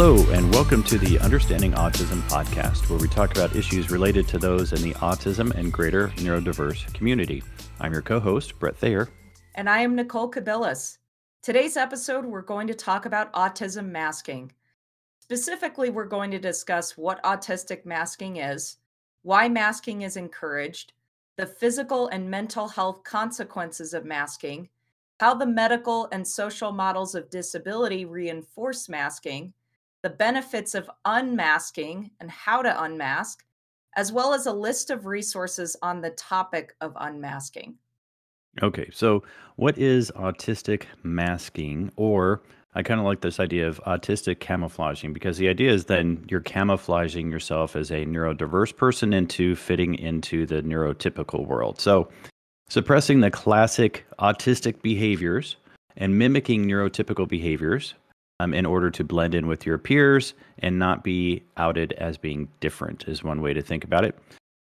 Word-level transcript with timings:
Hello, 0.00 0.24
and 0.30 0.54
welcome 0.54 0.84
to 0.84 0.96
the 0.96 1.18
Understanding 1.18 1.72
Autism 1.72 2.20
podcast, 2.28 2.88
where 2.88 3.00
we 3.00 3.08
talk 3.08 3.32
about 3.32 3.56
issues 3.56 3.90
related 3.90 4.28
to 4.28 4.38
those 4.38 4.72
in 4.72 4.80
the 4.80 4.94
autism 5.00 5.50
and 5.56 5.72
greater 5.72 6.10
neurodiverse 6.10 6.94
community. 6.94 7.42
I'm 7.80 7.92
your 7.92 8.02
co 8.02 8.20
host, 8.20 8.60
Brett 8.60 8.76
Thayer. 8.76 9.08
And 9.56 9.68
I 9.68 9.80
am 9.80 9.96
Nicole 9.96 10.30
Cabillas. 10.30 10.98
Today's 11.42 11.76
episode, 11.76 12.24
we're 12.24 12.42
going 12.42 12.68
to 12.68 12.74
talk 12.74 13.06
about 13.06 13.32
autism 13.32 13.88
masking. 13.88 14.52
Specifically, 15.18 15.90
we're 15.90 16.04
going 16.04 16.30
to 16.30 16.38
discuss 16.38 16.96
what 16.96 17.20
autistic 17.24 17.84
masking 17.84 18.36
is, 18.36 18.76
why 19.22 19.48
masking 19.48 20.02
is 20.02 20.16
encouraged, 20.16 20.92
the 21.36 21.46
physical 21.46 22.06
and 22.06 22.30
mental 22.30 22.68
health 22.68 23.02
consequences 23.02 23.94
of 23.94 24.04
masking, 24.04 24.68
how 25.18 25.34
the 25.34 25.44
medical 25.44 26.06
and 26.12 26.24
social 26.24 26.70
models 26.70 27.16
of 27.16 27.30
disability 27.30 28.04
reinforce 28.04 28.88
masking, 28.88 29.52
the 30.02 30.10
benefits 30.10 30.74
of 30.74 30.90
unmasking 31.04 32.10
and 32.20 32.30
how 32.30 32.62
to 32.62 32.82
unmask, 32.82 33.44
as 33.96 34.12
well 34.12 34.32
as 34.32 34.46
a 34.46 34.52
list 34.52 34.90
of 34.90 35.06
resources 35.06 35.76
on 35.82 36.00
the 36.00 36.10
topic 36.10 36.74
of 36.80 36.92
unmasking. 37.00 37.74
Okay, 38.62 38.88
so 38.92 39.22
what 39.56 39.76
is 39.78 40.10
autistic 40.16 40.84
masking? 41.02 41.90
Or 41.96 42.42
I 42.74 42.82
kind 42.82 43.00
of 43.00 43.06
like 43.06 43.20
this 43.20 43.40
idea 43.40 43.66
of 43.66 43.80
autistic 43.86 44.40
camouflaging 44.40 45.12
because 45.12 45.38
the 45.38 45.48
idea 45.48 45.72
is 45.72 45.86
then 45.86 46.24
you're 46.28 46.40
camouflaging 46.40 47.30
yourself 47.30 47.74
as 47.74 47.90
a 47.90 48.04
neurodiverse 48.04 48.76
person 48.76 49.12
into 49.12 49.56
fitting 49.56 49.94
into 49.96 50.46
the 50.46 50.62
neurotypical 50.62 51.46
world. 51.46 51.80
So 51.80 52.08
suppressing 52.68 53.20
the 53.20 53.30
classic 53.30 54.06
autistic 54.18 54.82
behaviors 54.82 55.56
and 55.96 56.18
mimicking 56.18 56.66
neurotypical 56.66 57.26
behaviors 57.26 57.94
um, 58.40 58.54
in 58.54 58.66
order 58.66 58.90
to 58.90 59.04
blend 59.04 59.34
in 59.34 59.46
with 59.46 59.66
your 59.66 59.78
peers 59.78 60.34
and 60.60 60.78
not 60.78 61.02
be 61.02 61.42
outed 61.56 61.92
as 61.94 62.18
being 62.18 62.48
different, 62.60 63.04
is 63.08 63.24
one 63.24 63.40
way 63.40 63.52
to 63.52 63.62
think 63.62 63.84
about 63.84 64.04
it. 64.04 64.16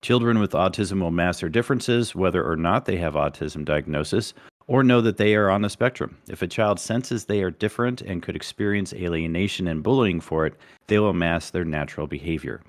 Children 0.02 0.40
with 0.40 0.52
autism 0.52 1.02
will 1.02 1.12
mask 1.12 1.40
their 1.40 1.50
differences, 1.50 2.14
whether 2.14 2.44
or 2.44 2.58
not 2.58 2.86
they 2.86 2.98
have 2.98 3.14
autism 3.14 3.64
diagnosis, 3.64 4.34
or 4.68 4.84
know 4.84 5.02
that 5.02 5.18
they 5.18 5.36
are 5.36 5.50
on 5.50 5.62
the 5.62 5.70
spectrum. 5.70 6.18
If 6.28 6.42
a 6.42 6.48
child 6.48 6.80
senses 6.80 7.26
they 7.26 7.42
are 7.42 7.52
different 7.52 8.02
and 8.02 8.22
could 8.22 8.36
experience 8.36 8.94
alienation 8.94 9.68
and 9.68 9.82
bullying 9.82 10.20
for 10.20 10.46
it, 10.46 10.56
they 10.88 11.00
will 11.00 11.14
mask 11.14 11.54
their 11.54 11.66
natural 11.66 12.08
behavior. 12.08 12.62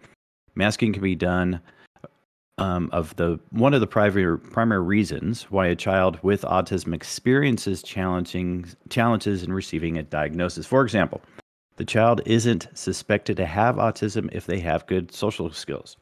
Masking 0.54 0.92
can 0.92 1.02
be 1.02 1.16
done 1.16 1.60
um, 2.58 2.88
of 2.92 3.14
the 3.16 3.38
one 3.50 3.74
of 3.74 3.80
the 3.80 3.86
primary 3.86 4.38
primary 4.38 4.82
reasons 4.82 5.44
why 5.50 5.66
a 5.66 5.76
child 5.76 6.18
with 6.22 6.42
autism 6.42 6.94
experiences 6.94 7.82
challenging 7.82 8.66
challenges 8.90 9.42
in 9.42 9.52
receiving 9.52 9.98
a 9.98 10.02
diagnosis. 10.02 10.66
For 10.66 10.82
example, 10.82 11.20
the 11.76 11.84
child 11.84 12.20
isn't 12.26 12.68
suspected 12.74 13.36
to 13.38 13.46
have 13.46 13.76
autism 13.76 14.28
if 14.32 14.46
they 14.46 14.60
have 14.60 14.86
good 14.86 15.12
social 15.12 15.50
skills. 15.50 15.96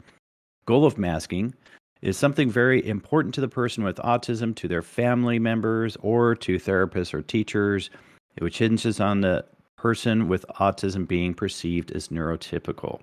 Goal 0.66 0.84
of 0.84 0.98
masking 0.98 1.54
is 2.02 2.18
something 2.18 2.50
very 2.50 2.86
important 2.86 3.34
to 3.34 3.40
the 3.40 3.48
person 3.48 3.84
with 3.84 3.96
autism, 3.98 4.54
to 4.56 4.68
their 4.68 4.82
family 4.82 5.38
members, 5.38 5.96
or 6.00 6.34
to 6.34 6.56
therapists 6.56 7.14
or 7.14 7.22
teachers, 7.22 7.90
which 8.38 8.58
hinges 8.58 9.00
on 9.00 9.20
the 9.20 9.44
person 9.76 10.28
with 10.28 10.44
autism 10.60 11.08
being 11.08 11.32
perceived 11.32 11.90
as 11.92 12.08
neurotypical. 12.08 13.00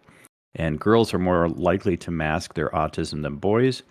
And 0.56 0.80
girls 0.80 1.14
are 1.14 1.20
more 1.20 1.50
likely 1.50 1.96
to 1.98 2.12
mask 2.12 2.54
their 2.54 2.70
autism 2.70 3.22
than 3.22 3.36
boys. 3.36 3.84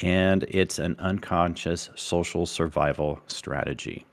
And 0.00 0.44
it's 0.48 0.78
an 0.78 0.96
unconscious 0.98 1.90
social 1.94 2.46
survival 2.46 3.20
strategy. 3.26 4.04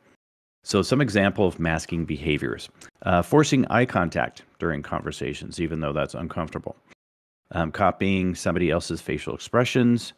So, 0.63 0.81
some 0.81 1.01
example 1.01 1.47
of 1.47 1.59
masking 1.59 2.05
behaviors 2.05 2.69
uh, 3.03 3.22
forcing 3.22 3.66
eye 3.67 3.85
contact 3.85 4.44
during 4.59 4.83
conversations, 4.83 5.59
even 5.59 5.79
though 5.79 5.94
that's 5.94 6.13
uncomfortable, 6.13 6.75
um, 7.51 7.72
copying 7.72 8.35
somebody 8.35 8.69
else's 8.69 9.01
facial 9.01 9.33
expressions, 9.33 10.13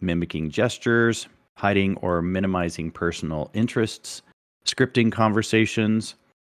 mimicking 0.00 0.50
gestures, 0.50 1.28
hiding 1.56 1.96
or 1.98 2.20
minimizing 2.20 2.90
personal 2.90 3.50
interests, 3.54 4.22
scripting 4.64 5.12
conversations, 5.12 6.16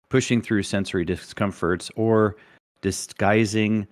pushing 0.08 0.40
through 0.40 0.62
sensory 0.62 1.04
discomforts, 1.04 1.90
or 1.96 2.36
disguising 2.80 3.86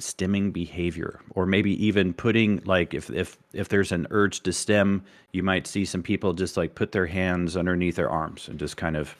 stimming 0.00 0.52
behavior 0.52 1.20
or 1.30 1.46
maybe 1.46 1.84
even 1.84 2.12
putting 2.12 2.60
like 2.64 2.94
if 2.94 3.10
if 3.10 3.38
if 3.52 3.68
there's 3.68 3.92
an 3.92 4.06
urge 4.10 4.40
to 4.40 4.52
stim 4.52 5.02
you 5.32 5.42
might 5.42 5.66
see 5.66 5.84
some 5.84 6.02
people 6.02 6.32
just 6.32 6.56
like 6.56 6.74
put 6.74 6.92
their 6.92 7.06
hands 7.06 7.56
underneath 7.56 7.96
their 7.96 8.10
arms 8.10 8.48
and 8.48 8.58
just 8.58 8.76
kind 8.76 8.96
of 8.96 9.14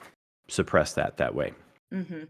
suppress 0.49 0.95
that 0.95 1.17
that 1.17 1.35
way. 1.35 1.53
Mm-hmm. 1.93 2.25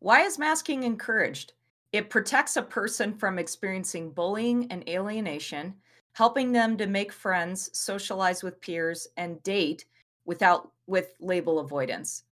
why 0.00 0.22
is 0.22 0.38
masking 0.38 0.82
encouraged? 0.82 1.52
It 1.92 2.10
protects 2.10 2.56
a 2.56 2.62
person 2.62 3.14
from 3.14 3.38
experiencing 3.38 4.10
bullying 4.10 4.70
and 4.70 4.86
alienation 4.88 5.74
helping 6.18 6.50
them 6.50 6.76
to 6.76 6.86
make 6.86 7.12
friends 7.12 7.70
socialize 7.72 8.42
with 8.42 8.60
peers 8.60 9.06
and 9.16 9.40
date 9.44 9.84
without 10.24 10.72
with 10.88 11.14
label 11.20 11.60
avoidance. 11.60 12.24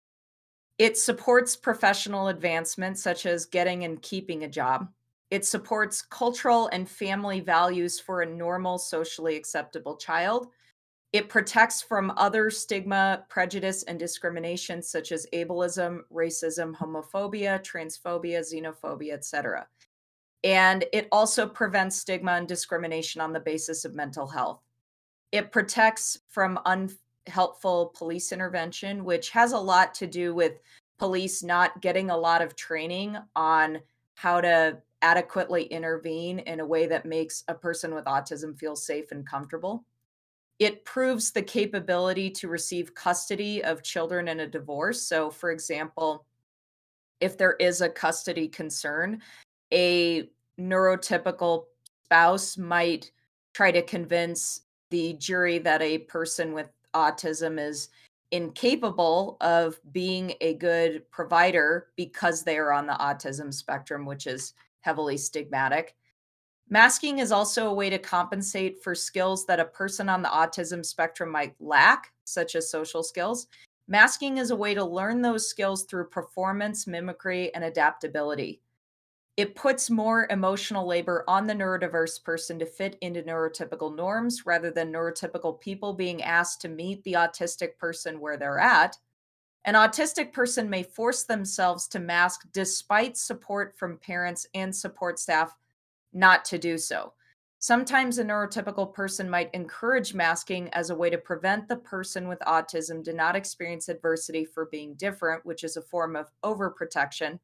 It 0.77 0.97
supports 0.97 1.55
professional 1.55 2.27
advancement 2.27 2.99
such 2.99 3.25
as 3.25 3.45
getting 3.45 3.85
and 3.85 4.01
keeping 4.01 4.43
a 4.43 4.49
job 4.49 4.89
it 5.29 5.45
supports 5.45 6.01
cultural 6.01 6.69
and 6.71 6.89
family 6.89 7.41
values 7.41 7.99
for 7.99 8.21
a 8.21 8.25
normal, 8.25 8.77
socially 8.77 9.35
acceptable 9.35 9.97
child. 9.97 10.47
It 11.13 11.29
protects 11.29 11.81
from 11.81 12.13
other 12.15 12.49
stigma, 12.49 13.25
prejudice, 13.29 13.83
and 13.83 13.97
discrimination 13.97 14.81
such 14.81 15.11
as 15.11 15.27
ableism, 15.33 15.99
racism, 16.13 16.75
homophobia, 16.75 17.61
transphobia, 17.61 18.39
xenophobia, 18.39 19.13
etc. 19.13 19.67
And 20.43 20.85
it 20.93 21.07
also 21.11 21.47
prevents 21.47 21.97
stigma 21.97 22.33
and 22.33 22.47
discrimination 22.47 23.19
on 23.19 23.33
the 23.33 23.39
basis 23.39 23.83
of 23.83 23.95
mental 23.95 24.27
health. 24.27 24.61
It 25.31 25.51
protects 25.51 26.19
from 26.29 26.59
unhelpful 26.65 27.93
police 27.97 28.31
intervention, 28.31 29.03
which 29.03 29.29
has 29.31 29.51
a 29.51 29.59
lot 29.59 29.93
to 29.95 30.07
do 30.07 30.33
with 30.33 30.59
police 30.99 31.43
not 31.43 31.81
getting 31.81 32.09
a 32.09 32.17
lot 32.17 32.41
of 32.41 32.55
training 32.55 33.17
on 33.35 33.79
how 34.15 34.41
to 34.41 34.77
adequately 35.01 35.63
intervene 35.63 36.39
in 36.39 36.59
a 36.59 36.65
way 36.65 36.87
that 36.87 37.05
makes 37.05 37.43
a 37.47 37.53
person 37.53 37.93
with 37.93 38.05
autism 38.05 38.57
feel 38.57 38.75
safe 38.75 39.11
and 39.11 39.27
comfortable. 39.27 39.85
It 40.59 40.85
proves 40.85 41.31
the 41.31 41.43
capability 41.43 42.31
to 42.31 42.47
receive 42.47 42.95
custody 42.95 43.63
of 43.63 43.83
children 43.83 44.27
in 44.27 44.39
a 44.39 44.47
divorce. 44.47 45.03
So, 45.03 45.29
for 45.29 45.51
example, 45.51 46.25
if 47.19 47.37
there 47.37 47.53
is 47.53 47.81
a 47.81 47.89
custody 47.89 48.47
concern, 48.47 49.21
a 49.71 50.29
neurotypical 50.59 51.65
spouse 52.05 52.57
might 52.57 53.11
try 53.53 53.71
to 53.71 53.81
convince 53.83 54.61
the 54.89 55.13
jury 55.13 55.59
that 55.59 55.81
a 55.81 55.99
person 55.99 56.53
with 56.53 56.69
autism 56.95 57.59
is 57.59 57.89
incapable 58.31 59.37
of 59.41 59.79
being 59.91 60.33
a 60.41 60.55
good 60.55 61.09
provider 61.11 61.87
because 61.95 62.43
they 62.43 62.57
are 62.57 62.71
on 62.71 62.87
the 62.87 62.93
autism 62.93 63.53
spectrum, 63.53 64.05
which 64.05 64.27
is 64.27 64.53
heavily 64.87 65.15
stigmatic. 65.15 65.89
Masking 66.69 67.19
is 67.19 67.33
also 67.33 67.67
a 67.67 67.73
way 67.73 67.89
to 67.89 67.99
compensate 67.99 68.81
for 68.81 68.95
skills 68.95 69.45
that 69.45 69.59
a 69.59 69.65
person 69.65 70.07
on 70.07 70.21
the 70.21 70.29
autism 70.29 70.85
spectrum 70.85 71.29
might 71.29 71.53
lack, 71.59 72.13
such 72.23 72.55
as 72.55 72.71
social 72.71 73.03
skills. 73.03 73.47
Masking 73.89 74.37
is 74.37 74.51
a 74.51 74.55
way 74.55 74.73
to 74.73 74.85
learn 74.85 75.21
those 75.21 75.49
skills 75.49 75.83
through 75.83 76.07
performance, 76.07 76.87
mimicry, 76.87 77.53
and 77.53 77.65
adaptability. 77.65 78.61
It 79.35 79.55
puts 79.55 79.89
more 79.89 80.25
emotional 80.29 80.87
labor 80.87 81.25
on 81.27 81.47
the 81.47 81.53
neurodiverse 81.53 82.23
person 82.23 82.57
to 82.59 82.65
fit 82.65 82.97
into 83.01 83.23
neurotypical 83.23 83.93
norms 83.93 84.45
rather 84.45 84.71
than 84.71 84.93
neurotypical 84.93 85.59
people 85.59 85.93
being 85.93 86.23
asked 86.23 86.61
to 86.61 86.69
meet 86.69 87.03
the 87.03 87.13
autistic 87.13 87.77
person 87.77 88.21
where 88.21 88.37
they're 88.37 88.57
at. 88.59 88.97
An 89.67 89.73
autistic 89.73 90.31
person 90.31 90.69
may 90.69 90.81
force 90.81 91.23
themselves 91.23 91.89
to 91.89 91.99
mask 91.99 92.47
despite 92.53 93.17
support 93.17 93.77
from 93.77 93.97
parents 93.97 94.47
and 94.53 94.73
support 94.73 95.19
staff 95.19 95.53
not 96.13 96.45
to 96.45 96.57
do 96.57 96.77
so. 96.77 97.13
Sometimes 97.59 98.17
a 98.17 98.23
neurotypical 98.23 98.93
person 98.93 99.29
might 99.29 99.53
encourage 99.53 100.13
masking 100.13 100.69
as 100.69 100.89
a 100.89 100.95
way 100.95 101.09
to 101.09 101.17
prevent 101.17 101.67
the 101.67 101.75
person 101.75 102.29
with 102.29 102.39
autism 102.47 103.03
to 103.03 103.11
not 103.11 103.35
experience 103.35 103.89
adversity 103.89 104.45
for 104.45 104.67
being 104.71 104.93
different, 104.93 105.45
which 105.45 105.65
is 105.65 105.75
a 105.75 105.81
form 105.81 106.15
of 106.15 106.31
overprotection. 106.45 107.37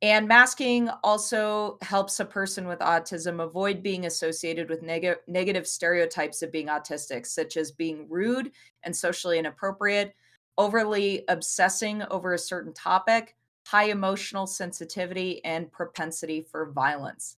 And 0.00 0.26
masking 0.26 0.88
also 1.04 1.76
helps 1.82 2.18
a 2.18 2.24
person 2.24 2.66
with 2.66 2.78
autism 2.78 3.42
avoid 3.42 3.82
being 3.82 4.06
associated 4.06 4.70
with 4.70 4.80
neg- 4.80 5.18
negative 5.26 5.66
stereotypes 5.66 6.40
of 6.40 6.50
being 6.50 6.68
autistic, 6.68 7.26
such 7.26 7.58
as 7.58 7.72
being 7.72 8.06
rude 8.08 8.52
and 8.84 8.96
socially 8.96 9.38
inappropriate, 9.38 10.14
overly 10.58 11.24
obsessing 11.28 12.02
over 12.10 12.34
a 12.34 12.38
certain 12.38 12.72
topic, 12.72 13.36
high 13.66 13.90
emotional 13.90 14.46
sensitivity, 14.46 15.44
and 15.44 15.70
propensity 15.70 16.40
for 16.40 16.70
violence. 16.70 17.36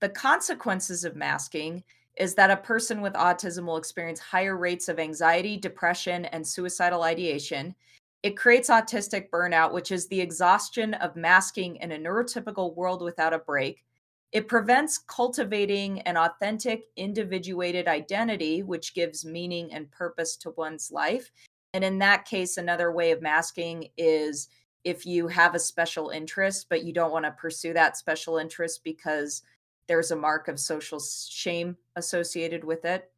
The 0.00 0.08
consequences 0.08 1.04
of 1.04 1.16
masking 1.16 1.84
is 2.16 2.34
that 2.34 2.50
a 2.50 2.56
person 2.56 3.00
with 3.00 3.14
autism 3.14 3.66
will 3.66 3.76
experience 3.76 4.20
higher 4.20 4.56
rates 4.56 4.88
of 4.88 4.98
anxiety, 4.98 5.56
depression, 5.56 6.26
and 6.26 6.46
suicidal 6.46 7.02
ideation. 7.02 7.74
It 8.22 8.36
creates 8.36 8.70
autistic 8.70 9.30
burnout, 9.30 9.72
which 9.72 9.90
is 9.90 10.06
the 10.06 10.20
exhaustion 10.20 10.94
of 10.94 11.16
masking 11.16 11.76
in 11.76 11.92
a 11.92 11.98
neurotypical 11.98 12.74
world 12.74 13.02
without 13.02 13.34
a 13.34 13.38
break. 13.38 13.84
It 14.32 14.48
prevents 14.48 14.98
cultivating 14.98 16.00
an 16.02 16.16
authentic, 16.16 16.84
individuated 16.96 17.86
identity, 17.86 18.62
which 18.62 18.94
gives 18.94 19.24
meaning 19.24 19.72
and 19.72 19.90
purpose 19.90 20.36
to 20.38 20.50
one's 20.50 20.90
life. 20.90 21.30
And 21.74 21.82
in 21.82 21.98
that 21.98 22.24
case, 22.24 22.56
another 22.56 22.92
way 22.92 23.10
of 23.10 23.20
masking 23.20 23.88
is 23.98 24.48
if 24.84 25.04
you 25.04 25.26
have 25.26 25.54
a 25.56 25.58
special 25.58 26.10
interest, 26.10 26.66
but 26.70 26.84
you 26.84 26.92
don't 26.92 27.10
want 27.10 27.24
to 27.24 27.32
pursue 27.32 27.72
that 27.72 27.96
special 27.96 28.38
interest 28.38 28.84
because 28.84 29.42
there's 29.88 30.12
a 30.12 30.16
mark 30.16 30.46
of 30.46 30.60
social 30.60 31.00
shame 31.00 31.76
associated 31.96 32.62
with 32.62 32.84
it. 32.84 33.10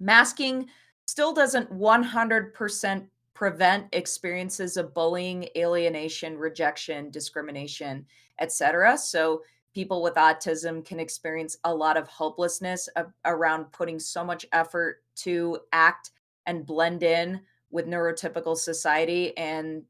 Masking 0.00 0.66
still 1.06 1.34
doesn't 1.34 1.70
100% 1.70 3.06
prevent 3.34 3.86
experiences 3.92 4.76
of 4.76 4.94
bullying, 4.94 5.46
alienation, 5.54 6.38
rejection, 6.38 7.10
discrimination, 7.10 8.06
etc. 8.40 8.96
So 8.96 9.42
people 9.74 10.02
with 10.02 10.14
autism 10.14 10.84
can 10.84 10.98
experience 10.98 11.58
a 11.64 11.74
lot 11.74 11.98
of 11.98 12.08
hopelessness 12.08 12.88
around 13.26 13.70
putting 13.72 13.98
so 13.98 14.24
much 14.24 14.46
effort 14.52 15.02
to 15.16 15.58
act 15.72 16.12
and 16.46 16.64
blend 16.64 17.02
in 17.02 17.40
with 17.70 17.86
neurotypical 17.86 18.56
society 18.56 19.36
and 19.36 19.82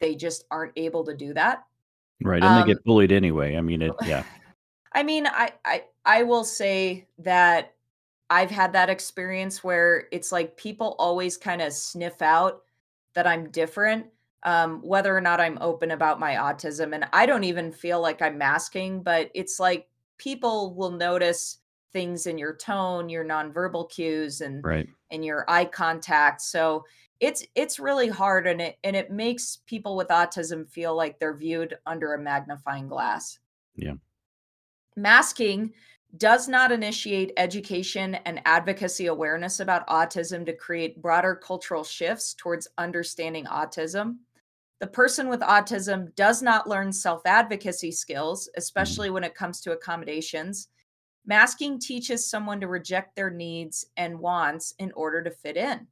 they 0.00 0.14
just 0.14 0.44
aren't 0.50 0.72
able 0.76 1.04
to 1.04 1.14
do 1.14 1.34
that. 1.34 1.64
Right, 2.22 2.42
and 2.42 2.44
um, 2.44 2.60
they 2.60 2.74
get 2.74 2.84
bullied 2.84 3.12
anyway. 3.12 3.56
I 3.56 3.60
mean 3.60 3.82
it 3.82 3.92
yeah. 4.06 4.24
I 4.92 5.02
mean, 5.02 5.26
I 5.26 5.52
I 5.64 5.84
I 6.04 6.22
will 6.22 6.44
say 6.44 7.06
that 7.18 7.74
I've 8.28 8.50
had 8.50 8.72
that 8.72 8.90
experience 8.90 9.62
where 9.62 10.06
it's 10.12 10.32
like 10.32 10.56
people 10.56 10.94
always 10.98 11.36
kind 11.36 11.62
of 11.62 11.72
sniff 11.72 12.22
out 12.22 12.62
that 13.14 13.26
I'm 13.26 13.50
different, 13.50 14.06
um, 14.44 14.80
whether 14.82 15.16
or 15.16 15.20
not 15.20 15.40
I'm 15.40 15.58
open 15.60 15.90
about 15.90 16.20
my 16.20 16.34
autism. 16.34 16.94
And 16.94 17.06
I 17.12 17.26
don't 17.26 17.44
even 17.44 17.72
feel 17.72 18.00
like 18.00 18.22
I'm 18.22 18.38
masking, 18.38 19.02
but 19.02 19.30
it's 19.34 19.58
like 19.58 19.88
people 20.18 20.74
will 20.74 20.92
notice 20.92 21.58
things 21.92 22.26
in 22.26 22.38
your 22.38 22.54
tone, 22.54 23.08
your 23.08 23.24
nonverbal 23.24 23.90
cues, 23.90 24.40
and 24.40 24.64
right. 24.64 24.88
and 25.10 25.24
your 25.24 25.44
eye 25.48 25.64
contact. 25.64 26.40
So 26.40 26.84
it's 27.20 27.44
it's 27.54 27.78
really 27.78 28.08
hard, 28.08 28.46
and 28.46 28.60
it 28.60 28.78
and 28.82 28.96
it 28.96 29.10
makes 29.10 29.58
people 29.66 29.96
with 29.96 30.08
autism 30.08 30.68
feel 30.68 30.96
like 30.96 31.18
they're 31.18 31.36
viewed 31.36 31.76
under 31.86 32.14
a 32.14 32.18
magnifying 32.18 32.88
glass. 32.88 33.38
Yeah. 33.76 33.94
Masking 34.96 35.72
does 36.16 36.48
not 36.48 36.72
initiate 36.72 37.32
education 37.36 38.16
and 38.16 38.40
advocacy 38.44 39.06
awareness 39.06 39.60
about 39.60 39.86
autism 39.86 40.44
to 40.44 40.52
create 40.52 41.00
broader 41.00 41.36
cultural 41.36 41.84
shifts 41.84 42.34
towards 42.34 42.66
understanding 42.78 43.44
autism. 43.44 44.16
The 44.80 44.88
person 44.88 45.28
with 45.28 45.40
autism 45.40 46.14
does 46.16 46.42
not 46.42 46.68
learn 46.68 46.92
self 46.92 47.22
advocacy 47.26 47.92
skills, 47.92 48.48
mm. 48.48 48.58
especially 48.58 49.10
when 49.10 49.24
it 49.24 49.34
comes 49.34 49.60
to 49.60 49.72
accommodations. 49.72 50.68
Masking 51.26 51.78
teaches 51.78 52.28
someone 52.28 52.60
to 52.60 52.66
reject 52.66 53.14
their 53.14 53.30
needs 53.30 53.84
and 53.98 54.18
wants 54.18 54.74
in 54.78 54.90
order 54.92 55.22
to 55.22 55.30
fit 55.30 55.58
in. 55.58 55.86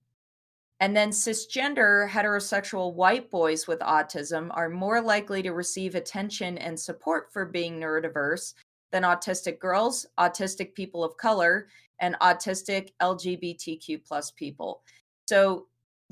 And 0.81 0.97
then 0.97 1.11
cisgender 1.11 2.09
heterosexual 2.09 2.95
white 2.95 3.31
boys 3.31 3.67
with 3.67 3.81
autism 3.81 4.49
are 4.53 4.69
more 4.69 5.01
likely 5.01 5.43
to 5.43 5.53
receive 5.53 5.95
attention 5.95 6.57
and 6.59 6.79
support 6.79 7.33
for 7.33 7.45
being 7.45 7.81
neurodiverse 7.81 8.55
than 8.93 9.03
autistic 9.03 9.59
girls, 9.59 10.07
autistic 10.19 10.75
people 10.75 11.03
of 11.03 11.17
color, 11.17 11.69
and 12.01 12.15
autistic 12.21 12.91
LGBTQ 13.03 14.05
plus 14.07 14.31
people. 14.31 14.83
So 15.29 15.67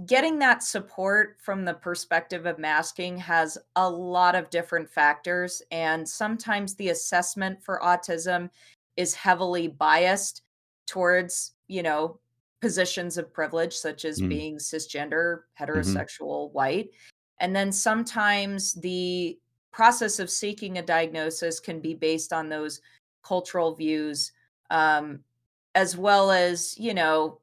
getting 0.05 0.39
that 0.41 0.63
support 0.63 1.39
from 1.41 1.65
the 1.65 1.75
perspective 1.75 2.45
of 2.45 2.59
masking 2.59 3.17
has 3.17 3.57
a 3.77 3.89
lot 3.89 4.35
of 4.35 4.51
different 4.51 4.91
factors 4.91 5.63
and 5.71 6.07
sometimes 6.07 6.75
the 6.75 6.91
assessment 6.91 7.63
for 7.63 7.81
autism 7.83 8.51
is 8.97 9.15
heavily 9.15 9.69
biased 9.69 10.43
towards 10.87 11.53
you 11.69 11.83
know 11.83 12.19
positions 12.61 13.19
of 13.19 13.33
privilege 13.33 13.75
such 13.75 14.05
as 14.05 14.21
mm. 14.21 14.29
being 14.29 14.57
cisgender 14.57 15.41
mm-hmm. 15.61 15.65
heterosexual 15.65 16.47
mm-hmm. 16.47 16.55
white 16.55 16.91
and 17.41 17.55
then 17.55 17.71
sometimes 17.71 18.75
the 18.75 19.39
process 19.73 20.19
of 20.19 20.31
seeking 20.31 20.79
a 20.79 20.83
diagnosis 20.83 21.61
can 21.61 21.81
be 21.81 21.95
based 21.95 22.33
on 22.33 22.49
those 22.49 22.81
cultural 23.23 23.75
views 23.75 24.33
um, 24.71 25.21
as 25.75 25.97
well 25.97 26.31
as 26.31 26.77
you 26.79 26.95
know 26.95 27.39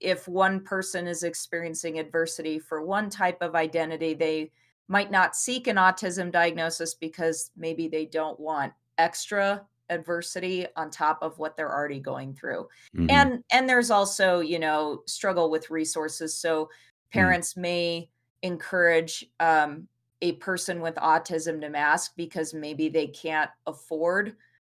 if 0.00 0.26
one 0.26 0.60
person 0.60 1.06
is 1.06 1.22
experiencing 1.22 1.98
adversity 1.98 2.58
for 2.58 2.82
one 2.82 3.10
type 3.10 3.40
of 3.40 3.54
identity 3.54 4.14
they 4.14 4.50
might 4.88 5.10
not 5.10 5.34
seek 5.34 5.66
an 5.66 5.76
autism 5.76 6.30
diagnosis 6.30 6.94
because 6.94 7.50
maybe 7.56 7.88
they 7.88 8.04
don't 8.04 8.38
want 8.38 8.72
extra 8.98 9.64
adversity 9.92 10.66
on 10.76 10.90
top 10.90 11.18
of 11.22 11.38
what 11.38 11.56
they're 11.56 11.72
already 11.72 12.00
going 12.00 12.34
through 12.34 12.66
mm-hmm. 12.96 13.10
and 13.10 13.44
and 13.52 13.68
there's 13.68 13.90
also 13.90 14.40
you 14.40 14.58
know 14.58 15.02
struggle 15.06 15.50
with 15.50 15.70
resources 15.70 16.36
so 16.36 16.64
mm. 16.64 16.68
parents 17.12 17.54
mm 17.54 17.62
may 17.62 18.08
encourage 18.44 19.24
um, 19.38 19.86
a 20.20 20.32
person 20.32 20.80
with 20.80 20.96
autism 20.96 21.60
to 21.60 21.68
mask 21.68 22.12
because 22.16 22.52
maybe 22.52 22.88
they 22.88 23.06
can't 23.06 23.50
afford 23.66 24.34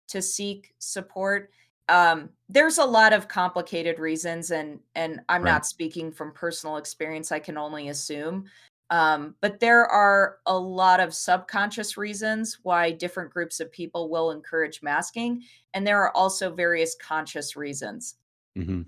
to 0.08 0.20
seek 0.20 0.74
support 0.78 1.50
um, 1.88 2.30
there's 2.48 2.78
a 2.78 2.84
lot 2.84 3.12
of 3.12 3.28
complicated 3.28 3.98
reasons 3.98 4.50
and 4.50 4.80
and 4.94 5.20
i'm 5.28 5.42
right. 5.42 5.52
not 5.52 5.66
speaking 5.66 6.10
from 6.10 6.32
personal 6.32 6.76
experience 6.76 7.32
i 7.32 7.38
can 7.38 7.56
only 7.56 7.88
assume 7.88 8.44
um, 8.90 9.34
but 9.40 9.60
there 9.60 9.86
are 9.86 10.36
a 10.46 10.56
lot 10.56 11.00
of 11.00 11.14
subconscious 11.14 11.96
reasons 11.96 12.58
why 12.62 12.90
different 12.90 13.30
groups 13.32 13.60
of 13.60 13.72
people 13.72 14.08
will 14.08 14.30
encourage 14.30 14.82
masking 14.82 15.42
and 15.72 15.86
there 15.86 16.00
are 16.00 16.14
also 16.16 16.52
various 16.52 16.94
conscious 16.94 17.56
reasons 17.56 18.16
mm-hmm. 18.56 18.82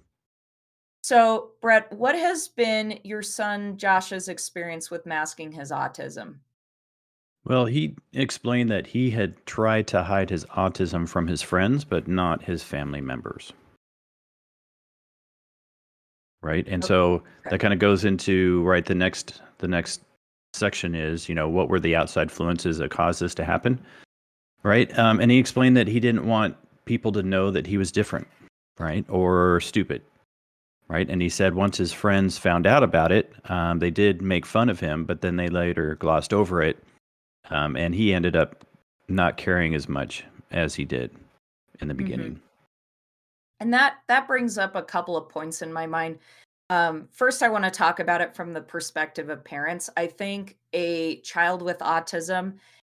so 1.02 1.50
brett 1.60 1.92
what 1.92 2.14
has 2.14 2.48
been 2.48 2.98
your 3.04 3.22
son 3.22 3.76
josh's 3.76 4.28
experience 4.28 4.90
with 4.90 5.06
masking 5.06 5.52
his 5.52 5.70
autism 5.70 6.36
well, 7.46 7.64
he 7.64 7.94
explained 8.12 8.72
that 8.72 8.88
he 8.88 9.08
had 9.08 9.46
tried 9.46 9.86
to 9.88 10.02
hide 10.02 10.30
his 10.30 10.44
autism 10.46 11.08
from 11.08 11.28
his 11.28 11.42
friends, 11.42 11.84
but 11.84 12.08
not 12.08 12.42
his 12.42 12.64
family 12.64 13.00
members. 13.00 13.52
Right? 16.42 16.66
And 16.66 16.84
so 16.84 17.22
that 17.48 17.60
kind 17.60 17.72
of 17.72 17.78
goes 17.78 18.04
into 18.04 18.64
right 18.64 18.84
the 18.84 18.96
next 18.96 19.42
the 19.58 19.68
next 19.68 20.02
section 20.52 20.94
is, 20.94 21.28
you 21.28 21.34
know, 21.34 21.48
what 21.48 21.68
were 21.68 21.80
the 21.80 21.96
outside 21.96 22.24
influences 22.24 22.78
that 22.78 22.90
caused 22.90 23.20
this 23.20 23.34
to 23.34 23.44
happen? 23.44 23.80
Right? 24.62 24.96
Um, 24.98 25.20
and 25.20 25.30
he 25.30 25.38
explained 25.38 25.76
that 25.76 25.86
he 25.86 26.00
didn't 26.00 26.26
want 26.26 26.56
people 26.84 27.12
to 27.12 27.22
know 27.22 27.50
that 27.50 27.66
he 27.66 27.78
was 27.78 27.92
different, 27.92 28.26
right? 28.78 29.04
Or 29.08 29.60
stupid. 29.60 30.02
Right. 30.88 31.10
And 31.10 31.20
he 31.20 31.28
said 31.28 31.54
once 31.54 31.76
his 31.76 31.92
friends 31.92 32.38
found 32.38 32.64
out 32.64 32.84
about 32.84 33.10
it, 33.10 33.32
um, 33.46 33.80
they 33.80 33.90
did 33.90 34.22
make 34.22 34.46
fun 34.46 34.68
of 34.68 34.78
him, 34.78 35.04
but 35.04 35.20
then 35.20 35.34
they 35.34 35.48
later 35.48 35.96
glossed 35.96 36.32
over 36.32 36.62
it 36.62 36.80
um, 37.50 37.76
and 37.76 37.94
he 37.94 38.14
ended 38.14 38.36
up 38.36 38.64
not 39.08 39.36
caring 39.36 39.74
as 39.74 39.88
much 39.88 40.24
as 40.50 40.74
he 40.74 40.84
did 40.84 41.10
in 41.80 41.88
the 41.88 41.94
mm-hmm. 41.94 42.04
beginning. 42.04 42.32
Mm-hmm. 42.32 42.40
And 43.60 43.72
that 43.72 43.96
that 44.08 44.26
brings 44.26 44.58
up 44.58 44.76
a 44.76 44.82
couple 44.82 45.16
of 45.16 45.28
points 45.28 45.62
in 45.62 45.72
my 45.72 45.86
mind. 45.86 46.18
Um, 46.68 47.08
first, 47.12 47.42
I 47.42 47.48
want 47.48 47.64
to 47.64 47.70
talk 47.70 48.00
about 48.00 48.20
it 48.20 48.34
from 48.34 48.52
the 48.52 48.60
perspective 48.60 49.28
of 49.28 49.44
parents. 49.44 49.88
I 49.96 50.06
think 50.06 50.56
a 50.72 51.20
child 51.20 51.62
with 51.62 51.78
autism 51.78 52.54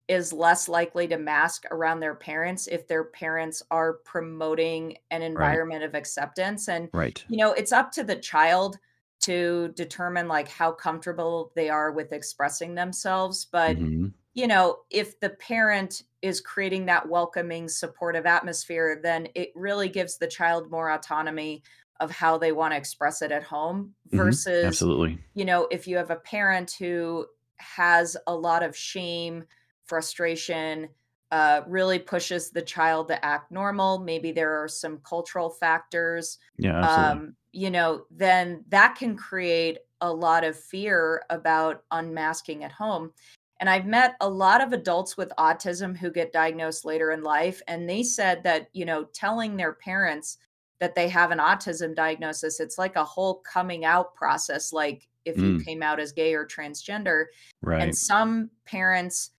is 0.08 0.34
less 0.34 0.68
likely 0.68 1.08
to 1.08 1.18
mask 1.18 1.66
around 1.70 2.00
their 2.00 2.16
parents 2.16 2.66
if 2.66 2.88
their 2.88 3.04
parents 3.04 3.62
are 3.70 3.94
promoting 3.94 4.98
an 5.12 5.22
environment 5.22 5.82
right. 5.82 5.88
of 5.88 5.94
acceptance. 5.94 6.68
And 6.68 6.90
right. 6.94 7.24
you 7.30 7.38
know, 7.38 7.54
it's 7.54 7.72
up 7.72 7.92
to 7.92 8.04
the 8.04 8.16
child 8.16 8.80
to 9.22 9.72
determine 9.76 10.28
like 10.28 10.48
how 10.48 10.72
comfortable 10.72 11.52
they 11.56 11.70
are 11.70 11.92
with 11.92 12.12
expressing 12.12 12.74
themselves. 12.74 13.46
But 13.46 13.78
mm-hmm 13.78 14.08
you 14.34 14.48
know, 14.48 14.80
if 14.90 15.20
the 15.20 15.32
parent 15.32 16.04
is 16.22 16.40
creating 16.40 16.86
that 16.86 17.08
welcoming, 17.08 17.68
supportive 17.68 18.26
atmosphere, 18.26 19.00
then 19.02 19.28
it 19.36 19.52
really 19.56 19.90
gives 19.90 20.18
the 20.18 20.28
child 20.28 20.72
more 20.72 20.92
autonomy 20.92 21.64
of 22.00 22.12
how 22.12 22.38
they 22.38 22.52
want 22.52 22.74
to 22.74 22.78
express 22.78 23.22
it 23.22 23.32
at 23.32 23.44
home 23.44 23.94
versus 24.12 24.48
mm-hmm. 24.48 24.68
absolutely 24.68 25.18
you 25.34 25.46
know 25.46 25.68
if 25.72 25.88
you 25.88 25.98
have 25.98 26.12
a 26.12 26.16
parent 26.18 26.76
who 26.80 27.26
has 27.58 28.16
a 28.28 28.36
lot 28.36 28.64
of 28.64 28.76
shame 28.76 29.44
frustration 29.86 30.88
uh, 31.32 31.62
really 31.68 32.00
pushes 32.00 32.50
the 32.50 32.62
child 32.62 33.08
to 33.08 33.26
act 33.26 33.52
normal 33.52 34.00
maybe 34.00 34.32
there 34.32 34.62
are 34.62 34.68
some 34.68 34.98
cultural 35.00 35.50
factors 35.50 36.40
yeah 36.58 36.80
absolutely. 36.80 37.28
um, 37.28 37.36
you 37.52 37.70
know 37.70 38.04
then 38.10 38.64
that 38.70 38.96
can 38.96 39.16
create 39.16 39.80
a 40.02 40.12
lot 40.12 40.44
of 40.44 40.58
fear 40.58 41.22
about 41.30 41.84
unmasking 41.92 42.64
at 42.64 42.72
home 42.72 43.12
and 43.60 43.70
I've 43.70 43.86
met 43.86 44.16
a 44.22 44.30
lot 44.30 44.62
of 44.62 44.72
adults 44.72 45.18
with 45.18 45.34
autism 45.38 45.96
who 45.96 46.10
get 46.10 46.32
diagnosed 46.32 46.86
later 46.86 47.12
in 47.12 47.24
life. 47.24 47.62
And 47.68 47.90
they 47.90 48.04
said 48.04 48.44
that, 48.44 48.70
you 48.72 48.86
know, 48.86 49.04
telling 49.14 49.58
their 49.58 49.74
parents 49.74 50.38
that 50.80 50.96
they 50.96 51.10
have 51.10 51.32
an 51.32 51.40
autism 51.40 51.96
diagnosis, 51.96 52.60
it's 52.60 52.78
like 52.78 52.96
a 52.96 53.04
whole 53.06 53.36
coming 53.42 53.86
out 53.86 54.16
process. 54.16 54.72
Like 54.74 55.08
if 55.26 55.44
you 55.44 55.54
Mm, 55.54 55.66
came 55.66 55.84
out 55.84 56.00
as 56.00 56.12
gay 56.14 56.34
or 56.34 56.46
transgender. 56.46 57.26
right 57.62 57.80
And 57.80 57.96
some 57.96 58.52
parents 58.66 59.32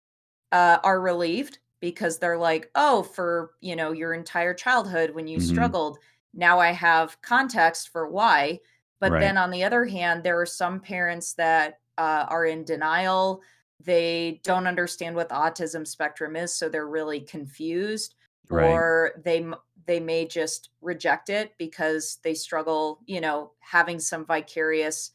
uh, 0.52 0.78
are 0.84 1.00
relieved 1.00 1.58
because 1.80 2.18
they're 2.18 2.38
like, 2.38 2.70
oh, 2.74 3.02
for 3.02 3.52
you 3.60 3.76
know 3.76 3.92
your 3.92 4.12
entire 4.14 4.54
childhood 4.54 5.10
when 5.10 5.26
you 5.26 5.38
hmm 5.38 5.40
struggled, 5.40 5.98
now 6.34 6.58
I 6.58 6.72
have 6.72 7.20
context 7.22 7.88
for 7.90 8.08
why. 8.08 8.60
But 9.00 9.18
Right. 9.18 9.18
then 9.18 9.36
on 9.38 9.50
the 9.50 9.64
other 9.64 9.84
hand, 9.86 10.22
there 10.22 10.40
are 10.40 10.46
some 10.46 10.80
parents 10.80 11.34
that 11.34 11.80
uh, 11.98 12.26
are 12.28 12.44
in 12.46 12.64
denial. 12.64 13.42
They 13.82 14.40
don't 14.44 14.66
understand 14.66 15.16
what 15.16 15.30
the 15.30 15.36
autism 15.36 15.86
spectrum 15.86 16.36
is, 16.36 16.54
so 16.54 16.68
they're 16.68 16.86
really 16.88 17.20
confused, 17.22 18.14
Right. 18.50 18.84
or 18.84 19.12
they 19.24 19.46
they 19.86 20.00
may 20.00 20.26
just 20.26 20.70
reject 20.80 21.30
it 21.30 21.54
because 21.58 22.18
they 22.22 22.34
struggle, 22.34 23.00
you 23.06 23.20
know, 23.20 23.52
having 23.60 23.98
some 23.98 24.24
vicarious 24.24 25.12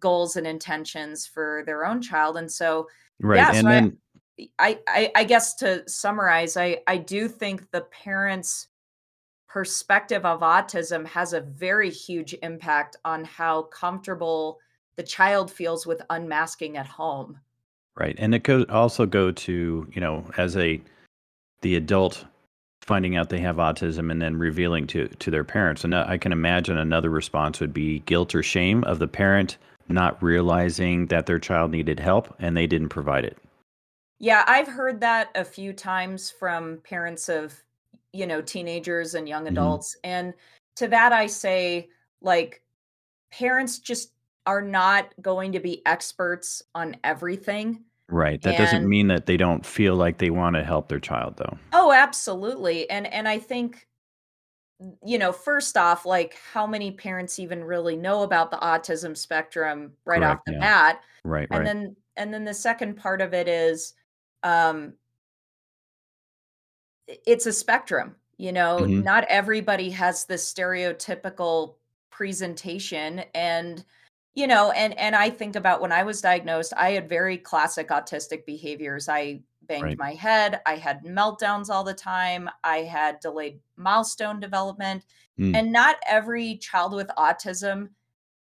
goals 0.00 0.36
and 0.36 0.46
intentions 0.46 1.26
for 1.26 1.62
their 1.66 1.84
own 1.84 2.00
child. 2.02 2.36
And 2.36 2.50
so, 2.50 2.88
Right. 3.20 3.38
yeah, 3.38 3.52
so 3.52 3.58
And 3.58 3.68
I 3.68 3.72
then 3.72 3.98
I 4.58 4.80
I 4.88 5.12
I 5.14 5.24
guess 5.24 5.54
to 5.56 5.88
summarize, 5.88 6.56
I 6.56 6.80
I 6.86 6.96
do 6.96 7.28
think 7.28 7.70
the 7.70 7.82
parents' 7.82 8.68
perspective 9.48 10.24
of 10.24 10.40
autism 10.40 11.06
has 11.06 11.32
a 11.32 11.40
very 11.40 11.90
huge 11.90 12.34
impact 12.42 12.96
on 13.04 13.24
how 13.24 13.62
comfortable 13.64 14.58
the 14.96 15.02
child 15.02 15.50
feels 15.50 15.86
with 15.86 16.02
unmasking 16.10 16.76
at 16.76 16.86
home. 16.86 17.38
right. 17.96 18.16
And 18.18 18.34
it 18.34 18.44
could 18.44 18.68
also 18.70 19.06
go 19.06 19.30
to, 19.32 19.88
you 19.92 20.00
know, 20.00 20.28
as 20.36 20.56
a 20.56 20.80
the 21.62 21.76
adult 21.76 22.26
finding 22.86 23.16
out 23.16 23.28
they 23.28 23.40
have 23.40 23.56
autism 23.56 24.10
and 24.10 24.20
then 24.20 24.36
revealing 24.36 24.86
to 24.88 25.08
to 25.08 25.30
their 25.30 25.44
parents. 25.44 25.84
And 25.84 25.94
I 25.94 26.18
can 26.18 26.32
imagine 26.32 26.78
another 26.78 27.10
response 27.10 27.60
would 27.60 27.74
be 27.74 28.00
guilt 28.00 28.34
or 28.34 28.42
shame 28.42 28.84
of 28.84 28.98
the 28.98 29.08
parent 29.08 29.58
not 29.88 30.22
realizing 30.22 31.06
that 31.08 31.26
their 31.26 31.38
child 31.38 31.70
needed 31.70 32.00
help 32.00 32.34
and 32.38 32.56
they 32.56 32.66
didn't 32.66 32.88
provide 32.88 33.24
it. 33.24 33.36
Yeah, 34.18 34.44
I've 34.46 34.68
heard 34.68 35.00
that 35.00 35.30
a 35.34 35.44
few 35.44 35.72
times 35.72 36.30
from 36.30 36.78
parents 36.84 37.28
of, 37.28 37.54
you 38.12 38.26
know, 38.26 38.40
teenagers 38.40 39.14
and 39.14 39.28
young 39.28 39.46
hmm 39.48 39.52
adults. 39.52 39.96
And 40.04 40.34
to 40.76 40.88
that 40.88 41.12
I 41.12 41.26
say, 41.26 41.88
like, 42.22 42.62
parents 43.32 43.78
just 43.78 44.12
are 44.46 44.62
not 44.62 45.12
going 45.20 45.52
to 45.52 45.60
be 45.60 45.82
experts 45.86 46.62
on 46.74 46.96
everything. 47.04 47.84
Right. 48.08 48.40
That 48.42 48.56
doesn't 48.56 48.86
mean 48.88 49.08
that 49.08 49.26
they 49.26 49.36
don't 49.36 49.64
feel 49.64 49.96
like 49.96 50.18
they 50.18 50.30
want 50.30 50.56
to 50.56 50.64
help 50.64 50.88
their 50.88 51.00
child 51.00 51.36
though. 51.38 51.58
oh, 51.72 51.92
absolutely. 51.92 52.88
And 52.90 53.06
and 53.06 53.28
I 53.28 53.38
think 53.38 53.86
you 55.04 55.18
know, 55.18 55.32
first 55.32 55.76
off, 55.76 56.04
like 56.04 56.34
how 56.52 56.66
many 56.66 56.90
parents 56.90 57.38
even 57.38 57.62
really 57.64 57.96
know 57.96 58.22
about 58.22 58.50
the 58.50 58.56
autism 58.58 59.16
spectrum 59.16 59.92
right 60.04 60.22
off 60.22 60.44
the 60.46 60.52
Yeah. 60.52 60.60
bat? 60.60 61.02
Right, 61.24 61.50
And 61.50 61.64
right. 61.64 61.66
then 61.66 61.96
and 62.16 62.32
then 62.34 62.44
the 62.44 62.54
second 62.54 62.96
part 62.96 63.20
of 63.20 63.32
it 63.34 63.48
is 63.48 63.94
um 64.42 64.94
it's 67.06 67.46
a 67.46 67.52
spectrum. 67.52 68.16
You 68.36 68.52
know, 68.52 68.86
hmm 68.86 69.04
not 69.04 69.24
everybody 69.28 69.90
has 69.90 70.24
the 70.24 70.34
stereotypical 70.34 71.76
presentation 72.10 73.20
and 73.34 73.84
you 74.34 74.46
know, 74.46 74.70
and 74.72 74.98
and 74.98 75.14
I 75.16 75.30
think 75.30 75.56
about 75.56 75.80
when 75.80 75.92
I 75.92 76.02
was 76.02 76.20
diagnosed, 76.20 76.72
I 76.76 76.92
had 76.92 77.08
very 77.08 77.38
classic 77.38 77.88
autistic 77.88 78.44
behaviors. 78.46 79.08
I 79.08 79.42
banged 79.62 79.82
Right. 79.82 79.98
my 79.98 80.12
head, 80.14 80.60
I 80.66 80.76
had 80.76 81.04
meltdowns 81.04 81.70
all 81.70 81.84
the 81.84 81.94
time, 81.94 82.50
I 82.64 82.78
had 82.78 83.20
delayed 83.20 83.60
milestone 83.76 84.40
development, 84.40 85.04
Mm. 85.38 85.54
and 85.54 85.72
not 85.72 85.96
every 86.06 86.56
child 86.58 86.92
with 86.94 87.08
autism 87.18 87.90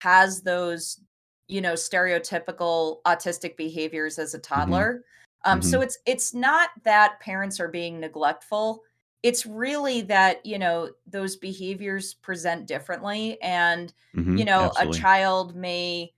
has 0.01 0.41
those, 0.43 0.99
you 1.47 1.61
know, 1.61 1.73
stereotypical 1.73 3.01
autistic 3.03 3.55
behaviors 3.57 4.19
as 4.19 4.33
a 4.33 4.39
hmm 4.55 4.69
toddler. 4.71 5.03
Um, 5.45 5.61
so 5.61 5.79
hmm 5.79 5.81
it's 5.81 5.97
it's 6.05 6.33
not 6.33 6.69
that 6.83 7.19
parents 7.19 7.59
are 7.59 7.67
being 7.69 7.99
neglectful. 7.99 8.83
It's 9.23 9.45
really 9.45 10.01
that, 10.03 10.45
you 10.45 10.59
know, 10.59 10.91
those 11.07 11.37
behaviors 11.37 12.13
present 12.13 12.67
differently. 12.67 13.41
And, 13.41 13.93
hmm 14.15 14.37
you 14.37 14.45
know, 14.45 14.73
a 14.77 14.87
child 14.87 15.55
may 15.55 16.13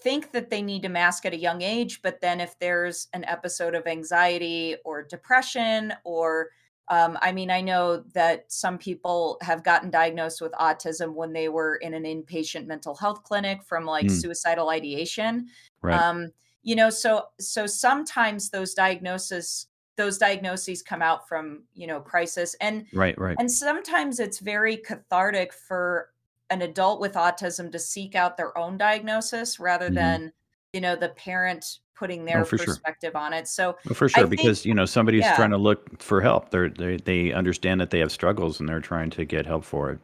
think 0.00 0.32
that 0.32 0.50
they 0.50 0.62
need 0.62 0.82
to 0.82 0.88
mask 0.88 1.26
at 1.26 1.34
a 1.34 1.38
young 1.38 1.62
age, 1.62 2.02
but 2.02 2.20
then 2.20 2.40
if 2.40 2.58
there's 2.58 3.08
an 3.14 3.24
episode 3.24 3.74
of 3.74 3.86
anxiety 3.86 4.76
or 4.84 5.02
depression, 5.02 5.92
or 6.04 6.50
um, 6.88 7.18
I 7.20 7.32
mean, 7.32 7.50
I 7.50 7.60
know 7.60 7.98
that 8.14 8.50
some 8.52 8.78
people 8.78 9.38
have 9.42 9.64
gotten 9.64 9.90
diagnosed 9.90 10.40
with 10.40 10.52
autism 10.52 11.14
when 11.14 11.32
they 11.34 11.48
were 11.48 11.76
in 11.76 11.94
an 11.94 12.04
inpatient 12.04 12.66
mental 12.66 12.94
health 12.96 13.24
clinic 13.24 13.62
from 13.64 13.84
like 13.84 14.10
Mm. 14.10 14.10
suicidal 14.10 14.70
ideation. 14.70 15.48
Right. 15.82 16.06
Um, 16.08 16.30
you 16.62 16.76
know, 16.76 16.90
so 16.90 17.26
so 17.40 17.66
sometimes 17.66 18.50
those 18.50 18.74
diagnoses 18.74 19.67
those 19.98 20.18
diagnoses 20.18 20.82
come 20.82 21.02
out 21.02 21.28
from 21.28 21.64
you 21.74 21.86
know 21.86 22.00
crisis 22.00 22.54
and 22.62 22.86
Right, 22.92 23.18
right. 23.18 23.38
and 23.38 23.50
sometimes 23.50 24.20
it's 24.20 24.40
very 24.40 24.76
cathartic 24.78 25.52
for 25.52 26.10
an 26.50 26.62
adult 26.62 27.00
with 27.00 27.14
autism 27.14 27.70
to 27.72 27.78
seek 27.78 28.14
out 28.14 28.36
their 28.36 28.56
own 28.56 28.78
diagnosis 28.78 29.60
rather 29.60 29.88
hmm 29.88 29.88
than, 29.90 30.32
you 30.72 30.80
know, 30.80 30.96
the 30.96 31.10
parent 31.10 31.64
putting 31.94 32.24
Oh, 32.34 32.42
their 32.42 32.46
sure. 32.56 32.56
perspective 32.56 33.14
on 33.14 33.32
it. 33.32 33.46
So 33.48 33.76
Oh, 33.90 33.94
for 33.94 34.08
I 34.14 34.22
sure, 34.22 34.26
think, 34.26 34.28
because, 34.28 34.64
you 34.66 34.74
know, 34.74 34.84
somebody's 34.84 35.30
yeah, 35.30 35.32
trying 35.32 35.50
to 35.50 35.56
look 35.58 36.00
for 36.02 36.20
help. 36.20 36.50
They're 36.50 36.68
they 36.68 36.96
they 36.98 37.32
understand 37.32 37.80
that 37.80 37.90
they 37.90 37.98
have 38.00 38.12
struggles 38.12 38.60
and 38.60 38.68
they're 38.68 38.80
trying 38.80 39.10
to 39.10 39.24
get 39.24 39.46
help 39.46 39.64
for 39.64 39.90
it. 39.90 40.00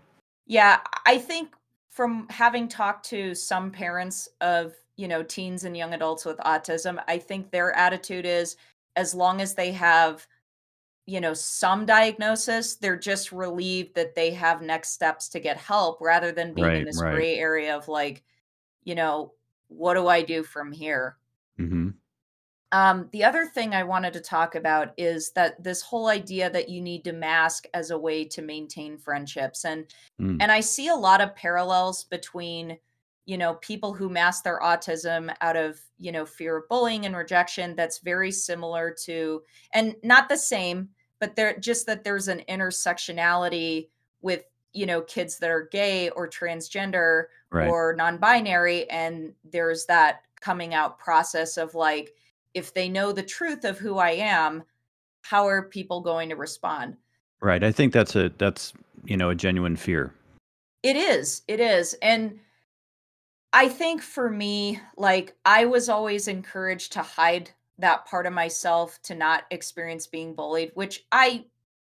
yeah, 0.46 0.80
I 1.06 1.18
think 1.18 1.54
from 1.90 2.26
having 2.28 2.68
talked 2.68 3.06
to 3.06 3.34
some 3.34 3.70
parents 3.70 4.28
of, 4.40 4.74
you 4.96 5.08
know, 5.08 5.22
teens 5.22 5.64
and 5.64 5.76
young 5.76 5.94
adults 5.94 6.24
with 6.24 6.38
autism, 6.38 7.02
I 7.08 7.18
think 7.18 7.50
their 7.50 7.74
attitude 7.76 8.26
is 8.26 8.56
as 8.96 9.14
long 9.14 9.40
as 9.40 9.54
they 9.54 9.72
have 9.72 10.26
you 11.06 11.20
know, 11.20 11.34
some 11.34 11.84
diagnosis, 11.86 12.76
they're 12.76 12.98
just 12.98 13.30
relieved 13.32 13.94
that 13.94 14.14
they 14.14 14.30
have 14.30 14.62
next 14.62 14.90
steps 14.90 15.28
to 15.28 15.40
get 15.40 15.56
help 15.58 16.00
rather 16.00 16.32
than 16.32 16.54
being 16.54 16.76
in 16.76 16.84
this 16.84 17.00
right. 17.00 17.12
gray 17.12 17.38
area 17.38 17.76
of 17.76 17.88
like, 17.88 18.24
you 18.84 18.94
know, 18.94 19.34
what 19.68 19.94
do 19.94 20.08
I 20.08 20.22
do 20.22 20.42
from 20.42 20.72
here? 20.72 21.18
Mhm. 21.58 21.94
Um, 22.72 23.08
the 23.12 23.22
other 23.22 23.46
thing 23.46 23.74
I 23.74 23.84
wanted 23.84 24.12
to 24.14 24.20
talk 24.20 24.54
about 24.56 24.94
is 24.96 25.30
that 25.32 25.62
this 25.62 25.80
whole 25.82 26.08
idea 26.08 26.50
that 26.50 26.68
you 26.68 26.80
need 26.80 27.04
to 27.04 27.12
mask 27.12 27.66
as 27.72 27.90
a 27.90 27.98
way 27.98 28.24
to 28.26 28.42
maintain 28.42 28.98
friendships. 28.98 29.64
And 29.64 29.86
Mm. 30.20 30.38
and 30.40 30.50
I 30.50 30.60
see 30.60 30.88
a 30.88 30.94
lot 30.96 31.20
of 31.20 31.36
parallels 31.36 32.04
between, 32.04 32.78
you 33.26 33.38
know, 33.38 33.54
people 33.54 33.95
who 33.95 34.09
mask 34.09 34.45
their 34.45 34.61
autism 34.61 35.35
out 35.40 35.57
of, 35.57 35.81
you 35.99 36.12
know, 36.12 36.26
fear 36.26 36.59
of 36.59 36.69
bullying 36.69 37.07
and 37.07 37.16
rejection 37.16 37.75
that's 37.75 37.99
very 37.99 38.31
similar 38.31 38.95
to 39.04 39.43
and 39.73 39.97
not 40.02 40.28
the 40.28 40.37
same, 40.37 40.88
but 41.21 41.37
there 41.37 41.57
just 41.59 41.87
that 41.87 42.04
there's 42.04 42.28
an 42.28 42.43
intersectionality 42.49 43.88
with, 44.21 44.45
you 44.73 44.85
know, 44.85 45.00
kids 45.02 45.38
that 45.38 45.50
are 45.50 45.69
gay 45.71 46.11
or 46.11 46.28
transgender 46.28 47.25
Right. 47.50 47.69
or 47.69 47.95
non-binary 47.95 48.90
and 48.90 49.33
there's 49.45 49.87
that 49.87 50.23
coming 50.40 50.75
out 50.75 50.99
process 50.99 51.57
of 51.57 51.76
like 51.76 52.12
if 52.52 52.75
they 52.75 52.88
know 52.88 53.12
the 53.12 53.23
truth 53.23 53.64
of 53.64 53.78
who 53.78 53.99
I 53.99 54.11
am, 54.11 54.64
how 55.23 55.47
are 55.47 55.69
people 55.69 56.00
going 56.00 56.28
to 56.31 56.37
respond? 56.37 56.97
Right. 57.40 57.62
I 57.62 57.71
think 57.71 57.93
that's 57.93 58.16
a 58.16 58.31
that's, 58.38 58.73
you 59.04 59.16
know, 59.16 59.31
a 59.31 59.35
genuine 59.37 59.76
fear. 59.76 60.12
It 60.83 60.97
is. 60.97 61.43
It 61.47 61.61
is. 61.61 61.95
And 62.02 62.40
I 63.54 63.68
think 63.68 64.02
for 64.02 64.28
me, 64.30 64.80
like 64.96 65.37
I 65.46 65.64
was 65.66 65.88
always 65.88 66.28
encouraged 66.28 66.92
to 66.94 67.02
hide 67.02 67.52
that 67.78 68.04
part 68.04 68.26
of 68.26 68.32
myself 68.34 69.00
to 69.02 69.14
not 69.14 69.44
experience 69.50 70.06
being 70.08 70.34
bullied, 70.34 70.73
which 70.75 71.06
I 71.12 71.46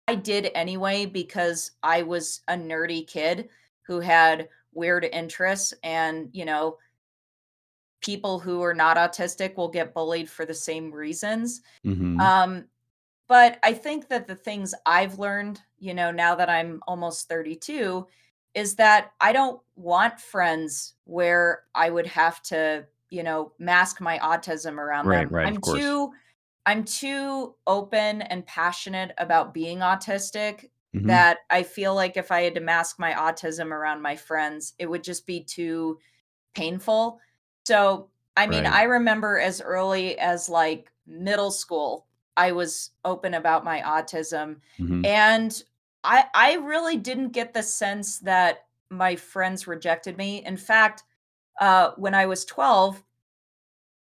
I 0.08 0.14
did 0.14 0.50
anyway 0.54 1.06
because 1.06 1.72
I 1.82 2.02
was 2.02 2.42
a 2.48 2.54
nerdy 2.54 3.06
kid 3.06 3.50
who 3.82 4.00
had 4.00 4.48
weird 4.72 5.04
interests 5.04 5.74
and, 5.82 6.30
you 6.32 6.44
know, 6.46 6.78
people 8.00 8.38
who 8.38 8.62
are 8.62 8.74
not 8.74 8.96
autistic 8.96 9.56
will 9.56 9.68
get 9.68 9.94
bullied 9.94 10.30
for 10.30 10.44
the 10.44 10.54
same 10.54 10.92
reasons. 10.92 11.62
Mhm. 11.84 12.32
Um 12.32 12.68
But 13.28 13.58
I 13.64 13.74
think 13.74 14.08
that 14.08 14.26
the 14.28 14.36
things 14.36 14.74
I've 14.86 15.18
learned, 15.20 15.62
you 15.78 15.94
know, 15.94 16.12
now 16.12 16.36
that 16.36 16.50
I'm 16.50 16.82
almost 16.88 17.28
32, 17.28 18.08
is 18.56 18.76
that 18.76 19.12
I 19.22 19.32
don't 19.34 19.62
want 19.76 20.20
friends 20.20 20.96
where 21.04 21.64
I 21.76 21.90
would 21.90 22.08
have 22.08 22.42
to, 22.44 22.88
you 23.10 23.22
know, 23.22 23.52
mask 23.60 24.00
my 24.02 24.18
autism 24.20 24.78
around 24.78 25.10
Right, 25.10 25.30
them. 25.30 25.30
right, 25.30 25.54
I'm 25.54 25.62
too 25.62 26.12
I'm 26.66 26.84
too 26.84 27.56
open 27.68 28.22
and 28.22 28.44
passionate 28.46 29.12
about 29.18 29.54
being 29.54 29.80
autistic 29.80 30.70
Mhm. 30.92 31.06
that 31.06 31.38
I 31.50 31.64
feel 31.64 31.94
like 31.94 32.16
if 32.18 32.32
I 32.32 32.42
had 32.42 32.56
to 32.56 32.60
mask 32.60 32.98
my 32.98 33.12
autism 33.14 33.70
around 33.72 34.02
my 34.02 34.16
friends, 34.16 34.74
it 34.78 34.86
would 34.90 35.04
just 35.04 35.26
be 35.26 35.44
too 35.44 36.00
painful. 36.54 37.20
So, 37.66 38.10
I 38.36 38.46
mean, 38.46 38.66
Right. 38.66 38.66
I 38.66 38.84
remember 38.84 39.38
as 39.38 39.60
early 39.60 40.18
as 40.18 40.48
like 40.48 40.92
middle 41.06 41.50
school, 41.50 42.06
I 42.36 42.52
was 42.52 42.90
open 43.04 43.34
about 43.34 43.64
my 43.64 43.80
autism 43.82 44.60
Mhm. 44.78 45.04
and 45.04 45.62
I 46.06 46.24
I 46.34 46.54
really 46.54 46.96
didn't 46.96 47.30
get 47.30 47.52
the 47.52 47.62
sense 47.62 48.18
that 48.20 48.66
my 48.90 49.16
friends 49.16 49.66
rejected 49.66 50.16
me. 50.16 50.44
In 50.44 50.56
fact, 50.56 51.02
uh, 51.60 51.90
when 51.96 52.14
I 52.14 52.26
was 52.26 52.44
12, 52.44 53.02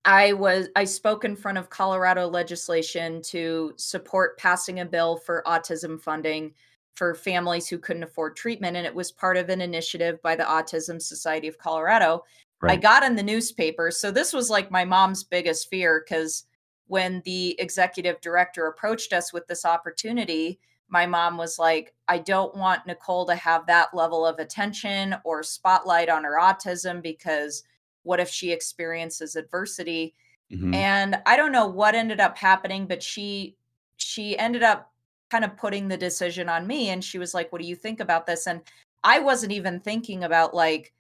I 0.06 0.34
was 0.34 0.70
I 0.76 0.86
spoke 0.86 1.26
in 1.26 1.36
front 1.36 1.58
of 1.58 1.70
Colorado 1.70 2.28
legislation 2.28 3.22
to 3.24 3.74
support 3.76 4.38
passing 4.38 4.80
a 4.80 4.86
bill 4.86 5.18
for 5.18 5.44
autism 5.46 6.02
funding 6.02 6.54
for 6.96 7.14
families 7.16 7.68
who 7.68 7.78
couldn't 7.78 8.04
afford 8.04 8.36
treatment 8.36 8.76
and 8.76 8.86
it 8.86 8.94
was 8.94 9.12
part 9.12 9.38
of 9.38 9.50
an 9.50 9.62
initiative 9.62 10.22
by 10.22 10.36
the 10.36 10.44
Autism 10.44 11.02
Society 11.02 11.48
of 11.48 11.58
Colorado. 11.58 12.24
Right. 12.62 12.74
I 12.74 12.76
got 12.76 13.04
in 13.04 13.16
the 13.16 13.24
newspaper. 13.24 13.92
So 13.92 14.12
this 14.12 14.34
was 14.34 14.50
like 14.50 14.72
my 14.72 14.84
mom's 14.84 15.24
biggest 15.24 15.70
fear 15.70 16.04
cuz 16.08 16.46
when 16.88 17.22
the 17.24 17.60
executive 17.60 18.20
director 18.20 18.68
approached 18.68 19.14
us 19.14 19.32
with 19.32 19.48
this 19.48 19.64
opportunity, 19.64 20.60
my 20.90 21.06
mom 21.06 21.38
was 21.38 21.60
like, 21.60 21.94
I 22.08 22.18
don't 22.18 22.56
want 22.56 22.88
Nicole 22.88 23.26
to 23.28 23.36
have 23.36 23.66
that 23.68 23.94
level 23.94 24.26
of 24.26 24.40
attention 24.40 25.16
or 25.24 25.44
spotlight 25.44 26.10
on 26.10 26.24
her 26.24 26.38
autism 26.40 27.02
because 27.02 27.64
what 28.04 28.20
if 28.20 28.30
she 28.30 28.52
experiences 28.52 29.36
adversity? 29.36 30.16
Mm-hmm. 30.52 30.74
And 30.74 31.22
I 31.26 31.38
don't 31.38 31.52
know 31.52 31.68
what 31.68 31.96
ended 31.96 32.20
up 32.20 32.38
happening, 32.38 32.88
but 32.88 33.04
she 33.04 33.56
she 33.98 34.38
ended 34.38 34.64
up 34.64 34.92
kind 35.30 35.46
of 35.46 35.56
putting 35.58 35.88
the 35.88 35.98
decision 35.98 36.50
on 36.50 36.66
me 36.66 36.90
and 36.90 37.04
she 37.04 37.20
was 37.20 37.34
like, 37.34 37.52
"What 37.52 37.62
do 37.62 37.68
you 37.68 37.76
think 37.76 38.00
about 38.00 38.26
this?" 38.26 38.48
And 38.48 38.62
I 39.04 39.20
wasn't 39.20 39.52
even 39.52 39.80
thinking 39.80 40.24
about 40.24 40.56
like 40.56 40.94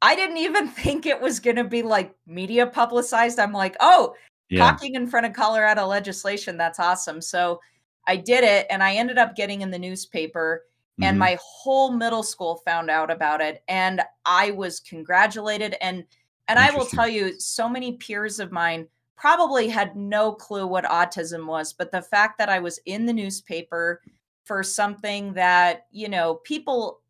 I 0.00 0.14
didn't 0.14 0.38
even 0.38 0.68
think 0.82 1.04
it 1.04 1.20
was 1.20 1.40
going 1.40 1.56
to 1.56 1.64
be 1.64 1.82
like 1.82 2.14
media 2.26 2.66
publicized. 2.66 3.38
I'm 3.38 3.52
like, 3.52 3.76
"Oh, 3.80 4.14
yeah. 4.48 4.58
talking 4.58 4.94
in 4.94 5.06
front 5.06 5.26
of 5.26 5.34
Colorado 5.34 5.86
legislation, 5.86 6.56
that's 6.56 6.80
awesome." 6.80 7.20
So 7.20 7.60
I 8.08 8.16
did 8.16 8.42
it 8.42 8.66
and 8.70 8.82
I 8.82 8.94
ended 8.94 9.18
up 9.18 9.36
getting 9.36 9.60
in 9.60 9.70
the 9.70 9.78
newspaper 9.78 10.64
mm-hmm. 10.94 11.04
and 11.04 11.18
my 11.18 11.38
whole 11.40 11.92
middle 11.92 12.24
school 12.24 12.56
found 12.64 12.90
out 12.90 13.10
about 13.10 13.40
it 13.40 13.62
and 13.68 14.00
I 14.24 14.50
was 14.50 14.80
congratulated 14.80 15.76
and 15.80 16.04
and 16.48 16.58
I 16.58 16.74
will 16.74 16.86
tell 16.86 17.06
you 17.06 17.38
so 17.38 17.68
many 17.68 17.92
peers 17.92 18.40
of 18.40 18.50
mine 18.50 18.88
probably 19.16 19.68
had 19.68 19.94
no 19.94 20.32
clue 20.32 20.66
what 20.66 20.84
autism 20.84 21.46
was 21.46 21.74
but 21.74 21.92
the 21.92 22.02
fact 22.02 22.38
that 22.38 22.48
I 22.48 22.58
was 22.58 22.80
in 22.86 23.04
the 23.04 23.12
newspaper 23.12 24.00
for 24.44 24.62
something 24.62 25.34
that 25.34 25.86
you 25.92 26.08
know 26.08 26.36
people 26.36 27.00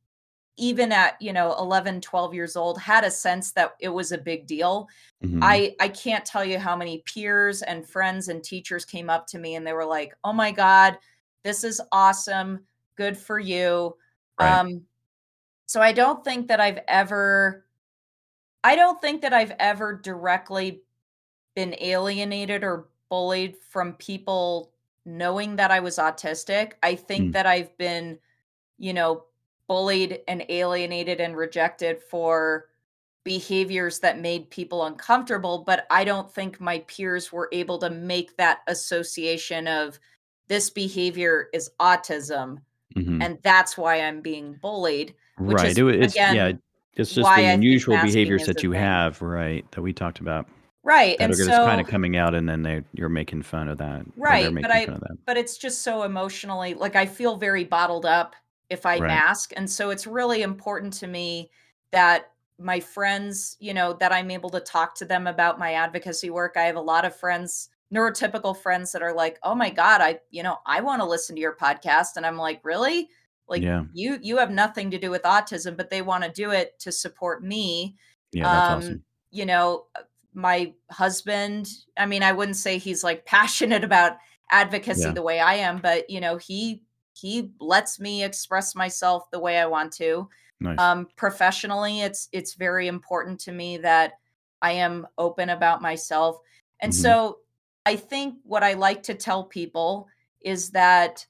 even 0.59 0.93
at 0.93 1.21
you 1.23 1.33
know 1.33 1.55
11 1.59 2.01
12 2.01 2.35
years 2.35 2.57
old 2.57 2.79
had 2.79 3.05
a 3.05 3.11
sense 3.11 3.53
that 3.53 3.75
it 3.81 3.89
was 3.89 4.13
a 4.13 4.19
big 4.19 4.47
deal 4.47 4.89
mm-hmm. 5.25 5.43
i 5.43 5.75
i 5.81 5.89
can't 5.89 6.25
tell 6.25 6.45
you 6.45 6.59
how 6.59 6.77
many 6.77 7.03
peers 7.07 7.63
and 7.63 7.89
friends 7.89 8.29
and 8.29 8.43
teachers 8.43 8.85
came 8.85 9.09
up 9.09 9.27
to 9.27 9.39
me 9.39 9.55
and 9.55 9.67
they 9.67 9.73
were 9.73 9.87
like 9.87 10.15
oh 10.25 10.33
my 10.33 10.51
god 10.51 10.99
this 11.45 11.65
is 11.65 11.81
awesome 11.93 12.61
good 12.97 13.17
for 13.17 13.39
you 13.39 13.95
right. 14.39 14.59
um 14.59 14.83
so 15.67 15.81
i 15.81 15.93
don't 15.93 16.25
think 16.25 16.49
that 16.49 16.61
i've 16.61 16.81
ever 16.89 17.65
i 18.65 18.77
don't 18.77 19.01
think 19.01 19.23
that 19.23 19.33
i've 19.33 19.55
ever 19.59 19.95
directly 19.95 20.83
been 21.55 21.75
alienated 21.81 22.65
or 22.65 22.89
bullied 23.09 23.57
from 23.71 23.93
people 23.95 24.73
knowing 25.05 25.57
that 25.57 25.71
i 25.71 25.81
was 25.81 25.97
autistic 25.99 26.73
i 26.83 26.95
think 26.95 27.31
mm. 27.31 27.33
that 27.33 27.47
i've 27.47 27.77
been 27.79 28.19
you 28.79 28.93
know 28.93 29.25
bullied 29.69 30.21
and 30.27 30.45
alienated 30.49 31.21
and 31.21 31.37
rejected 31.37 32.03
for 32.03 32.67
behaviors 33.25 34.01
that 34.01 34.19
made 34.19 34.49
people 34.51 34.87
uncomfortable 34.87 35.63
but 35.67 35.87
i 35.91 36.03
don't 36.03 36.33
think 36.33 36.61
my 36.61 36.79
peers 36.89 37.31
were 37.31 37.49
able 37.53 37.79
to 37.79 37.91
make 37.91 38.37
that 38.37 38.61
association 38.67 39.69
of 39.69 39.99
this 40.49 40.71
behavior 40.71 41.49
is 41.53 41.71
autism 41.79 42.59
mm-hmm. 42.97 43.21
and 43.21 43.39
that's 43.43 43.77
why 43.77 44.01
i'm 44.01 44.23
being 44.23 44.55
bullied 44.63 45.15
right 45.37 45.77
is, 45.77 45.79
it's 45.79 46.15
again, 46.15 46.35
yeah 46.35 46.53
it's 46.95 47.15
just 47.15 47.37
the 47.37 47.45
unusual 47.45 48.01
behaviors 48.03 48.47
that 48.47 48.63
you 48.63 48.73
have 48.73 49.21
right 49.21 49.71
that 49.73 49.83
we 49.83 49.93
talked 49.93 50.21
about 50.21 50.49
right 50.83 51.19
that 51.19 51.25
and 51.25 51.33
are 51.35 51.37
so, 51.37 51.67
kind 51.67 51.81
of 51.81 51.87
coming 51.87 52.17
out 52.17 52.35
and 52.35 52.49
then 52.49 52.63
they 52.63 52.83
you're 52.95 53.11
making 53.11 53.43
fun 53.43 53.69
of 53.69 53.77
that 53.77 54.07
right 54.17 54.55
but 54.55 54.71
i 54.71 54.89
but 55.27 55.37
it's 55.37 55.59
just 55.59 55.83
so 55.83 56.05
emotionally 56.05 56.73
like 56.73 56.97
i 56.97 57.05
feel 57.05 57.37
very 57.37 57.65
bottled 57.65 58.07
up 58.07 58.35
if 58.71 58.87
I 58.87 58.99
right. 58.99 59.09
mask. 59.09 59.53
And 59.57 59.69
so 59.69 59.91
it's 59.91 60.07
really 60.07 60.43
important 60.43 60.93
to 60.95 61.07
me 61.07 61.51
that 61.91 62.33
my 62.59 62.81
friends, 62.81 63.57
you 63.61 63.73
know, 63.73 63.93
that 63.95 64.13
I'm 64.13 64.31
able 64.31 64.51
to 64.51 64.61
talk 64.61 64.95
to 64.97 65.05
them 65.05 65.27
about 65.27 65.59
my 65.59 65.75
advocacy 65.75 66.31
work. 66.31 66.55
I 66.57 66.63
have 66.63 66.77
a 66.77 66.81
lot 66.81 67.05
of 67.05 67.15
friends, 67.17 67.69
neurotypical 67.95 68.57
friends 68.57 68.93
that 68.93 69.03
are 69.03 69.15
like, 69.15 69.39
"Oh 69.43 69.55
my 69.55 69.71
god, 69.71 70.01
I, 70.01 70.19
you 70.31 70.43
know, 70.43 70.59
I 70.67 70.81
want 70.81 71.01
to 71.01 71.09
listen 71.09 71.37
to 71.37 71.41
your 71.41 71.57
podcast." 71.57 72.17
And 72.17 72.27
I'm 72.27 72.37
like, 72.37 72.61
"Really?" 72.65 73.09
Like 73.49 73.63
yeah. 73.63 73.85
you 73.93 74.19
you 74.21 74.37
have 74.39 74.51
nothing 74.51 74.91
to 74.91 74.99
do 74.99 75.11
with 75.11 75.23
autism, 75.23 75.77
but 75.77 75.89
they 75.89 76.03
want 76.03 76.25
to 76.25 76.31
do 76.31 76.51
it 76.51 76.79
to 76.81 76.93
support 76.93 77.43
me. 77.43 77.97
Yeah, 78.33 78.45
that's 78.45 78.71
um, 78.71 78.79
awesome. 78.79 79.05
You 79.31 79.47
know, 79.47 79.85
my 80.35 80.73
husband, 80.91 81.69
I 81.97 82.07
mean, 82.07 82.23
I 82.23 82.33
wouldn't 82.33 82.57
say 82.57 82.79
he's 82.79 83.05
like 83.05 83.25
passionate 83.25 83.85
about 83.85 84.19
advocacy 84.51 85.03
yeah. 85.03 85.13
the 85.13 85.23
way 85.23 85.41
I 85.41 85.55
am, 85.55 85.79
but 85.79 86.11
you 86.11 86.21
know, 86.21 86.37
he 86.37 86.83
he 87.21 87.51
lets 87.61 87.99
me 87.99 88.23
express 88.23 88.75
myself 88.75 89.31
the 89.31 89.41
way 89.41 89.59
I 89.59 89.67
want 89.67 89.93
to. 89.95 90.29
Nice. 90.61 90.79
Um, 90.79 91.09
professionally, 91.17 92.01
it's 92.03 92.29
it's 92.33 92.55
very 92.55 92.89
important 92.89 93.41
to 93.41 93.53
me 93.53 93.79
that 93.79 94.15
I 94.61 94.73
am 94.73 95.07
open 95.17 95.51
about 95.51 95.83
myself. 95.83 96.39
And 96.81 96.93
mm-hmm. 96.93 97.03
so 97.03 97.39
I 97.87 97.97
think 97.97 98.37
what 98.43 98.63
I 98.63 98.75
like 98.75 99.03
to 99.05 99.15
tell 99.15 99.45
people 99.45 100.09
is 100.41 100.71
that 100.71 101.27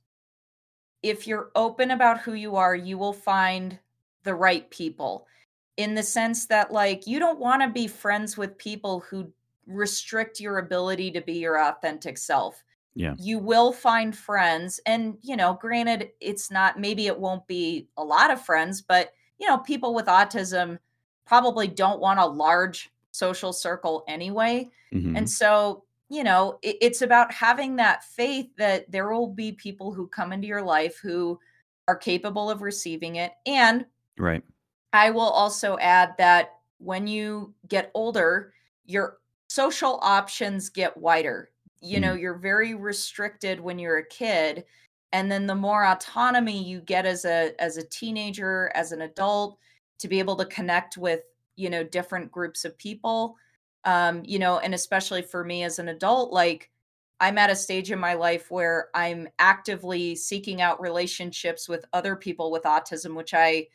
if 1.03 1.27
you're 1.27 1.51
open 1.55 1.93
about 1.93 2.21
who 2.21 2.35
you 2.35 2.57
are, 2.57 2.75
you 2.75 2.99
will 2.99 3.13
find 3.13 3.79
the 4.25 4.35
right 4.35 4.69
people 4.71 5.27
in 5.77 5.95
the 5.95 6.03
sense 6.03 6.47
that 6.47 6.73
like 6.73 7.07
you 7.07 7.19
don't 7.19 7.39
want 7.39 7.63
to 7.63 7.69
be 7.69 7.87
friends 7.87 8.37
with 8.37 8.59
people 8.59 9.01
who 9.01 9.31
restrict 9.67 10.41
your 10.41 10.59
ability 10.59 11.11
to 11.13 11.21
be 11.21 11.35
your 11.35 11.63
authentic 11.63 12.19
self 12.19 12.65
yeah. 12.99 13.15
you 13.17 13.39
will 13.39 13.73
find 13.73 14.17
friends 14.17 14.81
and 14.85 15.17
you 15.23 15.37
know 15.37 15.57
granted 15.61 16.11
it's 16.21 16.51
not 16.51 16.81
maybe 16.81 17.07
it 17.07 17.17
won't 17.17 17.47
be 17.47 17.87
a 17.97 18.03
lot 18.03 18.31
of 18.31 18.45
friends 18.45 18.83
but 18.83 19.13
you 19.39 19.47
know 19.47 19.59
people 19.59 19.95
with 19.95 20.07
autism 20.07 20.79
probably 21.25 21.69
don't 21.69 22.01
want 22.01 22.19
a 22.19 22.27
large 22.27 22.91
social 23.13 23.53
circle 23.53 24.03
anyway 24.09 24.69
mm-hmm. 24.93 25.15
and 25.17 25.31
so 25.31 25.85
you 26.09 26.25
know 26.25 26.59
it, 26.63 26.77
it's 26.81 27.01
about 27.01 27.33
having 27.33 27.77
that 27.77 28.03
faith 28.03 28.49
that 28.59 28.91
there 28.91 29.13
will 29.13 29.29
be 29.29 29.53
people 29.53 29.93
who 29.93 30.09
come 30.09 30.33
into 30.33 30.49
your 30.49 30.63
life 30.63 30.99
who 31.01 31.39
are 31.87 31.97
capable 31.97 32.51
of 32.51 32.63
receiving 32.63 33.17
it 33.17 33.33
and 33.47 33.87
right. 34.19 34.43
I 34.93 35.11
will 35.11 35.21
also 35.21 35.79
add 35.79 36.15
that 36.19 36.55
when 36.79 37.07
you 37.07 37.55
get 37.69 37.93
older 37.95 38.53
your 38.87 39.19
social 39.49 40.01
options 40.03 40.69
get 40.69 40.97
wider 40.97 41.51
you 41.81 42.01
know 42.01 42.15
mm. 42.15 42.21
you're 42.21 42.39
very 42.39 42.75
restricted 42.75 43.61
when 43.61 43.79
you're 43.79 43.99
a 43.99 44.07
kid 44.07 44.65
and 45.13 45.31
then 45.31 45.47
the 45.47 45.55
more 45.55 45.87
autonomy 45.87 46.63
you 46.63 46.81
get 46.81 47.07
as 47.07 47.25
a 47.25 47.53
as 47.59 47.77
a 47.77 47.87
teenager 47.89 48.71
as 48.75 48.93
an 48.93 49.03
adult 49.03 49.59
to 49.99 50.09
be 50.09 50.19
able 50.19 50.37
to 50.37 50.45
connect 50.47 50.97
with 50.97 51.21
you 51.57 51.71
know 51.71 51.85
different 51.85 52.31
groups 52.31 52.65
of 52.65 52.77
people 52.79 53.37
um 53.85 54.23
you 54.25 54.39
know 54.39 54.59
and 54.59 54.75
especially 54.75 55.23
for 55.23 55.45
me 55.45 55.63
as 55.63 55.79
an 55.79 55.89
adult 55.89 56.33
like 56.33 56.71
i'm 57.21 57.39
at 57.39 57.51
a 57.51 57.57
stage 57.57 57.91
in 57.91 57.99
my 57.99 58.15
life 58.15 58.51
where 58.51 58.89
i'm 58.95 59.29
actively 59.39 60.15
seeking 60.15 60.61
out 60.61 60.81
relationships 60.81 61.69
with 61.69 61.85
other 61.93 62.17
people 62.17 62.51
with 62.51 62.65
autism 62.65 63.15
which 63.15 63.35
i 63.35 63.67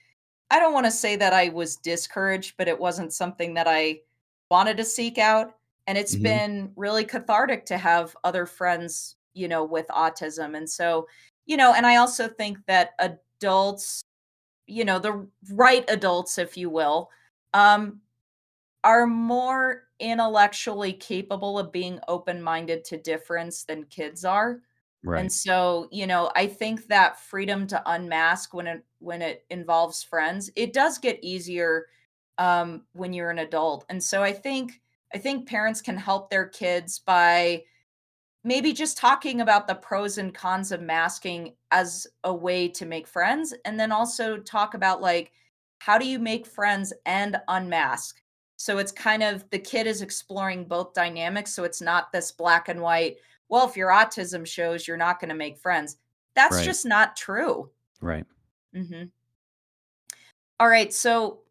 i 0.51 0.59
don't 0.59 0.73
want 0.73 0.85
to 0.85 0.91
say 0.91 1.15
that 1.15 1.33
i 1.33 1.49
was 1.49 1.77
discouraged 1.77 2.55
but 2.57 2.67
it 2.67 2.79
wasn't 2.79 3.13
something 3.13 3.53
that 3.53 3.67
i 3.67 3.99
wanted 4.51 4.77
to 4.77 4.85
seek 4.85 5.17
out 5.17 5.55
and 5.87 5.97
it's 5.97 6.15
mm-hmm. 6.15 6.23
been 6.23 6.71
really 6.75 7.05
cathartic 7.05 7.65
to 7.65 7.77
have 7.77 8.15
other 8.23 8.45
friends 8.45 9.15
you 9.33 9.47
know 9.47 9.63
with 9.63 9.87
autism 9.87 10.55
and 10.55 10.69
so 10.69 11.07
you 11.45 11.57
know 11.57 11.73
and 11.73 11.85
i 11.85 11.97
also 11.97 12.27
think 12.27 12.57
that 12.67 12.91
adults 12.99 14.03
you 14.67 14.85
know 14.85 14.99
the 14.99 15.27
right 15.51 15.85
adults 15.89 16.37
if 16.37 16.57
you 16.57 16.69
will 16.69 17.09
um 17.53 17.99
are 18.83 19.07
more 19.07 19.83
intellectually 19.99 20.93
capable 20.93 21.57
of 21.57 21.71
being 21.71 21.99
open-minded 22.07 22.83
to 22.83 22.97
difference 22.97 23.63
than 23.63 23.83
kids 23.85 24.25
are 24.25 24.59
right. 25.03 25.19
and 25.19 25.31
so 25.31 25.87
you 25.91 26.05
know 26.05 26.31
i 26.35 26.45
think 26.45 26.87
that 26.87 27.19
freedom 27.19 27.65
to 27.65 27.81
unmask 27.87 28.53
when 28.53 28.67
it 28.67 28.83
when 28.99 29.21
it 29.21 29.45
involves 29.49 30.03
friends 30.03 30.49
it 30.55 30.73
does 30.73 30.97
get 30.97 31.19
easier 31.23 31.87
um 32.37 32.83
when 32.93 33.13
you're 33.13 33.29
an 33.29 33.39
adult 33.39 33.85
and 33.89 34.01
so 34.01 34.21
i 34.23 34.31
think 34.31 34.81
I 35.13 35.17
think 35.17 35.47
parents 35.47 35.81
can 35.81 35.97
help 35.97 36.29
their 36.29 36.47
kids 36.47 36.99
by 36.99 37.63
maybe 38.43 38.73
just 38.73 38.97
talking 38.97 39.41
about 39.41 39.67
the 39.67 39.75
pros 39.75 40.17
and 40.17 40.33
cons 40.33 40.71
of 40.71 40.81
masking 40.81 41.53
as 41.71 42.07
a 42.23 42.33
way 42.33 42.67
to 42.67 42.85
make 42.85 43.07
friends 43.07 43.53
and 43.65 43.79
then 43.79 43.91
also 43.91 44.37
talk 44.37 44.73
about 44.73 45.01
like 45.01 45.31
how 45.79 45.97
do 45.97 46.05
you 46.05 46.19
make 46.19 46.45
friends 46.45 46.93
and 47.05 47.37
unmask 47.47 48.21
so 48.57 48.77
it's 48.77 48.91
kind 48.91 49.23
of 49.23 49.49
the 49.49 49.59
kid 49.59 49.87
is 49.87 50.01
exploring 50.01 50.65
both 50.65 50.93
dynamics 50.93 51.53
so 51.53 51.63
it's 51.63 51.81
not 51.81 52.11
this 52.11 52.31
black 52.31 52.69
and 52.69 52.81
white 52.81 53.17
well 53.49 53.67
if 53.67 53.77
your 53.77 53.89
autism 53.89 54.45
shows 54.45 54.87
you're 54.87 54.97
not 54.97 55.19
going 55.19 55.29
to 55.29 55.35
make 55.35 55.57
friends 55.57 55.97
that's 56.35 56.57
right. 56.57 56.65
just 56.65 56.85
not 56.85 57.15
true 57.15 57.69
right 58.01 58.25
mm-hmm. 58.75 59.03
All 60.59 60.69
right 60.69 60.93
so 60.93 61.42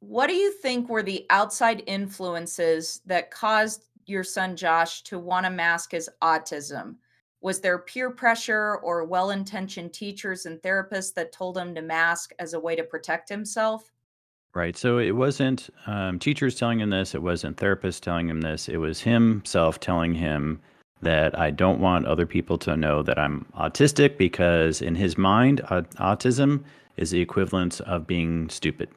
What 0.00 0.28
do 0.28 0.34
you 0.34 0.52
think 0.52 0.88
were 0.88 1.02
the 1.02 1.26
outside 1.30 1.82
influences 1.86 3.00
that 3.06 3.30
caused 3.30 3.86
your 4.06 4.24
son 4.24 4.56
Josh 4.56 5.02
to 5.02 5.18
want 5.18 5.44
to 5.44 5.50
mask 5.50 5.92
his 5.92 6.08
autism? 6.22 6.96
Was 7.40 7.60
there 7.60 7.78
peer 7.78 8.10
pressure 8.10 8.76
or 8.76 9.04
well 9.04 9.30
intentioned 9.30 9.92
teachers 9.92 10.46
and 10.46 10.60
therapists 10.60 11.14
that 11.14 11.32
told 11.32 11.56
him 11.56 11.74
to 11.74 11.82
mask 11.82 12.32
as 12.38 12.54
a 12.54 12.60
way 12.60 12.74
to 12.76 12.84
protect 12.84 13.28
himself? 13.28 13.92
Right. 14.54 14.76
So 14.76 14.98
it 14.98 15.12
wasn't 15.12 15.68
um, 15.86 16.18
teachers 16.18 16.54
telling 16.56 16.80
him 16.80 16.90
this. 16.90 17.14
It 17.14 17.22
wasn't 17.22 17.58
therapists 17.58 18.00
telling 18.00 18.28
him 18.28 18.40
this. 18.40 18.68
It 18.68 18.78
was 18.78 19.00
himself 19.00 19.78
telling 19.78 20.14
him 20.14 20.60
that 21.02 21.38
I 21.38 21.50
don't 21.50 21.80
want 21.80 22.06
other 22.06 22.26
people 22.26 22.58
to 22.58 22.76
know 22.76 23.02
that 23.02 23.18
I'm 23.18 23.46
autistic 23.56 24.16
because 24.16 24.82
in 24.82 24.94
his 24.96 25.16
mind, 25.16 25.60
autism 25.68 26.64
is 26.96 27.10
the 27.10 27.20
equivalent 27.20 27.80
of 27.82 28.06
being 28.06 28.48
stupid. 28.48 28.88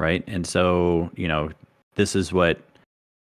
Right. 0.00 0.24
And 0.26 0.46
so, 0.46 1.10
you 1.14 1.28
know, 1.28 1.50
this 1.96 2.16
is 2.16 2.32
what 2.32 2.58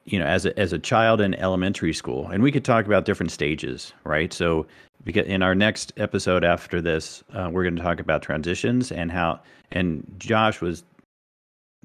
you 0.04 0.18
know 0.18 0.26
as 0.26 0.44
a, 0.44 0.58
as 0.58 0.74
a 0.74 0.78
child 0.78 1.18
in 1.22 1.34
elementary 1.34 1.94
school 1.94 2.26
and 2.28 2.42
we 2.42 2.52
could 2.52 2.64
talk 2.64 2.84
about 2.84 3.06
different 3.06 3.32
stages 3.32 3.94
right? 4.04 4.32
So 4.32 4.66
because 5.02 5.26
in 5.26 5.42
our 5.42 5.54
next 5.54 5.94
episode 5.96 6.44
after 6.44 6.82
this 6.82 7.24
uh, 7.32 7.48
we're 7.50 7.62
going 7.62 7.76
to 7.76 7.82
talk 7.82 8.00
about 8.00 8.20
transitions 8.20 8.92
and 8.92 9.10
how 9.10 9.40
and 9.70 10.04
josh 10.18 10.60
was 10.60 10.82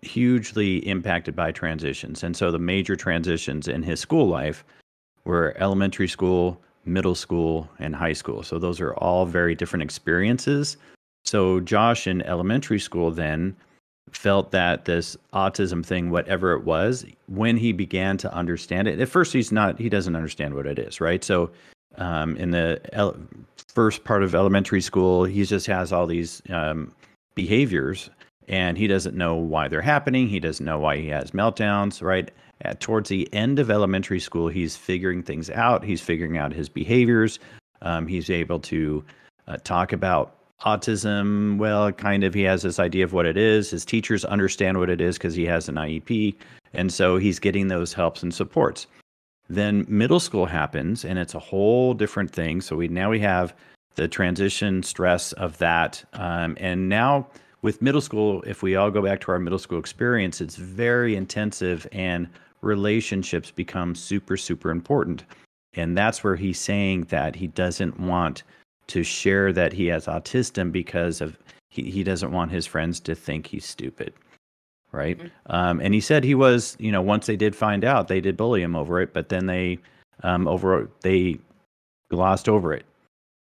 hugely 0.01 0.85
impacted 0.87 1.33
by 1.33 1.53
transitions. 1.53 2.21
And 2.21 2.35
so 2.35 2.51
the 2.51 2.59
major 2.59 2.97
transitions 2.97 3.69
in 3.69 3.83
his 3.83 4.01
school 4.01 4.27
life 4.27 4.65
were 5.23 5.55
elementary 5.57 6.09
school 6.09 6.59
middle 6.85 7.15
school 7.15 7.69
and 7.79 7.95
high 7.95 8.11
school. 8.11 8.43
So 8.43 8.59
those 8.59 8.81
are 8.81 8.93
all 8.95 9.25
very 9.25 9.55
different 9.55 9.83
experiences. 9.83 10.75
So 11.23 11.61
josh 11.61 12.05
in 12.05 12.21
elementary 12.23 12.79
school 12.79 13.11
then 13.11 13.55
felt 14.15 14.51
that 14.51 14.85
this 14.85 15.17
autism 15.33 15.85
thing, 15.85 16.09
whatever 16.09 16.53
it 16.53 16.63
was, 16.63 17.05
when 17.27 17.57
he 17.57 17.71
began 17.71 18.17
to 18.17 18.33
understand 18.33 18.87
it, 18.87 18.99
at 18.99 19.09
first 19.09 19.33
he's 19.33 19.51
not, 19.51 19.79
he 19.79 19.89
doesn't 19.89 20.15
understand 20.15 20.53
what 20.53 20.65
it 20.65 20.79
is, 20.79 21.01
right? 21.01 21.23
So 21.23 21.51
um, 21.97 22.35
in 22.37 22.51
the 22.51 22.81
el- 22.93 23.17
first 23.67 24.03
part 24.03 24.23
of 24.23 24.35
elementary 24.35 24.81
school, 24.81 25.25
he 25.25 25.43
just 25.45 25.67
has 25.67 25.91
all 25.91 26.07
these 26.07 26.41
um, 26.49 26.93
behaviors 27.35 28.09
and 28.47 28.77
he 28.77 28.87
doesn't 28.87 29.15
know 29.15 29.35
why 29.35 29.67
they're 29.67 29.81
happening. 29.81 30.27
He 30.27 30.39
doesn't 30.39 30.65
know 30.65 30.79
why 30.79 30.97
he 30.97 31.07
has 31.07 31.31
meltdowns, 31.31 32.01
right? 32.01 32.29
At, 32.61 32.79
towards 32.79 33.09
the 33.09 33.31
end 33.33 33.59
of 33.59 33.69
elementary 33.69 34.19
school, 34.19 34.47
he's 34.47 34.75
figuring 34.75 35.23
things 35.23 35.49
out. 35.49 35.83
He's 35.83 36.01
figuring 36.01 36.37
out 36.37 36.53
his 36.53 36.69
behaviors. 36.69 37.39
Um, 37.81 38.07
he's 38.07 38.29
able 38.29 38.59
to 38.61 39.03
uh, 39.47 39.57
talk 39.63 39.93
about 39.93 40.35
autism, 40.65 41.57
well, 41.57 41.91
kind 41.91 42.23
of, 42.23 42.33
he 42.33 42.43
has 42.43 42.61
this 42.61 42.79
idea 42.79 43.03
of 43.03 43.13
what 43.13 43.25
it 43.25 43.37
is. 43.37 43.69
His 43.69 43.85
teachers 43.85 44.25
understand 44.25 44.79
what 44.79 44.89
it 44.89 45.01
is 45.01 45.17
because 45.17 45.35
he 45.35 45.45
has 45.45 45.69
an 45.69 45.75
IEP. 45.75 46.35
And 46.73 46.91
so 46.91 47.17
he's 47.17 47.39
getting 47.39 47.67
those 47.67 47.93
helps 47.93 48.23
and 48.23 48.33
supports. 48.33 48.87
Then 49.49 49.85
middle 49.87 50.19
school 50.19 50.45
happens 50.45 51.03
and 51.05 51.19
it's 51.19 51.35
a 51.35 51.39
whole 51.39 51.93
different 51.93 52.31
thing. 52.31 52.61
So 52.61 52.75
we 52.75 52.87
now 52.87 53.09
we 53.09 53.19
have 53.19 53.53
the 53.95 54.07
transition 54.07 54.81
stress 54.83 55.33
of 55.33 55.57
that. 55.59 56.03
Um, 56.13 56.57
and 56.59 56.89
now 56.89 57.27
with 57.61 57.81
middle 57.81 58.01
school, 58.01 58.41
if 58.47 58.63
we 58.63 58.75
all 58.75 58.89
go 58.89 59.01
back 59.01 59.21
to 59.21 59.31
our 59.31 59.39
middle 59.39 59.59
school 59.59 59.79
experience, 59.79 60.41
it's 60.41 60.55
very 60.55 61.15
intensive 61.15 61.87
and 61.91 62.27
relationships 62.61 63.51
become 63.51 63.93
super, 63.93 64.37
super 64.37 64.71
important. 64.71 65.23
And 65.75 65.97
that's 65.97 66.23
where 66.23 66.35
he's 66.35 66.59
saying 66.59 67.05
that 67.05 67.35
he 67.35 67.47
doesn't 67.47 67.99
want 67.99 68.43
to 68.87 69.03
share 69.03 69.53
that 69.53 69.73
he 69.73 69.87
has 69.87 70.05
autism 70.05 70.71
because 70.71 71.21
of 71.21 71.37
he, 71.69 71.89
he 71.89 72.03
doesn't 72.03 72.31
want 72.31 72.51
his 72.51 72.65
friends 72.65 72.99
to 73.01 73.15
think 73.15 73.47
he's 73.47 73.65
stupid 73.65 74.13
right? 74.91 75.17
Mm-hmm. 75.17 75.51
um, 75.51 75.81
and 75.81 75.93
he 75.93 75.99
said 75.99 76.23
he 76.23 76.35
was 76.35 76.77
you 76.79 76.91
know 76.91 77.01
once 77.01 77.25
they 77.25 77.35
did 77.35 77.55
find 77.55 77.83
out 77.83 78.07
they 78.07 78.21
did 78.21 78.37
bully 78.37 78.61
him 78.61 78.75
over 78.75 79.01
it 79.01 79.13
but 79.13 79.29
then 79.29 79.47
they 79.47 79.79
um, 80.21 80.47
over 80.47 80.89
they 81.01 81.39
glossed 82.09 82.47
over 82.47 82.73
it 82.73 82.85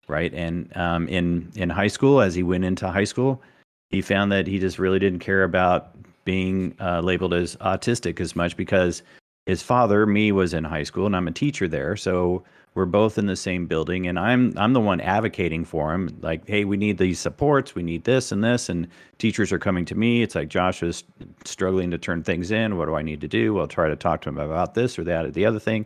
right? 0.07 0.33
And 0.33 0.75
um, 0.77 1.07
in 1.07 1.51
in 1.55 1.69
high 1.69 1.87
school 1.87 2.21
as 2.21 2.35
he 2.35 2.43
went 2.43 2.65
into 2.65 2.89
high 2.89 3.05
school 3.05 3.41
he 3.89 4.01
found 4.01 4.31
that 4.31 4.47
he 4.47 4.59
just 4.59 4.79
really 4.79 4.99
didn't 4.99 5.19
care 5.19 5.43
about 5.43 5.91
being 6.25 6.75
uh, 6.79 7.01
labeled 7.01 7.33
as 7.33 7.55
autistic 7.57 8.19
as 8.19 8.35
much 8.35 8.57
because 8.57 9.03
his 9.45 9.61
father 9.61 10.05
me 10.07 10.31
was 10.31 10.53
in 10.53 10.63
high 10.63 10.83
school 10.83 11.05
and 11.05 11.15
i'm 11.15 11.27
a 11.27 11.31
teacher 11.31 11.67
there. 11.67 11.95
So 11.95 12.43
we're 12.75 12.85
both 12.85 13.17
in 13.17 13.25
the 13.25 13.35
same 13.35 13.65
building 13.65 14.05
and 14.05 14.19
i'm 14.19 14.53
i'm 14.57 14.73
the 14.73 14.79
one 14.79 15.01
advocating 15.01 15.65
for 15.65 15.93
him 15.93 16.09
like 16.21 16.47
hey 16.47 16.63
we 16.65 16.77
need 16.77 16.97
these 16.97 17.19
supports 17.19 17.73
we 17.73 17.81
need 17.81 18.03
this 18.03 18.31
and 18.31 18.43
this 18.43 18.69
and 18.69 18.87
teachers 19.17 19.51
are 19.51 19.59
coming 19.59 19.85
to 19.85 19.95
me. 19.95 20.21
It's 20.21 20.35
like 20.35 20.49
josh 20.49 20.83
is 20.83 21.03
struggling 21.45 21.91
to 21.91 21.97
turn 21.97 22.23
things 22.23 22.51
in. 22.51 22.77
What 22.77 22.85
do 22.85 22.95
i 22.95 23.01
need 23.01 23.21
to 23.21 23.27
do? 23.27 23.59
I'll 23.59 23.67
try 23.67 23.87
to 23.87 23.95
talk 23.95 24.21
to 24.21 24.29
him 24.29 24.37
about 24.37 24.73
this 24.73 24.99
or 24.99 25.03
that 25.05 25.25
or 25.25 25.31
the 25.31 25.45
other 25.45 25.59
thing. 25.59 25.85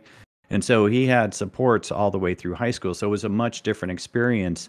And 0.50 0.64
so 0.64 0.86
he 0.86 1.06
had 1.06 1.32
supports 1.32 1.92
all 1.92 2.10
the 2.10 2.18
way 2.18 2.34
through 2.34 2.54
high 2.54 2.72
school. 2.72 2.92
So 2.94 3.06
it 3.06 3.10
was 3.10 3.24
a 3.24 3.28
much 3.28 3.62
different 3.62 3.92
experience 3.92 4.68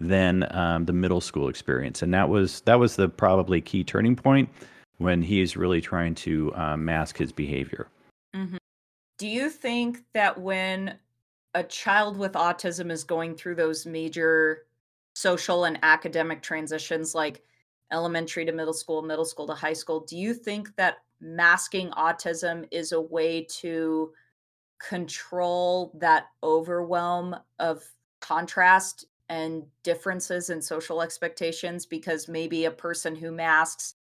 than 0.00 0.46
um, 0.56 0.86
the 0.86 0.92
middle 0.92 1.20
school 1.20 1.48
experience. 1.48 2.02
And 2.02 2.14
that 2.14 2.28
was 2.28 2.60
that 2.62 2.78
was 2.78 2.96
the 2.96 3.08
probably 3.08 3.60
key 3.60 3.84
turning 3.84 4.16
point 4.16 4.48
when 4.96 5.22
he's 5.22 5.56
really 5.56 5.80
trying 5.80 6.14
to 6.16 6.52
um, 6.54 6.84
mask 6.84 7.18
his 7.18 7.32
behavior. 7.32 7.88
Mm-hmm. 8.36 8.58
do 9.16 9.26
you 9.26 9.48
think 9.48 10.02
that 10.12 10.38
when 10.38 10.98
a 11.54 11.62
child 11.64 12.16
with 12.16 12.32
autism 12.32 12.90
is 12.90 13.04
going 13.04 13.34
through 13.34 13.54
those 13.54 13.86
major 13.86 14.66
social 15.14 15.64
and 15.64 15.78
academic 15.82 16.42
transitions 16.42 17.14
like 17.14 17.42
elementary 17.90 18.44
to 18.44 18.52
middle 18.52 18.74
school, 18.74 19.02
middle 19.02 19.24
school 19.24 19.46
to 19.46 19.54
high 19.54 19.72
school, 19.72 20.00
do 20.00 20.16
you 20.16 20.34
think 20.34 20.74
that 20.76 20.98
masking 21.20 21.90
autism 21.92 22.66
is 22.70 22.92
a 22.92 23.00
way 23.00 23.42
to 23.42 24.12
control 24.78 25.92
that 25.98 26.26
overwhelm 26.42 27.34
of 27.58 27.82
contrast 28.20 29.06
and 29.28 29.64
differences 29.82 30.50
in 30.50 30.62
social 30.62 31.02
expectations? 31.02 31.86
Because 31.86 32.28
maybe 32.28 32.66
a 32.66 32.70
person 32.70 33.16
who 33.16 33.32
masks 33.32 33.94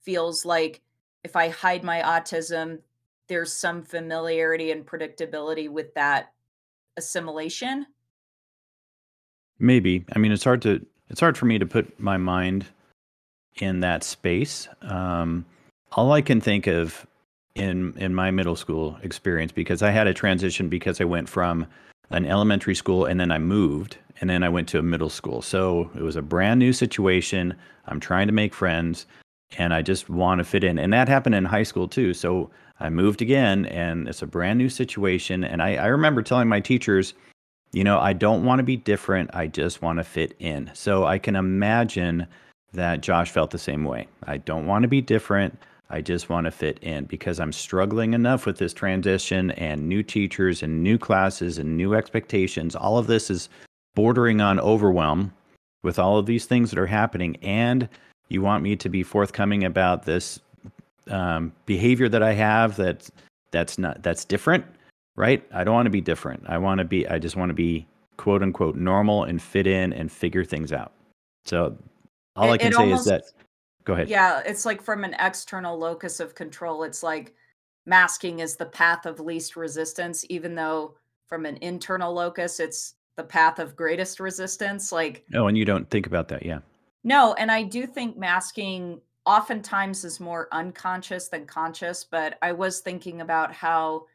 feels 0.00 0.44
like 0.44 0.80
if 1.24 1.36
I 1.36 1.48
hide 1.48 1.84
my 1.84 2.00
autism, 2.00 2.78
there's 3.28 3.52
some 3.52 3.82
familiarity 3.82 4.72
and 4.72 4.86
predictability 4.86 5.68
with 5.68 5.94
that 5.94 6.31
assimilation? 6.96 7.86
Maybe. 9.58 10.04
I 10.14 10.18
mean, 10.18 10.32
it's 10.32 10.44
hard 10.44 10.62
to 10.62 10.84
it's 11.08 11.20
hard 11.20 11.36
for 11.36 11.46
me 11.46 11.58
to 11.58 11.66
put 11.66 12.00
my 12.00 12.16
mind 12.16 12.66
in 13.56 13.80
that 13.80 14.02
space. 14.02 14.68
Um, 14.80 15.44
all 15.92 16.12
I 16.12 16.22
can 16.22 16.40
think 16.40 16.66
of 16.66 17.06
in 17.54 17.94
in 17.96 18.14
my 18.14 18.30
middle 18.30 18.56
school 18.56 18.98
experience 19.02 19.52
because 19.52 19.82
I 19.82 19.90
had 19.90 20.06
a 20.06 20.14
transition 20.14 20.68
because 20.68 21.00
I 21.00 21.04
went 21.04 21.28
from 21.28 21.66
an 22.10 22.26
elementary 22.26 22.74
school 22.74 23.04
and 23.04 23.20
then 23.20 23.30
I 23.30 23.38
moved 23.38 23.98
and 24.20 24.30
then 24.30 24.42
I 24.42 24.48
went 24.48 24.68
to 24.68 24.78
a 24.78 24.82
middle 24.82 25.10
school. 25.10 25.42
So 25.42 25.90
it 25.94 26.02
was 26.02 26.16
a 26.16 26.22
brand 26.22 26.58
new 26.58 26.72
situation. 26.72 27.54
I'm 27.86 28.00
trying 28.00 28.26
to 28.28 28.32
make 28.32 28.54
friends 28.54 29.06
and 29.58 29.74
I 29.74 29.82
just 29.82 30.08
want 30.08 30.38
to 30.38 30.44
fit 30.44 30.64
in. 30.64 30.78
And 30.78 30.92
that 30.92 31.08
happened 31.08 31.34
in 31.34 31.44
high 31.44 31.62
school 31.62 31.88
too. 31.88 32.14
So 32.14 32.50
I 32.80 32.90
moved 32.90 33.22
again 33.22 33.66
and 33.66 34.08
it's 34.08 34.22
a 34.22 34.26
brand 34.26 34.58
new 34.58 34.68
situation. 34.68 35.44
And 35.44 35.62
I, 35.62 35.76
I 35.76 35.86
remember 35.86 36.22
telling 36.22 36.48
my 36.48 36.60
teachers, 36.60 37.14
you 37.72 37.84
know, 37.84 37.98
I 37.98 38.12
don't 38.12 38.44
want 38.44 38.58
to 38.58 38.64
be 38.64 38.76
different. 38.76 39.30
I 39.34 39.46
just 39.46 39.82
want 39.82 39.98
to 39.98 40.04
fit 40.04 40.34
in. 40.38 40.70
So 40.74 41.04
I 41.04 41.18
can 41.18 41.36
imagine 41.36 42.26
that 42.72 43.00
Josh 43.00 43.30
felt 43.30 43.50
the 43.50 43.58
same 43.58 43.84
way. 43.84 44.08
I 44.24 44.38
don't 44.38 44.66
want 44.66 44.82
to 44.82 44.88
be 44.88 45.00
different. 45.00 45.58
I 45.90 46.00
just 46.00 46.30
want 46.30 46.46
to 46.46 46.50
fit 46.50 46.78
in 46.80 47.04
because 47.04 47.38
I'm 47.38 47.52
struggling 47.52 48.14
enough 48.14 48.46
with 48.46 48.56
this 48.56 48.72
transition 48.72 49.50
and 49.52 49.88
new 49.88 50.02
teachers 50.02 50.62
and 50.62 50.82
new 50.82 50.96
classes 50.96 51.58
and 51.58 51.76
new 51.76 51.94
expectations. 51.94 52.74
All 52.74 52.96
of 52.96 53.06
this 53.06 53.30
is 53.30 53.50
bordering 53.94 54.40
on 54.40 54.58
overwhelm 54.58 55.32
with 55.82 55.98
all 55.98 56.16
of 56.16 56.24
these 56.24 56.46
things 56.46 56.70
that 56.70 56.78
are 56.78 56.86
happening. 56.86 57.36
And 57.42 57.90
you 58.32 58.42
want 58.42 58.62
me 58.62 58.76
to 58.76 58.88
be 58.88 59.02
forthcoming 59.02 59.64
about 59.64 60.04
this 60.04 60.40
um, 61.10 61.52
behavior 61.66 62.08
that 62.08 62.22
I 62.22 62.32
have 62.32 62.76
that's 62.76 63.10
that's 63.50 63.78
not 63.78 64.02
that's 64.02 64.24
different, 64.24 64.64
right? 65.16 65.44
I 65.52 65.64
don't 65.64 65.74
want 65.74 65.86
to 65.86 65.90
be 65.90 66.00
different. 66.00 66.44
I 66.46 66.58
want 66.58 66.78
to 66.78 66.84
be. 66.84 67.06
I 67.06 67.18
just 67.18 67.36
want 67.36 67.50
to 67.50 67.54
be 67.54 67.86
quote 68.16 68.42
unquote 68.42 68.76
normal 68.76 69.24
and 69.24 69.40
fit 69.40 69.66
in 69.66 69.92
and 69.92 70.10
figure 70.10 70.44
things 70.44 70.72
out. 70.72 70.92
So 71.44 71.76
all 72.36 72.48
it, 72.48 72.54
I 72.54 72.58
can 72.58 72.72
say 72.72 72.78
almost, 72.78 73.00
is 73.00 73.06
that. 73.06 73.24
Go 73.84 73.94
ahead. 73.94 74.08
Yeah, 74.08 74.42
it's 74.46 74.64
like 74.64 74.80
from 74.80 75.04
an 75.04 75.14
external 75.18 75.76
locus 75.76 76.20
of 76.20 76.34
control. 76.34 76.84
It's 76.84 77.02
like 77.02 77.34
masking 77.84 78.38
is 78.38 78.56
the 78.56 78.66
path 78.66 79.06
of 79.06 79.20
least 79.20 79.56
resistance, 79.56 80.24
even 80.28 80.54
though 80.54 80.94
from 81.28 81.46
an 81.46 81.58
internal 81.60 82.12
locus, 82.12 82.60
it's 82.60 82.94
the 83.16 83.24
path 83.24 83.58
of 83.58 83.74
greatest 83.74 84.20
resistance. 84.20 84.92
Like 84.92 85.24
oh, 85.34 85.48
and 85.48 85.58
you 85.58 85.64
don't 85.64 85.88
think 85.90 86.06
about 86.06 86.28
that, 86.28 86.46
yeah. 86.46 86.60
No, 87.04 87.34
and 87.34 87.50
I 87.50 87.62
do 87.62 87.86
think 87.86 88.16
masking 88.16 89.00
oftentimes 89.24 90.04
is 90.04 90.20
more 90.20 90.48
unconscious 90.52 91.28
than 91.28 91.46
conscious, 91.46 92.04
but 92.04 92.38
I 92.42 92.52
was 92.52 92.80
thinking 92.80 93.20
about 93.20 93.52
how 93.52 94.06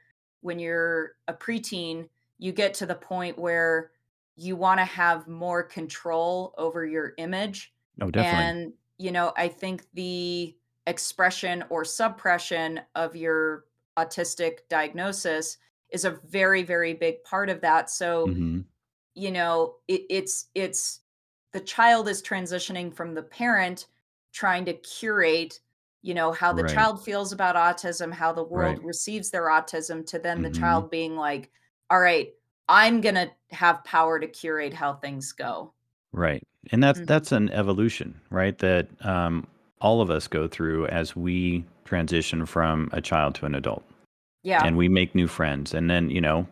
when 0.41 0.59
you're 0.59 1.13
a 1.27 1.33
preteen, 1.33 2.09
you 2.37 2.51
get 2.51 2.73
to 2.75 2.85
the 2.85 2.95
point 2.95 3.37
where 3.37 3.91
you 4.35 4.55
want 4.55 4.79
to 4.79 4.85
have 4.85 5.27
more 5.27 5.63
control 5.63 6.53
over 6.57 6.85
your 6.85 7.13
image. 7.17 7.73
Oh, 8.01 8.11
definitely. 8.11 8.45
And, 8.45 8.73
you 8.97 9.11
know, 9.11 9.33
I 9.35 9.47
think 9.47 9.85
the 9.93 10.55
expression 10.85 11.63
or 11.69 11.83
suppression 11.83 12.81
of 12.95 13.15
your 13.15 13.65
autistic 13.97 14.59
diagnosis 14.69 15.57
is 15.89 16.05
a 16.05 16.11
very 16.11 16.63
very 16.63 16.93
big 16.93 17.23
part 17.23 17.49
of 17.49 17.59
that 17.61 17.89
so 17.89 18.27
hmm 18.27 18.59
you 19.15 19.31
know 19.31 19.75
it, 19.87 20.01
it's 20.09 20.49
it's 20.55 21.01
the 21.57 21.63
child 21.63 22.07
is 22.07 22.21
transitioning 22.21 22.93
from 22.93 23.15
the 23.15 23.23
parent 23.23 23.87
trying 24.31 24.63
to 24.63 24.73
curate 24.73 25.59
you 26.03 26.13
know 26.13 26.31
how 26.31 26.53
the 26.53 26.61
Right. 26.61 26.75
child 26.75 27.03
feels 27.03 27.31
about 27.33 27.55
autism 27.55 28.13
how 28.13 28.31
the 28.31 28.43
world 28.43 28.75
Right. 28.75 28.85
receives 28.85 29.31
their 29.31 29.47
autism 29.47 30.05
to 30.05 30.19
then 30.19 30.43
the 30.43 30.49
hmm 30.49 30.59
child 30.59 30.91
being 30.91 31.15
like 31.15 31.49
all 31.89 31.99
right 31.99 32.29
i'm 32.69 33.01
gonna 33.01 33.31
have 33.49 33.83
power 33.83 34.19
to 34.19 34.27
curate 34.27 34.71
how 34.71 34.93
things 34.93 35.31
go 35.31 35.73
Right. 36.11 36.43
And 36.71 36.83
that's 36.83 36.99
Mhm. 36.99 37.07
that's 37.07 37.31
an 37.31 37.49
evolution, 37.49 38.19
right? 38.29 38.57
That 38.59 38.87
um, 39.05 39.47
all 39.81 40.01
of 40.01 40.09
us 40.09 40.27
go 40.27 40.47
through 40.47 40.87
as 40.87 41.15
we 41.15 41.65
transition 41.85 42.45
from 42.45 42.89
a 42.91 43.01
child 43.01 43.35
to 43.35 43.45
an 43.45 43.55
adult, 43.55 43.83
yeah 44.43 44.63
and 44.63 44.77
we 44.77 44.89
make 44.89 45.15
new 45.15 45.27
friends. 45.27 45.73
And 45.73 45.89
then, 45.89 46.09
you 46.09 46.21
know, 46.21 46.47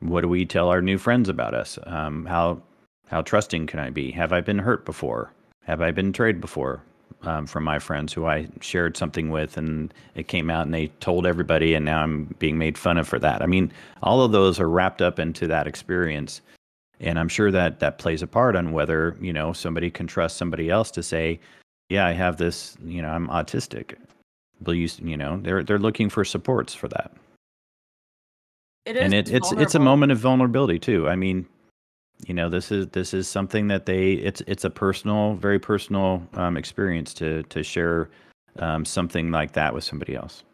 what 0.00 0.22
do 0.22 0.28
we 0.28 0.44
tell 0.46 0.68
our 0.68 0.82
new 0.82 0.98
friends 0.98 1.28
about 1.28 1.54
us? 1.54 1.78
Um, 1.84 2.26
how 2.26 2.62
how 3.10 3.22
trusting 3.22 3.66
can 3.66 3.80
I 3.80 3.90
be? 3.90 4.10
Have 4.12 4.32
I 4.32 4.40
been 4.40 4.58
hurt 4.58 4.84
before? 4.84 5.32
Have 5.64 5.82
I 5.82 5.90
been 5.90 6.12
betrayed 6.12 6.40
before? 6.40 6.82
Um, 7.22 7.46
from 7.46 7.64
my 7.64 7.78
friends 7.78 8.14
who 8.14 8.24
I 8.24 8.48
shared 8.62 8.96
something 8.96 9.28
with, 9.28 9.58
and 9.58 9.92
it 10.14 10.28
came 10.28 10.48
out, 10.48 10.64
and 10.64 10.72
they 10.72 10.86
told 11.00 11.26
everybody, 11.26 11.74
and 11.74 11.84
now 11.84 12.02
I'm 12.02 12.34
being 12.38 12.56
made 12.56 12.78
fun 12.78 12.96
of 12.96 13.06
for 13.06 13.18
that. 13.18 13.42
I 13.42 13.46
mean, 13.46 13.70
all 14.02 14.22
of 14.22 14.32
those 14.32 14.58
are 14.58 14.70
wrapped 14.70 15.02
up 15.02 15.18
into 15.18 15.46
that 15.48 15.66
experience 15.66 16.40
and 17.00 17.18
i'm 17.18 17.28
sure 17.28 17.50
that 17.50 17.80
that 17.80 17.98
plays 17.98 18.22
a 18.22 18.26
part 18.26 18.54
on 18.54 18.72
whether 18.72 19.16
you 19.20 19.32
know 19.32 19.52
somebody 19.52 19.90
can 19.90 20.06
trust 20.06 20.36
somebody 20.36 20.70
else 20.70 20.90
to 20.90 21.02
say 21.02 21.40
yeah 21.88 22.06
i 22.06 22.12
have 22.12 22.36
this 22.36 22.76
you 22.84 23.02
know 23.02 23.08
i'm 23.08 23.26
autistic 23.28 23.94
will 24.64 24.74
you 24.74 24.88
you 25.02 25.16
know 25.16 25.38
they're 25.42 25.64
they're 25.64 25.78
looking 25.78 26.08
for 26.08 26.24
supports 26.24 26.74
for 26.74 26.88
that 26.88 27.12
it 28.84 28.96
is 28.96 29.02
and 29.02 29.14
it, 29.14 29.30
it's 29.30 29.50
it's 29.52 29.74
a 29.74 29.80
moment 29.80 30.12
of 30.12 30.18
vulnerability 30.18 30.78
too 30.78 31.08
i 31.08 31.16
mean 31.16 31.46
you 32.26 32.34
know 32.34 32.48
this 32.48 32.70
is 32.70 32.86
this 32.88 33.14
is 33.14 33.28
something 33.28 33.68
that 33.68 33.86
they 33.86 34.12
it's 34.12 34.42
it's 34.46 34.64
a 34.64 34.70
personal 34.70 35.34
very 35.34 35.58
personal 35.58 36.22
um, 36.34 36.56
experience 36.56 37.14
to 37.14 37.42
to 37.44 37.62
share 37.62 38.10
um, 38.58 38.84
something 38.84 39.30
like 39.30 39.52
that 39.52 39.72
with 39.72 39.84
somebody 39.84 40.14
else. 40.14 40.44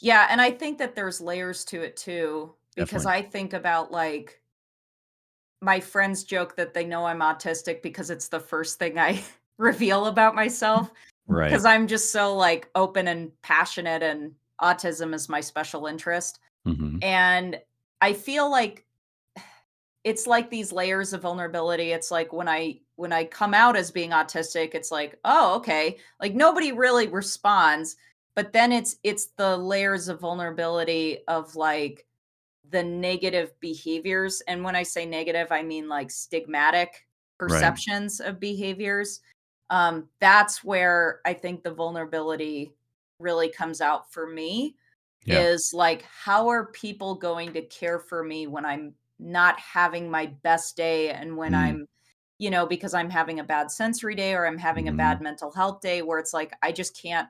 Yeah, 0.00 0.26
and 0.30 0.40
I 0.40 0.50
think 0.50 0.78
that 0.78 0.94
there's 0.94 1.20
layers 1.20 1.64
to 1.66 1.82
it 1.82 1.96
too 1.96 2.54
because 2.74 3.04
definitely. 3.04 3.26
I 3.26 3.30
think 3.30 3.52
about 3.52 3.92
like 3.92 4.40
my 5.62 5.80
friends 5.80 6.24
joke 6.24 6.56
that 6.56 6.74
they 6.74 6.84
know 6.84 7.06
I'm 7.06 7.20
autistic 7.20 7.82
because 7.82 8.10
it's 8.10 8.28
the 8.28 8.40
first 8.40 8.78
thing 8.78 8.98
I 8.98 9.22
reveal 9.58 10.06
about 10.06 10.34
myself 10.34 10.90
right. 11.26 11.48
because 11.48 11.64
I'm 11.64 11.86
just 11.86 12.12
so 12.12 12.34
like 12.34 12.68
open 12.74 13.08
and 13.08 13.30
passionate 13.42 14.02
and 14.02 14.32
autism 14.60 15.14
is 15.14 15.28
my 15.28 15.40
special 15.40 15.86
interest. 15.86 16.38
hmm 16.64 16.98
And 17.02 17.60
I 18.00 18.12
feel 18.12 18.50
like 18.50 18.85
it's 20.06 20.28
like 20.28 20.48
these 20.50 20.70
layers 20.70 21.12
of 21.12 21.22
vulnerability. 21.22 21.90
It's 21.90 22.12
like 22.12 22.32
when 22.32 22.46
I 22.46 22.78
when 22.94 23.12
I 23.12 23.24
come 23.24 23.52
out 23.52 23.76
as 23.76 23.90
being 23.90 24.10
autistic, 24.10 24.72
it's 24.72 24.92
like, 24.92 25.18
oh, 25.24 25.56
okay. 25.56 25.98
Like 26.20 26.32
nobody 26.32 26.70
really 26.70 27.08
responds, 27.08 27.96
but 28.36 28.52
then 28.52 28.70
it's 28.70 28.98
it's 29.02 29.30
the 29.36 29.56
layers 29.56 30.08
of 30.08 30.20
vulnerability 30.20 31.18
of 31.26 31.56
like 31.56 32.06
the 32.70 32.84
negative 32.84 33.50
behaviors. 33.58 34.40
And 34.46 34.62
when 34.62 34.76
I 34.76 34.84
say 34.84 35.06
negative, 35.06 35.48
I 35.50 35.64
mean 35.64 35.88
like 35.88 36.08
stigmatic 36.08 36.52
right 36.52 36.88
perceptions 37.36 38.20
of 38.20 38.38
behaviors. 38.38 39.18
Um, 39.70 40.08
that's 40.20 40.62
where 40.62 41.20
I 41.26 41.32
think 41.32 41.64
the 41.64 41.74
vulnerability 41.74 42.72
really 43.18 43.48
comes 43.48 43.80
out 43.80 44.12
for 44.12 44.28
me 44.28 44.76
yeah 45.24 45.40
is 45.40 45.72
like 45.72 46.02
how 46.02 46.48
are 46.48 46.66
people 46.66 47.14
going 47.14 47.52
to 47.54 47.62
care 47.62 47.98
for 47.98 48.22
me 48.22 48.46
when 48.46 48.64
I'm 48.64 48.94
not 49.18 49.58
having 49.58 50.10
my 50.10 50.26
best 50.42 50.76
day 50.76 51.10
and 51.10 51.36
when 51.36 51.52
mm-hmm. 51.52 51.62
I'm 51.62 51.88
you 52.38 52.50
know 52.50 52.66
because 52.66 52.94
I'm 52.94 53.10
having 53.10 53.40
a 53.40 53.44
bad 53.44 53.70
sensory 53.70 54.14
day 54.14 54.34
or 54.34 54.46
I'm 54.46 54.58
having 54.58 54.88
a 54.88 54.90
Mm-hmm. 54.90 54.98
bad 54.98 55.20
mental 55.22 55.50
health 55.50 55.80
day 55.80 56.02
where 56.02 56.18
it's 56.18 56.34
like 56.34 56.52
I 56.62 56.72
just 56.72 57.00
can't 57.00 57.28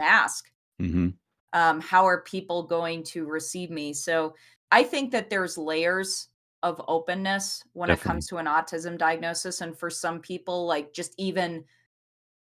ask 0.00 0.50
Mm-hmm. 0.80 1.08
um 1.52 1.80
how 1.80 2.06
are 2.06 2.22
people 2.22 2.62
going 2.62 3.02
to 3.04 3.26
receive 3.26 3.70
me 3.70 3.92
so 3.92 4.34
I 4.70 4.82
think 4.82 5.10
that 5.12 5.30
there's 5.30 5.58
layers 5.58 6.28
of 6.62 6.80
openness 6.88 7.62
when 7.72 7.90
it 7.90 8.00
comes 8.00 8.26
to 8.28 8.36
an 8.38 8.46
autism 8.46 8.98
diagnosis 8.98 9.60
and 9.60 9.78
for 9.78 9.90
some 9.90 10.20
people 10.20 10.66
like 10.66 10.92
just 10.92 11.14
even 11.18 11.64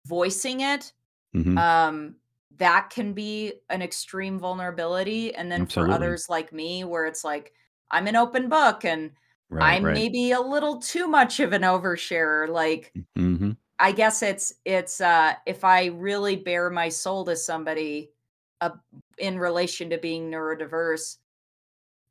voicing 0.05 0.61
it 0.61 0.93
hmm 1.33 1.57
um, 1.57 2.15
that 2.57 2.89
can 2.89 3.13
be 3.13 3.53
an 3.69 3.81
extreme 3.81 4.37
vulnerability. 4.37 5.33
And 5.33 5.51
then 5.51 5.65
for 5.65 5.89
others 5.89 6.27
like 6.29 6.51
me, 6.51 6.83
where 6.83 7.05
it's 7.05 7.23
like, 7.23 7.53
I'm 7.91 8.07
an 8.07 8.15
open 8.15 8.49
book 8.49 8.85
and 8.85 9.11
right 9.49 9.79
I'm 9.79 9.81
right 9.81 10.05
maybe 10.09 10.31
a 10.31 10.41
little 10.41 10.79
too 10.79 11.07
much 11.07 11.39
of 11.39 11.53
an 11.53 11.63
oversharer. 11.63 12.47
Like, 12.49 12.95
hmm 13.15 13.51
I 13.79 13.91
guess 13.93 14.23
it's, 14.23 14.53
it's, 14.65 15.01
uh, 15.01 15.35
if 15.47 15.63
I 15.63 15.87
really 15.87 16.35
bare 16.37 16.69
my 16.69 16.89
soul 16.89 17.25
to 17.25 17.35
somebody 17.35 18.11
uh, 18.61 18.71
in 19.19 19.39
relation 19.39 19.89
to 19.91 19.97
being 19.99 20.31
neurodiverse, 20.31 21.17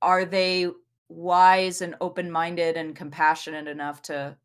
are 0.03 0.25
they 0.25 0.71
wise 1.09 1.81
and 1.83 1.97
open 2.01 2.31
minded 2.31 2.77
and 2.77 2.97
compassionate 2.97 3.69
enough 3.69 4.03
to 4.03 4.37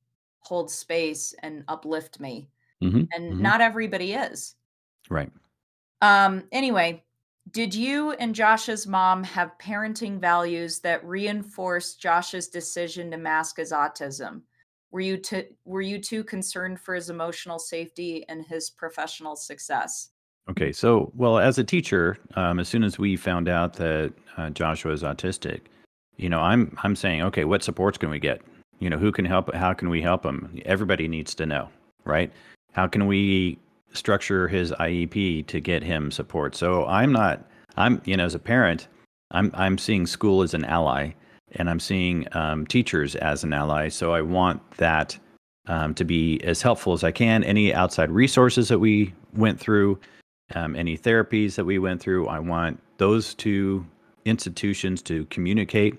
hold 0.42 0.72
space 0.72 1.34
and 1.44 1.64
uplift 1.68 2.20
me? 2.20 2.50
hmm 2.82 3.08
And 3.14 3.40
hmm 3.40 3.42
not 3.42 3.62
everybody 3.62 4.14
is. 4.14 4.56
right 5.10 5.32
Um, 6.02 6.48
anyway, 6.52 7.03
did 7.52 7.76
you 7.76 8.12
and 8.14 8.34
Josh's 8.34 8.88
mom 8.88 9.24
have 9.24 9.58
parenting 9.60 10.20
values 10.20 10.80
that 10.80 11.06
reinforced 11.06 12.02
Josh's 12.02 12.48
decision 12.48 13.12
to 13.12 13.18
mask 13.18 13.58
his 13.58 13.72
autism? 13.72 14.42
Were 14.92 15.02
you 15.02 15.18
to, 15.18 15.46
were 15.66 15.82
you 15.82 16.00
too 16.00 16.24
concerned 16.24 16.80
for 16.80 16.96
his 16.96 17.10
emotional 17.10 17.60
safety 17.60 18.26
and 18.30 18.46
his 18.46 18.70
professional 18.70 19.36
success? 19.36 20.10
Okay, 20.50 20.72
so 20.72 21.12
well, 21.16 21.40
as 21.40 21.58
a 21.58 21.64
teacher, 21.64 22.18
um, 22.36 22.60
as 22.60 22.68
soon 22.68 22.84
as 22.84 23.00
we 23.00 23.16
found 23.16 23.48
out 23.48 23.74
that 23.74 24.14
uh, 24.38 24.50
Joshua 24.50 24.92
is 24.92 25.02
autistic, 25.02 25.62
you 26.18 26.30
know, 26.30 26.42
I'm 26.42 26.78
I'm 26.84 26.96
saying, 26.96 27.24
okay, 27.24 27.46
what 27.46 27.64
supports 27.64 27.98
can 27.98 28.10
we 28.10 28.20
get? 28.20 28.42
You 28.80 28.90
know, 28.90 28.98
who 28.98 29.12
can 29.12 29.24
help? 29.24 29.54
How 29.54 29.74
can 29.74 29.90
we 29.90 30.02
help 30.02 30.26
him? 30.26 30.60
Everybody 30.66 31.08
needs 31.08 31.34
to 31.36 31.46
know, 31.46 31.70
right? 32.04 32.32
How 32.74 32.88
can 32.88 33.08
we 33.08 33.58
structure 33.94 34.48
his 34.48 34.72
IEP 34.74 35.48
to 35.48 35.60
get 35.60 35.84
him 35.84 36.12
support? 36.12 36.56
So 36.56 36.86
I'm 36.86 37.12
not, 37.12 37.46
I'm 37.78 38.02
you 38.06 38.18
know, 38.18 38.26
as 38.26 38.36
a 38.36 38.40
parent, 38.40 38.88
I'm 39.32 39.52
I'm 39.54 39.78
seeing 39.78 40.06
school 40.06 40.42
as 40.42 40.54
an 40.54 40.66
ally, 40.66 41.12
and 41.54 41.70
I'm 41.70 41.80
seeing 41.80 42.28
um, 42.34 42.68
teachers 42.68 43.16
as 43.16 43.44
an 43.44 43.54
ally. 43.54 43.90
So 43.90 44.14
I 44.14 44.22
want 44.22 44.62
that 44.78 45.18
um, 45.68 45.94
to 45.96 46.04
be 46.04 46.42
as 46.44 46.62
helpful 46.62 46.94
as 46.94 47.04
I 47.04 47.12
can. 47.12 47.44
Any 47.44 47.74
outside 47.74 48.12
resources 48.12 48.68
that 48.70 48.80
we 48.80 49.14
went 49.34 49.60
through 49.60 50.00
um, 50.56 50.76
any 50.76 50.98
therapies 50.98 51.56
that 51.56 51.66
we 51.66 51.80
went 51.80 52.02
through. 52.02 52.28
I 52.28 52.40
want 52.40 52.80
those 52.98 53.34
two 53.34 53.86
institutions 54.26 55.02
to 55.04 55.26
communicate, 55.26 55.98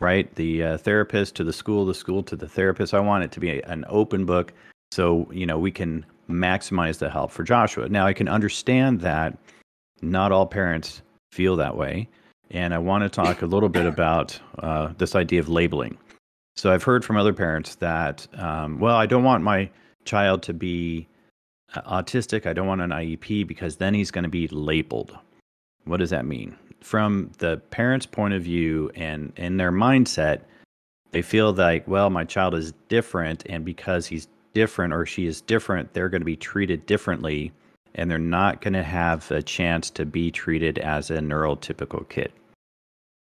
right? 0.00 0.34
The 0.34 0.62
uh, 0.62 0.78
therapist 0.78 1.34
to 1.36 1.44
the 1.44 1.52
school, 1.52 1.86
the 1.86 1.94
school 1.94 2.22
to 2.24 2.36
the 2.36 2.48
therapist. 2.48 2.94
I 2.94 3.00
want 3.00 3.24
it 3.24 3.32
to 3.32 3.40
be 3.40 3.62
an 3.62 3.84
open 3.88 4.24
book 4.24 4.52
so, 4.94 5.28
you 5.32 5.44
know, 5.44 5.58
we 5.58 5.72
can 5.72 6.06
maximize 6.28 6.98
the 6.98 7.10
help 7.10 7.30
for 7.30 7.42
Joshua. 7.42 7.88
Now, 7.88 8.06
I 8.06 8.12
can 8.12 8.28
understand 8.28 9.00
that 9.00 9.36
not 10.02 10.32
all 10.32 10.46
parents 10.46 11.02
feel 11.32 11.56
that 11.56 11.76
way. 11.76 12.08
And 12.50 12.72
I 12.72 12.78
want 12.78 13.02
to 13.02 13.08
talk 13.08 13.42
a 13.42 13.46
little 13.46 13.68
bit 13.68 13.86
about 13.86 14.38
uh, 14.58 14.92
this 14.98 15.14
idea 15.14 15.40
of 15.40 15.48
labeling. 15.48 15.98
So 16.56 16.72
I've 16.72 16.84
heard 16.84 17.04
from 17.04 17.16
other 17.16 17.32
parents 17.32 17.74
that, 17.76 18.26
um, 18.34 18.78
well, 18.78 18.96
I 18.96 19.06
don't 19.06 19.24
want 19.24 19.42
my 19.42 19.70
child 20.04 20.42
to 20.44 20.54
be 20.54 21.08
uh, 21.74 21.82
autistic. 21.82 22.46
I 22.46 22.52
don't 22.52 22.68
want 22.68 22.80
an 22.80 22.90
IEP 22.90 23.46
because 23.46 23.76
then 23.76 23.94
he's 23.94 24.10
going 24.10 24.22
to 24.22 24.30
be 24.30 24.46
labeled. 24.48 25.18
What 25.84 25.96
does 25.96 26.10
that 26.10 26.26
mean? 26.26 26.56
From 26.80 27.32
the 27.38 27.56
parent's 27.70 28.06
point 28.06 28.34
of 28.34 28.42
view 28.42 28.90
and 28.94 29.32
in 29.36 29.56
their 29.56 29.72
mindset, 29.72 30.42
they 31.10 31.22
feel 31.22 31.52
like, 31.52 31.88
well, 31.88 32.10
my 32.10 32.24
child 32.24 32.54
is 32.54 32.72
different, 32.88 33.44
and 33.46 33.64
because 33.64 34.06
he's 34.06 34.26
different 34.54 34.94
or 34.94 35.04
she 35.04 35.26
is 35.26 35.40
different, 35.40 35.92
they're 35.92 36.08
going 36.08 36.20
to 36.20 36.26
be 36.26 36.36
treated 36.36 36.86
differently, 36.86 37.52
and 37.94 38.10
they're 38.10 38.18
not 38.18 38.60
going 38.60 38.74
to 38.74 38.82
have 38.82 39.30
a 39.30 39.42
chance 39.42 39.90
to 39.90 40.06
be 40.06 40.30
treated 40.30 40.78
as 40.78 41.10
a 41.10 41.18
neurotypical 41.18 42.08
kid. 42.08 42.32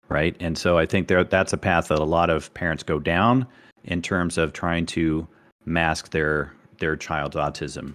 Right. 0.08 0.36
And 0.40 0.58
so 0.58 0.78
I 0.80 0.88
think 0.88 1.08
there, 1.08 1.24
that's 1.24 1.54
a 1.54 1.58
path 1.58 1.90
that 1.90 2.00
a 2.00 2.04
lot 2.04 2.32
of 2.32 2.52
parents 2.56 2.82
go 2.82 2.98
down 3.00 3.46
in 3.84 4.02
terms 4.02 4.38
of 4.40 4.54
trying 4.54 4.88
to 4.88 5.28
mask 5.66 6.12
their 6.12 6.54
their 6.80 6.96
child's 6.96 7.36
autism 7.36 7.94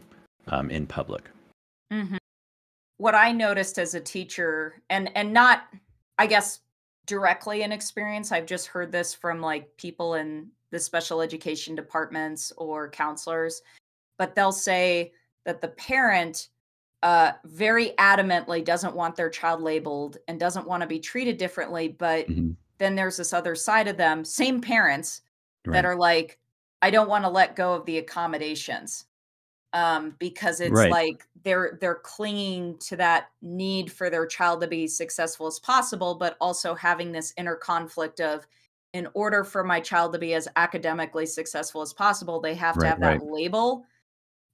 um, 0.48 0.70
in 0.70 0.86
public. 0.86 1.30
Mm-hmm. 1.92 2.18
What 2.98 3.14
I 3.14 3.32
noticed 3.32 3.78
as 3.78 3.94
a 3.94 4.00
teacher, 4.00 4.80
and 4.90 5.10
and 5.16 5.32
not, 5.32 5.64
I 6.18 6.26
guess, 6.26 6.60
directly 7.06 7.62
in 7.62 7.72
experience. 7.72 8.30
I've 8.30 8.46
just 8.46 8.68
heard 8.68 8.92
this 8.92 9.14
from 9.14 9.40
like 9.40 9.76
people 9.76 10.14
in 10.14 10.48
the 10.74 10.80
special 10.80 11.22
education 11.22 11.76
departments 11.76 12.52
or 12.56 12.90
counselors, 12.90 13.62
but 14.18 14.34
they'll 14.34 14.50
say 14.50 15.12
that 15.44 15.60
the 15.60 15.68
parent 15.68 16.48
uh, 17.04 17.32
very 17.44 17.90
adamantly 17.98 18.64
doesn't 18.64 18.96
want 18.96 19.14
their 19.14 19.30
child 19.30 19.60
labeled 19.62 20.16
and 20.26 20.40
doesn't 20.40 20.66
want 20.66 20.80
to 20.80 20.86
be 20.88 20.98
treated 20.98 21.36
differently. 21.38 21.88
But 21.88 22.26
hmm 22.26 22.50
then 22.78 22.96
there's 22.96 23.18
this 23.18 23.32
other 23.32 23.54
side 23.54 23.86
of 23.86 23.96
them, 23.96 24.24
same 24.24 24.60
parents 24.60 25.22
that 25.66 25.84
are 25.84 25.94
like, 25.94 26.40
I 26.82 26.90
don't 26.90 27.08
want 27.08 27.24
to 27.24 27.30
let 27.30 27.54
go 27.54 27.72
of 27.72 27.86
the 27.86 27.98
accommodations 27.98 29.06
um, 29.72 30.16
because 30.18 30.60
it's 30.60 30.72
Right. 30.72 30.90
like 30.90 31.24
they're 31.44 31.78
they're 31.80 32.00
clinging 32.02 32.78
to 32.78 32.96
that 32.96 33.28
need 33.42 33.92
for 33.92 34.10
their 34.10 34.26
child 34.26 34.60
to 34.62 34.66
be 34.66 34.88
successful 34.88 35.46
as 35.46 35.60
possible, 35.60 36.16
but 36.16 36.36
also 36.40 36.74
having 36.74 37.12
this 37.12 37.32
inner 37.36 37.54
conflict 37.54 38.20
of 38.20 38.44
in 38.94 39.08
order 39.14 39.44
for 39.44 39.64
my 39.64 39.80
child 39.80 40.14
to 40.14 40.20
be 40.20 40.34
as 40.34 40.48
academically 40.56 41.26
successful 41.26 41.82
as 41.82 41.94
possible, 41.94 42.40
they 42.40 42.56
have 42.56 42.78
to 42.80 42.88
have 42.88 43.00
Right. 43.00 43.20
that 43.20 43.26
label. 43.26 43.86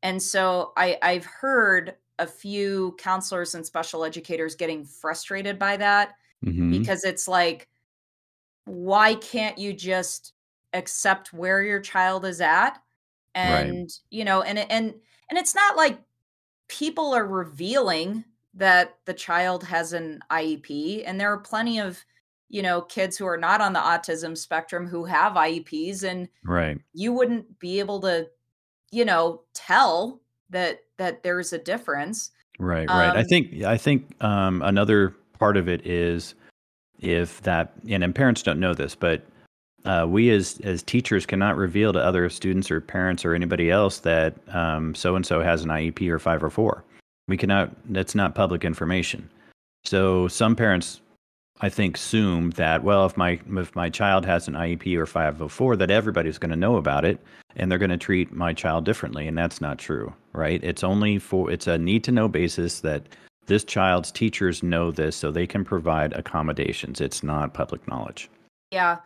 And 0.02 0.22
so 0.22 0.72
I, 0.76 0.98
I've 1.02 1.26
heard 1.26 1.96
a 2.18 2.26
few 2.26 2.96
counselors 2.98 3.54
and 3.54 3.66
special 3.66 4.04
educators 4.04 4.54
getting 4.56 4.84
frustrated 4.84 5.58
by 5.58 5.76
that 5.78 6.14
hmm 6.44 6.82
because 6.82 7.04
it's 7.04 7.28
like, 7.28 7.68
why 8.64 9.14
can't 9.16 9.58
you 9.58 9.72
just 9.72 10.34
accept 10.72 11.32
where 11.32 11.62
your 11.62 11.80
child 11.80 12.24
is 12.24 12.40
at? 12.40 12.80
Right. 13.42 13.74
And 13.74 13.90
you 14.10 14.24
know, 14.24 14.42
and 14.42 14.58
it- 14.58 14.70
and 14.70 14.94
and 15.30 15.38
it's 15.38 15.54
not 15.54 15.76
like 15.76 16.00
people 16.68 17.14
are 17.14 17.26
revealing 17.26 18.24
that 18.54 18.98
the 19.06 19.14
child 19.14 19.64
has 19.64 19.92
an 19.92 20.20
IEP, 20.30 21.04
and 21.04 21.20
there 21.20 21.32
are 21.32 21.38
plenty 21.40 21.80
of 21.80 22.04
you 22.50 22.60
know 22.62 22.82
kids 22.82 23.16
who 23.16 23.26
are 23.26 23.38
not 23.38 23.60
on 23.60 23.72
the 23.72 23.80
autism 23.80 24.36
spectrum 24.36 24.86
who 24.86 25.04
have 25.04 25.32
IEPs, 25.34 26.02
and 26.04 26.28
Right. 26.44 26.78
you 26.92 27.12
wouldn't 27.12 27.58
be 27.58 27.78
able 27.78 28.00
to 28.00 28.28
you 28.90 29.04
know 29.04 29.42
tell 29.54 30.20
that 30.50 30.80
that 30.98 31.22
there's 31.22 31.52
a 31.52 31.58
difference. 31.58 32.32
Right, 32.58 32.88
right. 32.88 33.16
I 33.16 33.20
Um, 33.20 33.26
think 33.26 33.62
I 33.64 33.76
think 33.78 34.12
um, 34.22 34.60
another 34.62 35.14
part 35.38 35.56
of 35.56 35.68
it 35.68 35.86
is 35.86 36.34
if 36.98 37.40
that, 37.42 37.72
and, 37.88 38.04
and 38.04 38.14
parents 38.14 38.42
don't 38.42 38.60
know 38.60 38.74
this, 38.74 38.94
but 38.94 39.22
uh, 39.86 40.04
we 40.06 40.28
as 40.30 40.60
as 40.62 40.82
teachers 40.82 41.24
cannot 41.24 41.56
reveal 41.56 41.92
to 41.94 41.98
other 41.98 42.28
students 42.28 42.70
or 42.70 42.82
parents 42.82 43.24
or 43.24 43.34
anybody 43.34 43.70
else 43.70 44.00
that 44.00 44.34
so 44.94 45.16
and 45.16 45.24
so 45.24 45.40
has 45.40 45.62
an 45.62 45.70
IEP 45.70 46.06
or 46.10 46.18
five 46.18 46.42
or 46.44 46.50
four. 46.50 46.84
We 47.28 47.36
cannot. 47.38 47.70
That's 47.86 48.14
not 48.14 48.34
public 48.34 48.64
information. 48.64 49.30
So 49.84 50.28
some 50.28 50.54
parents, 50.54 51.00
I 51.62 51.68
think, 51.68 51.96
assume 51.96 52.50
that 52.52 52.82
well, 52.82 53.04
if 53.04 53.16
my 53.16 53.38
if 53.56 53.74
my 53.76 53.90
child 53.90 54.24
has 54.24 54.48
an 54.48 54.54
IEP 54.54 54.96
or 54.96 55.06
504, 55.06 55.76
that 55.76 55.90
everybody's 55.90 56.38
going 56.38 56.50
to 56.50 56.56
know 56.56 56.76
about 56.76 57.04
it, 57.04 57.20
and 57.56 57.70
they're 57.70 57.78
going 57.78 57.90
to 57.90 57.98
treat 57.98 58.32
my 58.32 58.54
child 58.54 58.84
differently, 58.84 59.28
and 59.28 59.36
that's 59.36 59.60
not 59.60 59.78
true, 59.78 60.12
right? 60.32 60.62
It's 60.64 60.82
only 60.82 61.18
for 61.18 61.50
it's 61.50 61.66
a 61.66 61.76
need 61.76 62.02
to 62.04 62.12
know 62.12 62.28
basis 62.28 62.80
that 62.80 63.02
this 63.46 63.64
child's 63.64 64.10
teachers 64.10 64.62
know 64.62 64.90
this, 64.90 65.16
so 65.16 65.30
they 65.30 65.46
can 65.46 65.64
provide 65.64 66.12
accommodations. 66.14 67.00
It's 67.00 67.22
not 67.22 67.52
public 67.52 67.86
knowledge. 67.86 68.30
Yeah. 68.70 68.98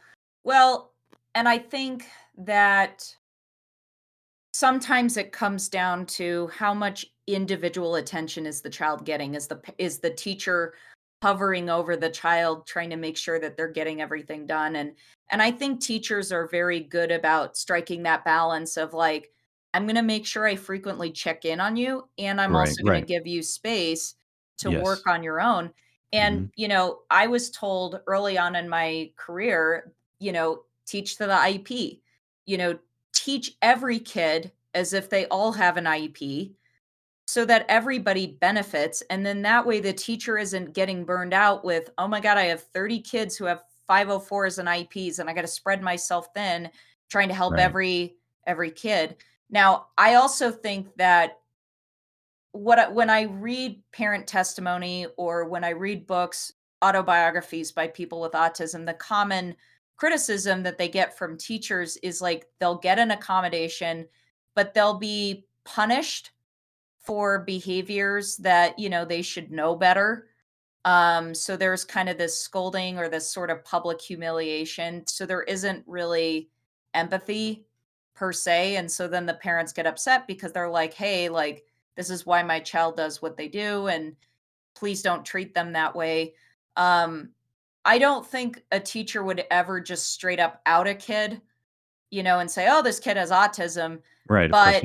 Well, 0.44 0.92
and 1.34 1.48
I 1.48 1.58
think 1.58 2.06
that 2.38 3.04
sometimes 4.52 5.16
it 5.16 5.32
comes 5.32 5.68
down 5.68 6.06
to 6.06 6.48
how 6.56 6.72
much 6.72 7.06
individual 7.26 7.96
attention 7.96 8.46
is 8.46 8.60
the 8.60 8.70
child 8.70 9.04
getting 9.04 9.34
is 9.34 9.48
the 9.48 9.60
is 9.78 9.98
the 9.98 10.10
teacher 10.10 10.74
hovering 11.24 11.70
over 11.70 11.96
the 11.96 12.10
child 12.10 12.66
trying 12.66 12.90
to 12.90 12.96
make 12.96 13.16
sure 13.16 13.40
that 13.40 13.56
they're 13.56 13.72
getting 13.72 14.02
everything 14.02 14.46
done 14.46 14.76
and 14.76 14.92
and 15.30 15.40
I 15.40 15.50
think 15.50 15.80
teachers 15.80 16.30
are 16.32 16.46
very 16.48 16.80
good 16.80 17.10
about 17.10 17.56
striking 17.56 18.02
that 18.02 18.26
balance 18.26 18.76
of 18.76 18.92
like 18.92 19.30
I'm 19.72 19.86
going 19.86 19.96
to 19.96 20.02
make 20.02 20.26
sure 20.26 20.46
I 20.46 20.54
frequently 20.54 21.10
check 21.10 21.46
in 21.46 21.60
on 21.60 21.76
you 21.76 22.06
and 22.18 22.38
I'm 22.38 22.54
Right, 22.54 22.68
also 22.68 22.82
going 22.82 22.92
right. 22.92 23.00
to 23.00 23.06
give 23.06 23.26
you 23.26 23.42
space 23.42 24.16
to 24.58 24.82
work 24.82 25.06
on 25.08 25.22
your 25.22 25.40
own. 25.40 25.72
And 26.12 26.40
mm-hmm. 26.40 26.46
you 26.56 26.68
know, 26.68 27.00
I 27.10 27.26
was 27.26 27.50
told 27.50 28.00
early 28.06 28.36
on 28.36 28.54
in 28.54 28.68
my 28.68 29.10
career 29.16 29.92
you 30.18 30.32
know, 30.32 30.62
teach 30.86 31.16
to 31.16 31.26
the 31.26 31.32
IEP, 31.32 32.00
you 32.46 32.58
know, 32.58 32.78
teach 33.12 33.56
every 33.62 33.98
kid 33.98 34.52
as 34.74 34.92
if 34.92 35.08
they 35.08 35.26
all 35.26 35.52
have 35.52 35.76
an 35.76 35.84
IEP 35.84 36.52
so 37.34 37.44
that 37.44 37.66
everybody 37.68 38.28
benefits. 38.28 39.02
And 39.10 39.26
then 39.26 39.42
that 39.42 39.66
way 39.66 39.80
the 39.80 39.92
teacher 39.92 40.38
isn't 40.38 40.72
getting 40.72 41.04
burned 41.04 41.34
out 41.34 41.64
with, 41.64 41.90
oh 41.98 42.06
my 42.06 42.20
God, 42.20 42.38
I 42.38 42.44
have 42.44 42.62
30 42.62 43.00
kids 43.00 43.36
who 43.36 43.44
have 43.46 43.64
504s 43.90 44.60
and 44.60 44.68
IEPs 44.68 45.18
and 45.18 45.28
I 45.28 45.34
got 45.34 45.40
to 45.40 45.48
spread 45.48 45.82
myself 45.82 46.28
thin 46.32 46.70
trying 47.10 47.26
to 47.26 47.34
help 47.34 47.54
Right. 47.54 47.62
every 47.62 48.14
every 48.46 48.70
kid. 48.70 49.16
Now, 49.50 49.88
I 49.98 50.14
also 50.14 50.52
think 50.52 50.94
that 50.96 51.40
what 52.52 52.78
I, 52.78 52.88
when 52.88 53.10
I 53.10 53.22
read 53.22 53.82
parent 53.90 54.28
testimony 54.28 55.08
or 55.16 55.48
when 55.48 55.64
I 55.64 55.70
read 55.70 56.06
books, 56.06 56.52
autobiographies 56.82 57.72
by 57.72 57.88
people 57.88 58.20
with 58.20 58.30
autism, 58.30 58.86
the 58.86 58.94
common 58.94 59.56
criticism 59.96 60.62
that 60.62 60.78
they 60.78 60.88
get 60.88 61.18
from 61.18 61.36
teachers 61.36 61.96
is 61.96 62.22
like 62.22 62.46
they'll 62.60 62.78
get 62.78 63.00
an 63.00 63.10
accommodation, 63.10 64.06
but 64.54 64.72
they'll 64.72 65.00
be 65.00 65.46
punished 65.64 66.30
for 67.04 67.40
behaviors 67.40 68.36
that, 68.38 68.78
you 68.78 68.88
know, 68.88 69.04
they 69.04 69.22
should 69.22 69.52
know 69.52 69.76
better. 69.76 70.26
Um, 70.86 71.34
so 71.34 71.56
there's 71.56 71.84
kind 71.84 72.08
of 72.08 72.18
this 72.18 72.38
scolding 72.38 72.98
or 72.98 73.08
this 73.08 73.28
sort 73.30 73.50
of 73.50 73.64
public 73.64 74.00
humiliation. 74.00 75.06
So 75.06 75.24
there 75.24 75.42
isn't 75.42 75.84
really 75.86 76.50
empathy 76.92 77.64
per 78.14 78.32
se. 78.32 78.76
And 78.76 78.90
so 78.90 79.08
then 79.08 79.26
the 79.26 79.34
parents 79.34 79.72
get 79.72 79.86
upset 79.86 80.26
because 80.26 80.52
they're 80.52 80.68
like, 80.68 80.94
hey, 80.94 81.28
like, 81.28 81.64
this 81.96 82.10
is 82.10 82.26
why 82.26 82.42
my 82.42 82.60
child 82.60 82.96
does 82.96 83.22
what 83.22 83.36
they 83.36 83.48
do. 83.48 83.86
And 83.88 84.14
please 84.74 85.02
don't 85.02 85.24
treat 85.24 85.54
them 85.54 85.72
that 85.72 85.94
way. 85.94 86.34
Um, 86.76 87.30
I 87.84 87.98
don't 87.98 88.26
think 88.26 88.62
a 88.72 88.80
teacher 88.80 89.22
would 89.22 89.44
ever 89.50 89.80
just 89.80 90.10
straight 90.10 90.40
up 90.40 90.60
out 90.66 90.86
a 90.86 90.94
kid, 90.94 91.40
you 92.10 92.22
know, 92.22 92.38
and 92.40 92.50
say, 92.50 92.66
oh, 92.70 92.82
this 92.82 92.98
kid 92.98 93.16
has 93.16 93.30
autism. 93.30 94.00
Right. 94.28 94.50
But 94.50 94.84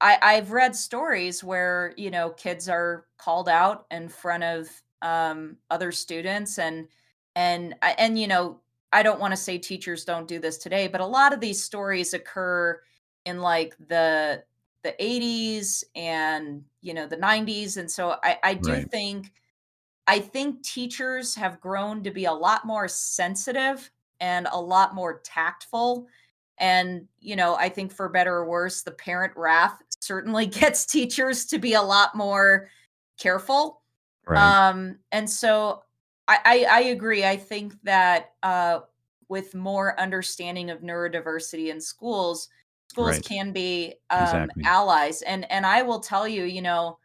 I, 0.00 0.18
I've 0.22 0.52
read 0.52 0.76
stories 0.76 1.42
where, 1.42 1.92
you 1.96 2.10
know, 2.10 2.30
kids 2.30 2.68
are 2.68 3.06
called 3.18 3.48
out 3.48 3.86
in 3.90 4.08
front 4.08 4.44
of 4.44 4.82
um, 5.02 5.58
other 5.70 5.92
students 5.92 6.58
and, 6.58 6.88
and, 7.34 7.74
and, 7.82 8.18
you 8.18 8.26
know, 8.28 8.60
I 8.92 9.02
don't 9.02 9.20
want 9.20 9.32
to 9.32 9.36
say 9.36 9.58
teachers 9.58 10.04
don't 10.04 10.28
do 10.28 10.38
this 10.38 10.58
today, 10.58 10.88
but 10.88 11.00
a 11.00 11.06
lot 11.06 11.32
of 11.32 11.40
these 11.40 11.62
stories 11.62 12.14
occur 12.14 12.80
in 13.24 13.40
like 13.40 13.76
the, 13.78 14.44
the 14.82 14.94
80s 15.04 15.84
and, 15.94 16.64
you 16.80 16.94
know, 16.94 17.06
the 17.06 17.16
90s. 17.16 17.76
And 17.76 17.90
so 17.90 18.16
I, 18.22 18.38
I 18.42 18.54
do 18.54 18.80
Right. 18.80 18.88
think 18.90 19.32
I 20.06 20.20
think 20.20 20.62
teachers 20.62 21.34
have 21.34 21.60
grown 21.60 22.02
to 22.04 22.10
be 22.10 22.24
a 22.24 22.32
lot 22.32 22.64
more 22.66 22.88
sensitive 22.88 23.90
and 24.20 24.48
a 24.50 24.60
lot 24.60 24.94
more 24.94 25.20
tactful. 25.20 26.06
And, 26.58 27.08
you 27.20 27.36
know, 27.36 27.54
I 27.56 27.68
think 27.68 27.92
for 27.92 28.08
better 28.08 28.34
or 28.36 28.48
worse, 28.48 28.82
the 28.82 28.90
parent 28.90 29.34
wrath 29.36 29.82
certainly 30.00 30.46
gets 30.60 30.86
teachers 30.86 31.46
to 31.46 31.58
be 31.58 31.74
a 31.74 31.82
lot 31.82 32.14
more 32.14 32.70
careful. 33.18 33.82
Right. 34.26 34.58
Um, 34.60 35.00
and 35.12 35.28
so 35.28 35.84
I, 36.26 36.38
I, 36.44 36.64
I 36.70 36.80
agree. 36.88 37.24
I 37.24 37.36
think 37.36 37.74
that 37.82 38.34
uh, 38.42 38.80
with 39.28 39.54
more 39.54 39.98
understanding 39.98 40.70
of 40.70 40.80
neurodiversity 40.80 41.68
in 41.68 41.80
schools, 41.80 42.48
schools 42.88 43.18
Right. 43.18 43.26
can 43.26 43.52
be 43.52 43.94
um, 44.10 44.50
Exactly. 44.50 44.64
allies. 44.64 45.22
And 45.22 45.50
and 45.50 45.66
I 45.66 45.82
will 45.82 46.00
tell 46.00 46.26
you, 46.28 46.44
you 46.44 46.62
know, 46.62 46.98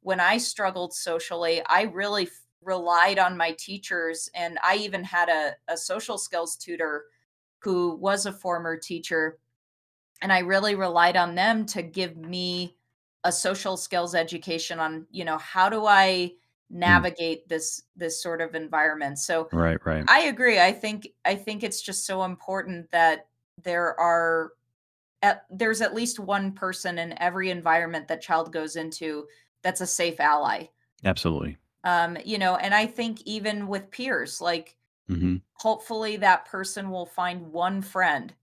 when 0.00 0.20
I 0.20 0.38
struggled 0.38 0.94
socially, 0.94 1.62
I 1.66 1.82
really 1.82 2.24
f- 2.24 2.46
relied 2.62 3.18
on 3.18 3.36
my 3.36 3.52
teachers. 3.52 4.28
And 4.34 4.58
I 4.62 4.76
even 4.76 5.04
had 5.04 5.28
a, 5.28 5.56
a 5.68 5.76
social 5.76 6.18
skills 6.18 6.56
tutor 6.56 7.04
who 7.60 7.96
was 7.96 8.26
a 8.26 8.32
former 8.32 8.76
teacher. 8.76 9.38
And 10.22 10.32
I 10.32 10.40
really 10.40 10.74
relied 10.74 11.16
on 11.16 11.34
them 11.34 11.66
to 11.66 11.82
give 11.82 12.16
me 12.16 12.76
a 13.24 13.32
social 13.32 13.76
skills 13.76 14.14
education 14.14 14.78
on, 14.80 15.06
you 15.10 15.24
know, 15.24 15.38
how 15.38 15.68
do 15.68 15.86
I 15.86 16.32
Mm. 16.86 17.08
navigate 17.10 17.48
this 17.48 17.82
this 17.96 18.22
sort 18.22 18.40
of 18.40 18.54
environment. 18.54 19.18
So 19.18 19.50
Right. 19.52 19.78
Right. 19.84 20.08
I 20.08 20.22
agree. 20.22 20.60
I 20.60 20.72
think 20.72 21.08
I 21.24 21.36
think 21.36 21.62
it's 21.64 21.82
just 21.82 22.06
so 22.06 22.24
important 22.24 22.90
that 22.92 23.28
there 23.62 23.98
are 24.00 24.52
at, 25.22 25.46
there's 25.50 25.80
at 25.82 25.94
least 25.94 26.20
one 26.20 26.52
person 26.52 26.98
in 26.98 27.18
every 27.20 27.50
environment 27.50 28.08
that 28.08 28.22
child 28.22 28.52
goes 28.52 28.76
into 28.76 29.28
that's 29.62 29.80
a 29.80 29.86
safe 29.86 30.20
ally 30.20 30.66
Absolutely. 31.04 31.58
um 31.84 32.16
you 32.24 32.38
know 32.38 32.56
and 32.56 32.74
i 32.74 32.86
think 32.86 33.22
even 33.22 33.66
with 33.68 33.90
peers 33.90 34.40
like 34.40 34.76
hmm 35.08 35.36
hopefully 35.54 36.16
that 36.18 36.46
person 36.46 36.90
will 36.90 37.06
find 37.06 37.52
one 37.52 37.82
friend 37.82 38.34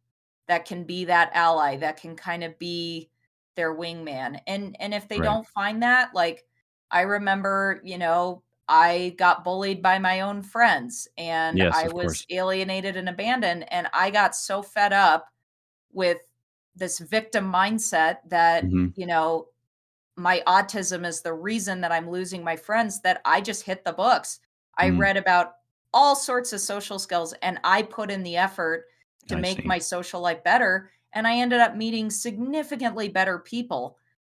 that 0.47 0.65
can 0.65 0.83
be 0.83 1.05
that 1.05 1.31
ally 1.33 1.77
that 1.77 1.97
can 1.97 2.15
kind 2.15 2.43
of 2.43 2.57
be 2.59 3.09
their 3.55 3.73
wingman 3.75 4.39
and 4.47 4.75
and 4.79 4.93
if 4.93 5.07
they 5.07 5.19
Right. 5.19 5.21
don't 5.21 5.47
find 5.47 5.83
that 5.83 6.13
like 6.13 6.45
i 6.91 7.01
remember 7.01 7.81
you 7.83 7.97
know 7.97 8.43
i 8.67 9.13
got 9.17 9.43
bullied 9.43 9.81
by 9.81 9.99
my 9.99 10.21
own 10.21 10.41
friends 10.41 11.07
and 11.17 11.61
Yes. 11.61 11.71
i 11.71 11.89
was 11.89 12.21
course. 12.21 12.25
alienated 12.29 12.95
and 12.97 13.09
abandoned 13.09 13.71
and 13.71 13.87
i 13.93 14.09
got 14.09 14.35
so 14.35 14.61
fed 14.61 14.93
up 14.93 15.29
with 15.91 16.19
this 16.75 16.99
victim 16.99 17.51
mindset 17.51 18.17
that 18.29 18.71
hmm 18.71 18.87
you 18.95 19.05
know 19.05 19.47
my 20.17 20.41
autism 20.47 21.05
is 21.05 21.21
the 21.21 21.33
reason 21.33 21.81
that 21.81 21.91
I'm 21.91 22.09
losing 22.09 22.43
my 22.43 22.55
friends 22.55 23.01
that 23.01 23.21
I 23.25 23.41
just 23.41 23.63
hit 23.63 23.83
the 23.83 23.93
books. 23.93 24.39
I 24.77 24.89
Mm, 24.89 24.91
read 24.91 25.17
about 25.17 25.53
all 25.93 26.15
sorts 26.15 26.53
of 26.53 26.61
social 26.61 26.99
skills 26.99 27.33
and 27.41 27.59
I 27.63 27.81
put 27.83 28.11
in 28.11 28.23
the 28.23 28.37
effort 28.37 28.85
to 29.27 29.37
I 29.37 29.41
make 29.41 29.57
see. 29.57 29.67
my 29.67 29.79
social 29.79 30.21
life 30.21 30.43
better 30.43 30.91
and 31.13 31.27
I 31.27 31.37
ended 31.37 31.59
up 31.61 31.75
meeting 31.75 32.09
significantly 32.09 33.09
better 33.09 33.39
people. 33.39 33.97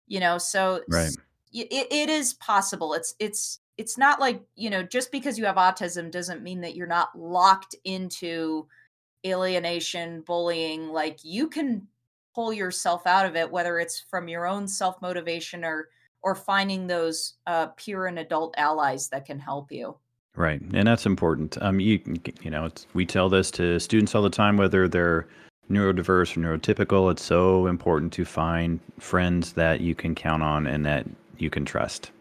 You 0.08 0.20
know, 0.20 0.38
so 0.38 0.82
Right. 0.88 1.12
it, 1.54 1.88
it 1.92 2.10
is 2.10 2.34
possible. 2.36 2.94
It's 2.94 3.16
it's 3.20 3.60
it's 3.78 3.98
not 3.98 4.20
like, 4.20 4.42
you 4.56 4.70
know, 4.70 4.84
just 4.84 5.12
because 5.12 5.38
you 5.38 5.46
have 5.46 5.56
autism 5.58 6.10
doesn't 6.12 6.44
mean 6.44 6.62
that 6.62 6.76
you're 6.76 6.88
not 6.88 7.18
locked 7.18 7.76
into 7.84 8.68
alienation, 9.26 10.22
bullying, 10.22 10.90
like 10.90 11.20
you 11.24 11.48
can 11.50 11.88
pull 12.34 12.54
yourself 12.54 13.08
out 13.08 13.26
of 13.26 13.36
it 13.38 13.50
whether 13.50 13.80
it's 13.80 14.00
from 14.10 14.28
your 14.28 14.46
own 14.46 14.68
self-motivation 14.68 15.64
or 15.64 15.90
or 16.22 16.36
finding 16.36 16.88
those 16.88 17.36
uh, 17.48 17.68
peer 17.78 18.08
and 18.08 18.20
adult 18.20 18.54
allies 18.58 19.10
that 19.10 19.26
can 19.26 19.40
help 19.40 19.72
you. 19.72 19.96
Right. 20.36 20.62
And 20.74 20.88
that's 20.88 21.06
important. 21.06 21.58
Um, 21.62 21.80
you 21.80 22.02
you 22.42 22.52
know, 22.52 22.66
it's, 22.66 22.88
we 22.94 23.06
tell 23.06 23.30
this 23.30 23.50
to 23.52 23.80
students 23.80 24.14
all 24.16 24.22
the 24.22 24.30
time, 24.30 24.58
whether 24.58 24.88
they're 24.88 25.28
neurodiverse 25.70 26.36
or 26.36 26.42
neurotypical. 26.42 27.12
It's 27.12 27.24
so 27.24 27.68
important 27.68 28.12
to 28.14 28.26
find 28.26 28.80
friends 29.00 29.54
that 29.54 29.82
you 29.82 29.96
can 29.96 30.14
count 30.14 30.44
on 30.44 30.68
and 30.68 30.86
that 30.86 31.08
you 31.38 31.50
can 31.50 31.66
trust. 31.66 32.12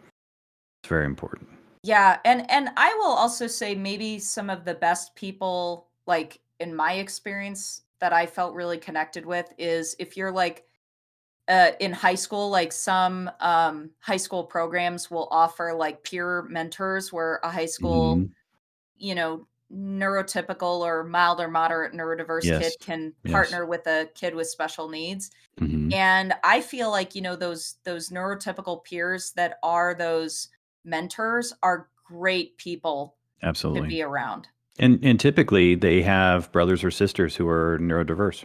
It's 0.83 0.89
very 0.89 1.07
important. 1.07 1.49
Yeah, 1.83 2.19
and 2.25 2.49
and 2.51 2.71
I 2.77 2.95
will 2.95 3.13
also 3.13 3.47
say 3.47 3.75
maybe 3.75 4.19
some 4.19 4.49
of 4.49 4.65
the 4.65 4.75
best 4.75 5.15
people 5.15 5.89
like 6.07 6.41
in 6.61 6.75
my 6.75 6.95
experience 6.95 7.83
that 8.01 8.13
I 8.13 8.27
felt 8.27 8.55
really 8.55 8.79
connected 8.79 9.27
with 9.27 9.53
is 9.59 9.97
if 9.99 10.17
you're 10.17 10.33
like 10.33 10.65
uh 11.49 11.73
in 11.81 11.93
high 11.93 12.15
school 12.15 12.49
like 12.51 12.73
some 12.73 13.31
um 13.41 13.91
high 14.01 14.17
school 14.17 14.45
programs 14.45 15.11
will 15.11 15.29
offer 15.31 15.75
like 15.75 16.03
peer 16.03 16.43
mentors 16.43 17.13
where 17.13 17.41
a 17.43 17.51
high 17.51 17.67
school 17.67 18.17
hmm 18.17 18.25
you 18.97 19.15
know, 19.15 19.47
neurotypical 19.73 20.81
or 20.81 21.05
mild 21.05 21.41
or 21.41 21.49
moderate 21.49 21.93
neurodiverse 21.93 22.43
kid 22.43 22.61
Yes. 22.61 22.77
can 22.81 23.13
Yes. 23.25 23.33
partner 23.33 23.67
with 23.67 23.87
a 23.87 24.09
kid 24.15 24.35
with 24.35 24.49
special 24.49 24.89
needs. 24.89 25.31
hmm 25.59 25.91
And 25.93 26.35
I 26.45 26.61
feel 26.61 26.91
like, 26.91 27.15
you 27.15 27.23
know, 27.23 27.37
those 27.37 27.77
those 27.85 28.11
neurotypical 28.11 28.85
peers 28.85 29.33
that 29.33 29.59
are 29.63 29.95
those 29.95 30.49
mentors 30.85 31.53
are 31.63 31.89
great 32.07 32.57
people 32.59 33.17
absolutely 33.43 33.89
to 33.89 33.89
be 33.89 34.03
around. 34.03 34.49
And 34.79 35.01
and 35.05 35.19
typically 35.19 35.75
they 35.75 36.03
have 36.03 36.53
brothers 36.53 36.85
or 36.85 36.91
sisters 36.91 37.37
who 37.37 37.49
are 37.49 37.79
neurodiverse. 37.81 38.45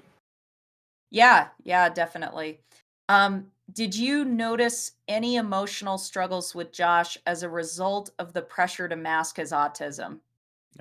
Yeah, 1.11 1.49
yeah, 1.63 1.89
definitely. 1.89 2.61
Um, 3.09 3.47
did 3.73 3.95
you 3.95 4.23
notice 4.23 4.93
any 5.07 5.35
emotional 5.35 5.97
struggles 5.97 6.53
with 6.55 6.71
Josh 6.71 7.17
as 7.25 7.43
a 7.43 7.49
result 7.49 8.11
of 8.19 8.33
the 8.33 8.41
pressure 8.41 8.87
to 8.87 8.95
mask 8.95 9.37
his 9.37 9.51
autism? 9.51 10.19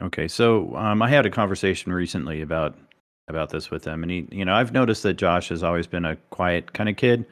Okay, 0.02 0.28
so 0.28 0.76
um, 0.76 1.02
I 1.02 1.08
had 1.08 1.26
a 1.26 1.30
conversation 1.30 1.92
recently 1.92 2.42
about 2.42 2.76
about 3.28 3.50
this 3.50 3.70
with 3.70 3.86
him, 3.86 4.02
and 4.02 4.10
he, 4.10 4.26
you 4.30 4.42
know, 4.42 4.54
I've 4.54 4.72
noticed 4.72 5.02
that 5.02 5.14
Josh 5.14 5.50
has 5.50 5.62
always 5.62 5.86
been 5.86 6.06
a 6.06 6.16
quiet 6.30 6.72
kind 6.72 6.88
of 6.88 6.96
kid, 6.96 7.26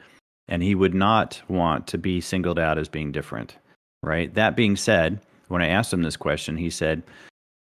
and 0.47 0.61
he 0.61 0.75
would 0.75 0.93
not 0.93 1.41
want 1.47 1.87
to 1.87 1.97
be 1.97 2.21
singled 2.21 2.59
out 2.59 2.77
as 2.77 2.87
being 2.87 3.11
different, 3.11 3.55
right? 4.03 4.31
That 4.35 4.55
being 4.55 4.75
said, 4.75 5.19
when 5.47 5.63
I 5.63 5.67
asked 5.67 5.91
him 5.91 6.03
this 6.03 6.17
question, 6.17 6.57
he 6.57 6.69
said, 6.69 7.01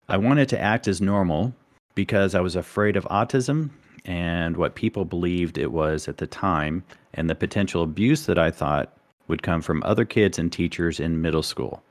"I 0.08 0.16
wanted 0.18 0.48
to 0.50 0.60
act 0.60 0.88
as 0.88 1.00
normal 1.00 1.54
because 1.94 2.34
I 2.34 2.40
was 2.40 2.56
afraid 2.56 2.96
of 2.96 3.04
autism 3.04 3.70
and 4.04 4.56
what 4.56 4.74
people 4.74 5.04
believed 5.04 5.58
it 5.58 5.72
was 5.72 6.08
at 6.08 6.18
the 6.18 6.26
time, 6.26 6.82
and 7.14 7.28
the 7.28 7.34
potential 7.34 7.82
abuse 7.82 8.26
that 8.26 8.38
I 8.38 8.50
thought 8.50 8.92
would 9.28 9.42
come 9.42 9.62
from 9.62 9.82
other 9.82 10.04
kids 10.04 10.38
and 10.38 10.52
teachers 10.52 11.00
in 11.00 11.20
middle 11.20 11.42
school." 11.42 11.82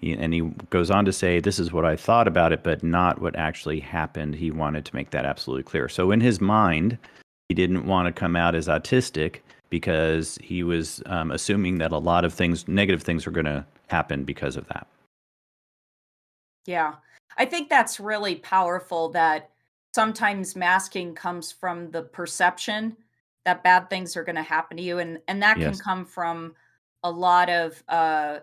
He, 0.00 0.12
and 0.12 0.32
he 0.34 0.40
goes 0.70 0.90
on 0.90 1.04
to 1.04 1.12
say, 1.12 1.40
This 1.40 1.58
is 1.58 1.72
what 1.72 1.84
I 1.84 1.96
thought 1.96 2.26
about 2.26 2.52
it, 2.52 2.62
but 2.62 2.82
not 2.82 3.20
what 3.20 3.36
actually 3.36 3.80
happened. 3.80 4.34
He 4.34 4.50
wanted 4.50 4.84
to 4.86 4.94
make 4.94 5.10
that 5.10 5.24
absolutely 5.24 5.62
clear. 5.62 5.88
So, 5.88 6.10
in 6.10 6.20
his 6.20 6.40
mind, 6.40 6.98
he 7.48 7.54
didn't 7.54 7.86
want 7.86 8.06
to 8.06 8.18
come 8.18 8.36
out 8.36 8.54
as 8.54 8.68
autistic 8.68 9.40
because 9.70 10.38
he 10.42 10.62
was 10.62 11.02
um, 11.06 11.30
assuming 11.30 11.78
that 11.78 11.92
a 11.92 11.98
lot 11.98 12.24
of 12.24 12.32
things, 12.32 12.66
negative 12.68 13.02
things, 13.02 13.26
were 13.26 13.32
going 13.32 13.44
to 13.44 13.64
happen 13.88 14.24
because 14.24 14.56
of 14.56 14.66
that. 14.68 14.86
Yeah. 16.66 16.94
I 17.36 17.44
think 17.44 17.68
that's 17.68 17.98
really 17.98 18.36
powerful 18.36 19.08
that 19.10 19.50
sometimes 19.94 20.56
masking 20.56 21.14
comes 21.14 21.52
from 21.52 21.90
the 21.92 22.02
perception 22.02 22.96
that 23.44 23.62
bad 23.62 23.88
things 23.88 24.16
are 24.16 24.24
going 24.24 24.34
to 24.36 24.42
happen 24.42 24.76
to 24.76 24.82
you 24.82 24.98
and 24.98 25.20
and 25.28 25.42
that 25.42 25.60
can 25.60 25.78
come 25.78 26.04
from 26.04 26.54
a 27.04 27.10
lot 27.10 27.48
of 27.48 27.82
uh 27.88 28.40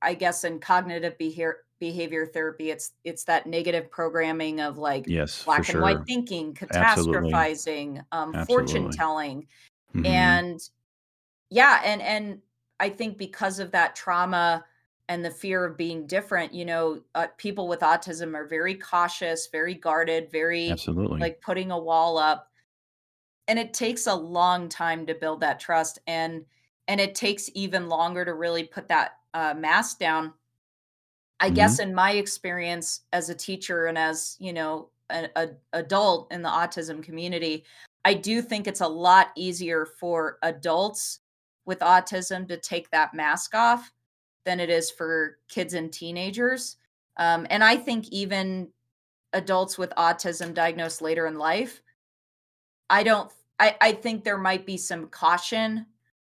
I 0.00 0.14
guess 0.14 0.44
in 0.44 0.60
cognitive 0.60 1.18
behavior 1.18 1.64
behavior 1.80 2.26
therapy 2.26 2.70
it's 2.70 2.92
it's 3.04 3.24
that 3.24 3.46
negative 3.46 3.90
programming 3.90 4.60
of 4.60 4.78
like 4.78 5.06
Yes, 5.08 5.44
black 5.44 5.68
and 5.68 5.80
white 5.80 5.96
sure. 5.96 6.04
thinking, 6.06 6.54
Absolutely. 6.70 7.32
catastrophizing, 7.32 8.04
um 8.12 8.32
fortune 8.46 8.90
telling 8.90 9.46
hmm 9.92 10.04
and 10.04 10.60
yeah, 11.50 11.80
and 11.84 12.02
and 12.02 12.42
I 12.80 12.88
think 12.90 13.18
because 13.18 13.58
of 13.58 13.70
that 13.72 13.94
trauma 13.96 14.64
and 15.08 15.24
the 15.24 15.30
fear 15.30 15.64
of 15.64 15.76
being 15.76 16.06
different, 16.06 16.54
you 16.54 16.64
know, 16.64 17.00
uh, 17.14 17.26
people 17.36 17.68
with 17.68 17.80
autism 17.80 18.34
are 18.34 18.46
very 18.46 18.74
cautious, 18.74 19.48
very 19.52 19.74
guarded, 19.74 20.30
very 20.30 20.70
Absolutely. 20.70 21.20
like 21.20 21.40
putting 21.40 21.70
a 21.70 21.78
wall 21.78 22.16
up. 22.16 22.50
And 23.48 23.58
it 23.58 23.74
takes 23.74 24.06
a 24.06 24.14
long 24.14 24.68
time 24.68 25.06
to 25.06 25.14
build 25.14 25.40
that 25.40 25.60
trust 25.60 25.98
and 26.06 26.44
and 26.88 27.00
it 27.00 27.14
takes 27.14 27.50
even 27.54 27.88
longer 27.88 28.24
to 28.24 28.34
really 28.34 28.64
put 28.64 28.88
that 28.88 29.12
uh, 29.32 29.54
mask 29.54 29.98
down. 29.98 30.32
I 31.40 31.48
hmm 31.48 31.54
guess 31.54 31.78
in 31.78 31.94
my 31.94 32.12
experience 32.12 33.02
as 33.12 33.28
a 33.28 33.34
teacher 33.34 33.86
and 33.86 33.98
as, 33.98 34.36
you 34.38 34.52
know, 34.52 34.90
an 35.10 35.28
a, 35.36 35.48
adult 35.72 36.32
in 36.32 36.42
the 36.42 36.48
autism 36.48 37.02
community, 37.02 37.64
I 38.04 38.14
do 38.14 38.40
think 38.40 38.66
it's 38.66 38.80
a 38.80 38.88
lot 38.88 39.28
easier 39.36 39.86
for 39.86 40.38
adults 40.42 41.20
with 41.66 41.80
autism 41.80 42.46
to 42.48 42.56
take 42.58 42.90
that 42.90 43.14
mask 43.14 43.54
off 43.54 43.90
than 44.44 44.60
it 44.60 44.70
is 44.70 44.90
for 44.90 45.38
kids 45.48 45.74
and 45.74 45.92
teenagers. 45.92 46.76
Um, 47.16 47.46
and 47.50 47.62
I 47.62 47.76
think 47.76 48.08
even 48.08 48.68
adults 49.32 49.78
with 49.78 49.90
autism 49.96 50.54
diagnosed 50.54 51.02
later 51.02 51.26
in 51.26 51.38
life, 51.38 51.82
I 52.90 53.02
don't, 53.02 53.30
I, 53.58 53.76
I 53.80 53.92
think 53.92 54.24
there 54.24 54.38
might 54.38 54.66
be 54.66 54.76
some 54.76 55.08
caution, 55.08 55.86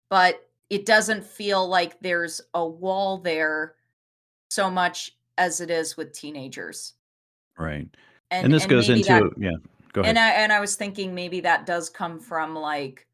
but 0.10 0.48
it 0.70 0.86
doesn't 0.86 1.24
feel 1.24 1.68
like 1.68 2.00
there's 2.00 2.42
a 2.54 2.66
wall 2.66 3.18
there 3.18 3.76
so 4.50 4.70
much 4.70 5.16
as 5.38 5.62
it 5.62 5.70
is 5.70 5.98
with 5.98 6.14
teenagers. 6.14 6.94
Right. 7.58 7.88
And 8.32 8.46
And 8.46 8.54
this 8.54 8.64
and 8.64 8.70
goes 8.70 8.90
maybe 8.90 9.04
that 9.04 9.22
into, 9.24 9.36
yeah, 9.40 9.52
go 9.94 10.02
ahead. 10.02 10.10
and. 10.10 10.20
I 10.20 10.30
and 10.32 10.52
I 10.52 10.60
was 10.60 10.76
thinking 10.76 11.14
maybe 11.14 11.40
that 11.42 11.66
does 11.66 11.90
come 11.90 12.20
from 12.20 12.56
like 12.56 13.08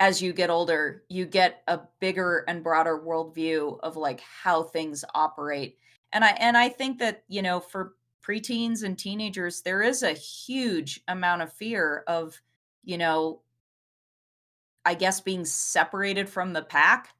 as 0.00 0.20
you 0.20 0.32
get 0.32 0.50
older, 0.50 1.04
you 1.08 1.24
get 1.24 1.62
a 1.68 1.80
bigger 2.00 2.44
and 2.48 2.62
broader 2.62 2.98
worldview 2.98 3.78
of 3.80 3.96
like 3.96 4.20
how 4.20 4.62
things 4.62 5.04
operate. 5.14 5.78
And 6.12 6.24
I 6.24 6.30
and 6.38 6.56
I 6.56 6.68
think 6.68 6.98
that, 6.98 7.24
you 7.28 7.42
know, 7.42 7.60
for 7.60 7.94
preteens 8.22 8.82
and 8.82 8.98
teenagers, 8.98 9.62
there 9.62 9.82
is 9.82 10.02
a 10.02 10.12
huge 10.12 11.00
amount 11.08 11.42
of 11.42 11.52
fear 11.52 12.04
of, 12.06 12.40
you 12.84 12.98
know, 12.98 13.40
I 14.84 14.94
guess 14.94 15.20
being 15.20 15.44
separated 15.44 16.28
from 16.28 16.52
the 16.52 16.62
pack 16.62 17.14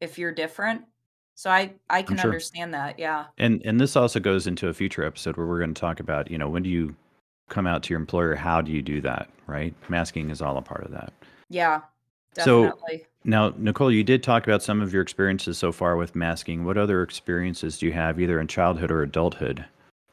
if 0.00 0.18
you're 0.18 0.32
different. 0.32 0.82
So 1.34 1.50
I 1.50 1.72
I 1.88 2.02
can 2.02 2.18
sure. 2.18 2.26
understand 2.26 2.74
that. 2.74 2.98
Yeah. 2.98 3.26
And 3.38 3.62
and 3.64 3.80
this 3.80 3.96
also 3.96 4.20
goes 4.20 4.46
into 4.46 4.68
a 4.68 4.74
future 4.74 5.04
episode 5.04 5.36
where 5.38 5.46
we're 5.46 5.58
going 5.58 5.74
to 5.74 5.80
talk 5.80 6.00
about, 6.00 6.30
you 6.30 6.36
know, 6.36 6.50
when 6.50 6.62
do 6.62 6.68
you 6.68 6.94
come 7.48 7.66
out 7.66 7.82
to 7.84 7.90
your 7.90 8.00
employer? 8.00 8.34
How 8.34 8.60
do 8.60 8.72
you 8.72 8.82
do 8.82 9.00
that? 9.00 9.30
Right? 9.46 9.74
Masking 9.88 10.28
is 10.28 10.42
all 10.42 10.58
a 10.58 10.62
part 10.62 10.84
of 10.84 10.90
that. 10.92 11.14
Yeah. 11.48 11.80
So 12.38 12.72
now, 13.24 13.52
Nicole, 13.56 13.92
you 13.92 14.02
did 14.02 14.22
talk 14.22 14.46
about 14.46 14.62
some 14.62 14.80
of 14.80 14.92
your 14.92 15.02
experiences 15.02 15.58
so 15.58 15.72
far 15.72 15.96
with 15.96 16.14
masking. 16.14 16.64
What 16.64 16.78
other 16.78 17.02
experiences 17.02 17.78
do 17.78 17.86
you 17.86 17.92
have, 17.92 18.18
either 18.18 18.40
in 18.40 18.46
childhood 18.46 18.90
or 18.90 19.02
adulthood, 19.02 19.64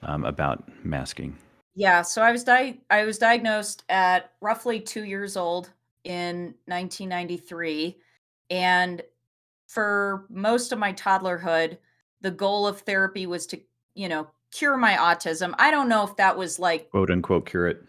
um, 0.01 0.25
about 0.25 0.63
masking? 0.83 1.37
Yeah, 1.75 2.01
so 2.01 2.21
I 2.21 2.31
was 2.31 2.43
di- 2.43 2.79
I 2.89 3.03
was 3.03 3.17
diagnosed 3.17 3.83
at 3.87 4.31
roughly 4.41 4.79
2 4.79 5.05
years 5.05 5.37
old 5.37 5.69
in 6.03 6.55
1993 6.65 7.97
and 8.49 9.01
for 9.67 10.25
most 10.29 10.71
of 10.71 10.79
my 10.79 10.93
toddlerhood 10.93 11.77
the 12.21 12.31
goal 12.31 12.65
of 12.65 12.79
therapy 12.79 13.27
was 13.27 13.45
to, 13.45 13.59
you 13.93 14.09
know, 14.09 14.27
cure 14.51 14.77
my 14.77 14.93
autism. 14.93 15.53
I 15.59 15.69
don't 15.69 15.89
know 15.89 16.03
if 16.03 16.15
that 16.15 16.35
was 16.35 16.57
like 16.57 16.89
Quote 16.89 17.11
unquote 17.11 17.45
cure 17.45 17.67
it. 17.67 17.83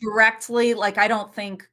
directly 0.00 0.74
like 0.74 0.98
I 0.98 1.08
don't 1.08 1.34
think 1.34 1.68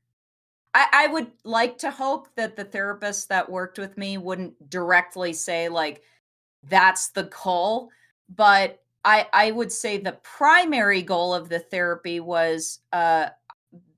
I, 0.74 0.88
I 0.94 1.08
would 1.08 1.32
like 1.44 1.78
to 1.80 1.92
hope 1.92 2.28
that 2.36 2.56
the 2.56 2.66
therapist 2.66 3.30
that 3.30 3.50
worked 3.50 3.80
with 3.80 3.98
me 3.98 4.18
wouldn't 4.18 4.70
directly 4.70 5.34
say 5.34 5.70
like 5.70 6.04
that's 6.64 7.10
the 7.10 7.24
goal 7.44 7.90
but 8.36 8.82
i 9.06 9.26
i 9.34 9.52
would 9.52 9.72
say 9.72 9.98
the 9.98 10.18
primary 10.24 11.02
goal 11.02 11.34
of 11.34 11.50
the 11.50 11.60
therapy 11.60 12.20
was 12.20 12.80
uh 12.92 13.30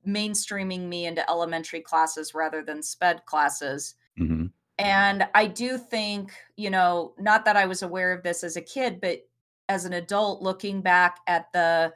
mainstreaming 0.08 0.88
me 0.88 1.06
into 1.06 1.30
elementary 1.30 1.82
classes 1.82 2.34
rather 2.34 2.64
than 2.64 2.82
sped 2.82 3.26
classes. 3.26 3.96
Hmm 4.18 4.48
And 4.78 5.28
I 5.36 5.46
do 5.46 5.78
think, 5.78 6.32
you 6.58 6.70
know, 6.70 7.14
not 7.20 7.46
that 7.46 7.56
I 7.56 7.66
was 7.66 7.84
aware 7.84 8.12
of 8.12 8.24
this 8.24 8.44
as 8.44 8.58
a 8.58 8.62
kid, 8.62 9.00
but 9.00 9.20
as 9.70 9.86
an 9.86 9.94
adult 9.94 10.42
looking 10.42 10.82
back 10.82 11.20
at 11.28 11.52
the 11.54 11.94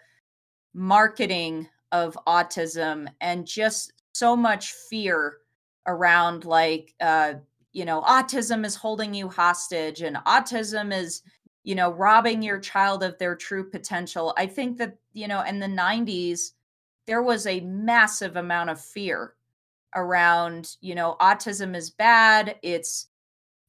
marketing 0.73 1.67
of 1.91 2.17
autism 2.27 3.07
and 3.21 3.47
just 3.47 3.93
so 4.15 4.33
much 4.33 4.71
fear 4.89 5.39
around 5.87 6.45
like 6.45 6.93
uh 7.01 7.33
you 7.73 7.83
know 7.83 8.01
autism 8.01 8.65
is 8.65 8.73
holding 8.73 9.13
you 9.13 9.27
hostage 9.27 10.01
and 10.01 10.15
autism 10.25 10.97
is 10.97 11.21
you 11.65 11.75
know 11.75 11.91
robbing 11.91 12.41
your 12.41 12.57
child 12.57 13.03
of 13.03 13.17
their 13.17 13.35
true 13.35 13.69
potential. 13.69 14.33
I 14.37 14.45
think 14.47 14.77
that 14.77 14.95
you 15.11 15.27
know 15.27 15.41
in 15.41 15.59
the 15.59 15.67
90s 15.67 16.53
there 17.07 17.23
was 17.23 17.45
a 17.45 17.59
massive 17.59 18.37
amount 18.37 18.69
of 18.69 18.79
fear 18.79 19.33
around 19.95 20.77
you 20.79 20.95
know 20.95 21.17
autism 21.19 21.75
is 21.75 21.89
bad 21.89 22.55
it's 22.63 23.07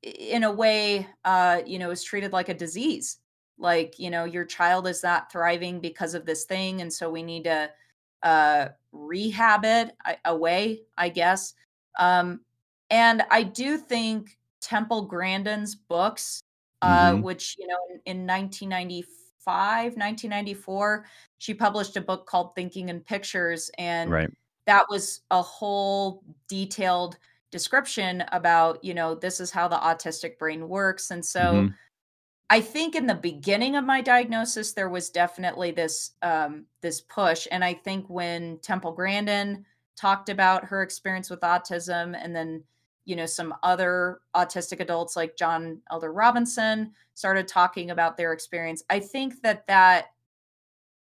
in 0.03 0.45
a 0.45 0.53
way 0.53 1.09
uh 1.25 1.61
you 1.67 1.81
know 1.81 1.91
is 1.91 2.05
treated 2.05 2.33
like 2.33 2.49
a 2.49 2.55
disease. 2.55 3.19
Like 3.59 3.99
you 3.99 4.11
know 4.11 4.25
your 4.25 4.45
child 4.45 4.87
is 4.87 5.03
not 5.03 5.33
thriving 5.33 5.81
because 5.81 6.15
of 6.15 6.25
this 6.25 6.45
thing 6.45 6.83
and 6.83 6.93
so 6.93 7.11
we 7.11 7.25
need 7.25 7.45
to 7.45 7.69
uh 8.23 8.69
rehab 8.97 9.65
it 9.65 9.93
away 10.25 10.81
i 10.97 11.09
guess 11.09 11.55
um 11.99 12.41
and 12.91 13.23
i 13.31 13.43
do 13.43 13.77
think 13.77 14.39
temple 14.61 15.03
grandin's 15.03 15.75
books 15.75 16.41
uh 16.83 17.13
Mm-hmm. 17.13 17.23
which 17.23 17.57
you 17.59 17.67
know 17.67 17.79
in, 18.07 18.19
in 18.21 18.27
1995 18.27 19.97
1994 19.97 21.07
she 21.39 21.55
published 21.55 21.97
a 21.97 22.01
book 22.01 22.27
called 22.27 22.55
thinking 22.55 22.89
in 22.89 23.01
pictures 23.01 23.71
and 23.79 24.11
Right. 24.11 24.31
that 24.67 24.85
was 24.91 25.21
a 25.31 25.41
whole 25.43 26.23
detailed 26.49 27.19
description 27.51 28.25
about 28.33 28.83
you 28.83 28.93
know 28.93 29.15
this 29.15 29.41
is 29.41 29.51
how 29.51 29.69
the 29.69 29.77
autistic 29.77 30.39
brain 30.39 30.69
works 30.69 31.11
and 31.11 31.25
so 31.25 31.63
hmm 31.63 31.69
I 32.49 32.61
think 32.61 32.95
in 32.95 33.07
the 33.07 33.15
beginning 33.15 33.75
of 33.75 33.85
my 33.85 34.01
diagnosis, 34.01 34.73
there 34.73 34.89
was 34.89 35.11
definitely 35.11 35.73
this 35.73 36.13
um, 36.23 36.67
this 36.81 37.01
push, 37.01 37.49
and 37.51 37.65
I 37.65 37.75
think 37.75 38.09
when 38.09 38.59
Temple 38.61 38.93
Grandin 38.93 39.65
talked 39.97 40.29
about 40.29 40.65
her 40.65 40.83
experience 40.83 41.29
with 41.29 41.41
autism, 41.41 42.17
and 42.21 42.35
then 42.37 42.63
you 43.05 43.17
know 43.17 43.27
some 43.27 43.55
other 43.63 44.21
autistic 44.37 44.81
adults 44.81 45.17
like 45.17 45.37
John 45.37 45.81
Elder 45.91 46.13
Robison 46.13 46.93
started 47.15 47.49
talking 47.49 47.91
about 47.91 48.17
their 48.17 48.33
experience, 48.33 48.85
I 48.91 49.01
think 49.01 49.43
that 49.43 49.67
that 49.67 50.07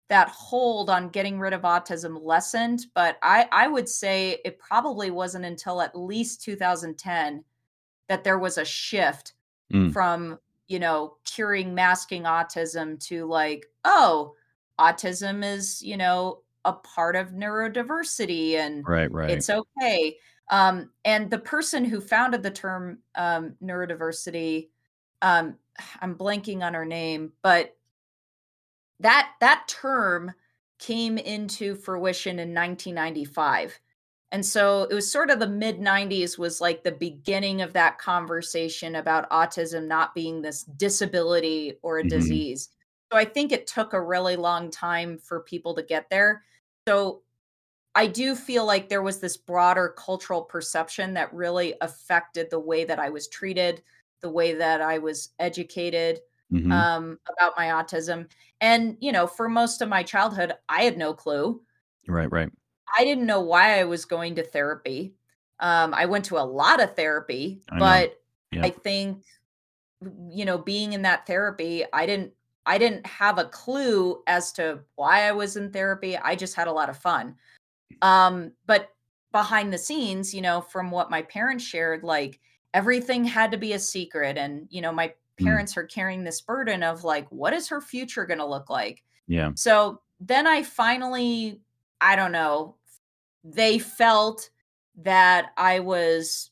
that 0.10 0.30
hold 0.30 0.90
on 0.90 1.10
getting 1.10 1.38
rid 1.38 1.54
of 1.54 1.62
autism 1.62 2.20
lessened. 2.24 2.86
But 2.96 3.18
I 3.22 3.48
I 3.52 3.68
would 3.68 3.88
say 3.88 4.40
it 4.44 4.58
probably 4.58 5.12
wasn't 5.12 5.46
until 5.46 5.82
at 5.82 5.96
least 5.96 6.42
2010 6.42 7.44
that 8.10 8.24
there 8.24 8.40
was 8.40 8.58
a 8.58 8.66
shift 8.66 9.34
Mm. 9.74 9.92
from 9.92 10.40
you 10.68 10.80
know 10.80 11.16
curing 11.26 11.74
masking 11.74 12.24
autism 12.24 13.00
to 13.00 13.26
like 13.26 13.66
oh 13.84 14.34
autism 14.80 15.44
is 15.44 15.82
you 15.82 15.98
know 15.98 16.42
a 16.66 16.74
part 16.74 17.16
of 17.16 17.32
neurodiversity 17.32 18.56
and 18.56 18.86
Right. 18.88 19.12
Right. 19.12 19.32
it's 19.32 19.50
okay 19.50 20.18
um 20.50 20.92
and 21.06 21.30
the 21.30 21.40
person 21.40 21.86
who 21.86 22.02
founded 22.02 22.44
the 22.44 22.52
term 22.52 23.00
um 23.16 23.56
neurodiversity 23.64 24.70
um 25.22 25.56
i'm 26.02 26.16
blanking 26.16 26.64
on 26.64 26.74
her 26.74 26.86
name 26.86 27.32
but 27.42 27.76
that 29.00 29.32
that 29.40 29.68
term 29.68 30.34
came 30.80 31.18
into 31.18 31.76
fruition 31.76 32.40
in 32.40 32.54
1995 32.54 33.80
and 34.32 34.46
so 34.46 34.84
it 34.84 34.94
was 34.94 35.10
sort 35.12 35.30
of 35.30 35.40
the 35.40 35.48
mid 35.48 35.80
90s 35.80 36.38
was 36.38 36.60
like 36.62 36.84
the 36.84 36.92
beginning 36.92 37.62
of 37.62 37.74
that 37.74 37.98
conversation 37.98 38.96
about 38.96 39.30
autism 39.30 39.88
not 39.88 40.14
being 40.14 40.42
this 40.42 40.64
disability 40.64 41.80
or 41.82 42.00
a 42.00 42.04
hmm 42.04 42.08
disease. 42.08 42.70
So 43.12 43.18
I 43.18 43.26
think 43.26 43.52
it 43.52 43.68
took 43.68 43.94
a 43.94 44.02
really 44.02 44.36
long 44.36 44.70
time 44.70 45.18
for 45.18 45.42
people 45.42 45.74
to 45.76 45.84
get 45.84 46.10
there. 46.10 46.44
So 46.88 47.24
I 47.96 48.08
do 48.08 48.36
feel 48.36 48.66
like 48.66 48.90
there 48.90 49.02
was 49.02 49.20
this 49.20 49.38
broader 49.38 49.90
cultural 49.98 50.44
perception 50.44 51.14
that 51.16 51.34
really 51.34 51.74
affected 51.82 52.50
the 52.50 52.60
way 52.60 52.84
that 52.86 53.00
I 53.00 53.10
was 53.10 53.28
treated, 53.28 53.84
the 54.22 54.30
way 54.30 54.54
that 54.54 54.82
I 54.82 55.00
was 55.00 55.34
educated 55.40 56.20
hmm 56.52 56.90
um, 56.90 57.20
about 57.28 57.54
my 57.58 57.68
autism. 57.68 58.30
And, 58.62 58.98
you 59.02 59.12
know, 59.12 59.26
for 59.28 59.50
most 59.50 59.82
of 59.82 59.90
my 59.90 60.04
childhood, 60.04 60.54
I 60.70 60.84
had 60.84 60.98
no 60.98 61.14
clue. 61.14 61.64
Right. 62.08 62.32
Right. 62.32 62.52
I 62.96 63.04
didn't 63.04 63.26
know 63.26 63.42
why 63.42 63.80
I 63.80 63.84
was 63.84 64.06
going 64.06 64.36
to 64.36 64.44
therapy. 64.44 65.16
Um, 65.60 65.94
I 65.94 66.06
went 66.06 66.26
to 66.26 66.38
a 66.38 66.46
lot 66.46 66.82
of 66.82 66.96
therapy, 66.96 67.62
I 67.70 67.80
but 67.80 68.22
I 68.62 68.70
think 68.70 69.24
you 70.30 70.46
know, 70.46 70.58
being 70.60 70.94
in 70.94 71.02
that 71.02 71.26
therapy, 71.26 71.84
I 71.92 72.06
didn't 72.06 72.34
I 72.66 72.78
didn't 72.78 73.06
have 73.08 73.38
a 73.40 73.46
clue 73.46 74.22
as 74.28 74.52
to 74.54 74.82
why 74.96 75.28
I 75.28 75.32
was 75.32 75.56
in 75.56 75.72
therapy. 75.72 76.18
I 76.18 76.36
just 76.36 76.56
had 76.56 76.68
a 76.68 76.72
lot 76.72 76.90
of 76.90 76.98
fun. 76.98 77.36
Um, 78.02 78.52
but 78.66 78.90
behind 79.32 79.72
the 79.72 79.78
scenes, 79.78 80.34
you 80.34 80.42
know, 80.42 80.62
from 80.62 80.92
what 80.92 81.10
my 81.10 81.22
parents 81.22 81.64
shared, 81.64 82.04
like 82.04 82.42
everything 82.74 83.24
had 83.24 83.52
to 83.52 83.58
be 83.58 83.74
a 83.74 83.80
secret. 83.80 84.38
And, 84.38 84.68
you 84.70 84.82
know, 84.82 84.92
my 84.92 85.14
Mm. 85.40 85.46
parents 85.46 85.78
are 85.78 85.86
carrying 85.86 86.24
this 86.24 86.42
burden 86.42 86.82
of 86.82 87.04
like, 87.04 87.32
what 87.32 87.54
is 87.54 87.70
her 87.70 87.80
future 87.80 88.26
going 88.26 88.40
to 88.40 88.46
look 88.46 88.72
like? 88.72 89.04
Yeah. 89.28 89.52
So 89.54 90.02
then 90.20 90.48
I 90.48 90.64
finally, 90.64 91.62
I 92.02 92.16
don't 92.16 92.32
know, 92.32 92.77
they 93.44 93.80
felt 93.80 94.50
that 94.98 95.52
I 95.58 95.80
was 95.80 96.52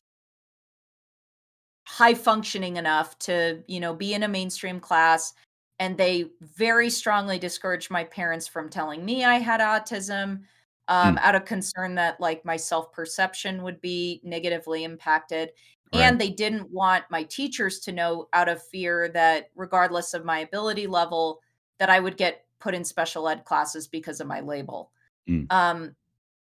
high 1.86 2.14
functioning 2.14 2.76
enough 2.76 3.18
to, 3.20 3.62
you 3.66 3.80
know, 3.80 3.94
be 3.94 4.14
in 4.14 4.22
a 4.24 4.28
mainstream 4.28 4.80
class. 4.80 5.32
And 5.78 5.96
they 5.96 6.30
very 6.40 6.88
strongly 6.90 7.38
discouraged 7.38 7.90
my 7.90 8.04
parents 8.04 8.48
from 8.48 8.70
telling 8.70 9.04
me 9.04 9.24
I 9.24 9.38
had 9.38 9.60
autism 9.60 10.40
um, 10.88 11.16
Mm. 11.16 11.18
out 11.18 11.34
of 11.34 11.44
concern 11.44 11.96
that 11.96 12.20
like 12.20 12.44
my 12.44 12.56
self 12.56 12.92
perception 12.92 13.62
would 13.62 13.80
be 13.80 14.20
negatively 14.22 14.84
impacted. 14.84 15.50
Right. 15.92 16.02
And 16.02 16.20
they 16.20 16.30
didn't 16.30 16.70
want 16.70 17.04
my 17.10 17.24
teachers 17.24 17.80
to 17.80 17.92
know 17.92 18.28
out 18.32 18.48
of 18.48 18.62
fear 18.62 19.08
that 19.10 19.50
regardless 19.54 20.14
of 20.14 20.24
my 20.24 20.40
ability 20.40 20.86
level, 20.86 21.40
that 21.78 21.90
I 21.90 22.00
would 22.00 22.16
get 22.16 22.44
put 22.60 22.74
in 22.74 22.84
special 22.84 23.28
ed 23.28 23.44
classes 23.44 23.86
because 23.86 24.20
of 24.20 24.26
my 24.26 24.40
label. 24.40 24.92
Mm. 25.28 25.52
Um, 25.52 25.96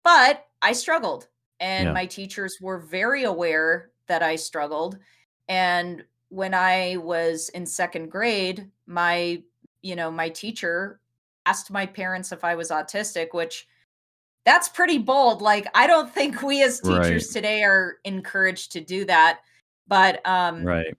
but 0.04 0.46
I 0.62 0.72
struggled, 0.72 1.28
and 1.60 1.86
Yeah. 1.86 1.92
my 1.92 2.06
teachers 2.06 2.58
were 2.60 2.78
very 2.78 3.24
aware 3.24 3.90
that 4.06 4.22
I 4.22 4.36
struggled. 4.36 4.98
And 5.48 6.04
when 6.28 6.54
I 6.54 6.96
was 6.98 7.48
in 7.50 7.66
second 7.66 8.10
grade, 8.10 8.70
my, 8.86 9.42
you 9.82 9.96
know, 9.96 10.10
my 10.10 10.28
teacher 10.28 11.00
asked 11.46 11.70
my 11.70 11.86
parents 11.86 12.32
if 12.32 12.44
I 12.44 12.54
was 12.54 12.70
autistic, 12.70 13.32
which 13.32 13.66
that's 14.44 14.68
pretty 14.68 14.98
bold. 14.98 15.40
Like, 15.42 15.66
I 15.74 15.86
don't 15.86 16.12
think 16.12 16.42
we 16.42 16.62
as 16.62 16.80
Right. 16.82 17.02
teachers 17.04 17.28
today 17.28 17.62
are 17.62 17.98
encouraged 18.04 18.72
to 18.72 18.80
do 18.80 19.04
that. 19.06 19.40
But 19.86 20.26
um, 20.26 20.64
Right. 20.64 20.94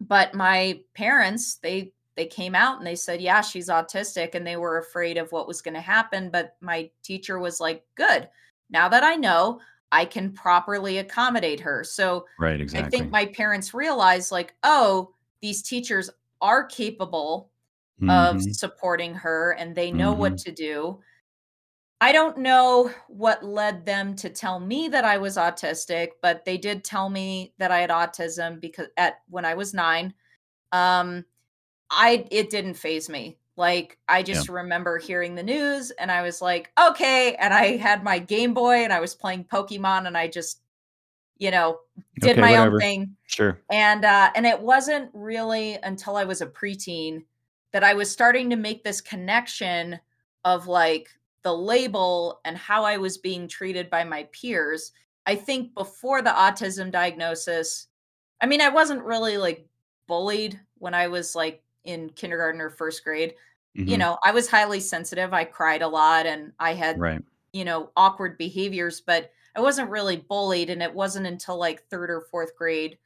but 0.00 0.34
my 0.34 0.80
parents 0.94 1.56
they 1.56 1.92
they 2.16 2.26
came 2.26 2.54
out 2.54 2.78
and 2.78 2.86
they 2.86 2.96
said 2.96 3.20
yeah 3.20 3.40
she's 3.40 3.68
autistic 3.68 4.34
and 4.34 4.46
they 4.46 4.56
were 4.56 4.78
afraid 4.78 5.16
of 5.18 5.32
what 5.32 5.48
was 5.48 5.62
going 5.62 5.74
to 5.74 5.80
happen 5.80 6.30
but 6.30 6.56
my 6.60 6.90
teacher 7.02 7.38
was 7.38 7.60
like 7.60 7.84
good 7.94 8.28
now 8.70 8.88
that 8.88 9.04
i 9.04 9.14
know 9.14 9.60
i 9.92 10.04
can 10.04 10.32
properly 10.32 10.98
accommodate 10.98 11.60
her 11.60 11.84
so 11.84 12.26
Right. 12.38 12.60
exactly. 12.60 12.86
i 12.86 12.90
think 12.90 13.10
my 13.10 13.26
parents 13.26 13.74
realized 13.74 14.32
like 14.32 14.54
oh 14.62 15.14
these 15.42 15.62
teachers 15.62 16.10
are 16.40 16.64
capable 16.64 17.50
of 18.08 18.40
hmm 18.40 18.50
supporting 18.52 19.14
her 19.14 19.52
and 19.52 19.74
they 19.76 19.90
know 19.90 20.12
hmm 20.12 20.20
what 20.20 20.38
to 20.38 20.52
do 20.52 21.00
I 22.00 22.12
don't 22.12 22.38
know 22.38 22.92
what 23.08 23.42
led 23.42 23.86
them 23.86 24.14
to 24.16 24.28
tell 24.28 24.60
me 24.60 24.88
that 24.88 25.04
I 25.04 25.16
was 25.18 25.36
autistic, 25.38 26.10
but 26.20 26.44
they 26.44 26.58
did 26.58 26.84
tell 26.84 27.08
me 27.08 27.54
that 27.58 27.70
I 27.70 27.78
had 27.80 27.90
autism 27.90 28.60
because 28.60 28.88
at 28.98 29.22
when 29.28 29.44
I 29.46 29.54
was 29.54 29.72
9. 29.72 30.14
Um 30.72 31.24
I 31.90 32.26
it 32.30 32.50
didn't 32.50 32.74
phase 32.74 33.08
me. 33.08 33.38
Like 33.56 33.98
I 34.08 34.22
Yeah. 34.24 34.24
just 34.24 34.48
remember 34.48 34.98
hearing 34.98 35.34
the 35.34 35.42
news 35.42 35.90
and 35.92 36.10
I 36.12 36.22
was 36.22 36.42
like, 36.42 36.72
"Okay." 36.78 37.34
And 37.36 37.54
I 37.54 37.76
had 37.76 38.04
my 38.04 38.18
Game 38.18 38.54
Boy 38.54 38.84
and 38.84 38.92
I 38.92 39.00
was 39.00 39.14
playing 39.14 39.44
Pokemon 39.44 40.06
and 40.06 40.16
I 40.16 40.28
just, 40.28 40.62
you 41.38 41.50
know, 41.50 41.80
did 42.20 42.38
Okay. 42.38 42.40
my 42.40 42.56
own 42.56 42.78
thing. 42.78 43.16
Sure. 43.26 43.60
And 43.70 44.04
uh 44.04 44.30
and 44.36 44.46
it 44.46 44.60
wasn't 44.60 45.10
really 45.14 45.74
until 45.82 46.16
I 46.16 46.24
was 46.24 46.40
a 46.42 46.46
preteen 46.46 47.24
that 47.72 47.84
I 47.84 47.94
was 47.94 48.10
starting 48.10 48.50
to 48.50 48.56
make 48.56 48.84
this 48.84 49.00
connection 49.00 50.00
of 50.44 50.66
like 50.68 51.08
the 51.42 51.54
label 51.56 52.40
and 52.44 52.56
how 52.56 52.84
I 52.84 52.96
was 52.98 53.18
being 53.18 53.48
treated 53.48 53.90
by 53.90 54.04
my 54.04 54.24
peers. 54.32 54.92
I 55.26 55.34
think 55.36 55.74
before 55.74 56.22
the 56.22 56.30
autism 56.30 56.90
diagnosis, 56.90 57.88
I 58.40 58.46
mean, 58.46 58.60
I 58.60 58.68
wasn't 58.68 59.02
really 59.04 59.38
like 59.38 59.66
bullied 60.08 60.60
when 60.78 60.94
I 60.94 61.08
was 61.08 61.34
like 61.34 61.62
in 61.86 62.10
kindergarten 62.10 62.60
or 62.60 62.70
first 62.70 63.04
grade. 63.04 63.34
You 63.84 63.96
hmm 63.96 63.98
know, 63.98 64.18
I 64.24 64.32
was 64.32 64.48
highly 64.50 64.80
sensitive. 64.80 65.32
I 65.32 65.44
cried 65.44 65.82
a 65.82 65.88
lot 65.88 66.26
and 66.26 66.52
I 66.58 66.74
had, 66.74 67.02
Right. 67.02 67.22
you 67.52 67.64
know, 67.64 67.92
awkward 67.96 68.36
behaviors, 68.38 69.00
but 69.00 69.30
I 69.56 69.60
wasn't 69.60 69.90
really 69.90 70.16
bullied. 70.18 70.70
And 70.70 70.82
it 70.82 70.94
wasn't 70.94 71.26
until 71.26 71.56
like 71.58 71.88
third 71.88 72.10
or 72.10 72.20
fourth 72.20 72.56
grade 72.56 72.98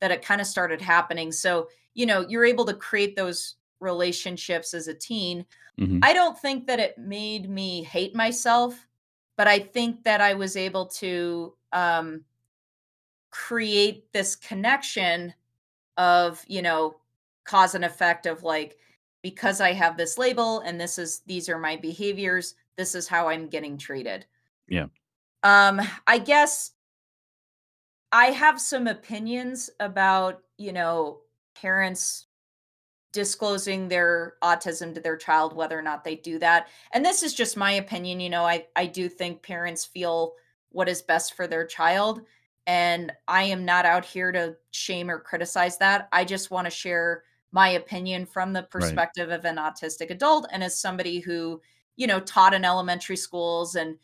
that 0.00 0.10
it 0.10 0.22
kind 0.22 0.40
of 0.40 0.46
started 0.46 0.80
happening. 0.80 1.32
So, 1.32 1.68
you 1.94 2.06
know, 2.06 2.26
you're 2.28 2.44
able 2.44 2.64
to 2.66 2.74
create 2.74 3.16
those 3.16 3.56
relationships 3.80 4.74
as 4.74 4.88
a 4.88 4.94
teen. 4.94 5.46
hmm 5.78 6.02
I 6.02 6.12
don't 6.12 6.38
think 6.38 6.66
that 6.66 6.80
it 6.80 6.98
made 6.98 7.48
me 7.48 7.82
hate 7.84 8.14
myself, 8.14 8.86
but 9.36 9.48
I 9.48 9.58
think 9.60 10.04
that 10.04 10.20
I 10.20 10.34
was 10.34 10.56
able 10.56 10.86
to 10.88 11.56
um, 11.72 12.24
create 13.30 14.12
this 14.12 14.36
connection 14.36 15.34
of, 15.98 16.44
you 16.48 16.62
know, 16.62 16.96
cause 17.44 17.74
and 17.74 17.84
effect 17.84 18.26
of 18.26 18.42
like, 18.42 18.76
because 19.22 19.60
I 19.60 19.72
have 19.72 19.96
this 19.96 20.18
label 20.18 20.60
and 20.60 20.80
this 20.80 20.98
is, 20.98 21.20
these 21.26 21.48
are 21.48 21.58
my 21.58 21.76
behaviors, 21.76 22.54
this 22.76 22.94
is 22.94 23.06
how 23.06 23.28
I'm 23.28 23.48
getting 23.48 23.78
treated. 23.78 24.26
Yeah. 24.68 24.86
Um, 25.42 25.80
I 26.06 26.18
guess 26.18 26.72
I 28.10 28.26
have 28.26 28.60
some 28.60 28.86
opinions 28.86 29.70
about, 29.80 30.42
you 30.58 30.72
know, 30.72 31.20
parents 31.54 32.26
disclosing 33.12 33.88
their 33.88 34.34
autism 34.42 34.94
to 34.94 35.00
their 35.00 35.16
child 35.16 35.54
whether 35.54 35.78
or 35.78 35.82
not 35.82 36.02
they 36.02 36.16
do 36.16 36.38
that 36.38 36.68
and 36.92 37.04
this 37.04 37.22
is 37.22 37.34
just 37.34 37.58
my 37.58 37.72
opinion 37.72 38.18
you 38.20 38.30
know 38.30 38.44
i 38.44 38.64
i 38.74 38.86
do 38.86 39.08
think 39.08 39.42
parents 39.42 39.84
feel 39.84 40.32
what 40.70 40.88
is 40.88 41.02
best 41.02 41.34
for 41.34 41.46
their 41.46 41.66
child 41.66 42.22
and 42.66 43.12
i 43.28 43.42
am 43.42 43.66
not 43.66 43.84
out 43.84 44.04
here 44.04 44.32
to 44.32 44.56
shame 44.70 45.10
or 45.10 45.18
criticize 45.18 45.76
that 45.76 46.08
i 46.12 46.24
just 46.24 46.50
want 46.50 46.64
to 46.64 46.70
share 46.70 47.22
my 47.52 47.68
opinion 47.70 48.26
from 48.26 48.52
the 48.52 48.62
Right. 48.76 49.00
perspective 49.00 49.30
of 49.30 49.44
an 49.44 49.56
autistic 49.56 50.10
adult 50.10 50.46
and 50.52 50.62
as 50.64 50.78
somebody 50.78 51.20
who 51.20 51.60
you 51.96 52.06
know 52.06 52.20
taught 52.20 52.54
in 52.54 52.64
elementary 52.64 53.16
schools 53.16 53.74
and 53.76 53.98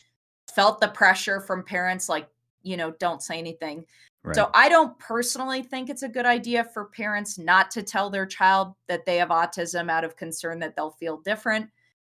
felt 0.55 0.81
the 0.81 0.89
pressure 0.89 1.41
from 1.41 1.65
parents 1.65 2.09
like 2.09 2.29
you 2.63 2.77
know 2.77 2.91
don't 2.93 3.23
say 3.23 3.39
anything 3.39 3.85
Right. 4.25 4.35
so 4.35 4.51
I 4.55 4.69
don't 4.69 4.99
personally 4.99 5.63
think 5.63 5.89
it's 5.89 6.03
a 6.03 6.09
good 6.09 6.27
idea 6.27 6.63
for 6.63 6.85
parents 6.87 7.39
not 7.39 7.71
to 7.73 7.83
tell 7.83 8.11
their 8.11 8.27
child 8.27 8.75
that 8.87 9.07
they 9.07 9.17
have 9.17 9.31
autism 9.31 9.91
out 9.91 10.05
of 10.05 10.17
concern 10.17 10.59
that 10.59 10.77
they'll 10.77 10.91
feel 10.91 11.17
different. 11.23 11.71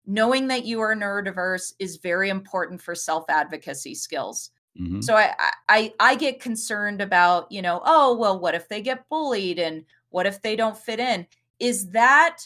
Knowing 0.06 0.48
that 0.48 0.64
you 0.64 0.80
are 0.80 0.94
neurodiverse 0.94 1.72
is 1.78 1.96
very 1.98 2.28
important 2.30 2.82
for 2.82 2.94
self-advocacy 2.96 3.94
skills. 3.94 4.50
hmm 4.76 5.00
So 5.00 5.14
I 5.16 5.34
I 5.68 5.94
I 6.00 6.14
get 6.16 6.40
concerned 6.40 7.00
about, 7.00 7.50
you 7.52 7.62
know, 7.62 7.80
oh, 7.84 8.16
well, 8.16 8.38
what 8.38 8.54
if 8.54 8.68
they 8.68 8.82
get 8.82 9.08
bullied 9.08 9.58
and 9.58 9.84
what 10.10 10.26
if 10.26 10.42
they 10.42 10.56
don't 10.56 10.76
fit 10.76 11.00
in? 11.00 11.26
Is 11.58 11.90
that 11.90 12.38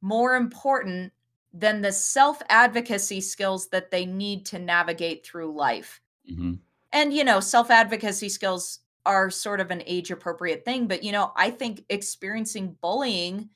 more 0.00 0.36
important 0.36 1.12
than 1.52 1.80
the 1.80 1.92
self-advocacy 1.92 3.20
skills 3.20 3.68
that 3.68 3.90
they 3.90 4.06
need 4.06 4.46
to 4.46 4.58
navigate 4.58 5.24
through 5.26 5.52
life? 5.56 6.00
hmm 6.28 6.54
and 6.92 7.12
you 7.12 7.24
know 7.24 7.40
self-advocacy 7.40 8.28
skills 8.28 8.80
are 9.04 9.30
sort 9.30 9.60
of 9.60 9.70
an 9.70 9.82
age 9.86 10.10
appropriate 10.10 10.64
thing 10.64 10.86
but 10.86 11.02
you 11.02 11.10
know 11.12 11.32
i 11.36 11.50
think 11.50 11.84
experiencing 11.88 12.76
bullying 12.80 13.48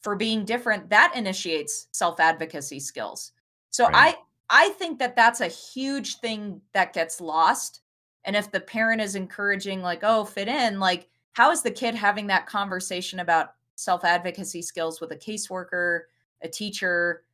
for 0.00 0.16
being 0.16 0.44
different 0.44 0.88
that 0.90 1.12
initiates 1.14 1.88
self-advocacy 1.92 2.80
skills 2.80 3.32
so 3.70 3.84
Right. 3.84 4.16
i 4.50 4.66
i 4.66 4.68
think 4.70 4.98
that 4.98 5.14
that's 5.14 5.40
a 5.40 5.46
huge 5.46 6.16
thing 6.16 6.60
that 6.72 6.92
gets 6.92 7.20
lost 7.20 7.82
and 8.24 8.34
if 8.34 8.50
the 8.50 8.60
parent 8.60 9.00
is 9.00 9.14
encouraging 9.14 9.82
like 9.82 10.00
oh 10.02 10.24
fit 10.24 10.48
in 10.48 10.80
like 10.80 11.08
how 11.32 11.50
is 11.50 11.62
the 11.62 11.70
kid 11.70 11.94
having 11.94 12.26
that 12.26 12.46
conversation 12.46 13.20
about 13.20 13.54
self-advocacy 13.76 14.62
skills 14.62 15.00
with 15.00 15.10
a 15.12 15.16
caseworker 15.16 16.02
a 16.42 16.48
teacher 16.48 17.24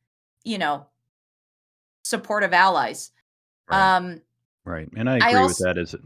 you 0.43 0.57
know 0.57 0.85
supportive 2.03 2.53
allies 2.53 3.11
Right. 3.69 3.95
um 3.97 4.21
Right. 4.65 4.89
And 4.97 5.09
I 5.09 5.13
I 5.15 5.17
agree 5.29 5.41
with 5.41 5.49
also 5.49 5.63
that 5.65 5.77
as 5.77 5.93
a, 5.93 5.99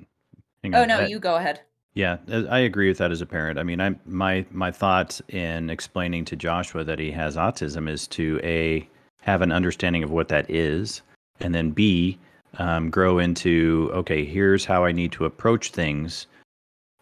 hang 0.63 0.75
oh 0.75 0.81
on. 0.83 0.87
no 0.87 0.97
I- 0.99 1.05
you 1.07 1.19
go 1.19 1.35
ahead 1.35 1.61
Yeah, 1.93 2.17
I 2.49 2.59
agree 2.59 2.87
with 2.87 2.99
that 2.99 3.11
as 3.11 3.21
a 3.21 3.25
parent. 3.25 3.59
I 3.59 3.63
mean, 3.63 3.81
I 3.81 3.95
my 4.05 4.45
my 4.51 4.71
thoughts 4.71 5.21
in 5.27 5.69
explaining 5.69 6.23
to 6.25 6.35
Joshua 6.37 6.83
that 6.85 6.99
he 6.99 7.11
has 7.11 7.35
autism 7.35 7.89
is 7.89 8.07
to 8.09 8.39
a 8.43 8.87
have 9.21 9.41
an 9.41 9.51
understanding 9.51 10.01
of 10.03 10.09
what 10.09 10.29
that 10.29 10.49
is, 10.49 11.01
and 11.41 11.53
then 11.53 11.71
b 11.71 12.17
um, 12.59 12.89
grow 12.89 13.19
into 13.19 13.91
okay, 13.93 14.23
here's 14.23 14.63
how 14.63 14.85
I 14.85 14.91
need 14.93 15.11
to 15.13 15.25
approach 15.25 15.71
things, 15.71 16.27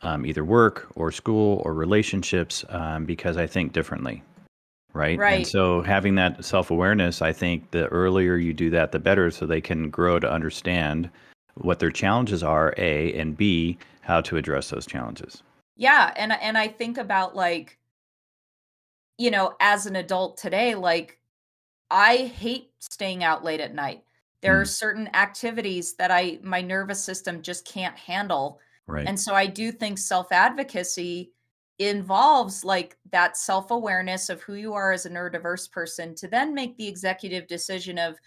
um, 0.01 0.25
either 0.25 0.45
work 0.45 0.87
or 0.95 1.11
school 1.11 1.61
or 1.65 1.73
relationships, 1.73 2.65
um, 2.69 3.05
because 3.05 3.37
I 3.37 3.47
think 3.47 3.73
differently, 3.73 4.23
right? 4.93 5.23
And 5.27 5.45
so 5.47 5.81
having 5.83 6.15
that 6.15 6.45
self 6.45 6.71
awareness, 6.71 7.21
I 7.21 7.33
think 7.33 7.71
the 7.71 7.87
earlier 7.87 8.35
you 8.37 8.53
do 8.53 8.69
that, 8.71 8.91
the 8.91 8.99
better, 8.99 9.31
so 9.31 9.45
they 9.45 9.61
can 9.61 9.89
grow 9.89 10.19
to 10.19 10.31
understand 10.31 11.09
what 11.55 11.79
their 11.79 11.91
challenges 11.91 12.43
are, 12.43 12.73
a 12.77 13.13
and 13.19 13.37
b 13.37 13.77
how 14.01 14.21
to 14.21 14.37
address 14.37 14.69
those 14.71 14.85
challenges. 14.87 15.43
Yeah, 15.75 16.13
and 16.15 16.31
and 16.33 16.57
I 16.57 16.67
think 16.67 16.97
about 16.99 17.35
like, 17.35 17.79
you 19.17 19.31
know, 19.31 19.55
as 19.59 19.85
an 19.85 19.95
adult 19.95 20.37
today, 20.37 20.75
like 20.75 21.19
I 21.91 22.17
hate 22.17 22.71
staying 22.79 23.23
out 23.23 23.43
late 23.45 23.61
at 23.61 23.75
night. 23.75 24.03
There 24.41 24.59
are 24.61 24.65
Mm. 24.65 24.67
certain 24.67 25.09
activities 25.15 25.95
that 25.95 26.11
I 26.11 26.39
my 26.43 26.61
nervous 26.61 27.03
system 27.03 27.41
just 27.43 27.65
can't 27.67 27.97
handle. 27.97 28.59
Right. 28.89 29.07
And 29.07 29.19
so 29.19 29.33
I 29.33 29.45
do 29.45 29.71
think 29.71 29.97
self-advocacy 29.97 31.31
involves 31.77 32.65
like 32.65 32.97
that 33.11 33.37
self-awareness 33.37 34.29
of 34.29 34.41
who 34.41 34.55
you 34.55 34.73
are 34.73 34.91
as 34.91 35.05
a 35.05 35.09
neurodiverse 35.09 35.71
person 35.71 36.13
to 36.15 36.27
then 36.27 36.53
make 36.53 36.75
the 36.77 36.87
executive 36.87 37.47
decision 37.47 37.97
of 37.97 38.17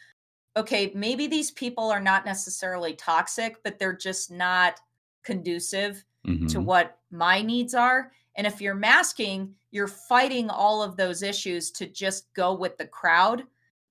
okay, 0.56 0.92
maybe 0.94 1.26
these 1.26 1.50
people 1.50 1.90
are 1.90 2.00
not 2.00 2.26
necessarily 2.26 2.94
toxic, 2.94 3.56
but 3.64 3.78
they're 3.78 3.96
just 3.96 4.30
not 4.30 4.80
conducive 5.22 6.04
to 6.26 6.60
hmm 6.60 6.64
what 6.64 6.98
my 7.10 7.42
needs 7.42 7.74
are. 7.74 8.12
And 8.36 8.46
if 8.46 8.60
you're 8.60 8.74
masking, 8.74 9.54
you're 9.70 9.88
fighting 9.88 10.48
all 10.48 10.82
of 10.82 10.96
those 10.96 11.22
issues 11.22 11.70
to 11.72 11.86
just 11.86 12.32
go 12.34 12.54
with 12.54 12.78
the 12.78 12.86
crowd. 12.86 13.44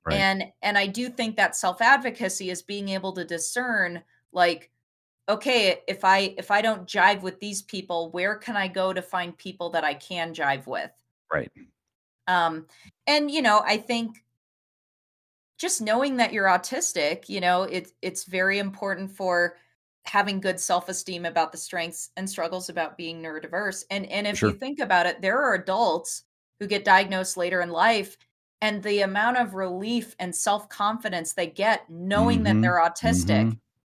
Right. 0.06 0.18
And 0.18 0.46
and 0.62 0.78
I 0.78 0.88
do 0.88 1.10
think 1.10 1.36
that 1.36 1.56
self-advocacy 1.56 2.50
is 2.50 2.62
being 2.62 2.90
able 2.90 3.12
to 3.14 3.26
discern 3.26 4.02
like 4.32 4.72
okay, 5.30 5.82
if 5.88 6.04
I 6.04 6.34
if 6.38 6.52
I 6.52 6.62
don't 6.62 6.88
jive 6.88 7.22
with 7.22 7.40
these 7.40 7.62
people, 7.62 8.12
where 8.12 8.36
can 8.36 8.56
I 8.58 8.68
go 8.68 8.94
to 8.94 9.02
find 9.02 9.38
people 9.38 9.70
that 9.72 9.84
I 9.84 9.94
can 9.94 10.34
jive 10.34 10.68
with? 10.68 10.92
Right. 11.32 11.52
Um 12.28 12.68
and 13.08 13.30
you 13.32 13.42
know, 13.42 13.62
I 13.66 13.78
think 13.78 14.24
just 15.58 15.82
knowing 15.82 16.18
that 16.18 16.34
you're 16.34 16.48
autistic, 16.48 17.30
you 17.30 17.40
know, 17.40 17.64
it's 17.64 17.94
it's 18.02 18.24
very 18.24 18.60
important 18.60 19.12
for 19.12 19.58
having 20.06 20.40
good 20.40 20.60
self-esteem 20.60 21.26
about 21.26 21.52
the 21.52 21.58
strengths 21.58 22.10
and 22.18 22.28
struggles 22.28 22.70
about 22.70 22.98
being 22.98 23.22
neurodiverse. 23.22 23.84
And 23.92 24.06
and 24.08 24.26
if 24.26 24.42
you 24.42 24.54
think 24.54 24.80
about 24.80 25.06
it, 25.06 25.22
there 25.22 25.40
are 25.42 25.54
adults 25.54 26.24
who 26.60 26.68
get 26.68 26.84
diagnosed 26.84 27.38
later 27.38 27.62
in 27.62 27.70
life 27.70 28.18
and 28.62 28.82
the 28.84 29.02
amount 29.02 29.38
of 29.38 29.54
relief 29.56 30.16
and 30.20 30.36
self-confidence 30.36 31.34
they 31.34 31.48
get 31.48 31.90
knowing 31.90 32.44
that 32.44 32.56
hmm 32.56 32.62
they're 32.62 32.80
autistic, 32.80 33.44
hmm 33.44 33.50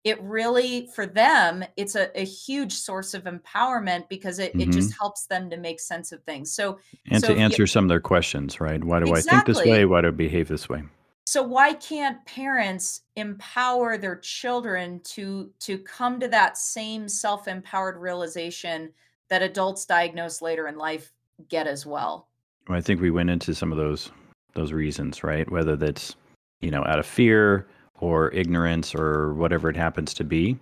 it 0.06 0.22
really 0.22 0.88
for 0.96 1.06
them, 1.06 1.66
it's 1.76 1.96
a, 1.96 2.18
a 2.18 2.24
huge 2.24 2.72
source 2.74 3.14
of 3.14 3.24
empowerment 3.26 4.08
because 4.08 4.40
it, 4.40 4.56
it 4.58 4.66
hmm 4.66 4.72
just 4.72 4.96
helps 4.98 5.26
them 5.26 5.50
to 5.50 5.58
make 5.58 5.80
sense 5.82 6.14
of 6.14 6.24
things. 6.24 6.54
So 6.54 6.80
And 7.10 7.22
so 7.22 7.28
to 7.28 7.34
if 7.34 7.38
you 7.38 7.44
answer 7.44 7.68
some 7.68 7.84
of 7.86 7.90
their 7.90 8.00
questions, 8.00 8.62
right? 8.62 8.82
Why 8.84 9.00
do 9.00 9.14
I 9.14 9.22
think 9.22 9.46
this 9.46 9.58
way? 9.58 9.86
Why 9.86 10.02
do 10.02 10.08
I 10.08 10.12
behave 10.12 10.48
this 10.48 10.70
way? 10.70 10.84
so 11.28 11.42
why 11.42 11.74
can't 11.74 12.24
parents 12.26 13.02
empower 13.16 13.98
their 13.98 14.18
children 14.18 15.00
to 15.02 15.52
to 15.60 15.78
come 15.80 16.20
to 16.20 16.28
that 16.28 16.58
same 16.58 17.10
self-empowered 17.10 17.98
realization 17.98 18.92
that 19.30 19.42
adults 19.42 19.86
diagnosed 19.86 20.42
later 20.42 20.68
in 20.68 20.78
life 20.78 21.12
get 21.50 21.68
as 21.68 21.86
well 21.86 22.30
Well, 22.68 22.78
I 22.78 22.82
think 22.82 23.02
we 23.02 23.12
went 23.12 23.30
into 23.30 23.54
some 23.56 23.72
of 23.72 23.78
those 23.78 24.12
those 24.54 24.72
reasons, 24.72 25.24
right? 25.24 25.50
Whether 25.52 25.76
that's 25.76 26.16
you 26.62 26.72
know 26.72 26.84
out 26.86 27.00
of 27.00 27.06
fear 27.06 27.68
or 28.00 28.32
ignorance 28.34 28.94
or 28.94 29.34
whatever 29.34 29.70
it 29.70 29.78
happens 29.78 30.14
to 30.16 30.24
be. 30.24 30.58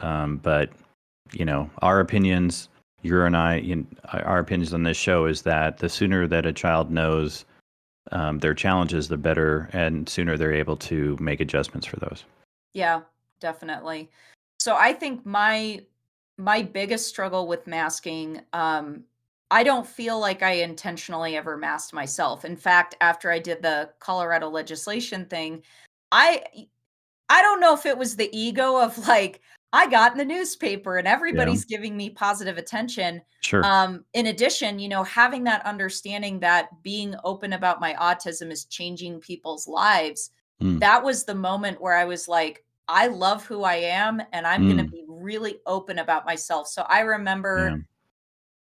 Um, 0.00 0.38
but 0.38 0.70
you 1.32 1.44
know, 1.44 1.70
our 1.80 2.00
opinions, 2.00 2.68
your 3.02 3.26
and 3.26 3.36
I, 3.36 3.56
you 3.56 3.86
our 4.12 4.38
opinions 4.38 4.74
on 4.74 4.82
this 4.82 4.96
show 4.96 5.26
is 5.26 5.42
that 5.42 5.78
the 5.78 5.88
sooner 5.88 6.26
that 6.28 6.46
a 6.46 6.52
child 6.52 6.90
knows 6.90 7.44
um, 8.10 8.38
their 8.40 8.54
challenges, 8.54 9.08
the 9.08 9.16
better, 9.16 9.70
and 9.72 10.08
sooner 10.08 10.36
they're 10.36 10.52
able 10.52 10.76
to 10.76 11.16
make 11.20 11.40
adjustments 11.40 11.86
for 11.86 11.96
those. 11.96 12.24
yeah 12.74 13.00
definitely 13.40 14.08
so 14.60 14.76
i 14.76 14.92
think 14.92 15.26
my 15.26 15.82
my 16.38 16.62
biggest 16.62 17.08
struggle 17.08 17.46
with 17.48 17.66
masking 17.66 18.40
um 18.52 19.02
i 19.50 19.64
don't 19.64 19.86
feel 19.86 20.18
like 20.18 20.42
i 20.42 20.52
intentionally 20.52 21.36
ever 21.36 21.56
masked 21.56 21.92
myself 21.92 22.44
in 22.44 22.56
fact 22.56 22.94
after 23.00 23.30
i 23.30 23.38
did 23.38 23.60
the 23.60 23.90
colorado 23.98 24.48
legislation 24.48 25.26
thing 25.26 25.60
i 26.12 26.44
I 27.28 27.42
don't 27.42 27.60
know 27.60 27.74
if 27.74 27.86
it 27.86 27.98
was 27.98 28.16
the 28.16 28.30
ego 28.36 28.78
of 28.82 28.98
like 29.08 29.42
I 29.72 29.88
got 29.88 30.12
in 30.12 30.18
the 30.18 30.24
newspaper 30.24 30.98
and 30.98 31.08
Yeah, 31.30 31.56
everybody's 31.56 31.64
giving 31.64 31.96
me 31.96 32.10
positive 32.10 32.58
attention. 32.58 33.22
sure. 33.42 33.64
Um, 33.64 34.04
in 34.14 34.26
addition, 34.26 34.78
you 34.78 34.88
know, 34.88 35.04
having 35.04 35.44
that 35.44 35.64
understanding 35.66 36.40
that 36.40 36.82
being 36.82 37.14
open 37.24 37.52
about 37.54 37.80
my 37.80 37.94
autism 37.94 38.50
is 38.52 38.66
changing 38.66 39.20
people's 39.20 39.68
lives, 39.68 40.30
Mm, 40.60 40.82
that 40.82 41.04
was 41.04 41.24
the 41.24 41.34
moment 41.34 41.80
where 41.80 41.94
I 41.96 42.04
was 42.04 42.28
like, 42.28 42.64
I 42.88 43.06
love 43.08 43.46
who 43.46 43.64
I 43.64 43.76
am 43.76 44.22
and 44.32 44.46
I'm 44.46 44.66
going 44.66 44.78
to 44.78 44.84
mm, 44.84 44.92
be 44.92 45.04
really 45.08 45.60
open 45.66 45.98
about 46.00 46.26
myself. 46.26 46.68
So 46.68 46.82
I 46.82 47.00
remember 47.00 47.72
yeah, 47.72 47.76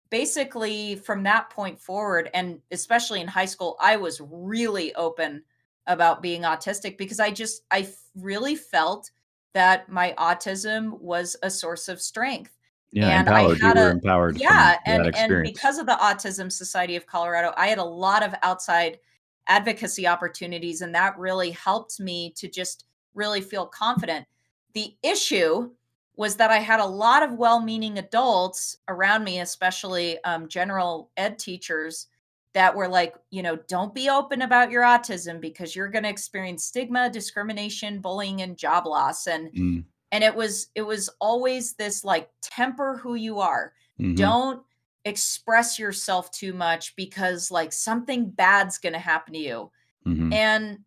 basically 0.09 0.95
from 0.95 1.23
that 1.23 1.49
point 1.49 1.79
forward 1.79 2.29
and 2.33 2.61
especially 2.71 3.21
in 3.21 3.27
high 3.27 3.45
school 3.45 3.77
i 3.79 3.95
was 3.95 4.19
really 4.21 4.93
open 4.95 5.43
about 5.87 6.21
being 6.21 6.43
autistic 6.43 6.97
because 6.97 7.19
i 7.19 7.31
just 7.31 7.63
i 7.71 7.87
really 8.15 8.55
felt 8.55 9.11
that 9.53 9.89
my 9.89 10.13
autism 10.17 10.99
was 10.99 11.35
a 11.43 11.49
source 11.49 11.89
of 11.89 12.01
strength 12.01 12.57
yeah 12.91 13.19
and 13.19 13.27
empowered 13.27 13.59
you 13.59 13.67
were 13.67 13.89
a, 13.89 13.91
empowered 13.91 14.37
yeah 14.37 14.77
and 14.85 15.15
and 15.15 15.43
because 15.43 15.77
of 15.77 15.85
the 15.85 15.97
autism 16.01 16.51
society 16.51 16.95
of 16.95 17.05
colorado 17.05 17.53
i 17.57 17.67
had 17.67 17.77
a 17.77 17.83
lot 17.83 18.23
of 18.23 18.33
outside 18.43 18.99
advocacy 19.47 20.07
opportunities 20.07 20.81
and 20.81 20.93
that 20.93 21.17
really 21.17 21.51
helped 21.51 21.99
me 21.99 22.31
to 22.35 22.47
just 22.47 22.85
really 23.13 23.41
feel 23.41 23.65
confident. 23.65 24.25
The 24.73 24.95
issue 25.03 25.71
was 26.15 26.35
that 26.35 26.51
I 26.51 26.59
had 26.59 26.79
a 26.79 26.85
lot 26.85 27.23
of 27.23 27.33
well 27.33 27.61
meaning 27.61 27.97
adults 27.97 28.77
around 28.87 29.23
me, 29.23 29.39
especially 29.39 30.23
um, 30.23 30.47
general 30.47 31.09
ed 31.17 31.39
teachers, 31.39 32.07
that 32.53 32.75
were 32.75 32.87
like, 32.87 33.15
you 33.29 33.41
know, 33.41 33.55
don't 33.67 33.93
be 33.93 34.09
open 34.09 34.41
about 34.41 34.71
your 34.71 34.83
autism 34.83 35.39
because 35.39 35.75
you're 35.75 35.89
going 35.89 36.03
to 36.03 36.09
experience 36.09 36.65
stigma, 36.65 37.09
discrimination, 37.09 38.01
bullying, 38.01 38.41
and 38.41 38.57
job 38.57 38.85
loss. 38.85 39.27
And 39.27 39.51
mm. 39.53 39.83
and 40.11 40.23
it 40.23 40.35
was 40.35 40.67
it 40.75 40.81
was 40.81 41.09
always 41.19 41.73
this 41.73 42.03
like 42.03 42.29
temper 42.41 42.97
who 42.97 43.15
you 43.15 43.39
are. 43.39 43.73
Mm-hmm. 43.99 44.15
Don't 44.15 44.61
express 45.05 45.79
yourself 45.79 46.31
too 46.31 46.53
much 46.53 46.95
because 46.95 47.51
like 47.51 47.73
something 47.73 48.29
bad's 48.29 48.77
going 48.77 48.93
to 48.93 48.99
happen 48.99 49.33
to 49.33 49.39
you. 49.39 49.71
Mm-hmm. 50.05 50.33
And 50.33 50.79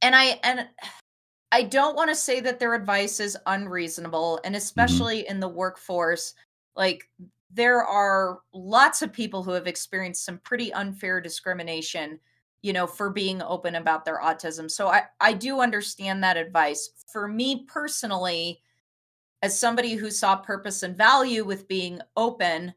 and 0.00 0.14
I 0.14 0.40
and 0.42 0.68
I 1.54 1.64
don't 1.64 1.96
want 1.96 2.08
to 2.08 2.16
say 2.16 2.40
that 2.40 2.58
their 2.58 2.72
advice 2.72 3.20
is 3.20 3.36
unreasonable, 3.44 4.40
and 4.42 4.54
mm-hmm. 4.54 4.58
especially 4.58 5.18
mm-hmm. 5.24 5.32
in 5.32 5.40
the 5.40 5.48
workforce, 5.48 6.32
like 6.76 7.10
there 7.52 7.84
are 7.84 8.40
lots 8.52 9.02
of 9.02 9.12
people 9.12 9.42
who 9.42 9.52
have 9.52 9.66
experienced 9.66 10.24
some 10.24 10.38
pretty 10.38 10.72
unfair 10.72 11.20
discrimination, 11.20 12.18
you 12.62 12.72
know, 12.72 12.86
for 12.86 13.10
being 13.10 13.42
open 13.42 13.74
about 13.74 14.04
their 14.04 14.20
autism. 14.20 14.70
So 14.70 14.88
I 14.88 15.04
I 15.20 15.32
do 15.32 15.60
understand 15.60 16.22
that 16.22 16.36
advice. 16.36 16.90
For 17.12 17.28
me 17.28 17.64
personally, 17.64 18.60
as 19.42 19.58
somebody 19.58 19.94
who 19.94 20.10
saw 20.10 20.36
purpose 20.36 20.82
and 20.82 20.96
value 20.96 21.44
with 21.44 21.68
being 21.68 22.00
open, 22.16 22.74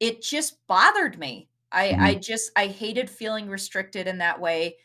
it 0.00 0.22
just 0.22 0.66
bothered 0.66 1.18
me. 1.18 1.48
I 1.72 1.88
mm-hmm. 1.88 2.02
I 2.02 2.14
just 2.14 2.50
I 2.56 2.66
hated 2.66 3.08
feeling 3.08 3.48
restricted 3.48 4.06
in 4.06 4.18
that 4.18 4.40
way 4.40 4.76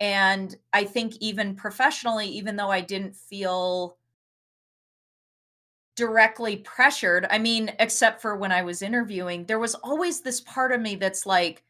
and 0.00 0.54
I 0.72 0.84
think 0.84 1.16
even 1.20 1.54
professionally, 1.54 2.26
even 2.28 2.56
though 2.56 2.70
I 2.70 2.80
didn't 2.80 3.16
feel 3.16 3.96
directly 5.96 6.56
pressured, 6.58 7.26
I 7.30 7.38
mean, 7.38 7.72
except 7.78 8.20
for 8.20 8.36
when 8.36 8.52
I 8.52 8.62
was 8.62 8.82
interviewing, 8.82 9.44
there 9.46 9.58
was 9.58 9.74
always 9.76 10.20
this 10.20 10.40
part 10.40 10.72
of 10.72 10.80
me 10.80 10.94
that's 10.96 11.26
like, 11.26 11.64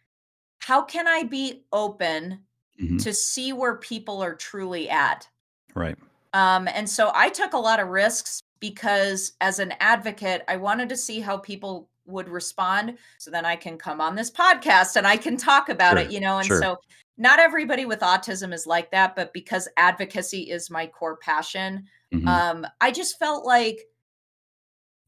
how 0.58 0.82
can 0.82 1.06
I 1.06 1.22
be 1.22 1.62
open 1.72 2.40
mm-hmm. 2.80 2.96
to 2.98 3.14
see 3.14 3.52
where 3.52 3.76
people 3.76 4.22
are 4.22 4.34
truly 4.34 4.90
at? 4.90 5.28
Right. 5.74 5.96
Um, 6.32 6.68
and 6.68 6.88
so 6.88 7.12
I 7.14 7.28
took 7.28 7.52
a 7.52 7.58
lot 7.58 7.80
of 7.80 7.88
risks 7.88 8.42
because 8.60 9.32
as 9.40 9.58
an 9.58 9.74
advocate, 9.80 10.42
I 10.48 10.56
wanted 10.56 10.88
to 10.88 10.96
see 10.96 11.20
how 11.20 11.38
people 11.38 11.88
would 12.06 12.28
respond 12.28 12.98
so 13.18 13.30
then 13.30 13.44
I 13.44 13.56
can 13.56 13.78
come 13.78 14.00
on 14.00 14.14
this 14.14 14.30
podcast 14.30 14.96
and 14.96 15.06
I 15.06 15.16
can 15.16 15.36
talk 15.36 15.68
about 15.68 15.96
sure. 15.96 16.00
it, 16.00 16.10
you 16.10 16.20
know. 16.20 16.38
And 16.38 16.46
sure. 16.46 16.60
so 16.60 16.76
not 17.16 17.38
everybody 17.38 17.86
with 17.86 18.00
autism 18.00 18.52
is 18.52 18.66
like 18.66 18.90
that, 18.90 19.14
but 19.14 19.32
because 19.32 19.68
advocacy 19.76 20.50
is 20.50 20.70
my 20.70 20.86
core 20.86 21.16
passion, 21.16 21.84
mm-hmm. 22.12 22.28
um, 22.28 22.66
I 22.80 22.90
just 22.90 23.18
felt 23.18 23.44
like 23.44 23.86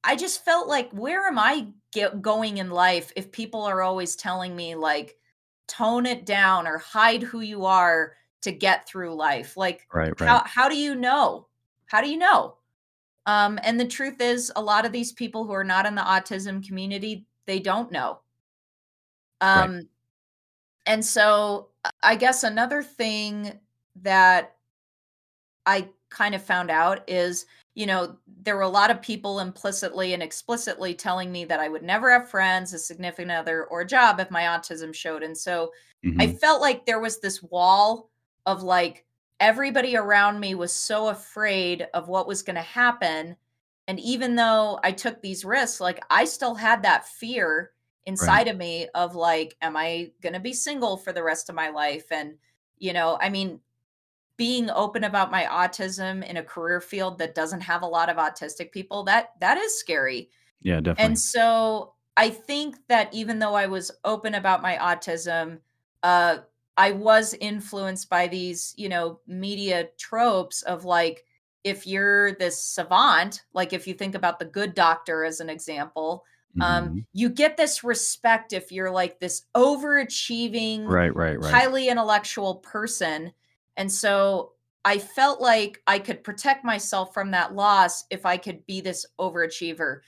I 0.05 0.17
just 0.17 0.45
felt 0.45 0.69
like 0.69 0.91
where 0.93 1.27
am 1.27 1.39
I 1.39 1.69
get 1.93 2.23
going 2.23 2.59
in 2.59 2.71
life 2.71 3.13
if 3.17 3.33
people 3.33 3.63
are 3.63 3.83
always 3.83 4.17
telling 4.17 4.55
me 4.55 4.75
like 4.75 5.17
tone 5.67 6.07
it 6.07 6.25
down 6.25 6.67
or 6.67 6.79
hide 6.79 7.23
who 7.23 7.41
you 7.41 7.65
are 7.65 8.15
to 8.43 8.53
get 8.53 8.87
through 8.87 9.15
life? 9.15 9.57
Like 9.57 9.87
right, 9.93 10.19
right. 10.21 10.29
how 10.29 10.43
how 10.45 10.69
do 10.69 10.77
you 10.77 10.95
know? 10.95 11.47
How 11.87 12.01
do 12.01 12.09
you 12.09 12.19
know? 12.19 12.57
Um, 13.27 13.59
and 13.63 13.79
the 13.79 13.87
truth 13.87 14.21
is 14.21 14.51
a 14.57 14.63
lot 14.63 14.87
of 14.87 14.93
these 14.93 15.13
people 15.13 15.45
who 15.45 15.53
are 15.53 15.65
not 15.65 15.85
in 15.85 15.95
the 15.95 16.03
autism 16.03 16.67
community, 16.67 17.27
they 17.47 17.59
don't 17.59 17.93
know. 17.93 18.21
Um 19.41 19.75
right. 19.75 19.85
and 20.87 21.05
so 21.05 21.69
I 22.03 22.17
guess 22.17 22.45
another 22.45 22.83
thing 22.83 23.59
that 24.03 24.57
I 25.67 25.89
kind 26.11 26.35
of 26.35 26.43
found 26.43 26.71
out 26.71 27.09
is, 27.09 27.45
you 27.79 27.87
know, 27.87 28.17
there 28.43 28.57
were 28.57 28.63
a 28.63 28.69
lot 28.69 28.91
of 28.91 29.01
people 29.01 29.39
implicitly 29.39 30.13
and 30.13 30.21
explicitly 30.21 30.95
telling 30.95 31.31
me 31.31 31.45
that 31.45 31.61
I 31.61 31.69
would 31.69 31.85
never 31.85 32.11
have 32.11 32.29
friends, 32.29 32.75
a 32.75 32.79
significant 32.79 33.31
other, 33.31 33.67
or 33.67 33.83
a 33.83 33.87
job 33.87 34.19
if 34.19 34.33
my 34.33 34.43
autism 34.43 34.93
showed. 34.93 35.23
And 35.23 35.39
so 35.39 35.71
mm-hmm. 36.05 36.21
I 36.21 36.27
felt 36.27 36.61
like 36.61 36.87
there 36.87 36.99
was 36.99 37.21
this 37.21 37.41
wall 37.41 38.11
of 38.47 38.65
like 38.65 39.05
everybody 39.39 39.97
around 39.97 40.41
me 40.41 40.57
was 40.57 40.73
so 40.73 41.11
afraid 41.11 41.87
of 41.95 42.09
what 42.09 42.27
was 42.27 42.43
going 42.43 42.57
to 42.57 42.63
happen. 42.63 43.37
And 43.87 44.01
even 44.01 44.35
though 44.35 44.81
I 44.83 44.91
took 44.91 45.23
these 45.23 45.45
risks, 45.45 45.81
like 45.81 46.03
I 46.11 46.25
still 46.25 46.57
had 46.57 46.83
that 46.83 47.07
fear 47.07 47.71
inside 48.07 48.47
right. 48.47 48.49
of 48.49 48.57
me 48.57 48.89
of 48.95 49.15
like 49.15 49.55
am 49.61 49.77
i 49.77 50.11
going 50.23 50.33
to 50.33 50.41
be 50.41 50.55
single 50.55 50.97
for 50.97 51.13
the 51.13 51.23
rest 51.23 51.51
of 51.51 51.55
my 51.55 51.69
life 51.69 52.07
and 52.11 52.33
you 52.79 52.95
know 52.95 53.19
i 53.21 53.29
mean 53.29 53.61
being 54.39 54.71
open 54.71 55.05
about 55.05 55.31
my 55.31 55.45
autism 55.45 56.27
in 56.27 56.39
a 56.39 56.43
career 56.43 56.81
field 56.81 57.19
that 57.19 57.35
doesn't 57.35 57.61
have 57.61 57.83
a 57.83 57.87
lot 57.87 58.09
of 58.09 58.17
autistic 58.17 58.73
people 58.73 59.03
that 59.03 59.33
that 59.41 59.59
is 59.59 59.79
scary 59.79 60.31
yeah 60.63 60.81
definitely 60.81 61.05
and 61.05 61.19
so 61.19 61.93
i 62.17 62.31
think 62.31 62.77
that 62.89 63.13
even 63.13 63.39
though 63.39 63.55
i 63.55 63.67
was 63.67 63.91
open 64.05 64.35
about 64.35 64.63
my 64.63 64.77
autism 64.77 65.59
uh 66.05 66.39
i 66.79 66.93
was 66.93 67.35
influenced 67.35 68.09
by 68.09 68.27
these 68.27 68.73
you 68.79 68.89
know 68.89 69.21
media 69.27 69.89
tropes 69.99 70.63
of 70.63 70.85
like 70.87 71.25
if 71.65 71.87
you're 71.87 72.33
this 72.37 72.63
savant 72.63 73.43
like 73.53 73.73
if 73.73 73.87
you 73.87 73.93
think 73.93 74.15
about 74.15 74.39
the 74.39 74.45
good 74.45 74.75
doctor 74.75 75.25
as 75.25 75.41
an 75.41 75.51
example 75.51 76.25
um, 76.61 76.89
mm-hmm. 76.89 76.99
you 77.13 77.29
get 77.29 77.57
this 77.57 77.85
respect 77.85 78.53
if 78.53 78.73
you're 78.73 78.91
like 78.91 79.21
this 79.21 79.43
overachieving 79.55 80.87
right, 80.87 81.15
right, 81.15 81.39
right. 81.39 81.53
highly 81.53 81.89
intellectual 81.89 82.57
person 82.57 83.33
and 83.79 83.91
so 83.91 84.53
i 84.85 84.99
felt 84.99 85.41
like 85.41 85.83
i 85.87 85.99
could 85.99 86.23
protect 86.23 86.65
myself 86.65 87.15
from 87.15 87.31
that 87.31 87.55
loss 87.55 88.05
if 88.11 88.27
i 88.27 88.37
could 88.37 88.65
be 88.67 88.83
this 88.83 89.07
overachiever 89.19 90.01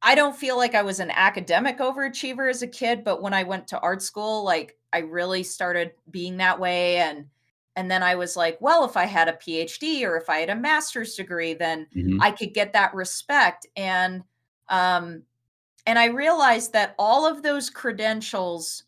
i 0.00 0.14
don't 0.14 0.36
feel 0.36 0.56
like 0.56 0.74
i 0.74 0.82
was 0.82 0.98
an 1.00 1.10
academic 1.10 1.78
overachiever 1.78 2.48
as 2.48 2.62
a 2.62 2.66
kid 2.66 3.04
but 3.04 3.20
when 3.20 3.34
i 3.34 3.42
went 3.42 3.68
to 3.68 3.78
art 3.80 4.00
school 4.00 4.44
like 4.44 4.78
i 4.94 4.98
really 4.98 5.42
started 5.42 5.92
being 6.10 6.38
that 6.38 6.58
way 6.58 6.96
and 6.96 7.26
and 7.76 7.90
then 7.90 8.02
i 8.02 8.14
was 8.14 8.36
like 8.36 8.58
well 8.60 8.84
if 8.84 8.96
i 8.96 9.04
had 9.04 9.28
a 9.28 9.32
phd 9.32 10.02
or 10.02 10.16
if 10.16 10.30
i 10.30 10.38
had 10.38 10.50
a 10.50 10.56
master's 10.56 11.14
degree 11.14 11.52
then 11.52 11.86
mm-hmm. 11.94 12.22
i 12.22 12.30
could 12.30 12.54
get 12.54 12.72
that 12.72 12.94
respect 12.94 13.66
and 13.76 14.22
um 14.70 15.22
and 15.86 15.98
I 15.98 16.06
realized 16.06 16.72
that 16.72 16.94
all 16.98 17.26
of 17.26 17.42
those 17.42 17.70
credentials 17.70 18.84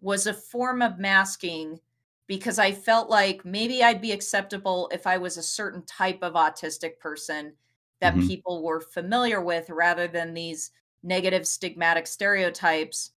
was 0.00 0.26
a 0.26 0.34
form 0.34 0.80
of 0.82 0.98
masking 0.98 1.80
because 2.28 2.58
I 2.58 2.70
felt 2.70 3.10
like 3.10 3.44
maybe 3.44 3.82
I'd 3.82 4.00
be 4.00 4.12
acceptable 4.12 4.88
if 4.92 5.06
I 5.06 5.18
was 5.18 5.36
a 5.36 5.42
certain 5.42 5.82
type 5.86 6.22
of 6.22 6.34
autistic 6.34 7.00
person 7.00 7.54
that 8.00 8.14
mm-hmm. 8.14 8.28
people 8.28 8.62
were 8.62 8.80
familiar 8.80 9.40
with 9.40 9.68
rather 9.70 10.06
than 10.06 10.34
these 10.34 10.70
negative 11.02 11.42
stigmatic 11.42 12.06
stereotypes 12.06 13.12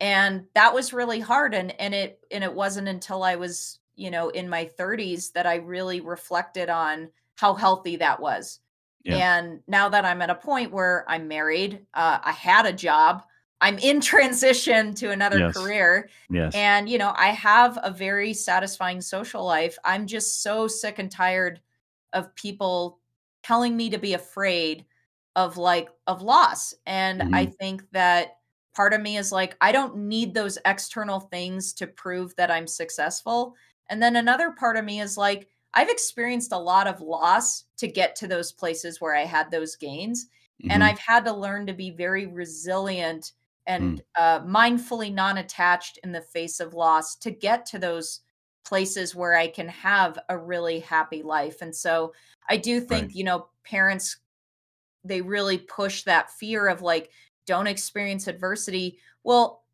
and 0.00 0.44
that 0.54 0.74
was 0.74 0.92
really 0.92 1.20
hard 1.20 1.54
and 1.54 1.78
and 1.80 1.94
it 1.94 2.18
and 2.30 2.44
it 2.44 2.52
wasn't 2.52 2.88
until 2.88 3.22
I 3.22 3.36
was 3.36 3.80
you 3.96 4.10
know 4.10 4.28
in 4.28 4.48
my 4.48 4.68
30s 4.78 5.32
that 5.32 5.46
I 5.46 5.56
really 5.56 6.00
reflected 6.00 6.68
on 6.68 7.10
how 7.36 7.54
healthy 7.54 7.96
that 7.96 8.20
was 8.20 8.60
yeah. 9.04 9.36
And 9.36 9.60
now 9.68 9.90
that 9.90 10.04
I'm 10.04 10.22
at 10.22 10.30
a 10.30 10.34
point 10.34 10.72
where 10.72 11.04
I'm 11.06 11.28
married, 11.28 11.80
uh, 11.92 12.18
I 12.22 12.32
had 12.32 12.64
a 12.64 12.72
job, 12.72 13.22
I'm 13.64 13.78
in 13.78 14.02
transition 14.02 14.94
to 14.96 15.10
another 15.10 15.38
yes. 15.38 15.56
career. 15.56 16.10
Yes. 16.28 16.54
And, 16.54 16.86
you 16.86 16.98
know, 16.98 17.14
I 17.16 17.28
have 17.28 17.78
a 17.82 17.90
very 17.90 18.34
satisfying 18.34 19.00
social 19.00 19.42
life. 19.42 19.78
I'm 19.86 20.06
just 20.06 20.42
so 20.42 20.68
sick 20.68 20.98
and 20.98 21.10
tired 21.10 21.60
of 22.12 22.34
people 22.34 22.98
telling 23.42 23.74
me 23.74 23.88
to 23.88 23.96
be 23.96 24.12
afraid 24.12 24.84
of 25.34 25.56
like 25.56 25.88
of 26.06 26.20
loss. 26.20 26.74
And 26.84 27.22
mm-hmm. 27.22 27.34
I 27.34 27.46
think 27.46 27.82
that 27.92 28.36
part 28.76 28.92
of 28.92 29.00
me 29.00 29.16
is 29.16 29.32
like, 29.32 29.56
I 29.62 29.72
don't 29.72 29.96
need 29.96 30.34
those 30.34 30.58
external 30.66 31.20
things 31.20 31.72
to 31.74 31.86
prove 31.86 32.36
that 32.36 32.50
I'm 32.50 32.66
successful. 32.66 33.54
And 33.88 34.02
then 34.02 34.16
another 34.16 34.50
part 34.50 34.76
of 34.76 34.84
me 34.84 35.00
is 35.00 35.16
like, 35.16 35.48
I've 35.72 35.88
experienced 35.88 36.52
a 36.52 36.58
lot 36.58 36.86
of 36.86 37.00
loss 37.00 37.64
to 37.78 37.88
get 37.88 38.14
to 38.16 38.28
those 38.28 38.52
places 38.52 39.00
where 39.00 39.16
I 39.16 39.24
had 39.24 39.50
those 39.50 39.74
gains. 39.74 40.26
Mm-hmm. 40.62 40.70
And 40.70 40.84
I've 40.84 40.98
had 40.98 41.24
to 41.24 41.32
learn 41.32 41.66
to 41.66 41.72
be 41.72 41.90
very 41.90 42.26
resilient 42.26 43.32
and 43.66 44.00
mm. 44.00 44.02
uh, 44.18 44.40
mindfully 44.40 45.12
non 45.12 45.38
attached 45.38 45.98
in 46.04 46.12
the 46.12 46.20
face 46.20 46.60
of 46.60 46.74
loss 46.74 47.16
to 47.16 47.30
get 47.30 47.66
to 47.66 47.78
those 47.78 48.20
places 48.64 49.14
where 49.14 49.36
I 49.36 49.48
can 49.48 49.68
have 49.68 50.18
a 50.28 50.38
really 50.38 50.80
happy 50.80 51.22
life. 51.22 51.62
And 51.62 51.74
so 51.74 52.12
I 52.48 52.56
do 52.56 52.80
think, 52.80 53.02
right. 53.08 53.14
you 53.14 53.24
know, 53.24 53.48
parents, 53.62 54.18
they 55.04 55.20
really 55.20 55.58
push 55.58 56.02
that 56.04 56.30
fear 56.30 56.66
of 56.66 56.82
like, 56.82 57.10
don't 57.46 57.66
experience 57.66 58.26
adversity. 58.26 58.98
Well, 59.22 59.64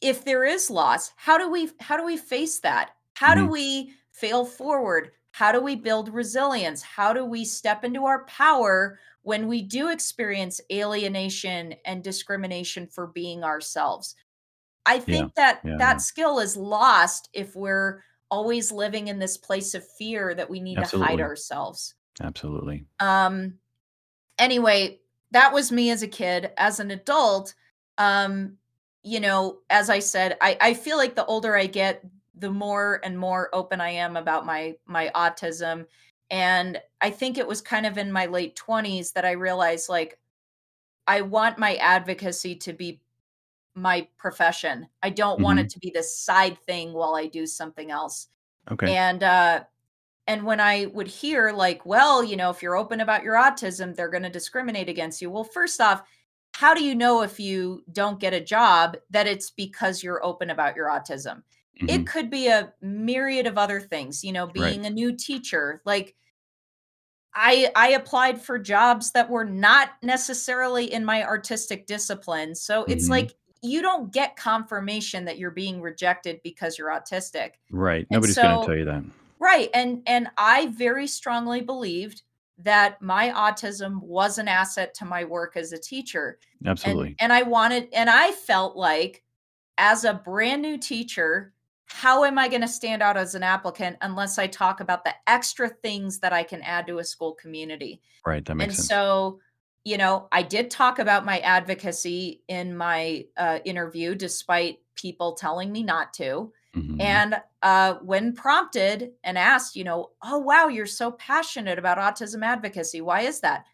if 0.00 0.24
there 0.24 0.44
is 0.44 0.70
loss, 0.70 1.12
how 1.16 1.36
do 1.36 1.50
we 1.50 1.70
how 1.80 1.96
do 1.96 2.04
we 2.04 2.16
face 2.16 2.58
that? 2.60 2.92
How 3.14 3.34
do 3.34 3.46
Mhm. 3.46 3.50
we 3.50 3.94
fail 4.12 4.44
forward? 4.44 5.12
How 5.32 5.52
do 5.52 5.60
we 5.60 5.76
build 5.76 6.12
resilience? 6.12 6.82
How 6.82 7.12
do 7.12 7.24
we 7.24 7.44
step 7.44 7.84
into 7.84 8.04
our 8.04 8.24
power 8.24 8.98
when 9.28 9.46
we 9.46 9.60
do 9.62 9.90
experience 9.90 10.58
alienation 10.72 11.74
and 11.84 12.02
discrimination 12.02 12.86
for 12.86 13.06
being 13.06 13.44
ourselves? 13.44 14.16
I 14.86 15.00
Yeah. 15.06 15.28
think 15.28 15.34
that 15.36 15.64
Yeah, 15.64 15.70
yeah. 15.72 15.78
that 15.78 16.00
skill 16.00 16.38
is 16.40 16.56
lost 16.56 17.28
if 17.34 17.56
we're 17.56 18.02
always 18.30 18.72
living 18.72 19.08
in 19.08 19.18
this 19.20 19.36
place 19.36 19.74
of 19.74 19.86
fear 19.98 20.34
that 20.34 20.50
we 20.50 20.60
need 20.60 20.80
to 20.80 20.88
hide 20.88 21.20
ourselves. 21.20 21.94
Absolutely. 22.20 22.86
Um 23.00 23.58
anyway, 24.38 25.00
that 25.32 25.52
was 25.52 25.72
me 25.72 25.90
as 25.90 26.02
a 26.02 26.08
kid. 26.08 26.52
As 26.56 26.80
an 26.80 26.90
adult, 26.90 27.54
um, 27.98 28.58
you 29.02 29.20
know, 29.20 29.60
as 29.70 29.90
I 29.90 30.00
said, 30.00 30.36
I, 30.40 30.56
I 30.60 30.74
feel 30.74 30.96
like 30.96 31.14
the 31.16 31.26
older 31.26 31.56
I 31.56 31.66
get, 31.66 32.04
the 32.34 32.50
more 32.50 33.00
and 33.04 33.18
more 33.18 33.50
open 33.54 33.80
I 33.80 33.90
am 33.90 34.16
about 34.16 34.46
my 34.46 34.76
my 34.86 35.10
autism. 35.14 35.86
And 36.30 36.80
I 37.00 37.10
think 37.10 37.38
it 37.38 37.46
was 37.46 37.60
kind 37.60 37.86
of 37.86 37.98
in 37.98 38.12
my 38.12 38.26
late 38.26 38.56
20s 38.56 39.12
that 39.14 39.24
I 39.24 39.32
realized 39.32 39.88
like 39.88 40.18
I 41.06 41.22
want 41.22 41.58
my 41.58 41.76
advocacy 41.76 42.54
to 42.56 42.72
be 42.72 43.00
my 43.74 44.06
profession. 44.18 44.86
I 45.02 45.10
don't 45.10 45.40
want 45.40 45.60
it 45.60 45.70
to 45.70 45.78
be 45.78 45.90
this 45.94 46.18
side 46.18 46.58
thing 46.66 46.92
while 46.92 47.14
I 47.14 47.26
do 47.26 47.46
something 47.46 47.90
else. 47.90 48.28
Okay. 48.70 48.94
And 48.94 49.22
uh 49.22 49.64
and 50.26 50.44
when 50.44 50.60
I 50.60 50.86
would 50.92 51.06
hear 51.06 51.52
like, 51.52 51.86
well, 51.86 52.22
you 52.22 52.36
know, 52.36 52.50
if 52.50 52.62
you're 52.62 52.76
open 52.76 53.00
about 53.00 53.24
your 53.24 53.34
autism, 53.34 53.96
they're 53.96 54.10
going 54.10 54.24
to 54.24 54.28
discriminate 54.28 54.90
against 54.90 55.22
you. 55.22 55.30
Well, 55.30 55.42
first 55.42 55.80
off, 55.80 56.02
how 56.52 56.74
do 56.74 56.84
you 56.84 56.94
know 56.94 57.22
if 57.22 57.40
you 57.40 57.82
don't 57.92 58.20
get 58.20 58.34
a 58.34 58.40
job 58.40 58.98
that 59.08 59.26
it's 59.26 59.50
because 59.50 60.02
you're 60.02 60.22
open 60.22 60.50
about 60.50 60.76
your 60.76 60.88
autism? 60.88 61.42
It 61.86 62.06
Mhm. 62.06 62.06
could 62.06 62.30
be 62.30 62.48
a 62.48 62.74
myriad 62.80 63.46
of 63.46 63.58
other 63.58 63.80
things, 63.80 64.22
you 64.24 64.32
know, 64.32 64.46
Right. 64.54 64.80
being 64.80 64.84
a 64.86 64.90
new 64.90 65.16
teacher. 65.16 65.80
Like 65.84 66.16
I 67.34 67.70
I 67.76 67.90
applied 67.90 68.40
for 68.40 68.58
jobs 68.58 69.12
that 69.12 69.30
were 69.30 69.44
not 69.44 69.90
necessarily 70.02 70.92
in 70.92 71.04
my 71.04 71.22
artistic 71.24 71.86
discipline. 71.86 72.54
So 72.54 72.84
it's 72.88 73.08
Mhm. 73.08 73.08
like 73.08 73.34
you 73.62 73.82
don't 73.82 74.12
get 74.12 74.36
confirmation 74.36 75.24
that 75.26 75.38
you're 75.38 75.50
being 75.50 75.80
rejected 75.82 76.40
because 76.42 76.78
you're 76.78 76.88
autistic. 76.90 77.52
Right. 77.70 78.06
And 78.10 78.10
Nobody's 78.10 78.38
gonna 78.38 78.58
tell 78.58 78.76
you 78.76 78.84
that. 78.86 79.04
Right, 79.40 79.70
and 79.72 80.02
and 80.06 80.28
I 80.36 80.66
very 80.66 81.06
strongly 81.06 81.60
believed 81.60 82.22
that 82.58 83.00
my 83.00 83.30
autism 83.30 84.00
was 84.02 84.38
an 84.38 84.48
asset 84.48 84.94
to 84.94 85.04
my 85.04 85.24
work 85.24 85.56
as 85.56 85.72
a 85.72 85.78
teacher. 85.78 86.38
And 86.82 87.04
Absolutely. 87.04 87.18
and 87.20 87.32
I 87.32 87.42
wanted 87.42 87.88
and 87.92 88.10
I 88.10 88.32
felt 88.32 88.76
like 88.76 89.24
as 89.78 90.04
a 90.04 90.14
brand 90.14 90.62
new 90.62 90.76
teacher, 90.78 91.54
how 91.88 92.24
am 92.24 92.38
I 92.38 92.48
going 92.48 92.60
to 92.62 92.68
stand 92.68 93.02
out 93.02 93.16
as 93.16 93.34
an 93.34 93.42
applicant 93.42 93.96
unless 94.02 94.38
I 94.38 94.46
talk 94.46 94.80
about 94.80 95.04
the 95.04 95.14
extra 95.26 95.68
things 95.68 96.20
that 96.20 96.32
I 96.32 96.42
can 96.42 96.62
add 96.62 96.86
to 96.88 96.98
a 96.98 97.04
school 97.04 97.34
community? 97.34 98.02
Right, 98.24 98.44
that 98.44 98.54
makes 98.54 98.74
And 98.74 98.76
sense. 98.76 98.88
so, 98.88 99.40
you 99.84 99.98
know, 99.98 100.28
I 100.32 100.42
did 100.42 100.70
talk 100.70 100.98
about 100.98 101.24
my 101.24 101.38
advocacy 101.40 102.42
in 102.48 102.76
my 102.76 103.26
uh, 103.36 103.60
interview, 103.64 104.14
despite 104.14 104.80
people 104.94 105.34
telling 105.34 105.72
me 105.72 105.82
not 105.82 106.12
to. 106.14 106.52
Mhm. 106.74 107.00
And 107.00 107.40
uh, 107.62 107.94
when 108.02 108.34
prompted 108.34 109.12
and 109.22 109.38
asked, 109.38 109.76
you 109.76 109.84
know, 109.84 110.12
oh, 110.22 110.38
wow, 110.38 110.66
you're 110.68 110.86
so 110.86 111.12
passionate 111.12 111.78
about 111.78 111.98
autism 111.98 112.44
advocacy. 112.44 113.00
Why 113.00 113.22
is 113.22 113.40
that? 113.40 113.64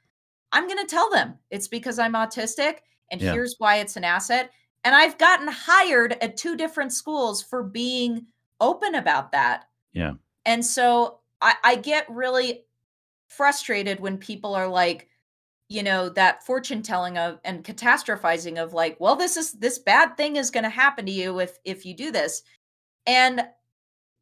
I'm 0.53 0.67
going 0.67 0.79
to 0.79 0.87
tell 0.87 1.11
them 1.11 1.39
it's 1.51 1.69
because 1.69 1.99
I'm 1.99 2.13
autistic 2.15 2.79
and 3.11 3.21
Yeah. 3.21 3.31
here's 3.31 3.57
why 3.59 3.77
it's 3.77 3.97
an 3.97 4.05
asset. 4.05 4.51
And 4.85 4.95
I've 4.95 5.19
gotten 5.19 5.49
hired 5.49 6.17
at 6.21 6.37
two 6.37 6.57
different 6.57 6.93
schools 6.93 7.43
for 7.43 7.63
being 7.63 8.27
open 8.61 8.95
about 8.95 9.33
that. 9.33 9.65
Yeah. 9.93 10.13
And 10.45 10.65
so 10.65 11.21
I, 11.41 11.55
I 11.65 11.75
get 11.77 12.07
really 12.11 12.65
frustrated 13.29 13.99
when 14.01 14.19
people 14.19 14.55
are 14.55 14.69
like, 14.69 15.09
you 15.69 15.83
know, 15.83 16.11
that 16.11 16.45
fortune 16.45 16.83
telling 16.83 17.17
of 17.17 17.41
and 17.45 17.65
catastrophizing 17.65 18.63
of 18.63 18.75
like, 18.75 18.97
well, 19.01 19.17
this 19.17 19.37
is 19.37 19.53
this 19.53 19.79
bad 19.79 20.17
thing 20.17 20.37
is 20.37 20.51
going 20.51 20.65
to 20.65 20.71
happen 20.71 21.07
to 21.07 21.13
you 21.13 21.41
if 21.41 21.59
if 21.65 21.87
you 21.87 21.95
do 21.95 22.13
this. 22.13 22.43
And 23.07 23.43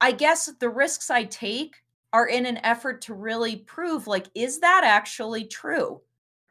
I 0.01 0.13
guess 0.13 0.47
the 0.61 0.71
risks 0.71 1.11
I 1.11 1.25
take 1.25 1.77
are 2.13 2.27
in 2.27 2.47
an 2.47 2.59
effort 2.59 3.03
to 3.03 3.15
really 3.15 3.57
prove 3.57 4.07
like, 4.07 4.27
is 4.35 4.61
that 4.61 4.83
actually 4.85 5.45
true? 5.45 6.01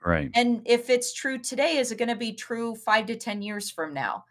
Right. 0.04 0.32
And 0.34 0.62
if 0.66 0.89
it's 0.89 1.14
true 1.14 1.38
today, 1.38 1.78
is 1.78 1.91
it 1.91 1.97
going 1.97 2.10
to 2.10 2.16
be 2.16 2.34
true 2.34 2.76
five 2.76 3.06
to 3.08 3.16
10 3.16 3.41
years 3.41 3.70
from 3.70 3.93
now? 3.93 4.26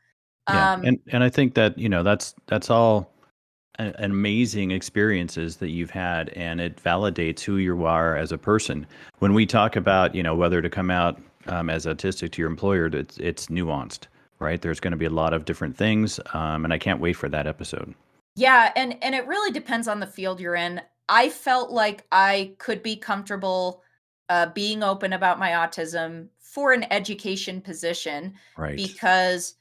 Yeah. 0.48 0.72
Um, 0.72 0.84
And 0.84 0.98
and 1.12 1.22
I 1.22 1.28
think 1.30 1.54
that, 1.54 1.78
you 1.78 1.88
know, 1.88 2.02
that's 2.02 2.34
that's 2.46 2.70
all 2.70 3.12
an 3.78 3.94
amazing 3.98 4.72
experiences 4.72 5.56
that 5.56 5.70
you've 5.70 5.90
had 5.90 6.28
and 6.30 6.60
it 6.60 6.76
validates 6.82 7.40
who 7.40 7.56
you 7.56 7.84
are 7.86 8.16
as 8.16 8.32
a 8.32 8.38
person. 8.38 8.86
When 9.20 9.32
we 9.32 9.46
talk 9.46 9.76
about, 9.76 10.14
you 10.14 10.22
know, 10.22 10.34
whether 10.34 10.60
to 10.60 10.68
come 10.68 10.90
out 10.90 11.20
um, 11.46 11.70
as 11.70 11.86
autistic 11.86 12.32
to 12.32 12.42
your 12.42 12.50
employer, 12.50 12.86
it's 12.86 13.16
it's 13.18 13.46
nuanced, 13.46 14.06
right? 14.40 14.60
There's 14.60 14.80
going 14.80 14.92
to 14.92 14.96
be 14.96 15.06
a 15.06 15.10
lot 15.10 15.32
of 15.32 15.44
different 15.44 15.76
things 15.76 16.18
um, 16.34 16.64
and 16.64 16.72
I 16.72 16.78
can't 16.78 17.00
wait 17.00 17.14
for 17.14 17.28
that 17.28 17.46
episode. 17.46 17.94
yeah, 18.36 18.72
and 18.76 18.96
and 19.02 19.14
it 19.14 19.26
really 19.26 19.52
depends 19.52 19.88
on 19.88 20.00
the 20.00 20.06
field 20.06 20.40
you're 20.40 20.54
in. 20.56 20.80
I 21.08 21.28
felt 21.28 21.70
like 21.70 22.06
I 22.12 22.54
could 22.58 22.82
be 22.82 22.96
comfortable 22.96 23.82
uh, 24.30 24.46
being 24.54 24.84
open 24.84 25.12
about 25.14 25.40
my 25.40 25.50
autism 25.50 26.30
for 26.40 26.72
an 26.72 26.84
education 26.92 27.62
position 27.62 28.34
Right. 28.56 28.76
because 28.76 29.56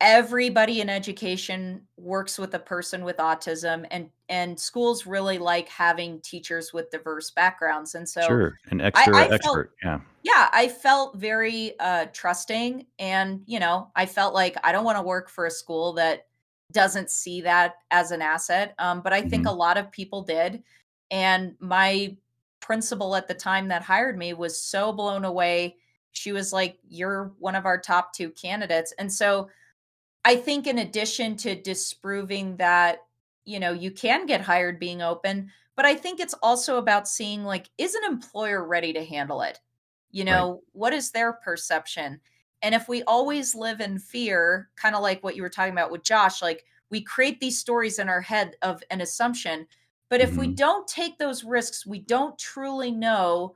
everybody 0.00 0.80
in 0.80 0.90
education 0.90 1.86
works 1.96 2.38
with 2.38 2.54
a 2.54 2.58
person 2.58 3.04
with 3.04 3.16
autism 3.18 3.86
and 3.90 4.10
and 4.28 4.58
schools 4.58 5.06
really 5.06 5.38
like 5.38 5.68
having 5.68 6.20
teachers 6.20 6.72
with 6.72 6.90
diverse 6.90 7.30
backgrounds 7.30 7.94
and 7.94 8.08
so 8.08 8.20
Sure. 8.26 8.58
An 8.70 8.80
extra 8.80 9.14
i 9.14 9.28
felt 9.42 9.62
expert. 9.62 9.72
Yeah. 9.82 10.00
yeah 10.22 10.50
i 10.52 10.68
felt 10.68 11.16
very 11.16 11.78
uh 11.80 12.06
trusting 12.12 12.86
and 12.98 13.42
you 13.46 13.60
know 13.60 13.90
i 13.96 14.06
felt 14.06 14.34
like 14.34 14.56
i 14.64 14.72
don't 14.72 14.84
want 14.84 14.98
to 14.98 15.02
work 15.02 15.28
for 15.30 15.46
a 15.46 15.50
school 15.50 15.92
that 15.94 16.26
doesn't 16.72 17.10
see 17.10 17.40
that 17.42 17.74
as 17.90 18.10
an 18.10 18.22
asset 18.22 18.74
um 18.78 19.00
but 19.02 19.12
i 19.12 19.22
think 19.22 19.46
a 19.46 19.50
hmm 19.50 19.54
lot 19.54 19.76
of 19.78 19.90
people 19.92 20.22
did 20.22 20.62
and 21.10 21.54
my 21.60 22.16
principal 22.64 23.14
at 23.16 23.28
the 23.28 23.34
time 23.34 23.68
that 23.68 23.82
hired 23.82 24.18
me 24.18 24.32
was 24.32 24.60
so 24.60 24.92
blown 24.92 25.24
away 25.24 25.76
she 26.12 26.32
was 26.32 26.52
like 26.52 26.78
you're 26.88 27.32
one 27.38 27.54
of 27.54 27.66
our 27.66 27.80
top 27.80 28.12
two 28.12 28.30
candidates 28.30 28.92
and 28.98 29.12
so 29.12 29.48
I 30.24 30.36
think 30.36 30.66
in 30.66 30.78
addition 30.78 31.36
to 31.38 31.54
disproving 31.54 32.56
that, 32.56 33.00
you 33.44 33.60
know, 33.60 33.72
you 33.72 33.90
can 33.90 34.26
get 34.26 34.40
hired 34.40 34.80
being 34.80 35.02
open, 35.02 35.50
but 35.76 35.84
I 35.84 35.94
think 35.94 36.18
it's 36.18 36.34
also 36.42 36.78
about 36.78 37.08
seeing 37.08 37.44
like, 37.44 37.68
is 37.76 37.94
an 37.94 38.04
employer 38.04 38.66
ready 38.66 38.92
to 38.94 39.04
handle 39.04 39.42
it? 39.42 39.60
You 40.10 40.24
Right. 40.28 40.30
know, 40.30 40.62
what 40.72 40.94
is 40.94 41.10
their 41.10 41.34
perception? 41.34 42.20
And 42.62 42.74
if 42.74 42.88
we 42.88 43.02
always 43.02 43.54
live 43.54 43.80
in 43.80 43.98
fear, 43.98 44.70
kind 44.76 44.94
of 44.94 45.02
like 45.02 45.22
what 45.22 45.36
you 45.36 45.42
were 45.42 45.50
talking 45.50 45.72
about 45.74 45.90
with 45.90 46.02
Josh, 46.04 46.40
like 46.40 46.64
we 46.90 47.02
create 47.02 47.40
these 47.40 47.58
stories 47.58 47.98
in 47.98 48.08
our 48.08 48.22
head 48.22 48.56
of 48.62 48.82
an 48.90 49.02
assumption. 49.02 49.66
But 50.10 50.20
if 50.20 50.36
we 50.36 50.48
hmm 50.48 50.54
don't 50.54 50.86
take 50.88 51.18
those 51.18 51.44
risks, 51.44 51.86
we 51.86 52.00
don't 52.00 52.38
truly 52.38 52.90
know 52.90 53.54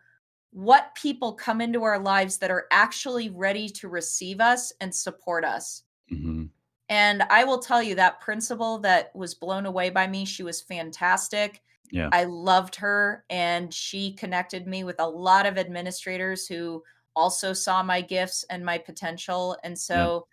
what 0.51 0.94
people 0.94 1.34
come 1.34 1.61
into 1.61 1.84
our 1.84 1.99
lives 1.99 2.38
that 2.38 2.51
are 2.51 2.66
actually 2.72 3.30
ready 3.30 3.68
to 3.68 3.88
receive 3.88 4.40
us 4.40 4.72
and 4.80 4.94
support 4.94 5.44
us. 5.44 5.84
hmm 6.11 6.51
And 6.88 7.22
I 7.24 7.44
will 7.44 7.59
tell 7.59 7.82
you 7.82 7.94
that 7.96 8.20
principal 8.20 8.78
that 8.80 9.14
was 9.14 9.34
blown 9.34 9.66
away 9.66 9.90
by 9.90 10.07
me, 10.07 10.24
she 10.24 10.42
was 10.42 10.61
fantastic. 10.62 11.62
Yeah. 11.90 12.12
I 12.12 12.24
loved 12.24 12.76
her 12.76 13.24
and 13.28 13.72
she 13.72 14.14
connected 14.14 14.66
me 14.66 14.84
with 14.84 14.99
a 14.99 15.07
lot 15.09 15.44
of 15.44 15.59
administrators 15.59 16.46
who 16.46 16.82
also 17.14 17.53
saw 17.53 17.82
my 17.82 18.01
gifts 18.01 18.44
and 18.44 18.64
my 18.64 18.78
potential. 18.78 19.59
And 19.62 19.78
Yeah. 19.92 20.09
so, 20.09 20.26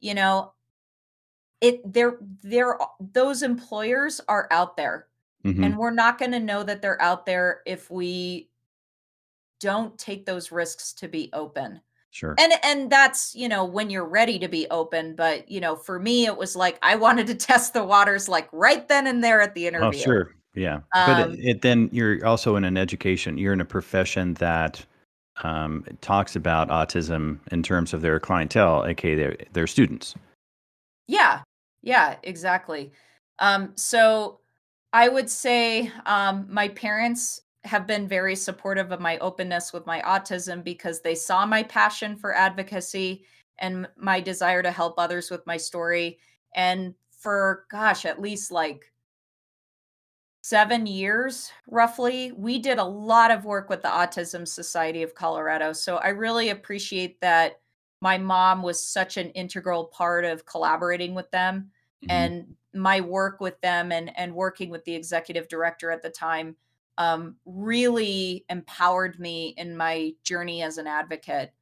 you 0.00 0.14
know, 0.14 0.54
it 1.60 1.80
there 1.90 2.18
there 2.42 2.78
those 3.00 3.42
employers 3.42 4.20
are 4.28 4.48
out 4.50 4.76
there 4.76 5.08
hmm 5.42 5.64
and 5.64 5.76
we're 5.78 5.90
not 5.90 6.18
going 6.18 6.32
to 6.32 6.40
know 6.40 6.62
that 6.62 6.82
they're 6.82 7.00
out 7.00 7.26
there 7.26 7.62
if 7.66 7.90
we 7.90 8.48
don't 9.60 9.96
take 9.98 10.24
those 10.26 10.50
risks 10.50 10.92
to 10.94 11.08
be 11.08 11.30
open. 11.32 11.80
Sure. 12.10 12.34
And 12.38 12.52
and 12.64 12.90
that's, 12.90 13.34
you 13.34 13.48
know, 13.48 13.64
when 13.64 13.88
you're 13.90 14.04
ready 14.08 14.38
to 14.40 14.48
be 14.48 14.66
open, 14.70 15.14
but, 15.14 15.48
you 15.50 15.60
know, 15.60 15.76
for 15.76 15.98
me, 16.00 16.26
it 16.26 16.36
was 16.36 16.56
like 16.56 16.78
I 16.82 16.96
wanted 16.96 17.26
to 17.28 17.34
test 17.46 17.72
the 17.74 17.84
waters, 17.84 18.28
like, 18.28 18.48
right 18.52 18.86
then 18.88 19.06
and 19.06 19.22
there 19.22 19.40
at 19.40 19.54
the 19.54 19.66
Oh, 19.80 19.92
interview. 19.92 20.02
sure. 20.02 20.34
Yeah. 20.54 20.80
But 21.04 21.18
it, 21.18 21.30
Um 21.30 21.36
it 21.38 21.62
then 21.62 21.88
you're 21.92 22.24
also 22.26 22.56
in 22.56 22.64
an 22.64 22.76
education, 22.76 23.38
you're 23.38 23.52
in 23.52 23.60
a 23.60 23.64
profession 23.64 24.34
that 24.34 24.84
um, 25.42 25.84
talks 26.00 26.36
about 26.36 26.68
autism 26.68 27.38
in 27.52 27.62
terms 27.62 27.94
of 27.94 28.02
their 28.02 28.20
clientele, 28.20 28.84
aka 28.86 29.14
their, 29.14 29.36
their 29.52 29.66
students. 29.66 30.14
Yeah. 31.06 31.42
Yeah, 31.82 32.16
exactly. 32.22 32.92
Um, 33.38 33.72
so 33.76 34.40
I 34.92 35.08
would 35.08 35.30
say 35.30 35.90
um, 36.06 36.46
my 36.50 36.68
parents 36.68 37.42
have 37.64 37.86
been 37.86 38.08
very 38.08 38.34
supportive 38.34 38.90
of 38.90 39.00
my 39.00 39.18
openness 39.18 39.72
with 39.72 39.86
my 39.86 40.00
autism 40.00 40.64
because 40.64 41.00
they 41.00 41.14
saw 41.14 41.44
my 41.46 41.62
passion 41.62 42.16
for 42.16 42.34
advocacy 42.34 43.24
and 43.58 43.86
my 43.96 44.20
desire 44.20 44.62
to 44.62 44.70
help 44.70 44.94
others 44.98 45.30
with 45.30 45.46
my 45.46 45.56
story. 45.56 46.18
And 46.54 46.94
for, 47.10 47.66
gosh, 47.70 48.06
at 48.06 48.20
least 48.20 48.50
like 48.50 48.90
seven 50.42 50.86
years 50.86 51.52
roughly, 51.68 52.32
we 52.32 52.58
did 52.58 52.78
a 52.78 52.84
lot 52.84 53.30
of 53.30 53.44
work 53.44 53.68
with 53.68 53.82
the 53.82 53.88
Autism 53.88 54.48
Society 54.48 55.02
of 55.02 55.14
Colorado. 55.14 55.72
So 55.72 55.98
I 55.98 56.08
really 56.08 56.48
appreciate 56.48 57.20
that 57.20 57.60
my 58.00 58.16
mom 58.16 58.62
was 58.62 58.82
such 58.82 59.18
an 59.18 59.28
integral 59.30 59.84
part 59.84 60.24
of 60.24 60.46
collaborating 60.46 61.14
with 61.14 61.30
them 61.30 61.70
mm-hmm. 62.02 62.10
and 62.10 62.54
my 62.74 63.00
work 63.00 63.40
with 63.40 63.60
them 63.60 63.92
and 63.92 64.16
and 64.16 64.34
working 64.34 64.70
with 64.70 64.84
the 64.84 64.94
executive 64.94 65.48
director 65.48 65.90
at 65.90 66.02
the 66.02 66.10
time 66.10 66.56
um, 66.98 67.36
really 67.46 68.44
empowered 68.50 69.18
me 69.18 69.54
in 69.56 69.76
my 69.76 70.12
journey 70.22 70.62
as 70.62 70.78
an 70.78 70.86
advocate 70.86 71.52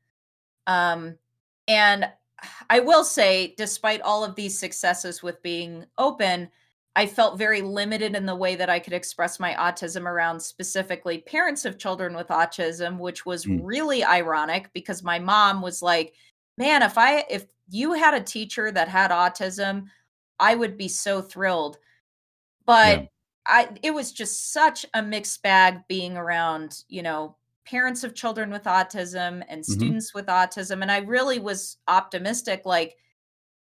um, 0.67 1.17
and 1.67 2.09
i 2.71 2.79
will 2.79 3.05
say 3.05 3.55
despite 3.57 4.01
all 4.03 4.25
of 4.25 4.35
these 4.37 4.59
successes 4.59 5.23
with 5.23 5.43
being 5.43 5.85
open 5.97 6.49
i 6.95 7.05
felt 7.07 7.39
very 7.39 7.63
limited 7.63 8.15
in 8.15 8.27
the 8.27 8.35
way 8.35 8.55
that 8.55 8.71
i 8.71 8.79
could 8.79 8.93
express 8.93 9.41
my 9.41 9.55
autism 9.55 10.05
around 10.05 10.41
specifically 10.41 11.19
parents 11.19 11.65
of 11.65 11.79
children 11.79 12.15
with 12.15 12.29
autism 12.29 12.99
which 12.99 13.27
was 13.27 13.45
mm. 13.45 13.59
really 13.63 14.05
ironic 14.05 14.71
because 14.73 15.03
my 15.03 15.19
mom 15.19 15.61
was 15.61 15.83
like 15.83 16.15
man 16.59 16.83
if 16.83 16.97
i 16.97 17.25
if 17.29 17.47
you 17.71 17.93
had 17.93 18.15
a 18.15 18.21
teacher 18.21 18.71
that 18.71 18.89
had 18.89 19.11
autism 19.11 19.87
I 20.39 20.55
would 20.55 20.77
be 20.77 20.89
so 20.89 21.21
thrilled. 21.21 21.79
But 22.67 23.01
yeah. 23.01 23.07
I 23.47 23.69
it 23.83 23.93
was 23.93 24.13
just 24.13 24.53
such 24.53 24.85
a 24.95 25.03
mixed 25.03 25.43
bag 25.43 25.81
being 25.89 26.17
around, 26.17 26.85
you 26.89 27.03
know, 27.03 27.37
parents 27.65 28.05
of 28.05 28.15
children 28.15 28.51
with 28.51 28.65
autism 28.65 29.43
and 29.49 29.63
mm-hmm. 29.63 29.73
students 29.73 30.15
with 30.15 30.27
autism 30.27 30.83
and 30.83 30.91
I 30.91 30.99
really 30.99 31.39
was 31.39 31.79
optimistic 31.87 32.63
like 32.65 32.97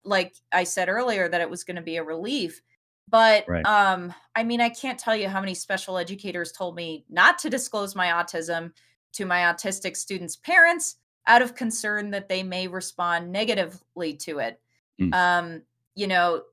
like 0.03 0.35
I 0.51 0.63
said 0.63 0.89
earlier 0.89 1.27
that 1.27 1.41
it 1.41 1.49
was 1.49 1.63
going 1.63 1.77
to 1.77 1.81
be 1.81 1.97
a 1.97 2.03
relief. 2.03 2.61
But 3.09 3.45
right. 3.47 3.65
um 3.65 4.13
I 4.35 4.43
mean 4.43 4.61
I 4.61 4.69
can't 4.69 4.99
tell 4.99 5.15
you 5.15 5.29
how 5.29 5.39
many 5.39 5.53
special 5.53 5.97
educators 5.97 6.51
told 6.51 6.75
me 6.75 7.05
not 7.09 7.39
to 7.39 7.49
disclose 7.49 7.95
my 7.95 8.07
autism 8.07 8.71
to 9.13 9.25
my 9.25 9.41
autistic 9.41 9.95
students' 9.95 10.35
parents 10.35 10.97
out 11.27 11.41
of 11.41 11.55
concern 11.55 12.11
that 12.11 12.29
they 12.29 12.43
may 12.43 12.67
respond 12.67 13.31
negatively 13.31 14.13
to 14.13 14.39
it. 14.39 14.59
Mm. 14.99 15.13
Um 15.13 15.61
you 15.95 16.07
know, 16.07 16.43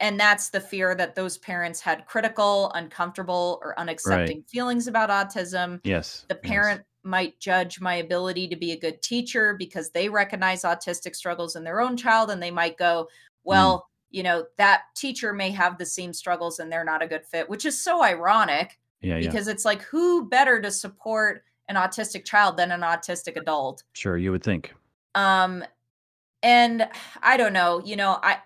and 0.00 0.18
that's 0.18 0.50
the 0.50 0.60
fear 0.60 0.94
that 0.94 1.14
those 1.14 1.38
parents 1.38 1.80
had 1.80 2.06
critical 2.06 2.70
uncomfortable 2.74 3.60
or 3.62 3.74
unaccepting 3.78 4.08
right. 4.08 4.48
feelings 4.48 4.86
about 4.86 5.10
autism 5.10 5.80
yes 5.84 6.24
the 6.28 6.34
parent 6.34 6.80
yes. 6.80 6.86
might 7.02 7.38
judge 7.40 7.80
my 7.80 7.94
ability 7.94 8.48
to 8.48 8.56
be 8.56 8.72
a 8.72 8.78
good 8.78 9.00
teacher 9.02 9.54
because 9.58 9.90
they 9.90 10.08
recognize 10.08 10.62
autistic 10.62 11.14
struggles 11.14 11.56
in 11.56 11.64
their 11.64 11.80
own 11.80 11.96
child 11.96 12.30
and 12.30 12.42
they 12.42 12.50
might 12.50 12.76
go 12.76 13.04
mm. 13.04 13.06
well 13.44 13.78
mm. 13.78 13.82
you 14.10 14.22
know 14.22 14.44
that 14.56 14.82
teacher 14.94 15.32
may 15.32 15.50
have 15.50 15.78
the 15.78 15.86
same 15.86 16.12
struggles 16.12 16.58
and 16.58 16.70
they're 16.70 16.84
not 16.84 17.02
a 17.02 17.06
good 17.06 17.24
fit 17.24 17.48
which 17.48 17.64
is 17.64 17.82
so 17.82 18.02
ironic 18.02 18.78
yeah, 19.00 19.18
because 19.18 19.46
yeah. 19.46 19.52
it's 19.52 19.64
like 19.64 19.82
who 19.82 20.28
better 20.28 20.60
to 20.60 20.70
support 20.70 21.44
an 21.68 21.76
autistic 21.76 22.24
child 22.24 22.56
than 22.56 22.72
an 22.72 22.80
autistic 22.80 23.36
adult 23.36 23.82
sure 23.92 24.16
you 24.16 24.30
would 24.30 24.42
think 24.42 24.74
um 25.14 25.64
and 26.42 26.88
i 27.22 27.36
don't 27.36 27.52
know 27.52 27.80
you 27.84 27.96
know 27.96 28.18
i 28.22 28.38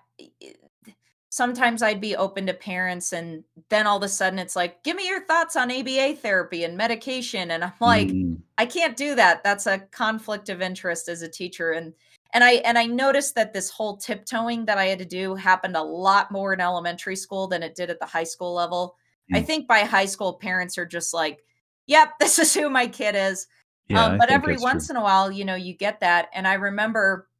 sometimes 1.32 1.82
I'd 1.82 1.98
be 1.98 2.14
open 2.14 2.44
to 2.44 2.52
parents 2.52 3.14
and 3.14 3.42
then 3.70 3.86
all 3.86 3.96
of 3.96 4.02
a 4.02 4.08
sudden 4.08 4.38
it's 4.38 4.54
like, 4.54 4.82
give 4.84 4.94
me 4.94 5.08
your 5.08 5.24
thoughts 5.24 5.56
on 5.56 5.72
ABA 5.72 6.16
therapy 6.16 6.64
and 6.64 6.76
medication. 6.76 7.52
And 7.52 7.64
I'm 7.64 7.72
like, 7.80 8.08
mm. 8.08 8.36
I 8.58 8.66
can't 8.66 8.98
do 8.98 9.14
that. 9.14 9.42
That's 9.42 9.66
a 9.66 9.78
conflict 9.78 10.50
of 10.50 10.60
interest 10.60 11.08
as 11.08 11.22
a 11.22 11.28
teacher. 11.30 11.70
And 11.70 11.94
and 12.34 12.44
I 12.44 12.56
and 12.66 12.76
I 12.78 12.84
noticed 12.84 13.34
that 13.36 13.54
this 13.54 13.70
whole 13.70 13.96
tiptoeing 13.96 14.66
that 14.66 14.76
I 14.76 14.84
had 14.84 14.98
to 14.98 15.06
do 15.06 15.34
happened 15.34 15.74
a 15.74 15.82
lot 15.82 16.30
more 16.30 16.52
in 16.52 16.60
elementary 16.60 17.16
school 17.16 17.46
than 17.46 17.62
it 17.62 17.74
did 17.74 17.88
at 17.88 17.98
the 17.98 18.04
high 18.04 18.24
school 18.24 18.52
level. 18.52 18.94
Mm. 19.32 19.38
I 19.38 19.40
think 19.40 19.66
by 19.66 19.78
high 19.80 20.04
school 20.04 20.34
parents 20.34 20.76
are 20.76 20.84
just 20.84 21.14
like, 21.14 21.42
yep, 21.86 22.10
this 22.20 22.38
is 22.38 22.52
who 22.52 22.68
my 22.68 22.86
kid 22.86 23.14
is. 23.14 23.46
Yeah, 23.88 24.04
um, 24.04 24.18
but 24.18 24.30
every 24.30 24.58
once 24.58 24.88
true. 24.88 24.96
in 24.96 25.00
a 25.00 25.02
while, 25.02 25.32
you 25.32 25.46
know, 25.46 25.54
you 25.54 25.72
get 25.72 26.00
that. 26.00 26.28
And 26.34 26.46
I 26.46 26.54
remember 26.54 27.30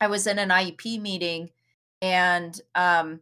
I 0.00 0.06
was 0.06 0.26
in 0.26 0.38
an 0.38 0.48
IEP 0.48 1.02
meeting 1.02 1.50
and 2.02 2.60
um, 2.74 3.20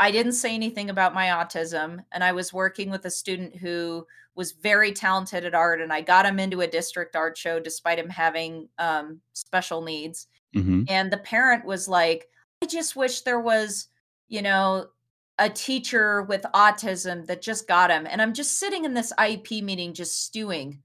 I 0.00 0.10
didn't 0.10 0.32
say 0.32 0.54
anything 0.54 0.90
about 0.90 1.14
my 1.14 1.26
autism. 1.26 2.04
And 2.12 2.22
I 2.22 2.32
was 2.32 2.52
working 2.52 2.90
with 2.90 3.04
a 3.04 3.10
student 3.10 3.56
who 3.56 4.06
was 4.34 4.52
very 4.52 4.92
talented 4.92 5.44
at 5.44 5.54
art, 5.54 5.80
and 5.80 5.92
I 5.92 6.00
got 6.00 6.26
him 6.26 6.38
into 6.38 6.60
a 6.60 6.66
district 6.66 7.16
art 7.16 7.36
show 7.36 7.58
despite 7.58 7.98
him 7.98 8.08
having 8.08 8.68
um, 8.78 9.20
special 9.32 9.82
needs. 9.82 10.28
Mm-hmm. 10.54 10.84
And 10.88 11.12
the 11.12 11.18
parent 11.18 11.64
was 11.64 11.88
like, 11.88 12.28
I 12.62 12.66
just 12.66 12.96
wish 12.96 13.22
there 13.22 13.40
was, 13.40 13.88
you 14.28 14.42
know, 14.42 14.86
a 15.38 15.48
teacher 15.48 16.22
with 16.22 16.42
autism 16.54 17.26
that 17.26 17.42
just 17.42 17.68
got 17.68 17.90
him. 17.90 18.06
And 18.08 18.22
I'm 18.22 18.34
just 18.34 18.58
sitting 18.58 18.84
in 18.84 18.94
this 18.94 19.12
IEP 19.18 19.62
meeting, 19.62 19.92
just 19.92 20.24
stewing. 20.24 20.72
Mm. 20.72 20.78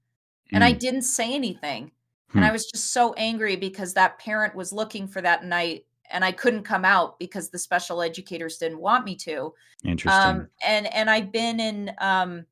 And 0.54 0.64
I 0.64 0.74
mm. 0.74 0.78
didn't 0.78 1.02
say 1.02 1.34
anything. 1.34 1.90
Hmm. 2.30 2.38
And 2.38 2.46
I 2.46 2.52
was 2.52 2.66
just 2.66 2.92
so 2.92 3.14
angry 3.14 3.56
because 3.56 3.94
that 3.94 4.18
parent 4.18 4.54
was 4.54 4.72
looking 4.72 5.08
for 5.08 5.20
that 5.22 5.44
night 5.44 5.86
and 6.10 6.24
I 6.24 6.32
couldn't 6.32 6.64
come 6.64 6.84
out 6.84 7.18
because 7.18 7.50
the 7.50 7.58
special 7.58 8.02
educators 8.02 8.58
didn't 8.58 8.80
want 8.80 9.04
me 9.04 9.16
to. 9.16 9.52
Interesting. 9.84 10.22
Um, 10.22 10.48
and 10.66 10.92
and 10.92 11.10
I've 11.10 11.32
been 11.32 11.60
in 11.60 11.92
um, 11.98 12.46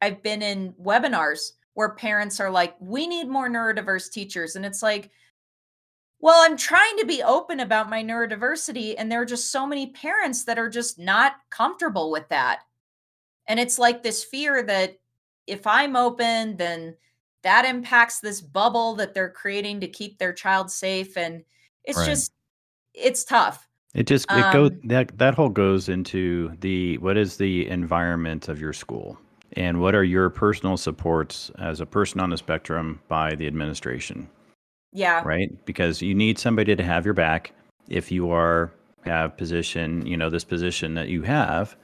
I've 0.00 0.22
been 0.22 0.42
in 0.42 0.72
webinars 0.82 1.52
where 1.74 1.90
parents 1.90 2.40
are 2.40 2.50
like, 2.50 2.74
"We 2.80 3.06
need 3.06 3.28
more 3.28 3.48
neurodiverse 3.48 4.10
teachers," 4.10 4.56
and 4.56 4.64
it's 4.64 4.82
like, 4.82 5.10
well, 6.20 6.42
I'm 6.44 6.56
trying 6.56 6.96
to 6.98 7.06
be 7.06 7.22
open 7.22 7.60
about 7.60 7.90
my 7.90 8.02
neurodiversity, 8.02 8.94
and 8.96 9.10
there 9.10 9.20
are 9.20 9.26
just 9.26 9.50
so 9.50 9.66
many 9.66 9.88
parents 9.88 10.44
that 10.44 10.58
are 10.58 10.70
just 10.70 10.98
not 10.98 11.34
comfortable 11.50 12.10
with 12.10 12.28
that. 12.30 12.60
And 13.48 13.60
it's 13.60 13.78
like 13.78 14.02
this 14.02 14.24
fear 14.24 14.62
that 14.62 14.98
if 15.46 15.66
I'm 15.66 15.94
open, 15.94 16.56
then 16.56 16.96
that 17.42 17.64
impacts 17.64 18.20
this 18.20 18.40
bubble 18.40 18.94
that 18.96 19.14
they're 19.14 19.30
creating 19.30 19.80
to 19.80 19.88
keep 19.88 20.18
their 20.18 20.32
child 20.32 20.70
safe. 20.70 21.16
And 21.16 21.44
it's 21.84 21.98
right. 21.98 22.06
just 22.06 22.32
it's 22.96 23.24
tough. 23.24 23.68
It 23.94 24.06
just 24.06 24.30
it 24.30 24.44
um, 24.44 24.52
goes 24.52 24.70
that 24.84 25.16
that 25.18 25.34
whole 25.34 25.48
goes 25.48 25.88
into 25.88 26.52
the 26.60 26.98
what 26.98 27.16
is 27.16 27.36
the 27.36 27.66
environment 27.68 28.48
of 28.48 28.60
your 28.60 28.72
school 28.72 29.18
and 29.52 29.80
what 29.80 29.94
are 29.94 30.04
your 30.04 30.28
personal 30.28 30.76
supports 30.76 31.50
as 31.58 31.80
a 31.80 31.86
person 31.86 32.20
on 32.20 32.30
the 32.30 32.36
spectrum 32.36 33.00
by 33.08 33.34
the 33.34 33.46
administration. 33.46 34.28
Yeah. 34.92 35.22
Right? 35.24 35.50
Because 35.64 36.02
you 36.02 36.14
need 36.14 36.38
somebody 36.38 36.76
to 36.76 36.82
have 36.82 37.04
your 37.04 37.14
back 37.14 37.52
if 37.88 38.10
you 38.10 38.30
are 38.30 38.72
have 39.04 39.36
position, 39.36 40.04
you 40.04 40.16
know, 40.16 40.28
this 40.28 40.44
position 40.44 40.94
that 40.94 41.08
you 41.08 41.22
have, 41.22 41.76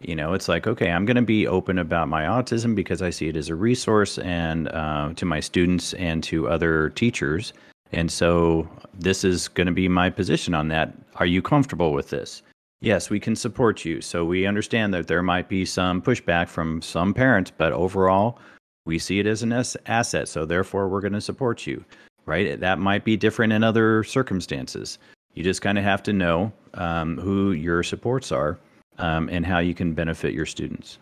you 0.00 0.16
know, 0.16 0.32
it's 0.32 0.48
like, 0.48 0.66
okay, 0.66 0.90
I'm 0.90 1.04
going 1.04 1.16
to 1.16 1.22
be 1.22 1.46
open 1.46 1.78
about 1.78 2.08
my 2.08 2.24
autism 2.24 2.74
because 2.74 3.02
I 3.02 3.10
see 3.10 3.28
it 3.28 3.36
as 3.36 3.48
a 3.48 3.54
resource 3.54 4.18
and 4.18 4.68
uh, 4.68 5.12
to 5.14 5.26
my 5.26 5.40
students 5.40 5.92
and 5.94 6.24
to 6.24 6.48
other 6.48 6.88
teachers 6.90 7.52
and 7.92 8.10
so 8.10 8.68
this 8.94 9.24
is 9.24 9.48
going 9.48 9.66
to 9.66 9.72
be 9.72 9.88
my 9.88 10.10
position 10.10 10.54
on 10.54 10.68
that. 10.68 10.94
Are 11.16 11.26
you 11.26 11.42
comfortable 11.42 11.92
with 11.92 12.10
this? 12.10 12.42
Yes, 12.80 13.10
we 13.10 13.20
can 13.20 13.36
support 13.36 13.84
you. 13.84 14.00
So 14.00 14.24
we 14.24 14.46
understand 14.46 14.94
that 14.94 15.06
there 15.06 15.22
might 15.22 15.48
be 15.48 15.64
some 15.64 16.00
pushback 16.00 16.48
from 16.48 16.80
some 16.80 17.12
parents, 17.12 17.52
but 17.56 17.72
overall, 17.72 18.38
we 18.86 18.98
see 18.98 19.18
it 19.18 19.26
as 19.26 19.42
an 19.42 19.52
asset. 19.86 20.28
So 20.28 20.46
therefore, 20.46 20.88
we're 20.88 21.02
going 21.02 21.12
to 21.12 21.20
support 21.20 21.66
you, 21.66 21.84
right? 22.24 22.58
That 22.58 22.78
might 22.78 23.04
be 23.04 23.16
different 23.16 23.52
in 23.52 23.62
other 23.62 24.02
circumstances. 24.04 24.98
You 25.34 25.44
just 25.44 25.60
kind 25.60 25.78
of 25.78 25.84
have 25.84 26.02
to 26.04 26.12
know 26.12 26.52
um, 26.74 27.18
who 27.18 27.52
your 27.52 27.82
supports 27.82 28.32
are 28.32 28.58
um, 28.98 29.28
and 29.28 29.44
how 29.44 29.58
you 29.58 29.74
can 29.74 29.92
benefit 29.92 30.32
your 30.32 30.46
students. 30.46 30.98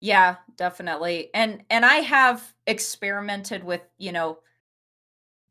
Yeah, 0.00 0.36
definitely. 0.56 1.30
And 1.32 1.62
and 1.70 1.84
I 1.84 1.96
have 1.96 2.52
experimented 2.66 3.64
with, 3.64 3.80
you 3.96 4.12
know, 4.12 4.38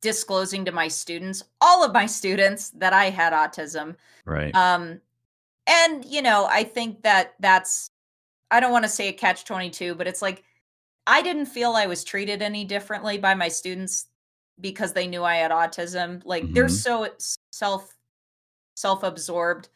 disclosing 0.05 0.63
to 0.63 0.71
my 0.71 0.87
students, 0.87 1.43
all 1.61 1.83
of 1.83 1.91
my 1.91 2.05
students, 2.05 2.69
that 2.69 2.93
I 2.93 3.09
had 3.09 3.33
autism. 3.33 3.95
Right. 4.23 4.53
Um, 4.53 5.01
and 5.65 6.05
you 6.05 6.21
know, 6.21 6.45
I 6.45 6.63
think 6.63 7.01
that 7.01 7.33
that's 7.39 7.89
I 8.51 8.59
don't 8.59 8.71
want 8.71 8.85
to 8.85 8.89
say 8.89 9.07
a 9.07 9.13
catch 9.13 9.45
22, 9.45 9.95
but 9.95 10.05
it's 10.07 10.21
like 10.21 10.43
I 11.07 11.23
didn't 11.23 11.47
feel 11.47 11.71
I 11.71 11.87
was 11.87 12.03
treated 12.03 12.43
any 12.43 12.65
differently 12.65 13.17
by 13.17 13.33
my 13.33 13.47
students 13.47 14.05
because 14.61 14.93
they 14.93 15.07
knew 15.07 15.23
I 15.23 15.37
had 15.37 15.49
autism. 15.49 16.21
Like 16.23 16.43
mm-hmm. 16.43 16.53
they're 16.53 16.69
so 16.69 17.07
self 17.51 17.91
self-absorbed 18.75 19.69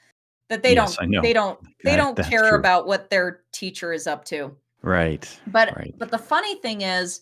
that 0.49 0.61
they 0.61 0.75
yes, 0.75 0.95
don't 0.95 1.23
they 1.23 1.33
don't 1.33 1.59
they 1.83 1.95
that, 1.95 1.97
don't 1.97 2.29
care 2.29 2.49
true. 2.49 2.59
about 2.59 2.85
what 2.85 3.09
their 3.09 3.41
teacher 3.51 3.93
is 3.93 4.05
up 4.05 4.25
to. 4.25 4.55
Right. 4.83 5.27
But 5.47 5.75
right. 5.75 5.95
but 5.97 6.11
the 6.11 6.19
funny 6.19 6.55
thing 6.57 6.81
is 6.81 7.21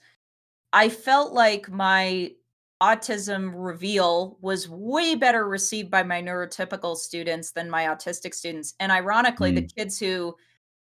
I 0.73 0.89
felt 0.89 1.31
like 1.31 1.71
my 1.71 2.33
autism 2.81 3.51
reveal 3.55 4.37
was 4.41 4.69
way 4.69 5.15
better 5.15 5.47
received 5.47 5.89
by 5.89 6.03
my 6.03 6.21
neurotypical 6.21 6.95
students 6.95 7.51
than 7.51 7.69
my 7.69 7.85
autistic 7.85 8.35
students 8.35 8.75
and 8.79 8.91
ironically 8.91 9.51
mm. 9.51 9.55
the 9.55 9.61
kids 9.63 9.99
who 9.99 10.35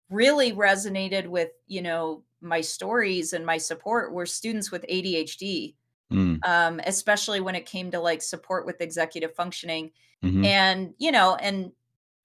really 0.08 0.52
resonated 0.52 1.26
with 1.26 1.50
you 1.66 1.82
know 1.82 2.22
my 2.40 2.60
stories 2.60 3.32
and 3.32 3.44
my 3.44 3.58
support 3.58 4.12
were 4.12 4.26
students 4.26 4.70
with 4.70 4.84
ADHD, 4.88 5.74
Mm. 6.12 6.44
um, 6.44 6.80
especially 6.86 7.40
when 7.40 7.54
it 7.54 7.66
came 7.66 7.92
to 7.92 8.00
like 8.00 8.20
support 8.20 8.66
with 8.66 8.80
executive 8.80 9.32
functioning. 9.32 9.92
hmm 10.22 10.44
And, 10.44 10.92
you 10.98 11.12
know, 11.12 11.36
and 11.36 11.70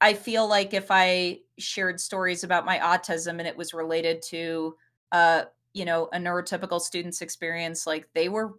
I 0.02 0.14
feel 0.16 0.48
like 0.48 0.74
if 0.74 0.88
I 0.90 1.42
shared 1.60 2.00
stories 2.00 2.44
about 2.44 2.66
my 2.66 2.80
autism 2.80 3.38
and 3.38 3.48
it 3.48 3.56
was 3.56 3.76
related 3.76 4.24
to, 4.30 4.76
uh, 5.12 5.44
you 5.74 5.86
know, 5.86 6.10
a 6.14 6.18
neurotypical 6.18 6.82
student's 6.82 7.22
experience, 7.22 7.86
like 7.86 8.10
they 8.16 8.28
were 8.28 8.56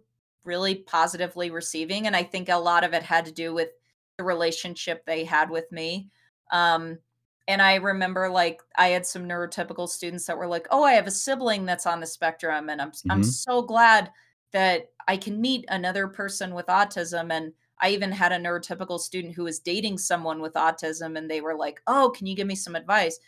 really 0.47 0.75
positively 0.75 1.51
receiving. 1.51 2.07
And 2.07 2.15
I 2.15 2.23
think 2.23 2.49
a 2.49 2.57
lot 2.57 2.83
of 2.83 2.93
it 2.93 3.03
had 3.03 3.25
to 3.25 3.31
do 3.31 3.53
with 3.53 3.69
the 4.17 4.23
relationship 4.23 5.05
they 5.05 5.23
had 5.25 5.49
with 5.49 5.71
me. 5.71 6.09
Um, 6.51 6.99
and 7.47 7.61
I 7.61 7.75
remember 7.75 8.29
like 8.29 8.61
I 8.77 8.89
had 8.89 9.05
some 9.05 9.27
neurotypical 9.27 9.87
students 9.87 10.25
that 10.25 10.37
were 10.37 10.47
like, 10.47 10.67
"Oh, 10.71 10.83
I 10.83 10.93
have 10.93 11.07
a 11.07 11.11
sibling 11.11 11.65
that's 11.65 11.85
on 11.85 11.99
the 12.01 12.05
spectrum 12.07 12.69
and 12.69 12.81
I'm 12.81 12.91
I'm 13.09 13.23
hmm 13.23 13.23
so 13.23 13.61
glad 13.61 14.11
that 14.53 14.91
I 15.07 15.17
can 15.17 15.39
meet 15.41 15.65
another 15.69 16.07
person 16.07 16.53
with 16.53 16.65
autism." 16.67 17.31
And 17.31 17.53
I 17.79 17.89
even 17.91 18.11
had 18.11 18.31
a 18.33 18.37
neurotypical 18.37 18.99
student 18.99 19.35
who 19.35 19.43
was 19.45 19.59
dating 19.59 19.97
someone 19.99 20.41
with 20.41 20.53
autism 20.53 21.17
and 21.17 21.29
they 21.29 21.41
were 21.41 21.55
like, 21.55 21.81
"Oh, 21.87 22.11
can 22.15 22.27
you 22.27 22.35
give 22.35 22.47
me 22.47 22.55
some 22.55 22.75
advice?" 22.75 23.19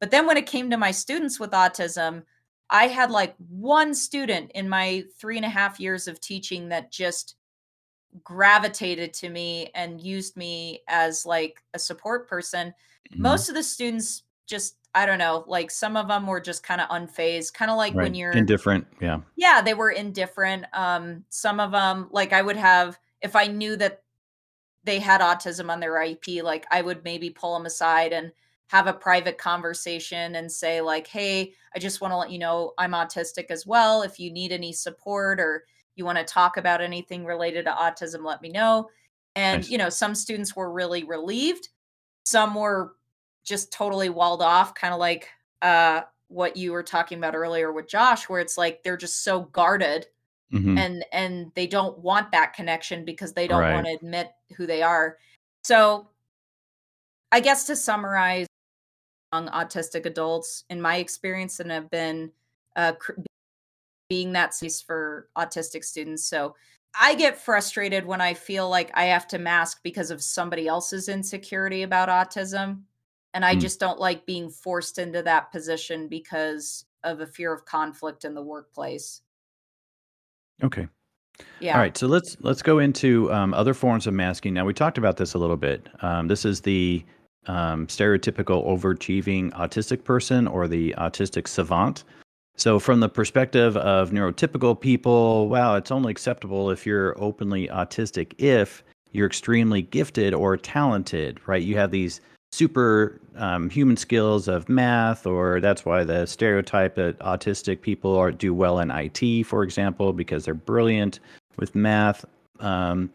But 0.00 0.10
then 0.10 0.26
when 0.26 0.36
it 0.36 0.46
came 0.46 0.70
to 0.70 0.76
my 0.76 0.90
students 0.92 1.40
with 1.40 1.50
autism, 1.52 2.24
I 2.70 2.88
had 2.88 3.10
like 3.10 3.34
one 3.48 3.94
student 3.94 4.52
in 4.54 4.68
my 4.68 5.04
three 5.18 5.36
and 5.36 5.44
a 5.44 5.50
half 5.50 5.78
years 5.78 6.08
of 6.08 6.20
teaching 6.20 6.68
that 6.70 6.90
just 6.90 7.36
gravitated 8.22 9.12
to 9.12 9.28
me 9.28 9.70
and 9.74 10.00
used 10.00 10.36
me 10.36 10.82
as 10.88 11.26
like 11.26 11.62
a 11.74 11.78
support 11.78 12.28
person. 12.28 12.74
hmm 13.12 13.22
Most 13.22 13.48
of 13.48 13.54
the 13.54 13.62
students 13.62 14.22
just, 14.46 14.76
I 14.94 15.06
don't 15.06 15.18
know, 15.18 15.44
like 15.48 15.70
some 15.70 15.96
of 15.96 16.08
them 16.08 16.26
were 16.26 16.40
just 16.40 16.62
kind 16.62 16.80
of 16.80 16.88
unfazed, 16.88 17.54
kind 17.54 17.70
of 17.70 17.76
like 17.76 17.94
when 17.94 18.14
you're, 18.14 18.30
Indifferent. 18.32 18.86
Yeah. 19.00 19.20
yeah, 19.36 19.60
they 19.60 19.74
were 19.74 19.90
indifferent. 19.90 20.66
Um, 20.72 21.24
some 21.28 21.58
of 21.60 21.72
them, 21.72 22.08
like 22.12 22.32
I 22.32 22.42
would 22.42 22.56
have, 22.56 22.98
if 23.20 23.34
I 23.34 23.46
knew 23.46 23.76
that 23.76 24.02
they 24.84 24.98
had 25.00 25.20
autism 25.20 25.70
on 25.70 25.80
their 25.80 25.94
IEP, 25.94 26.42
like 26.42 26.66
I 26.70 26.82
would 26.82 27.02
maybe 27.04 27.30
pull 27.30 27.54
them 27.54 27.66
aside 27.66 28.12
and 28.12 28.32
have 28.68 28.86
a 28.86 28.92
private 28.92 29.38
conversation 29.38 30.34
and 30.36 30.50
say 30.50 30.80
like, 30.80 31.06
"Hey, 31.06 31.54
I 31.74 31.78
just 31.78 32.00
want 32.00 32.12
to 32.12 32.16
let 32.16 32.30
you 32.30 32.38
know 32.38 32.72
I'm 32.78 32.92
autistic 32.92 33.46
as 33.50 33.66
well. 33.66 34.02
If 34.02 34.18
you 34.18 34.30
need 34.32 34.52
any 34.52 34.72
support 34.72 35.40
or 35.40 35.64
you 35.96 36.04
want 36.04 36.18
to 36.18 36.24
talk 36.24 36.56
about 36.56 36.80
anything 36.80 37.24
related 37.24 37.64
to 37.66 37.72
autism, 37.72 38.24
let 38.24 38.42
me 38.42 38.48
know." 38.50 38.90
And 39.36 39.58
Nice. 39.58 39.70
you 39.70 39.78
know, 39.78 39.90
some 39.90 40.14
students 40.14 40.56
were 40.56 40.72
really 40.72 41.04
relieved. 41.04 41.68
Some 42.26 42.54
were 42.54 42.96
just 43.44 43.72
totally 43.72 44.08
walled 44.08 44.42
off, 44.42 44.74
kind 44.74 44.94
of 44.94 45.00
like 45.00 45.28
uh 45.62 46.02
what 46.28 46.56
you 46.56 46.72
were 46.72 46.82
talking 46.82 47.18
about 47.18 47.34
earlier 47.36 47.72
with 47.72 47.86
Josh 47.88 48.28
where 48.28 48.40
it's 48.40 48.58
like 48.58 48.82
they're 48.82 48.96
just 48.96 49.22
so 49.24 49.42
guarded 49.42 50.06
hmm 50.50 50.76
and 50.76 51.04
and 51.12 51.52
they 51.54 51.66
don't 51.66 51.98
want 51.98 52.32
that 52.32 52.54
connection 52.54 53.04
because 53.04 53.32
they 53.34 53.46
don't 53.46 53.60
Right. 53.60 53.72
want 53.74 53.86
to 53.86 53.92
admit 53.94 54.32
who 54.56 54.66
they 54.66 54.82
are. 54.82 55.18
So, 55.64 56.10
I 57.32 57.40
guess 57.40 57.64
to 57.66 57.76
summarize, 57.76 58.46
young 59.34 59.48
autistic 59.48 60.06
adults, 60.06 60.64
in 60.70 60.80
my 60.80 60.96
experience, 60.96 61.60
and 61.60 61.70
have 61.70 61.90
been 61.90 62.30
uh, 62.76 62.92
being 64.08 64.32
that 64.32 64.54
space 64.54 64.80
for 64.80 65.28
autistic 65.36 65.84
students. 65.84 66.24
So, 66.24 66.54
I 66.96 67.16
get 67.16 67.36
frustrated 67.36 68.06
when 68.06 68.20
I 68.20 68.34
feel 68.34 68.68
like 68.70 68.92
I 68.94 69.06
have 69.06 69.26
to 69.28 69.38
mask 69.38 69.80
because 69.82 70.12
of 70.12 70.22
somebody 70.22 70.68
else's 70.68 71.08
insecurity 71.08 71.82
about 71.82 72.08
autism. 72.08 72.82
And 73.34 73.44
I 73.44 73.56
Mm. 73.56 73.60
just 73.62 73.80
don't 73.80 73.98
like 73.98 74.26
being 74.26 74.48
forced 74.48 74.98
into 75.00 75.20
that 75.24 75.50
position 75.50 76.06
because 76.06 76.84
of 77.02 77.18
a 77.20 77.26
fear 77.26 77.52
of 77.52 77.64
conflict 77.64 78.24
in 78.24 78.32
the 78.32 78.42
workplace. 78.42 79.22
Okay. 80.62 80.86
All 81.40 81.46
Yeah. 81.58 81.78
right, 81.80 81.96
so 81.96 82.06
let's 82.06 82.36
let's 82.42 82.62
go 82.62 82.78
into 82.78 83.32
um, 83.32 83.54
other 83.54 83.74
forms 83.74 84.06
of 84.06 84.14
masking. 84.14 84.54
Now 84.54 84.64
we 84.64 84.72
talked 84.72 84.98
about 84.98 85.16
this 85.16 85.34
a 85.34 85.38
little 85.38 85.56
bit. 85.56 85.88
Um, 86.00 86.28
this 86.28 86.44
is 86.44 86.60
the 86.60 87.04
um, 87.46 87.86
stereotypical 87.86 88.66
overachieving 88.66 89.52
autistic 89.52 90.04
person 90.04 90.46
or 90.46 90.68
the 90.68 90.94
autistic 90.98 91.48
savant. 91.48 92.04
So, 92.56 92.78
from 92.78 93.00
the 93.00 93.08
perspective 93.08 93.76
of 93.76 94.10
neurotypical 94.10 94.80
people, 94.80 95.48
wow, 95.48 95.74
it's 95.74 95.90
only 95.90 96.12
acceptable 96.12 96.70
if 96.70 96.86
you're 96.86 97.20
openly 97.20 97.66
autistic 97.68 98.32
if 98.38 98.84
you're 99.12 99.26
extremely 99.26 99.82
gifted 99.82 100.34
or 100.34 100.56
talented, 100.56 101.40
right? 101.46 101.62
You 101.62 101.76
have 101.76 101.90
these 101.90 102.20
super 102.52 103.20
um, 103.36 103.68
human 103.68 103.96
skills 103.96 104.46
of 104.46 104.68
math, 104.68 105.26
or 105.26 105.60
that's 105.60 105.84
why 105.84 106.04
the 106.04 106.26
stereotype 106.26 106.94
that 106.94 107.18
autistic 107.18 107.80
people 107.80 108.16
are 108.16 108.30
do 108.30 108.54
well 108.54 108.78
in 108.78 108.90
IT, 108.90 109.44
for 109.44 109.64
example, 109.64 110.12
because 110.12 110.44
they're 110.44 110.54
brilliant 110.54 111.18
with 111.56 111.74
math. 111.74 112.24
Um, 112.60 113.10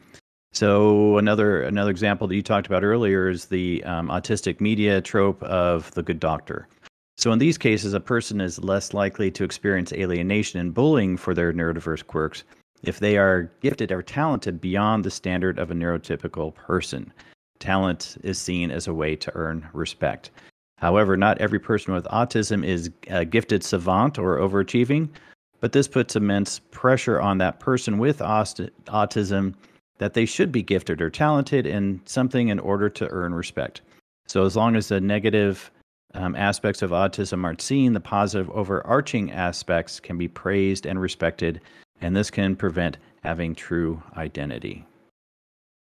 so 0.51 1.17
another 1.17 1.61
another 1.61 1.91
example 1.91 2.27
that 2.27 2.35
you 2.35 2.41
talked 2.41 2.67
about 2.67 2.83
earlier 2.83 3.29
is 3.29 3.45
the 3.45 3.83
um, 3.83 4.09
autistic 4.09 4.59
media 4.59 5.01
trope 5.01 5.41
of 5.43 5.91
the 5.91 6.03
good 6.03 6.19
doctor. 6.19 6.67
So 7.17 7.31
in 7.31 7.39
these 7.39 7.57
cases, 7.57 7.93
a 7.93 7.99
person 7.99 8.39
is 8.39 8.63
less 8.63 8.93
likely 8.93 9.29
to 9.31 9.43
experience 9.43 9.91
alienation 9.91 10.59
and 10.59 10.73
bullying 10.73 11.17
for 11.17 11.33
their 11.33 11.51
neurodiverse 11.51 12.05
quirks 12.05 12.45
if 12.83 12.99
they 12.99 13.17
are 13.17 13.51
gifted 13.61 13.91
or 13.91 14.01
talented 14.01 14.61
beyond 14.61 15.03
the 15.03 15.11
standard 15.11 15.59
of 15.59 15.69
a 15.69 15.73
neurotypical 15.75 16.55
person. 16.55 17.11
Talent 17.59 18.17
is 18.23 18.39
seen 18.39 18.71
as 18.71 18.87
a 18.87 18.93
way 18.93 19.17
to 19.17 19.35
earn 19.35 19.67
respect. 19.73 20.31
However, 20.77 21.17
not 21.17 21.37
every 21.39 21.59
person 21.59 21.93
with 21.93 22.05
autism 22.05 22.65
is 22.65 22.89
a 23.09 23.25
gifted 23.25 23.65
savant 23.65 24.17
or 24.17 24.37
overachieving, 24.37 25.09
but 25.59 25.73
this 25.73 25.89
puts 25.89 26.15
immense 26.15 26.59
pressure 26.71 27.19
on 27.19 27.37
that 27.39 27.59
person 27.59 27.97
with 27.97 28.19
autism 28.19 29.55
that 29.99 30.13
they 30.13 30.25
should 30.25 30.51
be 30.51 30.63
gifted 30.63 31.01
or 31.01 31.09
talented 31.09 31.65
in 31.65 32.01
something 32.05 32.47
in 32.47 32.59
order 32.59 32.89
to 32.89 33.07
earn 33.09 33.33
respect. 33.33 33.81
So, 34.27 34.45
as 34.45 34.55
long 34.55 34.75
as 34.75 34.87
the 34.87 34.99
negative 34.99 35.71
um, 36.13 36.35
aspects 36.35 36.81
of 36.81 36.91
autism 36.91 37.43
aren't 37.43 37.61
seen, 37.61 37.93
the 37.93 37.99
positive 37.99 38.49
overarching 38.49 39.31
aspects 39.31 39.99
can 39.99 40.17
be 40.17 40.27
praised 40.27 40.85
and 40.85 40.99
respected, 40.99 41.61
and 42.01 42.15
this 42.15 42.31
can 42.31 42.55
prevent 42.55 42.97
having 43.23 43.53
true 43.53 44.01
identity. 44.17 44.85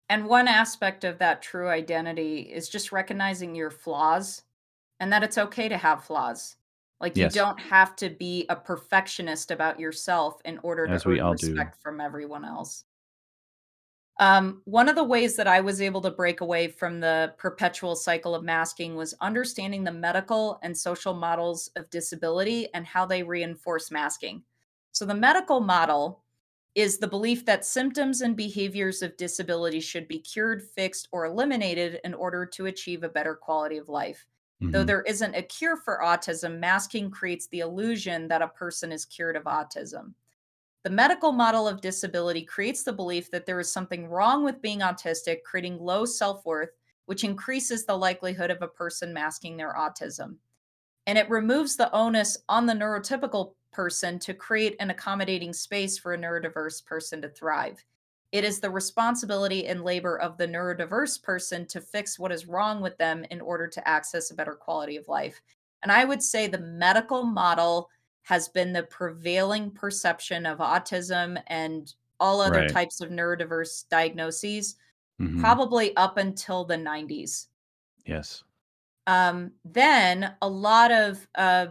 And 0.10 0.26
one 0.26 0.48
aspect 0.48 1.04
of 1.04 1.20
that 1.20 1.42
true 1.42 1.68
identity 1.68 2.40
is 2.40 2.68
just 2.68 2.92
recognizing 2.92 3.54
your 3.54 3.70
flaws 3.70 4.42
and 5.00 5.14
that 5.14 5.24
it's 5.24 5.38
okay 5.38 5.70
to 5.70 5.78
have 5.78 6.04
flaws. 6.04 6.56
Like 7.00 7.16
you 7.16 7.30
don't 7.30 7.60
have 7.60 7.96
to 7.98 8.10
be 8.10 8.46
a 8.50 8.56
perfectionist 8.56 9.52
about 9.52 9.80
yourself 9.80 10.42
in 10.44 10.60
order 10.64 10.88
to 10.88 10.94
as 10.94 11.06
we 11.06 11.20
earn 11.20 11.28
all 11.28 11.34
do. 11.34 11.48
respect 11.48 11.82
from 11.82 12.02
everyone 12.02 12.44
else. 12.44 12.84
Um, 14.20 14.62
one 14.66 14.90
of 14.90 14.96
the 14.96 15.04
ways 15.04 15.38
that 15.38 15.48
I 15.48 15.62
was 15.62 15.82
able 15.82 16.02
to 16.02 16.12
break 16.12 16.42
away 16.42 16.68
from 16.68 17.00
the 17.00 17.34
perpetual 17.38 17.96
cycle 17.96 18.36
of 18.36 18.44
masking 18.44 18.96
was 18.96 19.14
understanding 19.22 19.84
the 19.86 19.94
medical 19.94 20.60
and 20.62 20.78
social 20.78 21.14
models 21.14 21.70
of 21.78 21.90
disability 21.90 22.68
and 22.74 22.86
how 22.86 23.06
they 23.06 23.24
reinforce 23.24 23.92
masking. 23.92 24.44
So, 24.92 25.06
the 25.06 25.16
medical 25.16 25.62
model 25.62 26.24
is 26.76 26.98
the 26.98 27.08
belief 27.08 27.46
that 27.46 27.66
symptoms 27.66 28.22
and 28.22 28.36
behaviors 28.36 29.02
of 29.02 29.16
disability 29.18 29.80
should 29.80 30.08
be 30.08 30.20
cured, 30.20 30.64
fixed, 30.64 31.08
or 31.14 31.26
eliminated 31.26 32.00
in 32.04 32.14
order 32.14 32.46
to 32.46 32.66
achieve 32.66 33.04
a 33.04 33.10
better 33.10 33.36
quality 33.36 33.78
of 33.78 33.88
life. 33.90 34.28
Though 34.72 34.84
hmm 34.84 34.86
there 34.86 35.02
isn't 35.04 35.36
a 35.36 35.42
cure 35.44 35.78
for 35.78 36.02
autism, 36.04 36.60
masking 36.60 37.10
creates 37.10 37.48
the 37.48 37.60
illusion 37.60 38.28
that 38.28 38.42
a 38.42 38.48
person 38.50 38.92
is 38.92 39.06
cured 39.06 39.36
of 39.38 39.44
autism. 39.46 40.14
The 40.84 40.90
medical 40.90 41.34
model 41.34 41.68
of 41.68 41.82
disability 41.82 42.44
creates 42.44 42.84
the 42.84 42.94
belief 42.94 43.30
that 43.32 43.46
there 43.46 43.60
is 43.60 43.72
something 43.72 44.08
wrong 44.08 44.44
with 44.44 44.62
being 44.62 44.80
autistic, 44.80 45.44
creating 45.44 45.78
low 45.78 46.06
self 46.06 46.46
worth, 46.46 46.70
which 47.06 47.24
increases 47.24 47.86
the 47.86 47.98
likelihood 47.98 48.50
of 48.50 48.62
a 48.62 48.68
person 48.68 49.14
masking 49.14 49.58
their 49.58 49.74
autism. 49.74 50.36
And 51.06 51.18
it 51.18 51.30
removes 51.30 51.76
the 51.76 51.92
onus 51.92 52.38
on 52.48 52.66
the 52.66 52.74
neurotypical 52.74 53.54
person 53.74 54.20
to 54.20 54.34
create 54.34 54.76
an 54.80 54.90
accommodating 54.90 55.54
space 55.54 55.98
for 55.98 56.14
a 56.14 56.18
neurodiverse 56.18 56.86
person 56.86 57.22
to 57.24 57.30
thrive. 57.30 57.84
It 58.32 58.44
is 58.44 58.60
the 58.60 58.70
responsibility 58.70 59.68
and 59.68 59.84
labor 59.84 60.20
of 60.20 60.38
the 60.38 60.48
neurodiverse 60.48 61.22
person 61.22 61.66
to 61.68 61.82
fix 61.82 62.20
what 62.20 62.32
is 62.32 62.46
wrong 62.46 62.80
with 62.80 62.98
them 62.98 63.26
in 63.32 63.42
order 63.42 63.68
to 63.68 63.88
access 63.88 64.30
a 64.30 64.36
better 64.36 64.54
quality 64.54 64.98
of 64.98 65.08
life. 65.08 65.42
And 65.82 65.92
I 65.92 66.06
would 66.06 66.22
say 66.22 66.48
the 66.48 66.60
medical 66.60 67.24
model 67.24 67.90
has 68.24 68.50
been 68.50 68.74
the 68.74 68.84
prevailing 68.84 69.72
perception 69.72 70.46
of 70.46 70.60
autism 70.60 71.42
and 71.48 71.94
all 72.20 72.42
other 72.42 72.60
Right. 72.60 72.72
types 72.72 73.02
of 73.02 73.10
neurodiverse 73.10 73.88
diagnoses 73.90 74.76
hmm 75.20 75.40
probably 75.42 75.96
up 75.98 76.18
until 76.18 76.66
the 76.66 76.78
90s. 76.78 77.50
Yes. 78.06 78.44
Um, 79.08 79.54
then 79.66 80.36
a 80.42 80.50
lot 80.50 80.92
of 80.92 81.28
uh, 81.36 81.68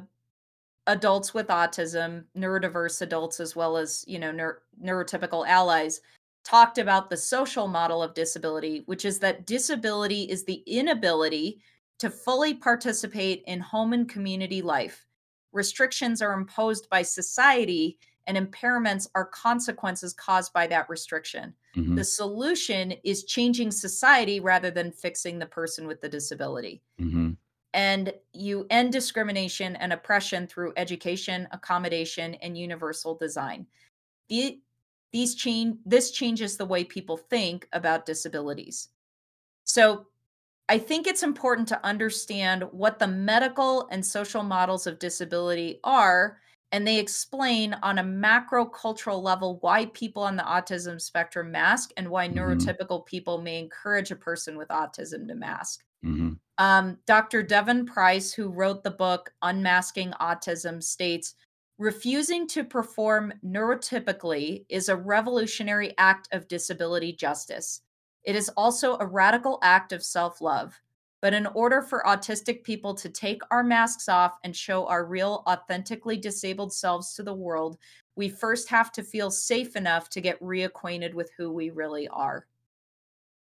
adults 0.87 1.35
with 1.35 1.49
autism, 1.49 2.27
neurodiverse 2.37 3.03
adults, 3.03 3.41
as 3.41 3.57
well 3.57 3.77
as 3.77 4.05
you 4.09 4.19
know 4.19 4.33
neur- 4.33 4.61
neurotypical 4.83 5.47
allies, 5.49 6.01
talked 6.45 6.79
about 6.79 7.11
the 7.11 7.19
social 7.19 7.69
model 7.69 8.03
of 8.03 8.15
disability, 8.15 8.83
which 8.87 9.05
is 9.05 9.20
that 9.20 9.47
disability 9.47 10.25
is 10.31 10.45
the 10.45 10.62
inability 10.66 11.62
to 12.01 12.11
fully 12.11 12.55
participate 12.55 13.45
in 13.47 13.61
home 13.61 13.93
and 13.95 14.09
community 14.09 14.62
life. 14.62 15.07
Restrictions 15.53 16.23
are 16.23 16.33
imposed 16.33 16.89
by 16.91 17.03
society 17.03 17.99
and 18.27 18.37
impairments 18.37 19.09
are 19.15 19.25
consequences 19.25 20.12
caused 20.12 20.53
by 20.53 20.66
that 20.66 20.89
restriction. 20.91 21.55
Mm-hmm. 21.75 21.95
The 21.97 22.05
solution 22.05 22.93
is 23.03 23.25
changing 23.25 23.70
society 23.70 24.39
rather 24.39 24.70
than 24.70 24.93
fixing 24.93 25.39
the 25.39 25.47
person 25.47 25.87
with 25.87 26.03
the 26.03 26.11
disability. 26.11 26.83
Mm-hmm. 27.01 27.31
And 27.73 28.12
you 28.35 28.66
end 28.70 28.93
discrimination 28.93 29.77
and 29.77 29.93
oppression 29.93 30.47
through 30.47 30.75
education, 30.77 31.49
accommodation, 31.53 32.35
and 32.37 32.57
universal 32.57 33.15
design. 33.15 33.66
The, 34.29 34.61
these 35.12 35.35
change 35.35 35.79
this 35.87 36.11
changes 36.11 36.57
the 36.57 36.66
way 36.66 36.85
people 36.85 37.16
think 37.16 37.66
about 37.73 38.05
disabilities. 38.05 38.89
So 39.65 40.07
I 40.69 40.78
think 40.78 41.07
it's 41.07 41.23
important 41.23 41.69
to 41.69 41.85
understand 41.85 42.65
what 42.73 42.99
the 42.99 43.09
medical 43.09 43.89
and 43.90 44.05
social 44.05 44.43
models 44.43 44.86
of 44.86 44.99
disability 44.99 45.81
are 45.82 46.39
and 46.73 46.86
they 46.86 46.99
explain 46.99 47.74
on 47.82 47.99
a 47.99 48.03
macro 48.03 48.66
cultural 48.66 49.23
level 49.23 49.59
why 49.61 49.86
people 49.86 50.23
on 50.23 50.36
the 50.36 50.43
autism 50.43 51.01
spectrum 51.01 51.51
mask 51.51 51.90
and 51.97 52.09
why 52.09 52.28
mm-hmm. 52.28 52.39
neurotypical 52.39 53.07
people 53.07 53.40
may 53.40 53.59
encourage 53.59 54.11
a 54.11 54.16
person 54.16 54.57
with 54.57 54.69
autism 54.69 55.27
to 55.28 55.35
mask. 55.35 55.85
Mm-hmm. 56.05 56.32
Um, 56.59 56.99
Dr. 57.07 57.43
Devon 57.43 57.86
Price, 57.86 58.32
who 58.32 58.51
wrote 58.51 58.82
the 58.82 58.90
book 58.90 59.32
Unmasking 59.43 60.12
Autism, 60.20 60.82
states 60.82 61.35
refusing 61.78 62.47
to 62.49 62.65
perform 62.65 63.32
neurotypically 63.45 64.65
is 64.69 64.89
a 64.89 64.97
revolutionary 64.97 65.95
act 65.97 66.28
of 66.32 66.49
disability 66.49 67.12
justice. 67.12 67.82
It 68.29 68.37
is 68.37 68.51
also 68.59 68.99
a 69.01 69.07
radical 69.07 69.59
act 69.63 69.91
of 69.95 70.05
self 70.05 70.43
love. 70.43 70.79
But 71.23 71.33
in 71.33 71.47
order 71.47 71.81
for 71.81 72.03
autistic 72.07 72.63
people 72.63 72.95
to 72.97 73.09
take 73.09 73.41
our 73.51 73.65
masks 73.65 74.07
off 74.07 74.37
and 74.45 74.55
show 74.55 74.87
our 74.87 75.07
real, 75.07 75.43
authentically 75.49 76.19
disabled 76.19 76.71
selves 76.75 77.15
to 77.15 77.23
the 77.23 77.33
world, 77.33 77.79
we 78.17 78.29
first 78.29 78.69
have 78.69 78.93
to 78.93 79.03
feel 79.03 79.31
safe 79.31 79.77
enough 79.77 80.11
to 80.11 80.21
get 80.21 80.39
reacquainted 80.43 81.15
with 81.15 81.31
who 81.39 81.51
we 81.51 81.71
really 81.71 82.07
are. 82.09 82.47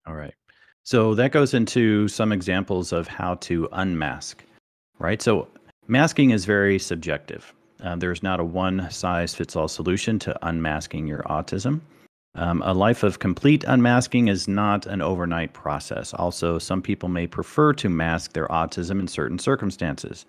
All 0.06 0.14
right. 0.14 0.34
So 0.84 1.16
that 1.16 1.32
goes 1.32 1.52
into 1.52 2.06
some 2.06 2.30
examples 2.30 2.92
of 2.92 3.08
how 3.08 3.34
to 3.46 3.68
unmask, 3.72 4.44
right? 5.00 5.20
So 5.20 5.48
masking 5.88 6.30
is 6.30 6.44
very 6.44 6.78
subjective. 6.78 7.52
Uh, 7.82 7.96
there's 7.96 8.22
not 8.22 8.38
a 8.38 8.44
one 8.44 8.88
size 8.88 9.34
fits 9.34 9.56
all 9.56 9.66
solution 9.66 10.20
to 10.20 10.46
unmasking 10.46 11.08
your 11.08 11.24
autism. 11.24 11.80
Um, 12.36 12.62
a 12.64 12.72
life 12.72 13.02
of 13.02 13.18
complete 13.18 13.64
unmasking 13.66 14.28
is 14.28 14.46
not 14.46 14.86
an 14.86 15.02
overnight 15.02 15.52
process. 15.52 16.14
Also, 16.14 16.58
some 16.58 16.80
people 16.80 17.08
may 17.08 17.26
prefer 17.26 17.72
to 17.74 17.88
mask 17.88 18.32
their 18.32 18.46
autism 18.48 19.00
in 19.00 19.08
certain 19.08 19.38
circumstances. 19.38 20.26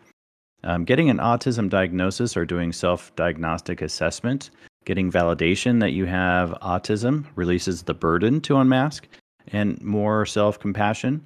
Um, 0.63 0.83
getting 0.83 1.09
an 1.09 1.17
autism 1.17 1.69
diagnosis 1.69 2.35
or 2.35 2.45
doing 2.45 2.71
self 2.71 3.15
diagnostic 3.15 3.81
assessment, 3.81 4.49
getting 4.85 5.11
validation 5.11 5.79
that 5.79 5.91
you 5.91 6.05
have 6.05 6.51
autism 6.61 7.25
releases 7.35 7.83
the 7.83 7.93
burden 7.93 8.41
to 8.41 8.57
unmask 8.57 9.07
and 9.47 9.81
more 9.81 10.25
self 10.25 10.59
compassion. 10.59 11.25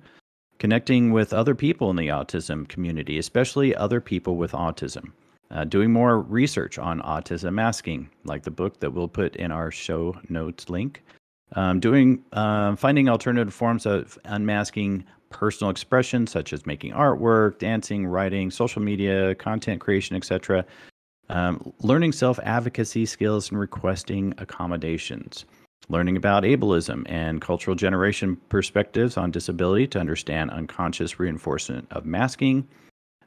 Connecting 0.57 1.11
with 1.11 1.33
other 1.33 1.53
people 1.53 1.89
in 1.89 1.97
the 1.97 2.07
autism 2.07 2.67
community, 2.67 3.17
especially 3.17 3.75
other 3.75 3.99
people 3.99 4.37
with 4.37 4.53
autism 4.53 5.11
uh, 5.51 5.63
doing 5.63 5.91
more 5.91 6.19
research 6.19 6.77
on 6.77 7.01
autism 7.01 7.53
masking, 7.53 8.09
like 8.23 8.43
the 8.43 8.51
book 8.51 8.79
that 8.79 8.91
we'll 8.91 9.07
put 9.07 9.35
in 9.35 9.51
our 9.51 9.71
show 9.71 10.15
notes 10.29 10.69
link. 10.69 11.03
Um, 11.53 11.79
doing 11.79 12.23
uh, 12.33 12.75
finding 12.75 13.07
alternative 13.07 13.53
forms 13.53 13.85
of 13.85 14.17
unmasking 14.25 15.05
personal 15.29 15.69
expression, 15.69 16.27
such 16.27 16.53
as 16.53 16.65
making 16.65 16.93
artwork, 16.93 17.59
dancing, 17.59 18.07
writing, 18.07 18.49
social 18.49 18.81
media, 18.81 19.35
content 19.35 19.79
creation, 19.79 20.15
etc. 20.15 20.65
Um, 21.29 21.73
learning 21.81 22.13
self 22.13 22.39
advocacy 22.43 23.05
skills 23.05 23.49
and 23.51 23.59
requesting 23.59 24.33
accommodations. 24.37 25.45
Learning 25.87 26.17
about 26.17 26.43
ableism 26.43 27.03
and 27.07 27.41
cultural 27.41 27.75
generation 27.75 28.37
perspectives 28.49 29.17
on 29.17 29.29
disability 29.29 29.85
to 29.87 29.99
understand 29.99 30.49
unconscious 30.49 31.19
reinforcement 31.19 31.87
of 31.91 32.05
masking 32.05 32.67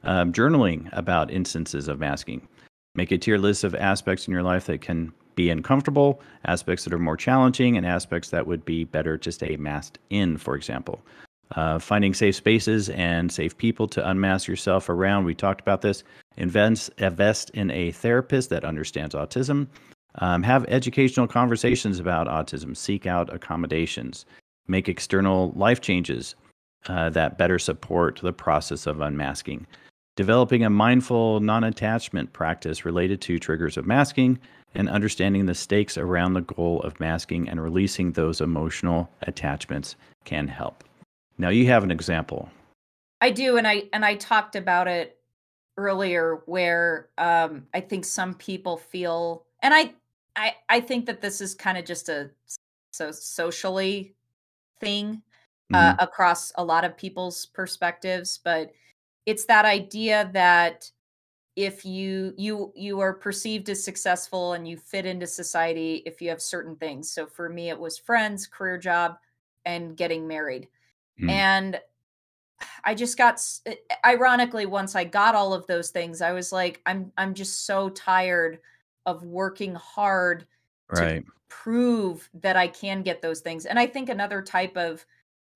um, 0.03 0.31
journaling 0.33 0.89
about 0.93 1.31
instances 1.31 1.87
of 1.87 1.99
masking. 1.99 2.47
Make 2.95 3.11
a 3.11 3.17
tier 3.17 3.37
list 3.37 3.63
of 3.63 3.75
aspects 3.75 4.27
in 4.27 4.33
your 4.33 4.43
life 4.43 4.65
that 4.65 4.81
can 4.81 5.13
be 5.35 5.49
uncomfortable, 5.49 6.21
aspects 6.45 6.83
that 6.83 6.93
are 6.93 6.99
more 6.99 7.15
challenging, 7.15 7.77
and 7.77 7.85
aspects 7.85 8.29
that 8.29 8.45
would 8.45 8.65
be 8.65 8.83
better 8.83 9.17
to 9.17 9.31
stay 9.31 9.55
masked 9.55 9.99
in, 10.09 10.37
for 10.37 10.55
example. 10.55 11.01
Uh, 11.55 11.79
finding 11.79 12.13
safe 12.13 12.35
spaces 12.35 12.89
and 12.89 13.31
safe 13.31 13.57
people 13.57 13.87
to 13.87 14.07
unmask 14.07 14.47
yourself 14.47 14.89
around. 14.89 15.25
We 15.25 15.33
talked 15.33 15.61
about 15.61 15.81
this. 15.81 16.03
Invest, 16.37 16.91
invest 16.97 17.49
in 17.51 17.71
a 17.71 17.91
therapist 17.91 18.49
that 18.49 18.63
understands 18.63 19.15
autism. 19.15 19.67
Um, 20.15 20.43
have 20.43 20.65
educational 20.67 21.27
conversations 21.27 21.99
about 21.99 22.27
autism. 22.27 22.75
Seek 22.75 23.05
out 23.07 23.33
accommodations. 23.33 24.25
Make 24.67 24.89
external 24.89 25.51
life 25.55 25.81
changes 25.81 26.35
uh, 26.87 27.09
that 27.11 27.37
better 27.37 27.59
support 27.59 28.19
the 28.21 28.33
process 28.33 28.85
of 28.85 29.01
unmasking 29.01 29.65
developing 30.19 30.65
a 30.65 30.69
mindful 30.69 31.39
non 31.39 31.63
attachment 31.63 32.33
practice 32.33 32.83
related 32.83 33.21
to 33.21 33.39
triggers 33.39 33.77
of 33.77 33.87
masking, 33.87 34.37
and 34.75 34.89
understanding 34.89 35.45
the 35.45 35.55
stakes 35.55 35.97
around 35.97 36.33
the 36.33 36.41
goal 36.41 36.81
of 36.81 36.99
masking 36.99 37.47
and 37.47 37.63
releasing 37.63 38.11
those 38.11 38.41
emotional 38.41 39.09
attachments 39.21 39.95
can 40.25 40.45
help. 40.45 40.83
Now 41.37 41.47
you 41.47 41.67
have 41.67 41.85
an 41.85 41.89
example. 41.89 42.49
I 43.21 43.29
do, 43.29 43.55
and 43.55 43.65
I 43.65 43.83
and 43.93 44.03
I 44.03 44.15
talked 44.15 44.57
about 44.57 44.89
it 44.89 45.17
earlier, 45.77 46.41
where 46.47 47.07
um, 47.17 47.65
I 47.73 47.79
think 47.79 48.03
some 48.03 48.33
people 48.33 48.75
feel, 48.75 49.45
and 49.61 49.73
I 49.73 49.93
I 50.35 50.55
I 50.67 50.81
think 50.81 51.05
that 51.05 51.21
this 51.21 51.39
is 51.39 51.55
kind 51.55 51.77
of 51.77 51.85
just 51.85 52.09
a 52.09 52.29
so 52.91 53.13
socially 53.13 54.15
thing 54.81 55.21
uh, 55.73 55.93
mm-hmm. 55.93 56.03
across 56.03 56.51
a 56.55 56.63
lot 56.65 56.83
of 56.83 56.97
people's 56.97 57.45
perspectives, 57.45 58.37
but 58.43 58.73
it's 59.29 59.45
that 59.45 59.63
idea 59.63 60.27
that 60.33 60.89
if 61.55 61.85
you 61.85 62.33
you 62.35 62.73
you 62.75 62.99
are 62.99 63.13
perceived 63.13 63.69
as 63.69 63.83
successful 63.83 64.53
and 64.53 64.67
you 64.67 64.75
fit 64.75 65.05
into 65.05 65.27
society 65.27 66.01
if 66.05 66.19
you 66.19 66.29
have 66.29 66.41
certain 66.41 66.75
things 66.75 67.11
so 67.11 67.27
for 67.27 67.47
me 67.47 67.69
it 67.69 67.79
was 67.79 67.97
friends 67.97 68.47
career 68.47 68.77
job 68.77 69.17
and 69.65 69.95
getting 69.95 70.27
married 70.27 70.67
mm. 71.21 71.29
and 71.29 71.79
i 72.85 72.95
just 72.95 73.19
got 73.19 73.39
ironically 74.03 74.65
once 74.65 74.95
i 74.95 75.03
got 75.03 75.35
all 75.35 75.53
of 75.53 75.67
those 75.67 75.91
things 75.91 76.21
i 76.21 76.31
was 76.31 76.51
like 76.51 76.81
i'm 76.87 77.11
i'm 77.17 77.35
just 77.35 77.67
so 77.67 77.89
tired 77.89 78.57
of 79.05 79.23
working 79.23 79.75
hard 79.75 80.47
right. 80.89 81.23
to 81.23 81.31
prove 81.49 82.27
that 82.33 82.55
i 82.55 82.67
can 82.67 83.03
get 83.03 83.21
those 83.21 83.41
things 83.41 83.67
and 83.67 83.77
i 83.77 83.85
think 83.85 84.09
another 84.09 84.41
type 84.41 84.75
of 84.75 85.05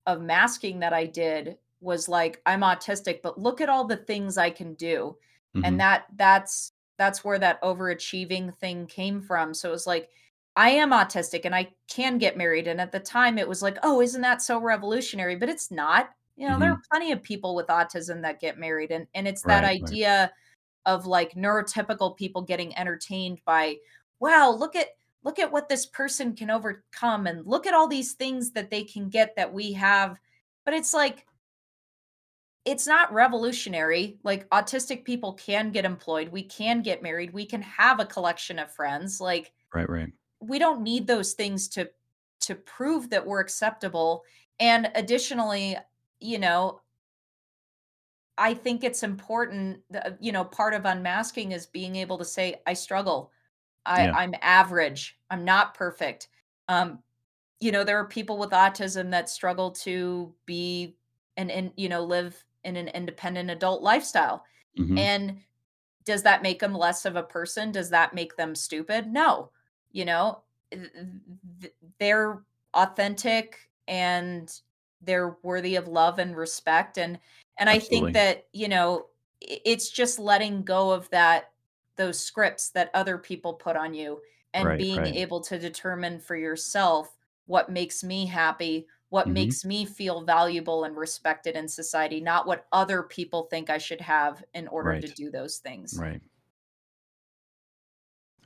of 0.06 0.20
masking 0.20 0.78
that 0.78 0.92
i 0.92 1.04
did 1.04 1.56
was 1.84 2.08
like 2.08 2.40
i'm 2.46 2.62
autistic 2.62 3.20
but 3.22 3.38
look 3.38 3.60
at 3.60 3.68
all 3.68 3.84
the 3.84 3.96
things 3.96 4.38
i 4.38 4.50
can 4.50 4.74
do 4.74 5.16
mm-hmm. 5.54 5.64
and 5.64 5.78
that 5.78 6.06
that's 6.16 6.72
that's 6.98 7.24
where 7.24 7.38
that 7.38 7.62
overachieving 7.62 8.54
thing 8.56 8.86
came 8.86 9.20
from 9.20 9.52
so 9.52 9.68
it 9.68 9.72
was 9.72 9.86
like 9.86 10.08
i 10.56 10.70
am 10.70 10.90
autistic 10.90 11.44
and 11.44 11.54
i 11.54 11.68
can 11.88 12.18
get 12.18 12.36
married 12.36 12.66
and 12.66 12.80
at 12.80 12.90
the 12.90 12.98
time 12.98 13.38
it 13.38 13.48
was 13.48 13.62
like 13.62 13.78
oh 13.82 14.00
isn't 14.00 14.22
that 14.22 14.42
so 14.42 14.58
revolutionary 14.58 15.36
but 15.36 15.48
it's 15.48 15.70
not 15.70 16.10
you 16.36 16.46
know 16.46 16.52
mm-hmm. 16.52 16.62
there 16.62 16.72
are 16.72 16.82
plenty 16.90 17.12
of 17.12 17.22
people 17.22 17.54
with 17.54 17.66
autism 17.66 18.22
that 18.22 18.40
get 18.40 18.58
married 18.58 18.90
and 18.90 19.06
and 19.14 19.28
it's 19.28 19.42
that 19.42 19.62
right, 19.62 19.82
idea 19.82 20.20
right. 20.22 20.92
of 20.92 21.06
like 21.06 21.34
neurotypical 21.34 22.16
people 22.16 22.42
getting 22.42 22.76
entertained 22.78 23.40
by 23.44 23.76
wow 24.20 24.50
look 24.50 24.74
at 24.74 24.88
look 25.22 25.38
at 25.38 25.50
what 25.50 25.68
this 25.68 25.86
person 25.86 26.34
can 26.34 26.50
overcome 26.50 27.26
and 27.26 27.46
look 27.46 27.66
at 27.66 27.74
all 27.74 27.88
these 27.88 28.12
things 28.12 28.52
that 28.52 28.70
they 28.70 28.84
can 28.84 29.08
get 29.08 29.34
that 29.36 29.52
we 29.52 29.72
have 29.72 30.18
but 30.64 30.74
it's 30.74 30.94
like 30.94 31.26
it's 32.64 32.86
not 32.86 33.12
revolutionary. 33.12 34.18
Like 34.22 34.48
autistic 34.50 35.04
people 35.04 35.34
can 35.34 35.70
get 35.70 35.84
employed, 35.84 36.28
we 36.28 36.42
can 36.42 36.82
get 36.82 37.02
married, 37.02 37.32
we 37.32 37.46
can 37.46 37.62
have 37.62 38.00
a 38.00 38.06
collection 38.06 38.58
of 38.58 38.72
friends. 38.72 39.20
Like 39.20 39.52
Right, 39.74 39.88
right. 39.88 40.12
We 40.40 40.58
don't 40.58 40.82
need 40.82 41.06
those 41.06 41.32
things 41.32 41.68
to 41.70 41.90
to 42.40 42.54
prove 42.54 43.10
that 43.10 43.26
we're 43.26 43.40
acceptable. 43.40 44.24
And 44.60 44.90
additionally, 44.94 45.76
you 46.20 46.38
know, 46.38 46.80
I 48.36 48.54
think 48.54 48.84
it's 48.84 49.02
important 49.02 49.80
that, 49.90 50.18
you 50.20 50.32
know, 50.32 50.44
part 50.44 50.74
of 50.74 50.84
unmasking 50.84 51.52
is 51.52 51.66
being 51.66 51.96
able 51.96 52.18
to 52.18 52.24
say, 52.24 52.56
I 52.66 52.74
struggle. 52.74 53.30
I, 53.86 54.06
yeah. 54.06 54.12
I'm 54.14 54.34
average. 54.42 55.18
I'm 55.30 55.44
not 55.44 55.74
perfect. 55.74 56.28
Um, 56.68 56.98
you 57.60 57.72
know, 57.72 57.84
there 57.84 57.98
are 57.98 58.06
people 58.06 58.38
with 58.38 58.50
autism 58.50 59.10
that 59.12 59.28
struggle 59.28 59.70
to 59.70 60.34
be 60.46 60.96
and, 61.36 61.50
and 61.50 61.72
you 61.76 61.88
know, 61.88 62.04
live 62.04 62.44
in 62.64 62.76
an 62.76 62.88
independent 62.88 63.50
adult 63.50 63.82
lifestyle. 63.82 64.44
Mm-hmm. 64.78 64.98
And 64.98 65.38
does 66.04 66.22
that 66.22 66.42
make 66.42 66.60
them 66.60 66.74
less 66.74 67.04
of 67.04 67.16
a 67.16 67.22
person? 67.22 67.72
Does 67.72 67.90
that 67.90 68.14
make 68.14 68.36
them 68.36 68.54
stupid? 68.54 69.06
No. 69.06 69.50
You 69.92 70.04
know, 70.04 70.42
they're 71.98 72.42
authentic 72.74 73.70
and 73.88 74.52
they're 75.02 75.36
worthy 75.42 75.76
of 75.76 75.88
love 75.88 76.18
and 76.18 76.36
respect 76.36 76.98
and 76.98 77.18
and 77.58 77.68
Absolutely. 77.68 77.96
I 77.96 78.00
think 78.00 78.14
that, 78.14 78.46
you 78.52 78.68
know, 78.68 79.06
it's 79.40 79.90
just 79.90 80.18
letting 80.18 80.62
go 80.62 80.90
of 80.90 81.08
that 81.10 81.52
those 81.96 82.18
scripts 82.18 82.70
that 82.70 82.90
other 82.94 83.16
people 83.16 83.52
put 83.52 83.76
on 83.76 83.94
you 83.94 84.20
and 84.54 84.66
Right, 84.66 84.78
being 84.78 84.98
right. 84.98 85.14
able 85.14 85.40
to 85.42 85.58
determine 85.58 86.18
for 86.18 86.36
yourself 86.36 87.16
what 87.46 87.70
makes 87.70 88.02
me 88.02 88.26
happy, 88.26 88.86
what 89.14 89.28
Mhm. 89.28 89.32
makes 89.32 89.64
me 89.64 89.84
feel 89.84 90.22
valuable 90.22 90.82
and 90.82 90.96
respected 90.96 91.54
in 91.54 91.68
society, 91.68 92.20
not 92.20 92.48
what 92.48 92.66
other 92.72 93.04
people 93.04 93.44
think 93.44 93.70
I 93.70 93.78
should 93.78 94.00
have 94.00 94.42
in 94.54 94.66
order 94.66 95.00
to 95.00 95.06
do 95.06 95.30
those 95.30 95.58
things. 95.58 95.96
Right. 95.96 96.20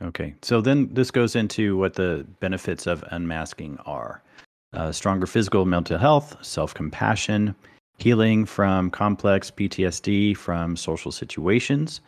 Okay. 0.03 0.35
So 0.43 0.61
then 0.61 0.93
this 0.93 1.11
goes 1.11 1.37
into 1.37 1.79
what 1.79 1.95
the 1.95 2.27
benefits 2.41 2.87
of 2.87 3.03
unmasking 3.13 3.79
are. 3.87 4.23
Uh, 4.75 4.93
stronger 4.93 5.27
physical 5.27 5.63
and 5.63 5.71
mental 5.71 5.97
health, 5.97 6.37
self-compassion, 6.45 7.55
healing 7.97 8.45
from 8.45 8.91
complex 8.91 9.51
PTSD 9.51 10.35
from 10.35 10.77
social 10.77 11.11
situations, 11.11 12.03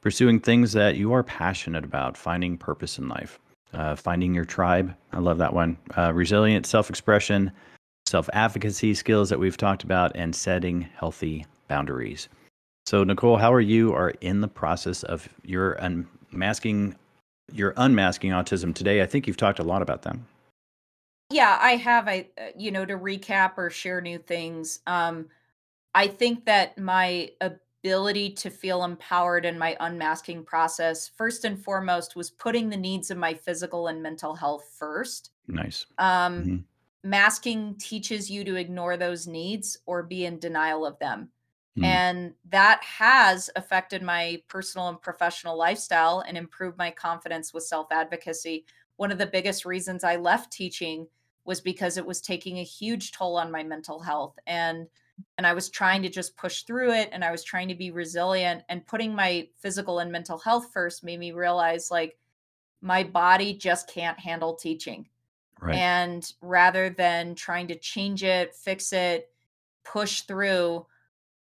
pursuing 0.00 0.40
things 0.40 0.72
that 0.72 0.96
you 0.96 1.12
are 1.12 1.22
passionate 1.22 1.84
about, 1.84 2.16
finding 2.16 2.56
purpose 2.56 2.96
in 2.98 3.06
life, 3.10 3.38
uh, 3.74 3.94
finding 3.94 4.34
your 4.34 4.46
tribe. 4.46 4.96
I 5.12 5.18
love 5.18 5.36
that 5.36 5.52
one. 5.52 5.76
Uh, 5.94 6.10
resilient 6.14 6.64
self 6.64 6.88
expression, 6.88 7.52
self 8.12 8.28
advocacy 8.34 8.92
skills 8.92 9.30
that 9.30 9.38
we've 9.38 9.56
talked 9.56 9.84
about, 9.84 10.12
and 10.14 10.36
setting 10.36 10.82
healthy 10.82 11.46
boundaries. 11.66 12.28
So, 12.84 13.04
Nicole, 13.04 13.38
how 13.38 13.50
are 13.50 13.60
you 13.60 13.94
are 13.94 14.10
in 14.20 14.42
the 14.42 14.48
process 14.48 15.02
of 15.02 15.28
your 15.42 15.72
unmasking 15.72 16.94
your 17.50 17.72
unmasking 17.78 18.32
autism 18.32 18.74
today? 18.74 19.00
I 19.00 19.06
think 19.06 19.26
you've 19.26 19.38
talked 19.38 19.60
a 19.60 19.64
lot 19.64 19.80
about 19.80 20.02
them. 20.02 20.26
Yeah, 21.30 21.58
I 21.58 21.76
have. 21.76 22.06
I, 22.06 22.28
uh, 22.38 22.48
you 22.54 22.70
know, 22.70 22.84
to 22.84 22.98
recap 22.98 23.52
or 23.56 23.70
share 23.70 24.02
new 24.02 24.18
things. 24.18 24.80
Um, 24.86 25.28
I 25.94 26.06
think 26.06 26.44
that 26.44 26.76
my 26.76 27.30
ability 27.40 28.34
to 28.34 28.50
feel 28.50 28.84
empowered 28.84 29.46
in 29.46 29.58
my 29.58 29.74
unmasking 29.80 30.44
process, 30.44 31.08
first 31.08 31.46
and 31.46 31.58
foremost, 31.58 32.14
was 32.14 32.30
putting 32.30 32.68
the 32.68 32.76
needs 32.76 33.10
of 33.10 33.16
my 33.16 33.32
physical 33.32 33.86
and 33.86 34.02
mental 34.02 34.34
health 34.34 34.70
first. 34.78 35.30
Nice. 35.48 35.86
Um, 35.96 36.42
hmm 36.42 36.56
masking 37.02 37.76
teaches 37.78 38.30
you 38.30 38.44
to 38.44 38.56
ignore 38.56 38.96
those 38.96 39.26
needs 39.26 39.78
or 39.86 40.02
be 40.02 40.24
in 40.24 40.38
denial 40.38 40.86
of 40.86 40.98
them. 40.98 41.30
Mm, 41.76 41.84
And 41.84 42.34
that 42.50 42.82
has 42.84 43.50
affected 43.56 44.02
my 44.02 44.42
personal 44.48 44.88
and 44.88 45.00
professional 45.00 45.56
lifestyle 45.56 46.20
and 46.20 46.36
improved 46.36 46.78
my 46.78 46.90
confidence 46.90 47.52
with 47.52 47.64
self 47.64 47.88
advocacy. 47.90 48.64
One 48.96 49.10
of 49.10 49.18
the 49.18 49.26
biggest 49.26 49.64
reasons 49.64 50.04
I 50.04 50.16
left 50.16 50.52
teaching 50.52 51.08
was 51.44 51.60
because 51.60 51.96
it 51.96 52.06
was 52.06 52.20
taking 52.20 52.58
a 52.58 52.64
huge 52.64 53.12
toll 53.12 53.36
on 53.36 53.50
my 53.50 53.64
mental 53.64 54.00
health 54.00 54.38
and 54.46 54.86
and 55.38 55.46
I 55.46 55.52
was 55.54 55.68
trying 55.70 56.02
to 56.02 56.08
just 56.08 56.36
push 56.36 56.62
through 56.62 56.92
it 56.92 57.10
and 57.12 57.24
I 57.24 57.30
was 57.30 57.44
trying 57.44 57.68
to 57.68 57.74
be 57.74 57.90
resilient 57.90 58.62
and 58.68 58.86
putting 58.86 59.14
my 59.14 59.48
physical 59.58 59.98
and 59.98 60.10
mental 60.10 60.38
health 60.38 60.70
first 60.72 61.04
made 61.04 61.18
me 61.20 61.32
realize 61.32 61.90
like 61.90 62.18
my 62.82 63.04
body 63.04 63.54
just 63.54 63.88
can't 63.88 64.18
handle 64.18 64.54
teaching. 64.56 65.08
Right. 65.62 65.76
And 65.76 66.30
rather 66.40 66.90
than 66.90 67.34
trying 67.34 67.68
to 67.68 67.78
change 67.78 68.24
it, 68.24 68.54
fix 68.54 68.92
it, 68.92 69.30
push 69.84 70.22
through, 70.22 70.86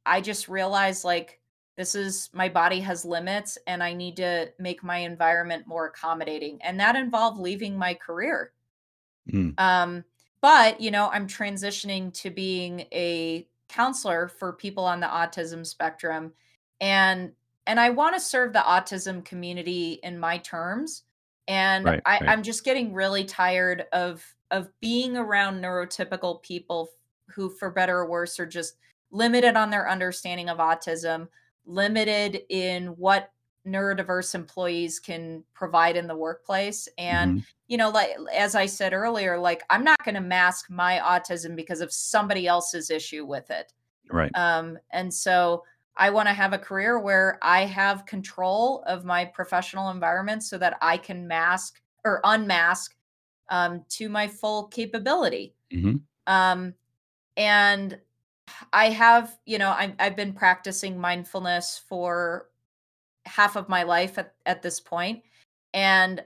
I 0.06 0.22
just 0.22 0.50
realized 0.50 1.04
like 1.04 1.40
this 1.78 1.96
is 1.96 2.30
my 2.34 2.50
body 2.50 2.82
has 2.82 3.06
limits 3.06 3.58
and 3.68 3.82
I 3.82 3.94
need 3.94 4.18
to 4.18 4.52
make 4.60 4.84
my 4.84 4.98
environment 5.00 5.68
more 5.68 5.88
accommodating. 5.88 6.62
And 6.62 6.80
that 6.80 6.96
involved 6.96 7.40
leaving 7.40 7.78
my 7.78 7.94
career. 7.94 8.54
Mm, 9.32 9.60
Um, 9.60 10.06
but 10.42 10.82
you 10.82 10.92
know, 10.92 11.10
I'm 11.10 11.28
transitioning 11.28 12.14
to 12.22 12.30
being 12.30 12.82
a 12.92 13.48
counselor 13.68 14.28
for 14.28 14.54
people 14.54 14.86
on 14.86 15.00
the 15.00 15.08
autism 15.08 15.66
spectrum. 15.66 16.34
And 16.82 17.34
and 17.68 17.80
I 17.80 17.92
want 17.92 18.16
to 18.16 18.20
serve 18.22 18.54
the 18.54 18.60
autism 18.60 19.24
community 19.24 20.00
in 20.04 20.20
my 20.20 20.40
terms. 20.40 21.04
And 21.50 21.84
right. 21.84 22.02
I, 22.06 22.20
Right. 22.20 22.30
I'm 22.30 22.44
just 22.44 22.64
getting 22.64 22.94
really 22.94 23.26
tired 23.26 23.86
of 23.92 24.24
of 24.52 24.70
being 24.80 25.18
around 25.18 25.62
neurotypical 25.62 26.42
people 26.42 26.90
who, 27.28 27.50
for 27.50 27.70
better 27.70 28.00
or 28.00 28.10
worse, 28.10 28.40
are 28.40 28.46
just 28.46 28.76
limited 29.12 29.58
on 29.58 29.70
their 29.70 29.90
understanding 29.90 30.50
of 30.50 30.60
autism, 30.60 31.28
limited 31.66 32.44
in 32.50 32.88
what 32.88 33.32
neurodiverse 33.68 34.34
employees 34.34 35.00
can 35.00 35.44
provide 35.54 35.98
in 35.98 36.08
the 36.08 36.16
workplace. 36.16 36.88
And, 36.98 37.32
hmm 37.32 37.40
you 37.70 37.78
know, 37.78 37.92
like 37.92 38.16
as 38.34 38.56
I 38.56 38.66
said 38.66 38.94
earlier, 38.94 39.38
like 39.38 39.62
I'm 39.70 39.84
not 39.84 40.04
going 40.04 40.16
to 40.16 40.22
mask 40.22 40.72
my 40.72 41.00
autism 41.06 41.56
because 41.56 41.82
of 41.82 41.94
somebody 41.94 42.48
else's 42.48 42.90
issue 42.90 43.26
with 43.26 43.52
it. 43.52 43.72
Right. 44.10 44.32
Um, 44.36 44.80
and 44.92 45.14
so 45.14 45.64
I 46.00 46.10
want 46.10 46.30
to 46.30 46.34
have 46.34 46.54
a 46.54 46.58
career 46.58 46.98
where 46.98 47.38
I 47.42 47.66
have 47.66 48.06
control 48.06 48.84
of 48.88 49.04
my 49.04 49.26
professional 49.26 49.92
environment 49.92 50.44
so 50.44 50.58
that 50.58 50.78
I 50.82 50.98
can 50.98 51.28
mask 51.28 51.82
or 52.06 52.22
unmask 52.24 52.96
um, 53.50 53.84
to 53.90 54.08
my 54.10 54.28
full 54.28 54.68
capability. 54.68 55.54
hmm 55.72 55.98
Um, 56.26 56.74
and 57.36 58.00
I 58.74 58.90
have, 58.90 59.38
you 59.46 59.58
know, 59.58 59.72
I've, 59.72 59.94
I've 60.00 60.16
been 60.16 60.34
practicing 60.34 61.00
mindfulness 61.00 61.82
for 61.88 62.50
half 63.26 63.56
of 63.56 63.70
my 63.70 63.84
life 63.84 64.18
at, 64.18 64.34
at 64.46 64.62
this 64.62 64.80
point, 64.80 65.22
and 65.74 66.24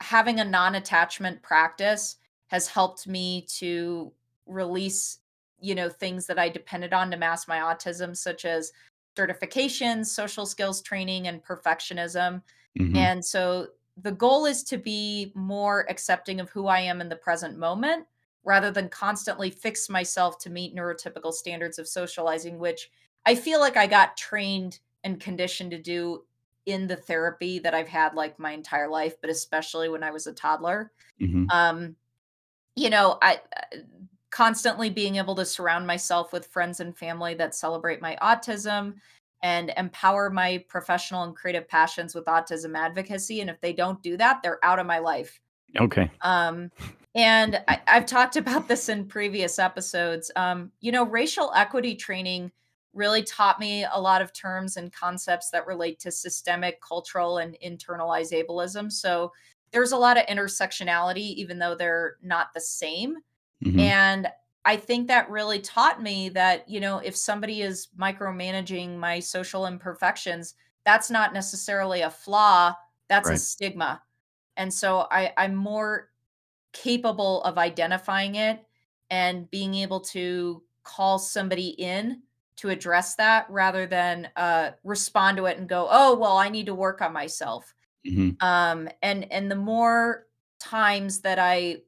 having 0.00 0.40
a 0.40 0.44
non-attachment 0.44 1.42
practice 1.42 2.16
has 2.48 2.66
helped 2.66 3.06
me 3.06 3.46
to 3.58 4.12
release, 4.46 5.18
you 5.60 5.74
know, 5.74 5.88
things 5.88 6.26
that 6.26 6.38
I 6.38 6.48
depended 6.48 6.92
on 6.92 7.10
to 7.10 7.16
mask 7.16 7.46
my 7.46 7.58
autism, 7.58 8.16
such 8.16 8.44
as 8.44 8.72
certifications, 9.16 10.06
social 10.06 10.46
skills 10.46 10.82
training, 10.82 11.26
and 11.28 11.44
perfectionism. 11.44 12.42
hmm 12.78 12.94
And 12.94 13.24
so 13.24 13.68
the 13.96 14.12
goal 14.12 14.46
is 14.46 14.62
to 14.64 14.78
be 14.78 15.32
more 15.34 15.86
accepting 15.90 16.40
of 16.40 16.50
who 16.50 16.66
I 16.66 16.80
am 16.80 17.00
in 17.00 17.08
the 17.08 17.16
present 17.16 17.58
moment 17.58 18.06
rather 18.44 18.70
than 18.70 18.88
constantly 18.88 19.50
fix 19.50 19.88
myself 19.88 20.38
to 20.38 20.50
meet 20.50 20.74
neurotypical 20.74 21.32
standards 21.32 21.78
of 21.78 21.86
socializing, 21.86 22.58
which 22.58 22.90
I 23.24 23.34
feel 23.34 23.60
like 23.60 23.76
I 23.76 23.86
got 23.86 24.16
trained 24.16 24.80
and 25.04 25.20
conditioned 25.20 25.70
to 25.72 25.78
do 25.80 26.24
in 26.66 26.86
the 26.86 26.96
therapy 26.96 27.58
that 27.60 27.74
I've 27.74 27.88
had 27.88 28.14
like 28.14 28.38
my 28.38 28.52
entire 28.52 28.88
life, 28.88 29.20
but 29.20 29.30
especially 29.30 29.88
when 29.88 30.02
I 30.02 30.10
was 30.10 30.26
a 30.26 30.32
toddler. 30.32 30.92
hmm 31.20 31.52
Um, 31.52 31.96
you 32.76 32.90
know, 32.90 33.18
I 33.22 33.40
uh, 33.74 33.78
constantly 34.32 34.90
being 34.90 35.16
able 35.16 35.36
to 35.36 35.44
surround 35.44 35.86
myself 35.86 36.32
with 36.32 36.46
friends 36.46 36.80
and 36.80 36.96
family 36.96 37.34
that 37.34 37.54
celebrate 37.54 38.00
my 38.00 38.16
autism 38.20 38.94
and 39.42 39.72
empower 39.76 40.30
my 40.30 40.64
professional 40.68 41.24
and 41.24 41.36
creative 41.36 41.68
passions 41.68 42.14
with 42.14 42.24
autism 42.24 42.76
advocacy. 42.76 43.42
And 43.42 43.50
if 43.50 43.60
they 43.60 43.74
don't 43.74 44.02
do 44.02 44.16
that, 44.16 44.42
they're 44.42 44.64
out 44.64 44.78
of 44.78 44.86
my 44.86 44.98
life. 44.98 45.38
Okay. 45.78 46.10
Um, 46.22 46.70
and 47.14 47.62
I, 47.68 47.80
I've 47.86 48.06
talked 48.06 48.36
about 48.36 48.68
this 48.68 48.88
in 48.88 49.04
previous 49.04 49.58
episodes. 49.58 50.30
Um, 50.34 50.72
you 50.80 50.92
know, 50.92 51.04
racial 51.04 51.52
equity 51.54 51.94
training 51.94 52.50
really 52.94 53.22
taught 53.22 53.60
me 53.60 53.84
a 53.92 54.00
lot 54.00 54.22
of 54.22 54.32
terms 54.32 54.78
and 54.78 54.92
concepts 54.92 55.50
that 55.50 55.66
relate 55.66 55.98
to 56.00 56.10
systemic, 56.10 56.80
cultural, 56.80 57.38
and 57.38 57.56
internalized 57.64 58.32
ableism. 58.32 58.90
So 58.90 59.32
there's 59.72 59.92
a 59.92 59.96
lot 59.96 60.16
of 60.16 60.26
intersectionality, 60.26 61.34
even 61.34 61.58
though 61.58 61.74
they're 61.74 62.16
not 62.22 62.48
the 62.54 62.60
same. 62.60 63.16
Hmm 63.64 63.78
And 63.78 64.28
I 64.64 64.76
think 64.76 65.08
that 65.08 65.30
really 65.30 65.60
taught 65.60 66.02
me 66.02 66.28
that, 66.30 66.68
you 66.68 66.80
know, 66.80 66.98
if 66.98 67.16
somebody 67.16 67.62
is 67.62 67.88
micromanaging 67.98 68.96
my 68.96 69.18
social 69.20 69.66
imperfections, 69.66 70.54
that's 70.84 71.10
not 71.10 71.32
necessarily 71.32 72.02
a 72.02 72.10
flaw, 72.10 72.74
that's 73.08 73.30
a 73.30 73.36
stigma. 73.36 74.02
And 74.56 74.72
so 74.72 75.06
I, 75.10 75.32
I'm 75.36 75.54
more 75.54 76.10
capable 76.72 77.42
of 77.44 77.58
identifying 77.58 78.36
it 78.36 78.64
and 79.10 79.50
being 79.50 79.74
able 79.74 80.00
to 80.00 80.62
call 80.84 81.18
somebody 81.18 81.68
in 81.70 82.22
to 82.56 82.70
address 82.70 83.14
that 83.16 83.46
rather 83.50 83.86
than 83.86 84.28
uh, 84.36 84.72
respond 84.84 85.36
to 85.38 85.46
it 85.46 85.58
and 85.58 85.68
go, 85.68 85.88
oh, 85.90 86.16
well, 86.16 86.36
I 86.38 86.48
need 86.48 86.66
to 86.66 86.74
work 86.74 87.02
on 87.02 87.12
myself. 87.12 87.74
hmm 88.04 88.30
Um, 88.40 88.88
and 89.02 89.30
and 89.32 89.50
the 89.50 89.56
more 89.56 90.26
times 90.58 91.20
that 91.20 91.38
I 91.38 91.82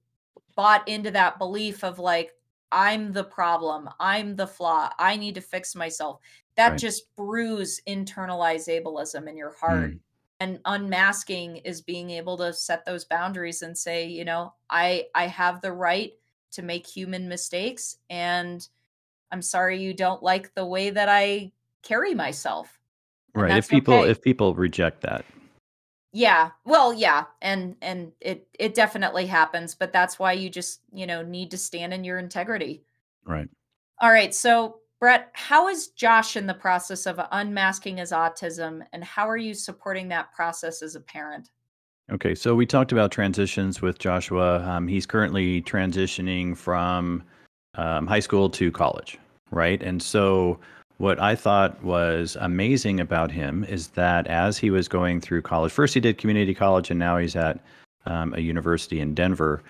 bought 0.56 0.86
into 0.89 1.10
that 1.10 1.39
belief 1.39 1.82
of 1.85 1.98
like 1.98 2.32
i'm 2.72 3.12
the 3.12 3.24
problem 3.24 3.89
i'm 4.01 4.36
the 4.36 4.47
flaw 4.47 4.90
i 4.98 5.16
need 5.16 5.35
to 5.35 5.40
fix 5.40 5.74
myself 5.74 6.20
that 6.56 6.70
Right. 6.70 6.81
just 6.81 7.14
brews 7.16 7.81
internalized 7.89 8.68
ableism 8.68 9.28
in 9.28 9.36
your 9.36 9.52
heart 9.52 9.94
Mm, 9.94 10.01
and 10.40 10.60
unmasking 10.64 11.56
is 11.59 11.81
being 11.81 12.10
able 12.10 12.36
to 12.36 12.52
set 12.52 12.85
those 12.85 13.05
boundaries 13.05 13.62
and 13.62 13.76
say 13.76 14.06
you 14.06 14.24
know 14.24 14.52
i 14.70 15.05
i 15.14 15.26
have 15.26 15.60
the 15.60 15.72
right 15.72 16.12
to 16.51 16.62
make 16.62 16.86
human 16.86 17.28
mistakes 17.28 17.98
and 18.10 18.68
i'm 19.32 19.43
sorry 19.43 19.81
you 19.81 19.94
don't 19.94 20.22
like 20.22 20.55
the 20.55 20.66
way 20.66 20.90
that 20.90 21.09
i 21.09 21.52
carry 21.82 22.14
myself 22.14 22.81
and 23.35 23.43
Right. 23.43 23.56
If 23.56 23.68
people 23.68 24.02
okay 24.02 24.10
if 24.10 24.22
people 24.22 24.55
reject 24.55 25.01
that. 25.02 25.24
Yeah. 26.15 26.51
Well, 26.65 26.95
yeah. 26.95 27.24
And 27.43 27.77
and 27.82 28.12
it 28.20 28.47
it 28.59 28.74
definitely 28.74 29.27
happens, 29.27 29.74
but 29.74 29.93
that's 29.93 30.19
why 30.19 30.32
you 30.32 30.49
just, 30.49 30.81
you 30.93 31.07
know, 31.07 31.23
need 31.23 31.51
to 31.51 31.59
stand 31.59 31.93
in 31.93 32.05
your 32.05 32.19
integrity. 32.19 32.85
Right. 33.27 33.49
All 34.01 34.11
right. 34.11 34.32
So 34.32 34.78
Brett, 35.01 35.31
how 35.35 35.69
is 35.69 35.89
Josh 35.89 36.36
in 36.36 36.47
the 36.47 36.55
process 36.55 37.07
of 37.07 37.20
unmasking 37.32 37.99
his 37.99 38.12
autism, 38.12 38.82
and 38.93 39.03
how 39.03 39.28
are 39.28 39.36
you 39.36 39.53
supporting 39.53 40.09
that 40.09 40.32
process 40.32 40.82
as 40.82 40.95
a 40.95 41.01
parent? 41.01 41.51
Okay, 42.12 42.35
so 42.35 42.55
we 42.55 42.65
talked 42.65 42.93
about 42.93 43.11
transitions 43.11 43.82
with 43.82 43.99
Joshua. 43.99 44.62
Um, 44.66 44.86
he's 44.86 45.07
currently 45.07 45.62
transitioning 45.62 46.57
from 46.57 47.23
um, 47.74 48.07
high 48.07 48.20
school 48.20 48.49
to 48.51 48.70
college, 48.70 49.19
right? 49.51 49.82
And 49.82 50.03
so, 50.03 50.61
what 50.99 51.21
I 51.21 51.35
thought 51.35 51.83
was 51.83 52.37
amazing 52.41 53.01
about 53.01 53.31
him 53.31 53.65
is 53.65 53.89
that 53.89 54.27
as 54.27 54.59
he 54.59 54.71
was 54.71 54.89
going 54.89 55.21
through 55.21 55.43
college, 55.43 55.73
first 55.73 55.95
he 55.95 56.01
did 56.01 56.19
community 56.19 56.55
college, 56.55 56.91
and 56.91 56.99
now 56.99 57.16
he's 57.19 57.37
at 57.37 57.61
um, 58.07 58.35
a 58.35 58.41
university 58.41 59.01
in 59.01 59.15
Denver. 59.15 59.62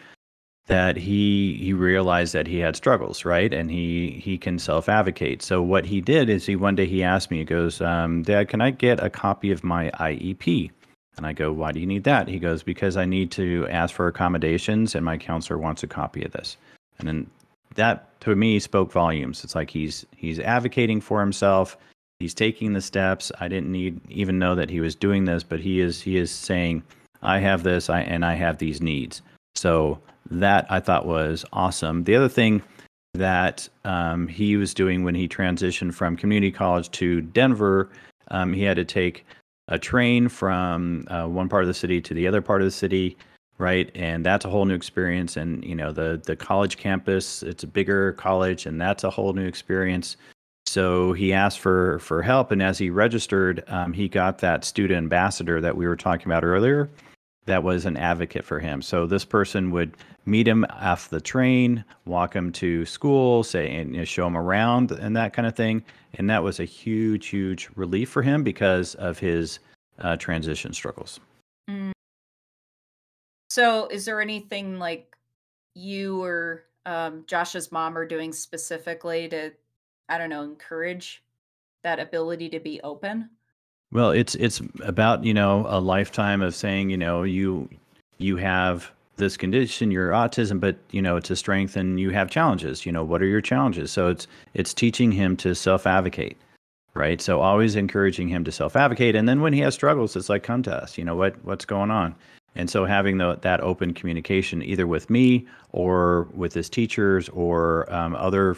That 0.66 0.96
he 0.96 1.58
he 1.60 1.74
realized 1.74 2.32
that 2.32 2.46
he 2.46 2.58
had 2.58 2.74
struggles, 2.74 3.26
right? 3.26 3.52
And 3.52 3.70
he 3.70 4.18
he 4.24 4.38
can 4.38 4.58
self 4.58 4.88
advocate. 4.88 5.42
So 5.42 5.60
what 5.60 5.84
he 5.84 6.00
did 6.00 6.30
is 6.30 6.46
he 6.46 6.56
one 6.56 6.74
day 6.74 6.86
he 6.86 7.02
asked 7.02 7.30
me, 7.30 7.38
he 7.38 7.44
goes, 7.44 7.82
um, 7.82 8.22
"Dad, 8.22 8.48
can 8.48 8.62
I 8.62 8.70
get 8.70 9.02
a 9.02 9.10
copy 9.10 9.50
of 9.50 9.62
my 9.62 9.90
IEP?" 9.90 10.70
And 11.16 11.26
I 11.26 11.32
go, 11.32 11.52
Why 11.52 11.72
do 11.72 11.80
you 11.80 11.86
need 11.86 12.04
that? 12.04 12.28
He 12.28 12.38
goes, 12.38 12.62
Because 12.62 12.96
I 12.96 13.04
need 13.04 13.30
to 13.32 13.66
ask 13.70 13.94
for 13.94 14.08
accommodations 14.08 14.94
and 14.94 15.04
my 15.04 15.16
counselor 15.16 15.58
wants 15.58 15.82
a 15.82 15.86
copy 15.86 16.24
of 16.24 16.32
this. 16.32 16.56
And 16.98 17.08
then 17.08 17.30
that 17.74 18.20
to 18.20 18.34
me 18.34 18.58
spoke 18.58 18.92
volumes. 18.92 19.44
It's 19.44 19.54
like 19.54 19.70
he's 19.70 20.06
he's 20.16 20.38
advocating 20.38 21.00
for 21.00 21.20
himself. 21.20 21.76
He's 22.20 22.34
taking 22.34 22.72
the 22.72 22.80
steps. 22.80 23.32
I 23.40 23.48
didn't 23.48 23.70
need 23.72 24.00
even 24.08 24.38
know 24.38 24.54
that 24.54 24.70
he 24.70 24.80
was 24.80 24.94
doing 24.94 25.24
this, 25.24 25.42
but 25.42 25.60
he 25.60 25.80
is 25.80 26.00
he 26.00 26.16
is 26.16 26.30
saying, 26.30 26.82
I 27.22 27.38
have 27.38 27.62
this, 27.62 27.90
I 27.90 28.00
and 28.00 28.24
I 28.24 28.34
have 28.34 28.58
these 28.58 28.80
needs. 28.80 29.22
So 29.54 30.00
that 30.30 30.66
I 30.70 30.80
thought 30.80 31.06
was 31.06 31.44
awesome. 31.52 32.04
The 32.04 32.16
other 32.16 32.28
thing 32.28 32.62
that 33.14 33.68
um, 33.84 34.26
he 34.26 34.56
was 34.56 34.74
doing 34.74 35.04
when 35.04 35.14
he 35.14 35.28
transitioned 35.28 35.94
from 35.94 36.16
community 36.16 36.50
college 36.50 36.90
to 36.92 37.20
Denver, 37.20 37.88
um, 38.28 38.52
he 38.52 38.62
had 38.62 38.76
to 38.76 38.84
take 38.84 39.24
a 39.68 39.78
train 39.78 40.28
from 40.28 41.06
uh, 41.08 41.26
one 41.26 41.48
part 41.48 41.62
of 41.62 41.68
the 41.68 41.74
city 41.74 42.00
to 42.00 42.14
the 42.14 42.26
other 42.26 42.42
part 42.42 42.60
of 42.60 42.66
the 42.66 42.72
city 42.72 43.16
right? 43.58 43.90
And 43.94 44.24
that's 44.24 44.44
a 44.44 44.50
whole 44.50 44.64
new 44.64 44.74
experience. 44.74 45.36
And 45.36 45.64
you 45.64 45.74
know 45.74 45.92
the 45.92 46.20
the 46.24 46.36
college 46.36 46.76
campus 46.76 47.42
it's 47.42 47.64
a 47.64 47.66
bigger 47.66 48.12
college 48.12 48.66
and 48.66 48.80
that's 48.80 49.04
a 49.04 49.10
whole 49.10 49.32
new 49.32 49.46
experience. 49.46 50.16
So 50.66 51.12
he 51.12 51.32
asked 51.32 51.60
for 51.60 51.98
for 52.00 52.22
help 52.22 52.50
and 52.50 52.62
as 52.62 52.78
he 52.78 52.90
registered 52.90 53.64
um, 53.68 53.92
he 53.92 54.08
got 54.08 54.38
that 54.38 54.64
student 54.64 54.98
ambassador 54.98 55.60
that 55.60 55.76
we 55.76 55.86
were 55.86 55.96
talking 55.96 56.26
about 56.26 56.44
earlier 56.44 56.90
that 57.46 57.62
was 57.62 57.84
an 57.84 57.96
advocate 57.98 58.44
for 58.44 58.58
him. 58.58 58.80
So 58.80 59.06
this 59.06 59.24
person 59.24 59.70
would 59.72 59.96
meet 60.26 60.48
him 60.48 60.64
off 60.70 61.10
the 61.10 61.20
train 61.20 61.84
walk 62.06 62.34
him 62.34 62.50
to 62.52 62.86
school 62.86 63.42
say 63.44 63.74
and 63.74 63.92
you 63.92 63.98
know, 63.98 64.04
show 64.04 64.26
him 64.26 64.36
around 64.36 64.90
and 64.92 65.16
that 65.16 65.32
kind 65.32 65.46
of 65.46 65.54
thing. 65.54 65.84
And 66.14 66.30
that 66.30 66.42
was 66.42 66.60
a 66.60 66.64
huge, 66.64 67.26
huge 67.26 67.68
relief 67.76 68.08
for 68.08 68.22
him 68.22 68.42
because 68.42 68.94
of 68.96 69.18
his 69.18 69.58
uh, 69.98 70.16
transition 70.16 70.72
struggles. 70.72 71.20
Mm. 71.68 71.93
So, 73.54 73.86
is 73.86 74.04
there 74.04 74.20
anything 74.20 74.80
like 74.80 75.16
you 75.74 76.20
or 76.20 76.64
um, 76.86 77.22
Josh's 77.28 77.70
mom 77.70 77.96
are 77.96 78.04
doing 78.04 78.32
specifically 78.32 79.28
to, 79.28 79.52
I 80.08 80.18
don't 80.18 80.28
know, 80.28 80.42
encourage 80.42 81.22
that 81.84 82.00
ability 82.00 82.48
to 82.48 82.58
be 82.58 82.80
open? 82.82 83.30
Well, 83.92 84.10
it's 84.10 84.34
it's 84.34 84.60
about 84.82 85.22
you 85.22 85.32
know 85.32 85.66
a 85.68 85.78
lifetime 85.78 86.42
of 86.42 86.56
saying 86.56 86.90
you 86.90 86.96
know 86.96 87.22
you 87.22 87.68
you 88.18 88.36
have 88.38 88.90
this 89.18 89.36
condition, 89.36 89.92
your 89.92 90.10
autism, 90.10 90.58
but 90.58 90.76
you 90.90 91.00
know 91.00 91.14
it's 91.16 91.30
a 91.30 91.36
strength 91.36 91.76
and 91.76 92.00
you 92.00 92.10
have 92.10 92.30
challenges. 92.30 92.84
You 92.84 92.90
know 92.90 93.04
what 93.04 93.22
are 93.22 93.26
your 93.26 93.40
challenges? 93.40 93.92
So 93.92 94.08
it's 94.08 94.26
it's 94.54 94.74
teaching 94.74 95.12
him 95.12 95.36
to 95.36 95.54
self 95.54 95.86
advocate, 95.86 96.36
right? 96.94 97.20
So 97.20 97.40
always 97.40 97.76
encouraging 97.76 98.26
him 98.26 98.42
to 98.42 98.50
self 98.50 98.74
advocate, 98.74 99.14
and 99.14 99.28
then 99.28 99.42
when 99.42 99.52
he 99.52 99.60
has 99.60 99.74
struggles, 99.74 100.16
it's 100.16 100.28
like 100.28 100.42
come 100.42 100.64
to 100.64 100.74
us. 100.74 100.98
You 100.98 101.04
know 101.04 101.14
what 101.14 101.36
what's 101.44 101.64
going 101.64 101.92
on, 101.92 102.16
and 102.54 102.68
so 102.70 102.84
having 102.84 103.18
the, 103.18 103.36
that 103.42 103.60
open 103.60 103.94
communication 103.94 104.62
either 104.62 104.86
with 104.86 105.10
me 105.10 105.46
or 105.72 106.28
with 106.34 106.54
his 106.54 106.68
teachers 106.70 107.28
or 107.30 107.92
um, 107.92 108.14
other 108.14 108.56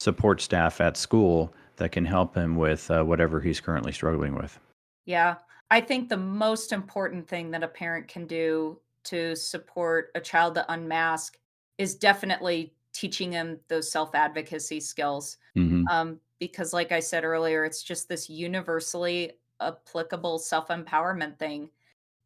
support 0.00 0.40
staff 0.40 0.80
at 0.80 0.96
school 0.96 1.52
that 1.76 1.92
can 1.92 2.04
help 2.04 2.34
him 2.34 2.56
with 2.56 2.90
uh, 2.90 3.02
whatever 3.02 3.40
he's 3.40 3.60
currently 3.60 3.92
struggling 3.92 4.34
with. 4.34 4.58
Yeah, 5.06 5.36
I 5.70 5.80
think 5.80 6.08
the 6.08 6.16
most 6.16 6.72
important 6.72 7.28
thing 7.28 7.50
that 7.52 7.62
a 7.62 7.68
parent 7.68 8.08
can 8.08 8.26
do 8.26 8.78
to 9.04 9.34
support 9.34 10.10
a 10.14 10.20
child 10.20 10.54
to 10.54 10.72
unmask 10.72 11.38
is 11.78 11.94
definitely 11.94 12.74
teaching 12.92 13.30
them 13.30 13.58
those 13.68 13.90
self 13.90 14.14
advocacy 14.14 14.80
skills. 14.80 15.38
Mm-hmm. 15.56 15.84
Um, 15.90 16.20
because, 16.38 16.72
like 16.72 16.92
I 16.92 17.00
said 17.00 17.24
earlier, 17.24 17.64
it's 17.64 17.82
just 17.82 18.08
this 18.08 18.28
universally 18.28 19.32
applicable 19.60 20.38
self 20.38 20.68
empowerment 20.68 21.38
thing, 21.38 21.70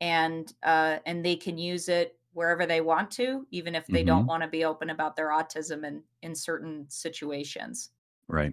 and 0.02 0.52
uh, 0.64 0.98
and 1.06 1.24
they 1.24 1.36
can 1.36 1.56
use 1.56 1.88
it 1.88 2.18
wherever 2.34 2.66
they 2.66 2.80
want 2.80 3.10
to, 3.12 3.46
even 3.50 3.74
if 3.74 3.86
they 3.86 4.00
mm-hmm. 4.00 4.08
don't 4.08 4.26
want 4.26 4.42
to 4.42 4.48
be 4.48 4.64
open 4.64 4.90
about 4.90 5.16
their 5.16 5.28
autism 5.28 5.86
in 5.86 6.02
in 6.22 6.34
certain 6.34 6.84
situations. 6.88 7.90
Right. 8.26 8.52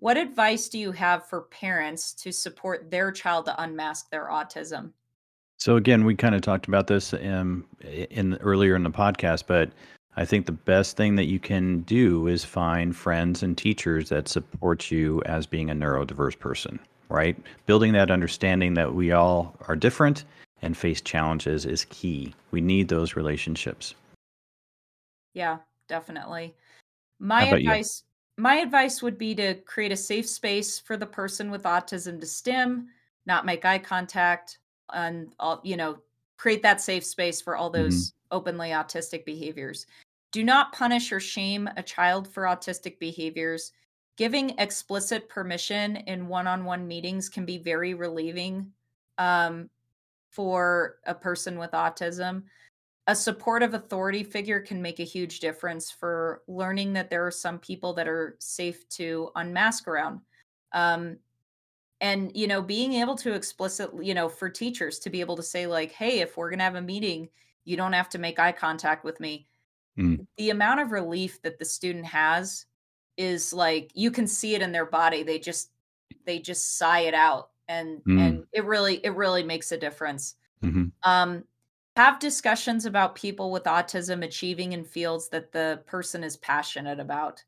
What 0.00 0.16
advice 0.16 0.68
do 0.68 0.78
you 0.78 0.90
have 0.92 1.26
for 1.26 1.42
parents 1.42 2.12
to 2.14 2.32
support 2.32 2.90
their 2.90 3.12
child 3.12 3.46
to 3.46 3.62
unmask 3.62 4.10
their 4.10 4.26
autism? 4.26 4.90
So 5.56 5.76
again, 5.76 6.04
we 6.04 6.16
kind 6.16 6.34
of 6.34 6.42
talked 6.42 6.66
about 6.66 6.88
this 6.88 7.14
in, 7.14 7.64
in 8.10 8.34
earlier 8.40 8.74
in 8.74 8.82
the 8.82 8.90
podcast, 8.90 9.44
but 9.46 9.70
I 10.16 10.24
think 10.24 10.46
the 10.46 10.52
best 10.52 10.96
thing 10.96 11.14
that 11.14 11.26
you 11.26 11.38
can 11.38 11.82
do 11.82 12.26
is 12.26 12.44
find 12.44 12.94
friends 12.94 13.42
and 13.42 13.56
teachers 13.56 14.08
that 14.08 14.28
support 14.28 14.90
you 14.90 15.22
as 15.24 15.46
being 15.46 15.70
a 15.70 15.74
neurodiverse 15.74 16.38
person, 16.38 16.80
right? 17.08 17.38
Building 17.66 17.92
that 17.92 18.10
understanding 18.10 18.74
that 18.74 18.94
we 18.94 19.12
all 19.12 19.56
are 19.68 19.76
different 19.76 20.24
and 20.64 20.76
face 20.76 21.00
challenges 21.00 21.66
is 21.66 21.84
key. 21.90 22.34
We 22.50 22.60
need 22.60 22.88
those 22.88 23.16
relationships. 23.16 23.94
Yeah, 25.34 25.58
definitely. 25.88 26.54
My 27.18 27.44
advice 27.44 28.02
you? 28.36 28.42
my 28.42 28.56
advice 28.56 29.02
would 29.02 29.18
be 29.18 29.34
to 29.36 29.54
create 29.54 29.92
a 29.92 29.96
safe 29.96 30.28
space 30.28 30.80
for 30.80 30.96
the 30.96 31.06
person 31.06 31.50
with 31.50 31.62
autism 31.62 32.18
to 32.20 32.26
stim, 32.26 32.88
not 33.26 33.46
make 33.46 33.64
eye 33.64 33.78
contact, 33.78 34.58
and 34.92 35.34
all 35.38 35.60
you 35.64 35.76
know 35.76 35.98
create 36.36 36.62
that 36.62 36.80
safe 36.80 37.04
space 37.04 37.40
for 37.40 37.56
all 37.56 37.70
mm-hmm. 37.70 37.84
those 37.84 38.10
mm-hmm. 38.10 38.36
openly 38.36 38.70
autistic 38.70 39.24
behaviors 39.24 39.86
do 40.32 40.42
not 40.42 40.72
punish 40.72 41.12
or 41.12 41.20
shame 41.20 41.68
a 41.76 41.82
child 41.82 42.26
for 42.28 42.44
autistic 42.44 42.98
behaviors 42.98 43.72
giving 44.16 44.50
explicit 44.58 45.28
permission 45.28 45.96
in 45.96 46.28
one-on-one 46.28 46.86
meetings 46.86 47.28
can 47.28 47.44
be 47.44 47.58
very 47.58 47.94
relieving 47.94 48.70
um, 49.18 49.70
for 50.34 50.96
a 51.06 51.14
person 51.14 51.58
with 51.58 51.70
autism 51.72 52.42
a 53.06 53.14
supportive 53.14 53.74
authority 53.74 54.22
figure 54.22 54.60
can 54.60 54.80
make 54.80 54.98
a 54.98 55.04
huge 55.04 55.40
difference 55.40 55.90
for 55.90 56.42
learning 56.48 56.94
that 56.94 57.10
there 57.10 57.26
are 57.26 57.30
some 57.30 57.58
people 57.58 57.92
that 57.92 58.08
are 58.08 58.36
safe 58.40 58.88
to 58.88 59.30
unmask 59.36 59.86
around 59.86 60.20
um, 60.72 61.16
and 62.00 62.32
you 62.34 62.46
know 62.46 62.62
being 62.62 62.94
able 62.94 63.14
to 63.14 63.32
explicitly 63.32 64.06
you 64.06 64.14
know 64.14 64.28
for 64.28 64.48
teachers 64.48 64.98
to 64.98 65.10
be 65.10 65.20
able 65.20 65.36
to 65.36 65.42
say 65.42 65.66
like 65.66 65.92
hey 65.92 66.20
if 66.20 66.36
we're 66.36 66.50
going 66.50 66.58
to 66.58 66.64
have 66.64 66.74
a 66.74 66.82
meeting 66.82 67.28
you 67.64 67.76
don't 67.76 67.92
have 67.92 68.08
to 68.08 68.18
make 68.18 68.38
eye 68.38 68.52
contact 68.52 69.04
with 69.04 69.20
me 69.20 69.46
mm. 69.98 70.26
the 70.36 70.50
amount 70.50 70.80
of 70.80 70.90
relief 70.90 71.40
that 71.42 71.58
the 71.58 71.64
student 71.64 72.06
has 72.06 72.66
is 73.16 73.52
like 73.52 73.90
you 73.94 74.10
can 74.10 74.26
see 74.26 74.54
it 74.54 74.62
in 74.62 74.72
their 74.72 74.86
body 74.86 75.22
they 75.22 75.38
just 75.38 75.70
they 76.26 76.38
just 76.38 76.78
sigh 76.78 77.00
it 77.00 77.14
out 77.14 77.50
and 77.68 78.02
mm. 78.04 78.20
and 78.20 78.33
it 78.54 78.64
really 78.64 78.96
it 79.04 79.14
really 79.14 79.42
makes 79.42 79.72
a 79.72 79.76
difference 79.76 80.36
mm-hmm. 80.62 80.86
um 81.02 81.44
have 81.96 82.18
discussions 82.18 82.86
about 82.86 83.14
people 83.14 83.52
with 83.52 83.64
autism 83.64 84.24
achieving 84.24 84.72
in 84.72 84.84
fields 84.84 85.28
that 85.28 85.52
the 85.52 85.80
person 85.86 86.24
is 86.24 86.36
passionate 86.38 86.98
about 86.98 87.44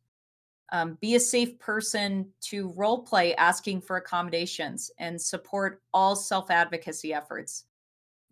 um, 0.72 0.98
be 1.00 1.14
a 1.14 1.20
safe 1.20 1.58
person 1.58 2.26
to 2.42 2.72
role 2.76 3.02
play 3.02 3.34
asking 3.36 3.80
for 3.80 3.96
accommodations 3.96 4.90
and 4.98 5.20
support 5.20 5.82
all 5.94 6.16
self 6.16 6.50
advocacy 6.50 7.14
efforts. 7.14 7.64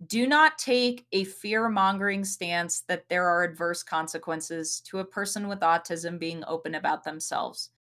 Do 0.06 0.26
not 0.26 0.59
take 0.59 1.06
a 1.12 1.24
fear 1.24 1.68
mongering 1.68 2.24
stance 2.24 2.80
that 2.88 3.09
there 3.09 3.28
are 3.28 3.44
adverse 3.44 3.82
consequences 3.82 4.80
to 4.86 4.98
a 4.98 5.05
person 5.05 5.46
with 5.46 5.60
autism 5.60 6.18
being 6.18 6.42
open 6.46 6.74
about 6.74 7.05
themselves. 7.05 7.70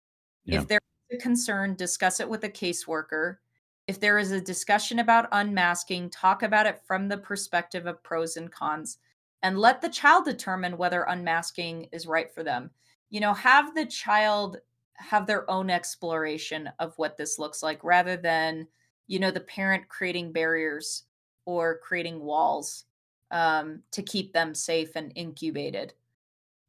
Yeah. 0.44 0.60
If 0.60 0.68
there 0.68 0.80
is 1.10 1.18
a 1.18 1.22
concern, 1.22 1.74
discuss 1.74 2.20
it 2.20 2.28
with 2.28 2.44
a 2.44 2.48
caseworker. 2.48 3.38
If 3.86 4.00
there 4.00 4.18
is 4.18 4.30
a 4.30 4.40
discussion 4.40 4.98
about 4.98 5.28
unmasking, 5.32 6.10
talk 6.10 6.42
about 6.42 6.66
it 6.66 6.80
from 6.86 7.08
the 7.08 7.18
perspective 7.18 7.86
of 7.86 8.02
pros 8.02 8.36
and 8.36 8.50
cons 8.50 8.98
and 9.42 9.58
let 9.58 9.82
the 9.82 9.90
child 9.90 10.24
determine 10.24 10.78
whether 10.78 11.02
unmasking 11.02 11.88
is 11.92 12.06
right 12.06 12.32
for 12.32 12.42
them. 12.42 12.70
You 13.10 13.20
know 13.20 13.34
have 13.34 13.74
the 13.74 13.86
child 13.86 14.56
have 14.96 15.26
their 15.26 15.48
own 15.50 15.70
exploration 15.70 16.70
of 16.78 16.94
what 16.96 17.16
this 17.16 17.38
looks 17.38 17.62
like 17.62 17.82
rather 17.84 18.16
than 18.16 18.66
you 19.06 19.18
know 19.18 19.30
the 19.30 19.40
parent 19.40 19.88
creating 19.88 20.32
barriers 20.32 21.04
or 21.44 21.78
creating 21.78 22.20
walls 22.20 22.84
um, 23.30 23.82
to 23.90 24.02
keep 24.02 24.32
them 24.32 24.54
safe 24.54 24.96
and 24.96 25.12
incubated 25.14 25.92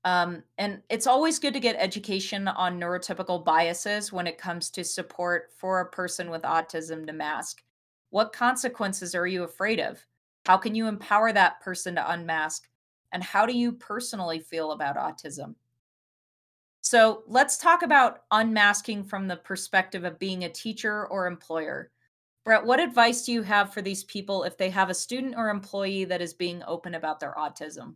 Um, 0.05 0.43
and 0.59 0.83
it's 0.91 1.07
always 1.07 1.39
good 1.39 1.55
to 1.55 1.59
get 1.59 1.75
education 1.79 2.47
on 2.47 2.79
neurotypical 2.79 3.43
biases 3.43 4.13
when 4.13 4.27
it 4.27 4.37
comes 4.37 4.69
to 4.69 4.83
support 4.83 5.49
for 5.57 5.79
a 5.79 5.89
person 5.89 6.29
with 6.29 6.43
autism 6.43 7.07
to 7.07 7.11
mask. 7.11 7.63
What 8.11 8.31
consequences 8.31 9.15
are 9.15 9.25
you 9.25 9.43
afraid 9.43 9.79
of? 9.79 10.05
How 10.45 10.57
can 10.57 10.75
you 10.75 10.87
empower 10.87 11.33
that 11.33 11.59
person 11.59 11.95
to 11.95 12.11
unmask? 12.11 12.69
And 13.13 13.23
how 13.23 13.47
do 13.47 13.57
you 13.57 13.71
personally 13.71 14.39
feel 14.39 14.73
about 14.73 14.95
autism? 14.95 15.55
So 16.81 17.23
let's 17.25 17.57
talk 17.57 17.81
about 17.81 18.25
unmasking 18.29 19.05
from 19.05 19.27
the 19.27 19.37
perspective 19.37 20.03
of 20.03 20.19
being 20.19 20.43
a 20.43 20.49
teacher 20.49 21.07
or 21.07 21.25
employer. 21.25 21.89
Brett, 22.43 22.63
what 22.63 22.79
advice 22.79 23.25
do 23.25 23.31
you 23.31 23.41
have 23.41 23.73
for 23.73 23.81
these 23.81 24.03
people 24.03 24.43
if 24.43 24.55
they 24.55 24.69
have 24.69 24.91
a 24.91 24.93
student 24.93 25.33
or 25.35 25.49
employee 25.49 26.05
that 26.05 26.21
is 26.21 26.35
being 26.35 26.61
open 26.67 26.93
about 26.93 27.19
their 27.19 27.33
autism? 27.39 27.95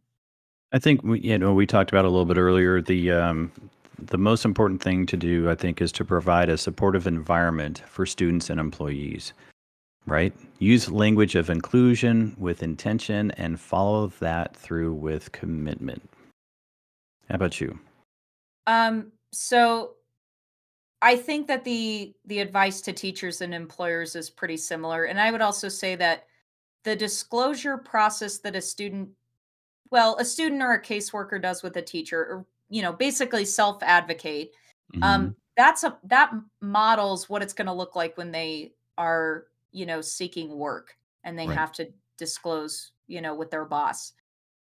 I 0.72 0.80
think 0.80 1.04
we, 1.04 1.20
you 1.22 1.38
know 1.38 1.54
we 1.54 1.66
talked 1.66 1.92
about 1.92 2.06
a 2.06 2.10
little 2.10 2.26
bit 2.26 2.38
earlier. 2.38 2.82
The 2.82 3.12
um, 3.12 3.52
the 3.98 4.18
most 4.18 4.46
important 4.46 4.82
thing 4.82 5.06
to 5.08 5.18
do, 5.18 5.50
I 5.50 5.56
think, 5.56 5.82
is 5.82 5.92
to 5.94 6.06
provide 6.06 6.50
a 6.50 6.58
supportive 6.58 7.08
environment 7.08 7.84
for 7.88 8.06
students 8.06 8.50
and 8.50 8.60
employees. 8.60 9.34
Right? 10.06 10.34
Use 10.60 10.90
language 10.90 11.36
of 11.36 11.50
inclusion 11.50 12.36
with 12.40 12.64
intention 12.64 13.32
and 13.32 13.60
follow 13.60 14.08
that 14.20 14.56
through 14.56 14.94
with 14.94 15.32
commitment. 15.32 16.02
How 17.30 17.36
about 17.36 17.62
you? 17.62 17.78
Um, 18.66 19.12
so 19.32 19.96
I 21.02 21.16
think 21.16 21.48
that 21.48 21.64
the 21.64 22.14
the 22.26 22.40
advice 22.40 22.82
to 22.82 22.94
teachers 22.94 23.42
and 23.42 23.54
employers 23.54 24.16
is 24.16 24.30
pretty 24.30 24.58
similar. 24.58 25.06
And 25.06 25.20
I 25.20 25.32
would 25.32 25.42
also 25.42 25.70
say 25.70 25.96
that 25.96 26.26
the 26.84 26.96
disclosure 26.96 27.78
process 27.78 28.40
that 28.40 28.56
a 28.56 28.62
student 28.62 29.10
well, 29.92 30.18
a 30.18 30.26
student 30.26 30.62
or 30.62 30.74
a 30.74 30.82
caseworker 30.82 31.42
does 31.42 31.64
with 31.64 31.76
a 31.78 31.82
teacher, 31.82 32.20
or 32.22 32.48
you 32.70 32.82
know, 32.82 32.94
basically 32.94 33.46
self 33.46 33.82
advocate. 33.84 34.52
hmm 34.94 35.02
Um, 35.02 35.36
that's 35.58 35.84
a 35.84 36.00
that 36.06 36.32
models 36.62 37.30
what 37.30 37.42
it's 37.42 37.54
going 37.54 37.68
to 37.68 37.74
look 37.74 37.96
like 37.96 38.18
when 38.18 38.32
they 38.32 38.74
are, 38.98 39.48
you 39.72 39.86
know, 39.86 40.02
seeking 40.02 40.58
work 40.58 40.98
and 41.24 41.38
they 41.38 41.48
Right. 41.48 41.50
have 41.50 41.72
to 41.74 41.92
disclose, 42.18 42.92
you 43.08 43.22
know, 43.22 43.36
with 43.36 43.52
their 43.52 43.66
boss. 43.66 44.14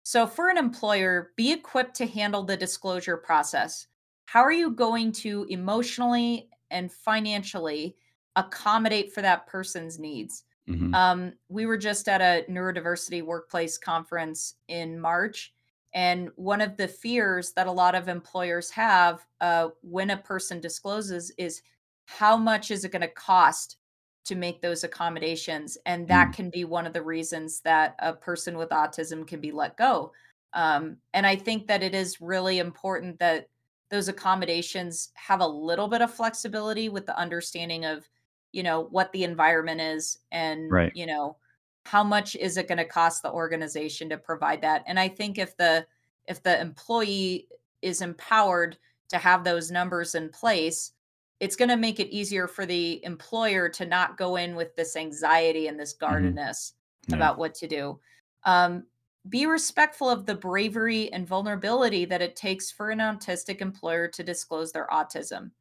So 0.03 0.27
for 0.27 0.49
an 0.49 0.57
employer, 0.57 1.33
be 1.35 1.51
equipped 1.51 1.95
to 1.95 2.07
handle 2.07 2.43
the 2.43 2.57
disclosure 2.57 3.17
process. 3.17 3.87
How 4.25 4.41
are 4.41 4.51
you 4.51 4.71
going 4.71 5.11
to 5.13 5.45
emotionally 5.49 6.49
and 6.71 6.91
financially 6.91 7.97
accommodate 8.35 9.13
for 9.13 9.21
that 9.21 9.47
person's 9.47 9.99
needs? 9.99 10.43
Hmm 10.67 10.93
Um, 10.93 11.33
we 11.49 11.65
were 11.65 11.77
just 11.77 12.07
at 12.07 12.21
a 12.21 12.49
neurodiversity 12.51 13.23
workplace 13.23 13.77
conference 13.77 14.55
in 14.67 14.99
March, 14.99 15.53
and 15.93 16.29
one 16.35 16.61
of 16.61 16.77
the 16.77 16.87
fears 16.87 17.53
that 17.53 17.67
a 17.67 17.71
lot 17.71 17.95
of 17.95 18.07
employers 18.07 18.69
have 18.71 19.25
uh, 19.41 19.69
when 19.81 20.09
a 20.11 20.17
person 20.17 20.59
discloses 20.61 21.31
is 21.37 21.61
how 22.05 22.37
much 22.37 22.71
is 22.71 22.85
it 22.85 22.91
going 22.91 23.01
to 23.01 23.07
cost 23.07 23.77
to 24.25 24.35
make 24.35 24.61
those 24.61 24.83
accommodations? 24.83 25.77
And 25.85 26.07
that 26.07 26.31
mm 26.31 26.33
can 26.33 26.49
be 26.49 26.65
one 26.65 26.85
of 26.87 26.93
the 26.93 27.03
reasons 27.03 27.61
that 27.61 27.95
a 27.99 28.13
person 28.13 28.57
with 28.57 28.69
autism 28.69 29.27
can 29.27 29.41
be 29.41 29.51
let 29.51 29.77
go. 29.77 30.11
Um, 30.53 30.97
and 31.13 31.25
I 31.25 31.35
think 31.35 31.67
that 31.67 31.83
it 31.83 31.95
is 31.95 32.21
really 32.21 32.59
important 32.59 33.19
that 33.19 33.49
those 33.89 34.07
accommodations 34.07 35.11
have 35.15 35.41
a 35.41 35.47
little 35.47 35.87
bit 35.87 36.01
of 36.01 36.13
flexibility 36.13 36.89
with 36.89 37.05
the 37.05 37.17
understanding 37.17 37.85
of 37.85 38.09
you 38.53 38.63
know 38.63 38.81
what 38.85 39.11
the 39.11 39.23
environment 39.25 39.81
is 39.81 40.19
and 40.31 40.77
Right. 40.77 40.93
you 40.93 41.05
know 41.05 41.37
how 41.85 42.03
much 42.03 42.35
is 42.37 42.55
it 42.57 42.67
going 42.69 42.77
to 42.77 42.85
cost 42.85 43.21
the 43.23 43.31
organization 43.31 44.09
to 44.09 44.17
provide 44.17 44.61
that 44.61 44.83
and 44.87 44.99
i 44.99 45.07
think 45.09 45.37
if 45.37 45.57
the 45.57 45.85
if 46.27 46.41
the 46.43 46.59
employee 46.61 47.49
is 47.81 48.01
empowered 48.01 48.77
to 49.09 49.17
have 49.17 49.43
those 49.43 49.71
numbers 49.71 50.15
in 50.15 50.29
place 50.29 50.93
it's 51.39 51.55
going 51.57 51.69
to 51.69 51.75
make 51.77 51.99
it 51.99 52.07
easier 52.09 52.47
for 52.47 52.65
the 52.65 53.03
employer 53.03 53.67
to 53.67 53.85
not 53.85 54.17
go 54.17 54.37
in 54.37 54.55
with 54.55 54.75
this 54.75 54.95
anxiety 54.95 55.67
and 55.67 55.79
this 55.79 55.93
hmm 56.07 56.37
guardedness 56.37 56.73
Yeah. 57.07 57.15
about 57.15 57.37
what 57.37 57.53
to 57.55 57.67
do 57.67 57.99
um, 58.45 58.85
be 59.29 59.45
respectful 59.45 60.09
of 60.09 60.25
the 60.25 60.35
bravery 60.35 61.11
and 61.13 61.27
vulnerability 61.27 62.05
that 62.05 62.21
it 62.21 62.35
takes 62.35 62.71
for 62.71 62.89
an 62.89 62.99
autistic 62.99 63.61
employer 63.61 64.07
to 64.09 64.23
disclose 64.23 64.71
their 64.71 64.87
autism 64.87 65.51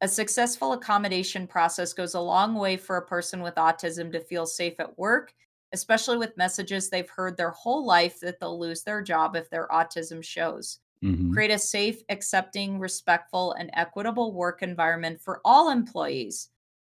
a 0.00 0.08
successful 0.08 0.72
accommodation 0.72 1.46
process 1.46 1.92
goes 1.92 2.14
a 2.14 2.20
long 2.20 2.54
way 2.54 2.76
for 2.76 2.96
a 2.96 3.06
person 3.06 3.42
with 3.42 3.54
autism 3.56 4.12
to 4.12 4.20
feel 4.20 4.46
safe 4.46 4.78
at 4.78 4.98
work, 4.98 5.34
especially 5.72 6.16
with 6.16 6.36
messages 6.36 6.88
they've 6.88 7.10
heard 7.10 7.36
their 7.36 7.50
whole 7.50 7.84
life 7.84 8.20
that 8.20 8.38
they'll 8.40 8.58
lose 8.58 8.84
their 8.84 9.02
job 9.02 9.36
if 9.36 9.50
their 9.50 9.68
autism 9.68 10.22
shows. 10.22 10.80
hmm 11.02 11.38
Create 11.38 11.50
a 11.50 11.58
safe, 11.58 12.02
accepting, 12.08 12.78
respectful, 12.78 13.52
and 13.52 13.70
equitable 13.74 14.32
work 14.32 14.62
environment 14.62 15.20
for 15.20 15.40
all 15.44 15.70
employees. 15.70 16.50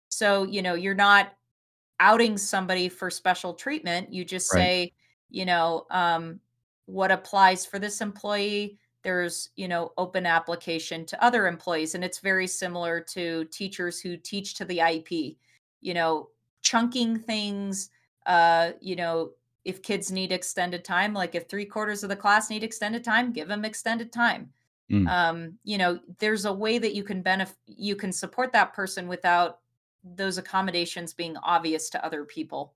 So, 0.09 0.43
you 0.43 0.61
know, 0.61 0.75
you're 0.75 0.93
not 0.93 1.33
outing 1.99 2.37
somebody 2.37 2.89
for 2.89 3.09
special 3.09 3.53
treatment. 3.53 4.13
You 4.13 4.23
just 4.25 4.51
Right. 4.51 4.69
say, 4.69 4.93
you 5.29 5.45
know, 5.45 5.85
um, 5.89 6.39
what 6.85 7.11
applies 7.11 7.65
for 7.65 7.79
this 7.79 8.01
employee. 8.01 8.79
There's, 9.07 9.51
you 9.55 9.69
know, 9.69 9.93
open 9.97 10.25
application 10.25 11.05
to 11.05 11.23
other 11.23 11.47
employees. 11.47 11.95
And 11.95 12.03
it's 12.03 12.19
very 12.19 12.45
similar 12.45 12.99
to 13.13 13.45
teachers 13.45 14.01
who 14.01 14.17
teach 14.17 14.55
to 14.55 14.65
the 14.65 14.79
IEP, 14.79 15.37
you 15.79 15.93
know, 15.93 16.27
chunking 16.61 17.17
things, 17.17 17.89
uh, 18.25 18.71
you 18.81 18.97
know, 18.97 19.31
if 19.63 19.81
kids 19.81 20.11
need 20.11 20.33
extended 20.33 20.83
time, 20.83 21.13
like 21.13 21.35
if 21.35 21.47
three 21.47 21.63
quarters 21.63 22.03
of 22.03 22.09
the 22.09 22.17
class 22.17 22.49
need 22.49 22.65
extended 22.65 23.01
time, 23.01 23.31
give 23.31 23.47
them 23.47 23.63
extended 23.63 24.11
time. 24.11 24.49
Mm. 24.91 25.07
Um, 25.07 25.53
you 25.63 25.77
know, 25.77 26.01
there's 26.19 26.43
a 26.43 26.51
way 26.51 26.77
that 26.77 26.93
you 26.93 27.05
can 27.05 27.21
benefit, 27.21 27.55
you 27.65 27.95
can 27.95 28.11
support 28.11 28.51
that 28.51 28.73
person 28.73 29.07
without 29.07 29.59
those 30.03 30.37
accommodations 30.37 31.13
being 31.13 31.37
obvious 31.37 31.89
to 31.91 32.05
other 32.05 32.25
people. 32.25 32.73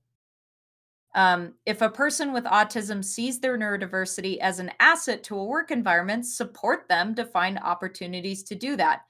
Um, 1.14 1.54
if 1.66 1.82
a 1.82 1.90
person 1.90 2.32
with 2.32 2.46
autism 2.46 3.04
sees 3.04 3.40
their 3.40 3.58
neurodiversity 3.58 4.38
as 4.38 4.60
an 4.60 4.72
asset 4.80 5.24
to 5.24 5.38
a 5.38 5.44
work 5.44 5.72
environment, 5.72 6.26
support 6.26 6.88
them 6.88 7.14
to 7.16 7.26
find 7.26 7.60
opportunities 7.60 8.44
to 8.44 8.56
do 8.56 8.78
that. 8.78 9.02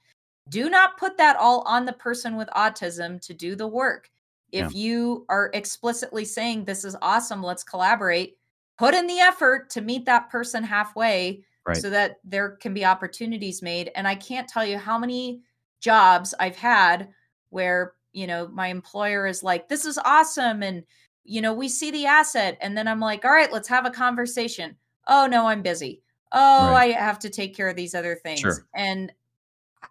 Do 0.48 0.68
not 0.68 0.98
put 0.98 1.16
that 1.18 1.36
all 1.36 1.60
on 1.60 1.84
the 1.84 1.92
person 1.92 2.36
with 2.36 2.48
autism 2.48 3.20
to 3.26 3.32
do 3.34 3.54
the 3.54 3.68
work. 3.68 4.10
Yeah. 4.50 4.66
If 4.66 4.74
you 4.74 5.24
are 5.28 5.50
explicitly 5.54 6.24
saying, 6.24 6.64
This 6.64 6.84
is 6.84 6.96
awesome, 7.00 7.42
let's 7.42 7.62
collaborate, 7.62 8.36
put 8.78 8.94
in 8.94 9.06
the 9.06 9.20
effort 9.20 9.70
to 9.70 9.80
meet 9.80 10.04
that 10.06 10.30
person 10.30 10.64
halfway 10.64 11.44
Right. 11.64 11.76
so 11.76 11.90
that 11.90 12.16
there 12.24 12.56
can 12.56 12.74
be 12.74 12.84
opportunities 12.84 13.62
made. 13.62 13.92
And 13.94 14.08
I 14.08 14.16
can't 14.16 14.48
tell 14.48 14.66
you 14.66 14.78
how 14.78 14.98
many 14.98 15.42
jobs 15.80 16.34
I've 16.40 16.56
had 16.56 17.10
where, 17.50 17.92
you 18.12 18.26
know, 18.26 18.48
my 18.48 18.66
employer 18.66 19.28
is 19.28 19.44
like, 19.44 19.68
This 19.68 19.84
is 19.84 19.96
awesome. 20.04 20.64
And 20.64 20.82
you 21.24 21.40
know, 21.40 21.54
we 21.54 21.68
see 21.68 21.90
the 21.90 22.06
asset 22.06 22.58
and 22.60 22.76
then 22.76 22.88
I'm 22.88 23.00
like, 23.00 23.24
all 23.24 23.30
right, 23.32 23.52
let's 23.52 23.68
have 23.68 23.86
a 23.86 23.90
conversation. 23.90 24.76
Oh, 25.06 25.26
no, 25.26 25.46
I'm 25.46 25.62
busy. 25.62 26.02
Oh, 26.32 26.72
Right. 26.72 26.94
I 26.94 26.98
have 26.98 27.18
to 27.20 27.30
take 27.30 27.54
care 27.54 27.68
of 27.68 27.76
these 27.76 27.94
other 27.94 28.16
things. 28.16 28.40
Sure. 28.40 28.66
And 28.74 29.12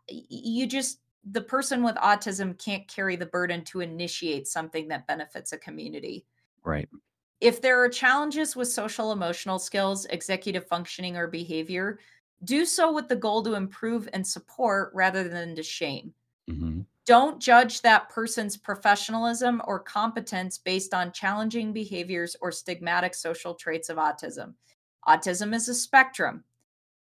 you 0.07 0.67
just, 0.67 1.01
the 1.23 1.41
person 1.41 1.83
with 1.83 1.95
autism 1.95 2.57
can't 2.57 2.87
carry 2.87 3.15
the 3.15 3.25
burden 3.25 3.63
to 3.65 3.81
initiate 3.81 4.47
something 4.47 4.87
that 4.87 5.07
benefits 5.07 5.53
a 5.53 5.57
community. 5.57 6.25
Right. 6.63 6.89
If 7.41 7.61
there 7.61 7.83
are 7.83 7.89
challenges 7.89 8.55
with 8.55 8.69
social 8.69 9.11
emotional 9.11 9.59
skills, 9.59 10.05
executive 10.05 10.65
functioning, 10.67 11.17
or 11.17 11.27
behavior, 11.27 11.99
do 12.43 12.65
so 12.65 12.93
with 12.93 13.09
the 13.09 13.15
goal 13.17 13.43
to 13.43 13.55
improve 13.55 14.07
and 14.13 14.25
support 14.25 14.91
rather 14.93 15.27
than 15.27 15.55
to 15.55 15.63
shame 15.63 16.13
hmm 16.47 16.81
don't 17.05 17.41
judge 17.41 17.81
that 17.81 18.09
person's 18.09 18.57
professionalism 18.57 19.61
or 19.65 19.79
competence 19.79 20.57
based 20.57 20.93
on 20.93 21.11
challenging 21.11 21.73
behaviors 21.73 22.35
or 22.41 22.51
stigmatic 22.51 23.15
social 23.15 23.55
traits 23.55 23.89
of 23.89 23.97
autism. 23.97 24.53
Autism 25.07 25.53
is 25.53 25.67
a 25.67 25.73
spectrum. 25.73 26.43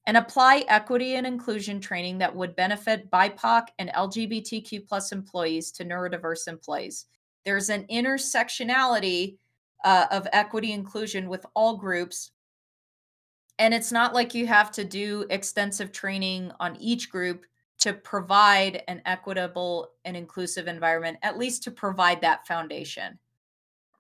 And 0.08 0.18
apply 0.18 0.64
equity 0.70 1.16
and 1.16 1.28
inclusion 1.28 1.80
training 1.80 2.18
that 2.20 2.36
would 2.36 2.56
benefit 2.56 3.12
BIPOC 3.12 3.68
and 3.78 3.90
LGBTQ 3.90 4.88
plus 4.88 5.12
employees 5.12 5.72
to 5.74 5.86
neurodiverse 5.86 6.48
employees. 6.48 7.06
There's 7.46 7.70
an 7.70 7.86
intersectionality 7.92 9.38
uh, 9.84 10.08
of 10.10 10.28
equity 10.34 10.72
inclusion 10.72 11.30
with 11.30 11.46
all 11.54 11.78
groups. 11.78 12.32
And 13.60 13.74
it's 13.74 13.92
not 13.92 14.16
like 14.16 14.34
you 14.34 14.48
have 14.48 14.72
to 14.72 14.84
do 14.84 15.26
extensive 15.30 15.92
training 15.92 16.52
on 16.60 16.76
each 16.78 17.12
group 17.12 17.46
to 17.80 17.94
provide 17.94 18.84
an 18.88 19.02
equitable 19.06 19.92
and 20.06 20.16
inclusive 20.16 20.68
environment, 20.68 21.18
at 21.24 21.38
least 21.38 21.64
to 21.64 21.72
provide 21.72 22.22
that 22.22 22.46
foundation. 22.46 23.18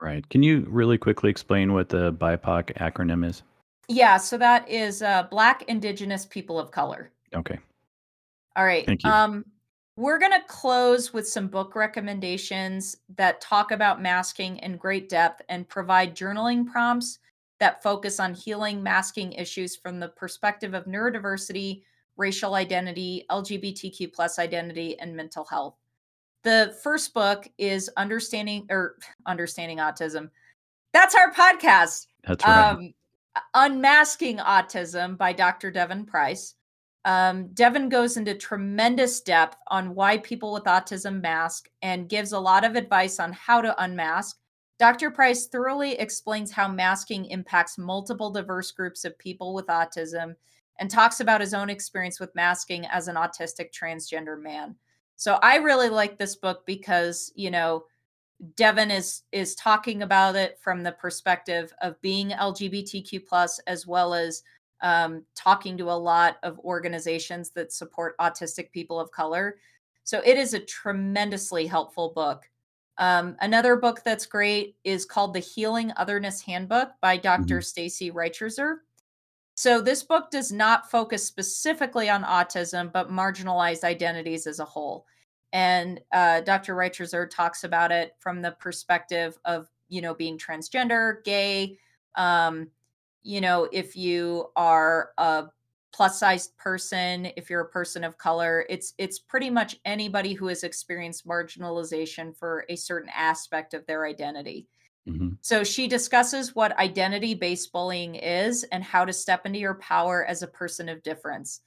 Right. 0.01 0.27
Can 0.29 0.43
you 0.43 0.65
really 0.69 0.97
quickly 0.97 1.29
explain 1.29 1.73
what 1.73 1.89
the 1.89 2.13
BIPOC 2.13 2.73
acronym 2.77 3.27
is? 3.27 3.43
Yeah, 3.87 4.17
so 4.17 4.37
that 4.37 4.69
is 4.69 5.01
uh, 5.01 5.23
Black, 5.31 5.63
Indigenous, 5.63 6.25
People 6.25 6.59
of 6.59 6.71
Color. 6.71 7.11
Okay. 7.35 7.57
All 8.55 8.65
right. 8.65 8.85
Thank 8.85 9.03
you. 9.03 9.09
Um, 9.09 9.45
we're 9.97 10.19
going 10.19 10.31
to 10.31 10.47
close 10.47 11.11
with 11.11 11.27
some 11.27 11.47
book 11.47 11.75
recommendations 11.75 12.95
that 13.17 13.41
talk 13.41 13.71
about 13.71 14.01
masking 14.01 14.57
in 14.57 14.77
great 14.77 15.09
depth 15.09 15.41
and 15.49 15.67
provide 15.67 16.15
journaling 16.15 16.65
prompts 16.65 17.19
that 17.59 17.83
focus 17.83 18.19
on 18.19 18.33
healing 18.33 18.81
masking 18.81 19.33
issues 19.33 19.75
from 19.75 19.99
the 19.99 20.07
perspective 20.07 20.73
of 20.73 20.85
neurodiversity, 20.85 21.81
racial 22.19 22.53
identity, 22.53 23.25
LGBTQ 23.31 24.13
plus 24.13 24.37
identity, 24.37 24.99
and 24.99 25.15
mental 25.15 25.45
health. 25.45 25.75
The 26.43 26.77
first 26.83 27.13
book 27.13 27.49
is 27.57 27.89
Understanding 27.97 28.67
or 28.69 28.97
Understanding 29.25 29.77
Autism. 29.79 30.29
That's 30.93 31.15
our 31.15 31.33
podcast. 31.33 32.07
That's 32.27 32.45
right. 32.45 32.71
Um, 32.71 32.93
Unmasking 33.53 34.37
Autism 34.37 35.17
by 35.17 35.33
Dr. 35.33 35.71
Devon 35.71 36.05
Price. 36.05 36.55
Um, 37.05 37.47
Devon 37.53 37.87
goes 37.87 38.17
into 38.17 38.35
tremendous 38.35 39.21
depth 39.21 39.57
on 39.67 39.95
why 39.95 40.17
people 40.17 40.51
with 40.51 40.65
autism 40.65 41.21
mask 41.21 41.69
and 41.81 42.09
gives 42.09 42.33
a 42.33 42.39
lot 42.39 42.65
of 42.65 42.75
advice 42.75 43.19
on 43.19 43.31
how 43.31 43.61
to 43.61 43.83
unmask. 43.83 44.37
Dr. 44.79 45.09
Price 45.09 45.47
thoroughly 45.47 45.93
explains 45.93 46.51
how 46.51 46.67
masking 46.67 47.25
impacts 47.25 47.77
multiple 47.77 48.31
diverse 48.31 48.71
groups 48.71 49.05
of 49.05 49.17
people 49.17 49.53
with 49.53 49.67
autism 49.67 50.35
and 50.79 50.89
talks 50.89 51.19
about 51.19 51.41
his 51.41 51.53
own 51.53 51.69
experience 51.69 52.19
with 52.19 52.33
masking 52.35 52.85
as 52.87 53.07
an 53.07 53.15
autistic 53.15 53.71
transgender 53.71 54.41
man. 54.41 54.75
So 55.15 55.37
I 55.43 55.57
really 55.57 55.89
like 55.89 56.17
this 56.17 56.35
book 56.37 56.65
because, 56.65 57.31
you 57.35 57.51
know, 57.51 57.83
Devin 58.55 58.89
is 58.89 59.23
is 59.33 59.53
talking 59.55 60.01
about 60.01 60.37
it 60.37 60.57
from 60.61 60.81
the 60.81 60.93
perspective 60.93 61.73
of 61.81 62.01
being 62.01 62.29
LGBTQ 62.29 63.25
plus 63.27 63.59
as 63.67 63.85
well 63.85 64.13
as 64.13 64.41
um, 64.81 65.25
talking 65.35 65.77
to 65.77 65.91
a 65.91 65.91
lot 65.91 66.37
of 66.43 66.57
organizations 66.59 67.49
that 67.51 67.73
support 67.73 68.17
autistic 68.17 68.71
people 68.71 68.97
of 68.97 69.11
color. 69.11 69.57
So 70.05 70.21
it 70.25 70.37
is 70.37 70.53
a 70.53 70.59
tremendously 70.59 71.67
helpful 71.67 72.13
book. 72.15 72.49
Um, 72.97 73.35
another 73.41 73.75
book 73.75 74.01
that's 74.05 74.25
great 74.25 74.75
is 74.85 75.05
called 75.05 75.33
The 75.33 75.39
Healing 75.39 75.91
Otherness 75.97 76.41
Handbook 76.41 76.89
by 77.01 77.17
doctor 77.17 77.59
mm-hmm. 77.59 77.81
Stacee 77.81 78.11
Reicherzer. 78.11 78.77
So 79.59 79.81
this 79.81 80.03
book 80.03 80.31
does 80.31 80.53
not 80.53 80.89
focus 80.89 81.27
specifically 81.27 82.09
on 82.09 82.23
autism, 82.23 82.93
but 82.93 83.11
marginalized 83.11 83.83
identities 83.83 84.47
as 84.47 84.59
a 84.59 84.63
whole. 84.65 85.05
And 85.51 85.99
uh, 86.13 86.39
Dr. 86.39 86.77
Reicherzer 86.77 87.29
talks 87.29 87.65
about 87.65 87.91
it 87.91 88.15
from 88.19 88.41
the 88.41 88.51
perspective 88.51 89.37
of, 89.43 89.67
you 89.89 89.99
know, 89.99 90.13
being 90.13 90.37
transgender, 90.37 91.21
gay, 91.25 91.77
um, 92.15 92.69
you 93.21 93.41
know, 93.41 93.67
if 93.73 93.97
you 93.97 94.45
are 94.55 95.09
a 95.17 95.47
plus 95.91 96.17
sized 96.17 96.55
person, 96.55 97.27
if 97.35 97.49
you're 97.49 97.59
a 97.59 97.69
person 97.69 98.05
of 98.05 98.17
color, 98.17 98.65
it's 98.69 98.93
it's 98.97 99.19
pretty 99.19 99.49
much 99.49 99.77
anybody 99.83 100.31
who 100.31 100.47
has 100.47 100.63
experienced 100.63 101.27
marginalization 101.27 102.33
for 102.33 102.63
a 102.69 102.77
certain 102.77 103.11
aspect 103.13 103.73
of 103.73 103.85
their 103.87 104.05
identity. 104.05 104.69
Mm-hmm. 105.07 105.29
So 105.41 105.63
she 105.63 105.87
discusses 105.87 106.55
what 106.55 106.77
identity 106.77 107.33
based 107.33 107.71
bullying 107.71 108.15
is 108.15 108.63
and 108.71 108.83
how 108.83 109.05
to 109.05 109.13
step 109.13 109.45
into 109.45 109.59
your 109.59 109.75
power 109.75 110.25
as 110.25 110.41
a 110.43 110.47
person 110.47 110.89
of 110.89 111.03
difference. 111.03 111.61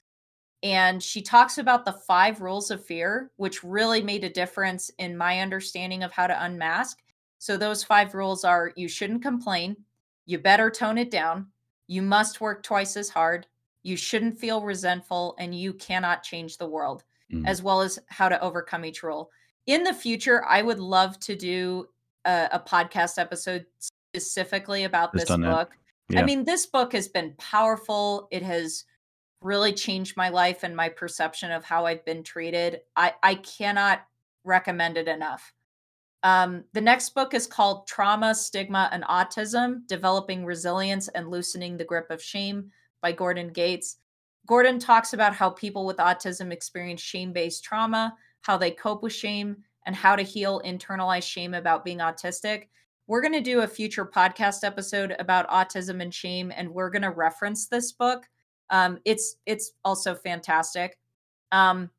And 0.63 1.03
she 1.03 1.23
talks 1.23 1.59
about 1.59 1.85
the 1.85 1.93
five 1.93 2.41
rules 2.41 2.71
of 2.71 2.85
fear, 2.85 3.33
which 3.37 3.65
really 3.65 4.01
made 4.01 4.23
a 4.23 4.31
difference 4.31 4.91
in 4.99 5.17
my 5.17 5.41
understanding 5.41 6.05
of 6.05 6.13
how 6.13 6.29
to 6.29 6.45
unmask. 6.45 6.99
So, 7.39 7.57
those 7.57 7.83
five 7.83 8.15
rules 8.15 8.45
are 8.45 8.73
you 8.77 8.87
shouldn't 8.87 9.23
complain, 9.23 9.77
you 10.27 10.39
better 10.39 10.71
tone 10.71 10.99
it 10.99 11.11
down. 11.11 11.49
You 11.89 12.03
must 12.03 12.41
work 12.41 12.63
twice 12.63 12.97
as 12.97 13.09
hard. 13.09 13.47
You 13.83 13.97
shouldn't 13.97 14.39
feel 14.39 14.63
resentful 14.63 15.35
and 15.39 15.55
you 15.55 15.73
cannot 15.73 16.23
change 16.23 16.57
the 16.57 16.69
world, 16.69 17.03
mm. 17.33 17.47
as 17.47 17.63
well 17.63 17.81
as 17.81 17.99
how 18.07 18.29
to 18.29 18.41
overcome 18.41 18.85
each 18.85 19.03
rule. 19.03 19.31
In 19.67 19.83
the 19.83 19.93
future, 19.93 20.45
I 20.45 20.63
would 20.63 20.79
love 20.79 21.19
to 21.21 21.35
do 21.35 21.89
a, 22.25 22.49
a 22.53 22.61
podcast 22.61 23.19
episode 23.19 23.67
specifically 23.79 24.85
about 24.85 25.13
Just 25.13 25.29
this 25.29 25.37
book. 25.37 25.77
Yeah. 26.09 26.21
I 26.21 26.25
mean, 26.25 26.45
this 26.45 26.67
book 26.67 26.93
has 26.93 27.09
been 27.09 27.35
powerful. 27.39 28.29
It 28.31 28.43
has 28.43 28.85
really 29.41 29.73
changed 29.73 30.17
my 30.17 30.29
life 30.29 30.63
and 30.63 30.77
my 30.77 30.89
perception 30.89 31.51
of 31.51 31.65
how 31.65 31.87
I've 31.87 32.05
been 32.05 32.23
treated. 32.23 32.81
I, 32.97 33.15
I 33.23 33.37
cannot 33.37 34.03
recommend 34.45 34.97
it 34.97 35.09
enough. 35.09 35.53
Um, 36.23 36.65
the 36.73 36.81
next 36.81 37.15
book 37.15 37.35
is 37.35 37.47
called 37.47 37.87
Trauma, 37.87 38.35
Stigma, 38.35 38.89
and 38.93 39.03
Autism 39.05 39.87
Developing 39.89 40.45
Resilience 40.45 41.09
and 41.09 41.29
Loosening 41.29 41.77
the 41.77 41.85
Grip 41.85 42.11
of 42.11 42.23
Shame 42.23 42.71
by 43.01 43.11
Gordon 43.11 43.49
Gates. 43.49 43.97
Gordon 44.47 44.79
talks 44.79 45.13
about 45.13 45.35
how 45.35 45.51
people 45.51 45.85
with 45.85 45.97
autism 45.97 46.53
experience 46.53 47.01
shame 47.01 47.33
based 47.33 47.65
trauma, 47.65 48.15
how 48.43 48.57
they 48.57 48.71
cope 48.71 49.03
with 49.03 49.13
shame, 49.13 49.57
and 49.87 49.97
how 49.97 50.17
to 50.17 50.23
heal 50.23 50.63
internalized 50.65 51.29
shame 51.29 51.55
about 51.55 51.85
being 51.85 51.99
autistic. 51.99 52.69
We're 53.07 53.21
going 53.21 53.33
to 53.33 53.41
do 53.41 53.61
a 53.61 53.67
future 53.67 54.07
podcast 54.07 54.65
episode 54.65 55.15
about 55.19 55.49
autism 55.49 56.01
and 56.01 56.15
shame, 56.15 56.53
and 56.55 56.73
we're 56.73 56.91
going 56.91 57.03
to 57.03 57.11
reference 57.11 57.67
this 57.67 57.93
book. 57.93 58.29
Um, 58.71 58.99
it's 59.05 59.37
it's 59.45 59.73
also 59.85 60.15
fantastic. 60.15 60.99
Um, 61.51 61.91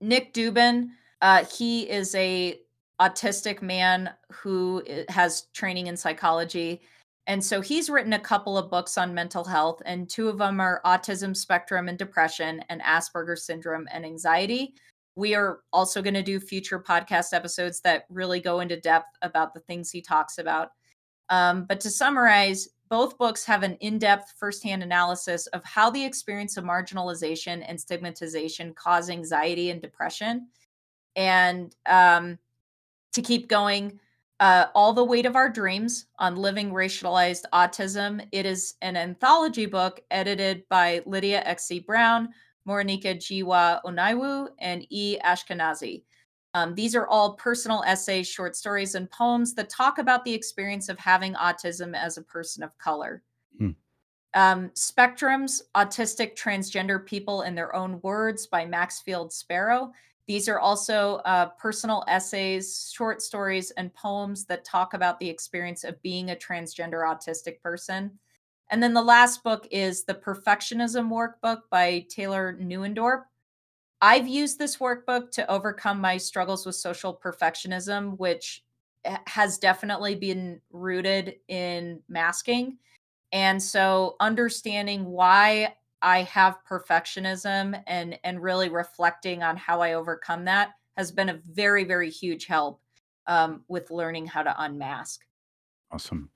Nick 0.00 0.32
Dubin, 0.32 0.88
uh, 1.22 1.44
he 1.44 1.88
is 1.88 2.14
a 2.14 2.60
autistic 3.00 3.62
man 3.62 4.10
who 4.32 4.82
has 5.08 5.42
training 5.54 5.86
in 5.86 5.96
psychology. 5.96 6.80
And 7.26 7.44
so 7.44 7.60
he's 7.60 7.90
written 7.90 8.14
a 8.14 8.18
couple 8.18 8.56
of 8.56 8.70
books 8.70 8.96
on 8.96 9.14
mental 9.14 9.44
health, 9.44 9.82
and 9.84 10.08
two 10.08 10.28
of 10.28 10.38
them 10.38 10.60
are 10.60 10.80
autism 10.84 11.36
spectrum 11.36 11.88
and 11.88 11.98
depression, 11.98 12.64
and 12.70 12.80
Asperger's 12.80 13.44
syndrome 13.44 13.86
and 13.92 14.04
anxiety. 14.04 14.74
We 15.18 15.34
are 15.34 15.58
also 15.72 16.00
going 16.00 16.14
to 16.14 16.22
do 16.22 16.38
future 16.38 16.78
podcast 16.78 17.32
episodes 17.32 17.80
that 17.80 18.04
really 18.08 18.38
go 18.38 18.60
into 18.60 18.80
depth 18.80 19.16
about 19.20 19.52
the 19.52 19.58
things 19.58 19.90
he 19.90 20.00
talks 20.00 20.38
about. 20.38 20.70
Um, 21.28 21.64
but 21.64 21.80
to 21.80 21.90
summarize, 21.90 22.68
both 22.88 23.18
books 23.18 23.44
have 23.44 23.64
an 23.64 23.74
in 23.80 23.98
depth 23.98 24.34
firsthand 24.38 24.84
analysis 24.84 25.48
of 25.48 25.64
how 25.64 25.90
the 25.90 26.04
experience 26.04 26.56
of 26.56 26.62
marginalization 26.62 27.64
and 27.66 27.80
stigmatization 27.80 28.72
cause 28.74 29.10
anxiety 29.10 29.70
and 29.70 29.82
depression. 29.82 30.46
And 31.16 31.74
um, 31.86 32.38
to 33.12 33.20
keep 33.20 33.48
going. 33.48 33.98
Uh, 34.38 34.66
All 34.76 34.92
the 34.92 35.02
Weight 35.02 35.26
of 35.26 35.34
Our 35.34 35.50
Dreams 35.50 36.06
on 36.20 36.36
Living 36.36 36.70
Racialized 36.70 37.42
Autism. 37.52 38.24
It 38.30 38.46
is 38.46 38.74
an 38.82 38.96
anthology 38.96 39.66
book 39.66 40.00
edited 40.12 40.62
by 40.68 41.02
Lydia 41.06 41.42
X.Z. 41.44 41.80
Brown, 41.80 42.28
Morenike 42.68 43.16
Giwa 43.16 43.80
Onaiwu, 43.84 44.48
and 44.58 44.86
E. 44.90 45.18
Ashkenazy. 45.24 46.02
Um, 46.54 46.74
these 46.74 46.94
are 46.94 47.06
all 47.06 47.34
personal 47.34 47.82
essays, 47.86 48.28
short 48.28 48.56
stories, 48.56 48.94
and 48.94 49.10
poems 49.10 49.54
that 49.54 49.70
talk 49.70 49.98
about 49.98 50.24
the 50.24 50.32
experience 50.32 50.88
of 50.88 50.98
having 50.98 51.34
autism 51.34 51.96
as 51.96 52.18
a 52.18 52.22
person 52.22 52.62
of 52.62 52.76
color. 52.78 53.22
Hmm. 53.58 53.70
Um, 54.34 54.70
Spectrums 54.70 55.62
Autistic 55.74 56.36
Transgender 56.36 57.04
People 57.04 57.42
in 57.42 57.54
Their 57.54 57.74
Own 57.74 58.00
Words 58.02 58.46
by 58.46 58.64
Maxfield 58.64 59.32
Sparrow. 59.32 59.92
These 60.26 60.48
are 60.48 60.58
also 60.58 61.16
uh, 61.24 61.46
personal 61.58 62.04
essays, 62.06 62.92
short 62.94 63.22
stories, 63.22 63.70
and 63.72 63.92
poems 63.94 64.44
that 64.44 64.64
talk 64.64 64.92
about 64.92 65.18
the 65.18 65.28
experience 65.28 65.84
of 65.84 66.00
being 66.02 66.30
a 66.30 66.36
transgender 66.36 67.04
autistic 67.04 67.60
person. 67.62 68.18
And 68.70 68.82
then 68.82 68.94
the 68.94 69.02
last 69.02 69.42
book 69.42 69.66
is 69.70 70.04
the 70.04 70.14
Perfectionism 70.14 71.10
Workbook 71.10 71.62
by 71.70 72.06
Taylor 72.10 72.56
Newendorp. 72.60 73.24
I've 74.00 74.28
used 74.28 74.58
this 74.58 74.76
workbook 74.76 75.30
to 75.32 75.50
overcome 75.50 76.00
my 76.00 76.18
struggles 76.18 76.64
with 76.64 76.76
social 76.76 77.18
perfectionism, 77.22 78.16
which 78.18 78.62
has 79.26 79.58
definitely 79.58 80.14
been 80.14 80.60
rooted 80.70 81.36
in 81.48 82.00
masking. 82.08 82.78
And 83.32 83.62
so 83.62 84.16
understanding 84.20 85.04
why 85.06 85.74
I 86.00 86.22
have 86.22 86.58
perfectionism 86.68 87.82
and 87.86 88.18
and 88.22 88.40
really 88.42 88.68
reflecting 88.68 89.42
on 89.42 89.56
how 89.56 89.80
I 89.80 89.94
overcome 89.94 90.44
that 90.44 90.70
has 90.96 91.10
been 91.10 91.28
a 91.28 91.40
very 91.50 91.84
very 91.84 92.10
huge 92.10 92.46
help 92.46 92.80
um, 93.26 93.64
with 93.68 93.90
learning 93.90 94.26
how 94.26 94.42
to 94.42 94.62
unmask. 94.62 95.24
Awesome. 95.90 96.30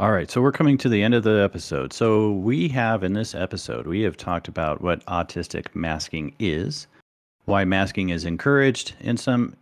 All 0.00 0.12
right, 0.12 0.30
so 0.30 0.40
we're 0.40 0.50
coming 0.50 0.78
to 0.78 0.88
the 0.88 1.02
end 1.02 1.12
of 1.12 1.24
the 1.24 1.42
episode. 1.42 1.92
So 1.92 2.32
we 2.32 2.68
have 2.68 3.04
in 3.04 3.12
this 3.12 3.34
episode 3.34 3.86
we 3.86 4.00
have 4.00 4.16
talked 4.16 4.48
about 4.48 4.80
what 4.80 5.04
autistic 5.04 5.66
masking 5.74 6.34
is, 6.38 6.86
why 7.44 7.66
masking 7.66 8.08
is 8.08 8.24
encouraged 8.24 8.94
in 9.00 9.18
some 9.18 9.54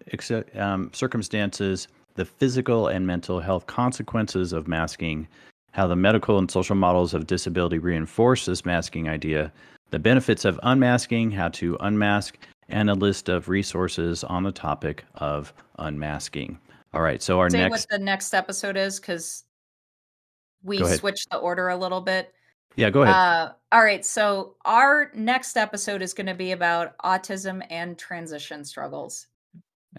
um, 0.55 0.93
circumstances, 0.95 1.89
the 2.15 2.25
physical 2.25 2.87
and 2.87 3.05
mental 3.05 3.41
health 3.41 3.67
consequences 3.67 4.53
of 4.53 4.69
masking, 4.69 5.27
how 5.73 5.89
the 5.89 5.97
medical 5.97 6.39
and 6.39 6.49
social 6.49 6.77
models 6.77 7.15
of 7.15 7.27
disability 7.27 7.79
reinforce 7.79 8.47
this 8.47 8.65
masking 8.65 9.09
idea, 9.09 9.53
the 9.91 9.99
benefits 9.99 10.45
of 10.45 10.61
unmasking, 10.63 11.33
how 11.33 11.49
to 11.49 11.77
unmask, 11.81 12.39
and 12.69 12.89
a 12.89 12.95
list 12.95 13.29
of 13.29 13.49
resources 13.49 14.23
on 14.23 14.45
the 14.45 14.53
topic 14.53 15.05
of 15.17 15.53
unmasking. 15.81 16.61
All 16.95 17.03
right, 17.03 17.21
so 17.21 17.41
our 17.41 17.51
Say 17.51 17.59
next 17.59 17.73
what 17.73 17.87
the 17.91 18.05
next 18.05 18.33
episode 18.33 18.77
is 18.77 19.01
because 19.01 19.43
we 20.63 20.85
switched 20.85 21.31
the 21.31 21.39
order 21.39 21.69
a 21.69 21.77
little 21.77 22.01
bit. 22.01 22.35
Yeah, 22.77 22.91
go 22.91 23.03
ahead. 23.03 23.15
Uh, 23.15 23.53
all 23.73 23.83
right, 23.83 24.05
so 24.05 24.55
our 24.65 25.11
next 25.15 25.57
episode 25.57 26.03
is 26.03 26.15
going 26.15 26.27
to 26.27 26.35
be 26.35 26.53
about 26.53 26.97
autism 26.99 27.65
and 27.71 27.99
transition 27.99 28.65
struggles. 28.65 29.27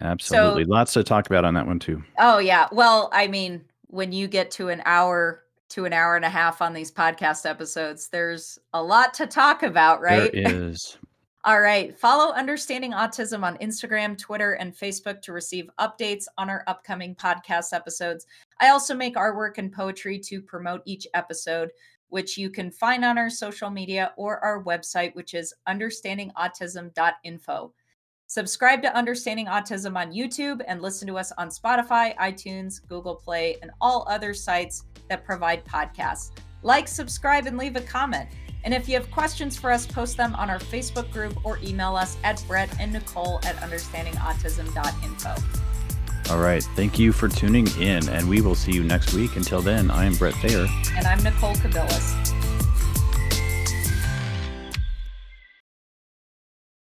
Absolutely, 0.02 0.64
so, 0.64 0.70
lots 0.70 0.94
to 0.94 1.04
talk 1.04 1.26
about 1.28 1.44
on 1.44 1.54
that 1.56 1.68
one 1.68 1.80
too. 1.80 2.04
Oh 2.20 2.38
yeah, 2.38 2.68
well, 2.72 3.10
I 3.12 3.28
mean, 3.28 3.66
when 3.88 4.12
you 4.12 4.28
get 4.28 4.52
to 4.52 4.70
an 4.70 4.82
hour 4.86 5.44
to 5.70 5.86
an 5.86 5.94
hour 5.94 6.16
and 6.16 6.26
a 6.26 6.30
half 6.30 6.62
on 6.62 6.74
these 6.74 6.92
podcast 6.92 7.48
episodes. 7.48 8.10
There's 8.10 8.60
a 8.74 8.82
lot 8.82 9.14
to 9.16 9.28
talk 9.28 9.64
about, 9.64 10.02
right? 10.02 10.32
There 10.32 10.70
is. 10.70 10.98
All 11.46 11.62
right. 11.62 11.98
Follow 11.98 12.34
Understanding 12.34 12.92
Autism 12.92 13.44
on 13.44 13.58
Instagram, 13.60 14.18
Twitter, 14.18 14.54
and 14.54 14.76
Facebook 14.76 15.22
to 15.22 15.32
receive 15.32 15.70
updates 15.80 16.26
on 16.38 16.50
our 16.50 16.66
upcoming 16.68 17.16
podcast 17.16 17.72
episodes. 17.72 18.26
I 18.60 18.70
also 18.70 18.94
make 18.94 19.16
artwork 19.16 19.58
and 19.58 19.72
poetry 19.72 20.20
to 20.20 20.42
promote 20.42 20.82
each 20.86 21.08
episode, 21.14 21.70
which 22.10 22.38
you 22.38 22.50
can 22.50 22.72
find 22.72 23.06
on 23.06 23.18
our 23.18 23.30
social 23.30 23.70
media 23.70 24.12
or 24.18 24.44
our 24.44 24.62
website, 24.66 25.16
which 25.16 25.34
is 25.34 25.54
understandingautism.info. 25.68 27.74
Subscribe 28.28 28.82
to 28.82 28.96
Understanding 28.96 29.46
Autism 29.46 29.98
on 29.98 30.12
YouTube 30.12 30.62
and 30.68 30.82
listen 30.82 31.08
to 31.08 31.18
us 31.18 31.32
on 31.38 31.50
Spotify, 31.50 32.18
iTunes, 32.18 32.86
Google 32.86 33.16
Play, 33.16 33.56
and 33.62 33.72
all 33.80 34.06
other 34.10 34.34
sites 34.34 34.84
that 35.08 35.24
provide 35.24 35.64
podcasts. 35.64 36.32
Like, 36.64 36.90
subscribe, 36.90 37.48
and 37.48 37.58
leave 37.58 37.78
a 37.78 37.82
comment. 37.82 38.28
And 38.64 38.74
if 38.74 38.90
you 38.90 38.96
have 38.96 39.10
questions 39.12 39.58
for 39.58 39.72
us, 39.72 39.88
post 39.88 40.18
them 40.18 40.36
on 40.36 40.50
our 40.50 40.60
Facebook 40.60 41.12
group 41.12 41.38
or 41.46 41.60
email 41.64 41.96
us 41.96 42.18
at 42.24 42.44
Brett 42.48 42.70
and 42.80 42.92
Nicole 42.92 43.40
at 43.46 43.56
understandingautism.info. 43.58 45.36
All 46.32 46.40
right. 46.40 46.62
Thank 46.76 47.00
you 47.00 47.12
for 47.12 47.28
tuning 47.28 47.68
in, 47.80 48.08
and 48.10 48.30
we 48.30 48.42
will 48.42 48.56
see 48.56 48.72
you 48.72 48.84
next 48.84 49.14
week. 49.14 49.36
Until 49.36 49.62
then, 49.62 49.90
I 49.90 50.06
am 50.06 50.14
Brett 50.16 50.36
Thayer. 50.36 50.68
And 50.96 51.08
I'm 51.08 51.24
Nicole 51.24 51.56
Cabillas. 51.56 52.36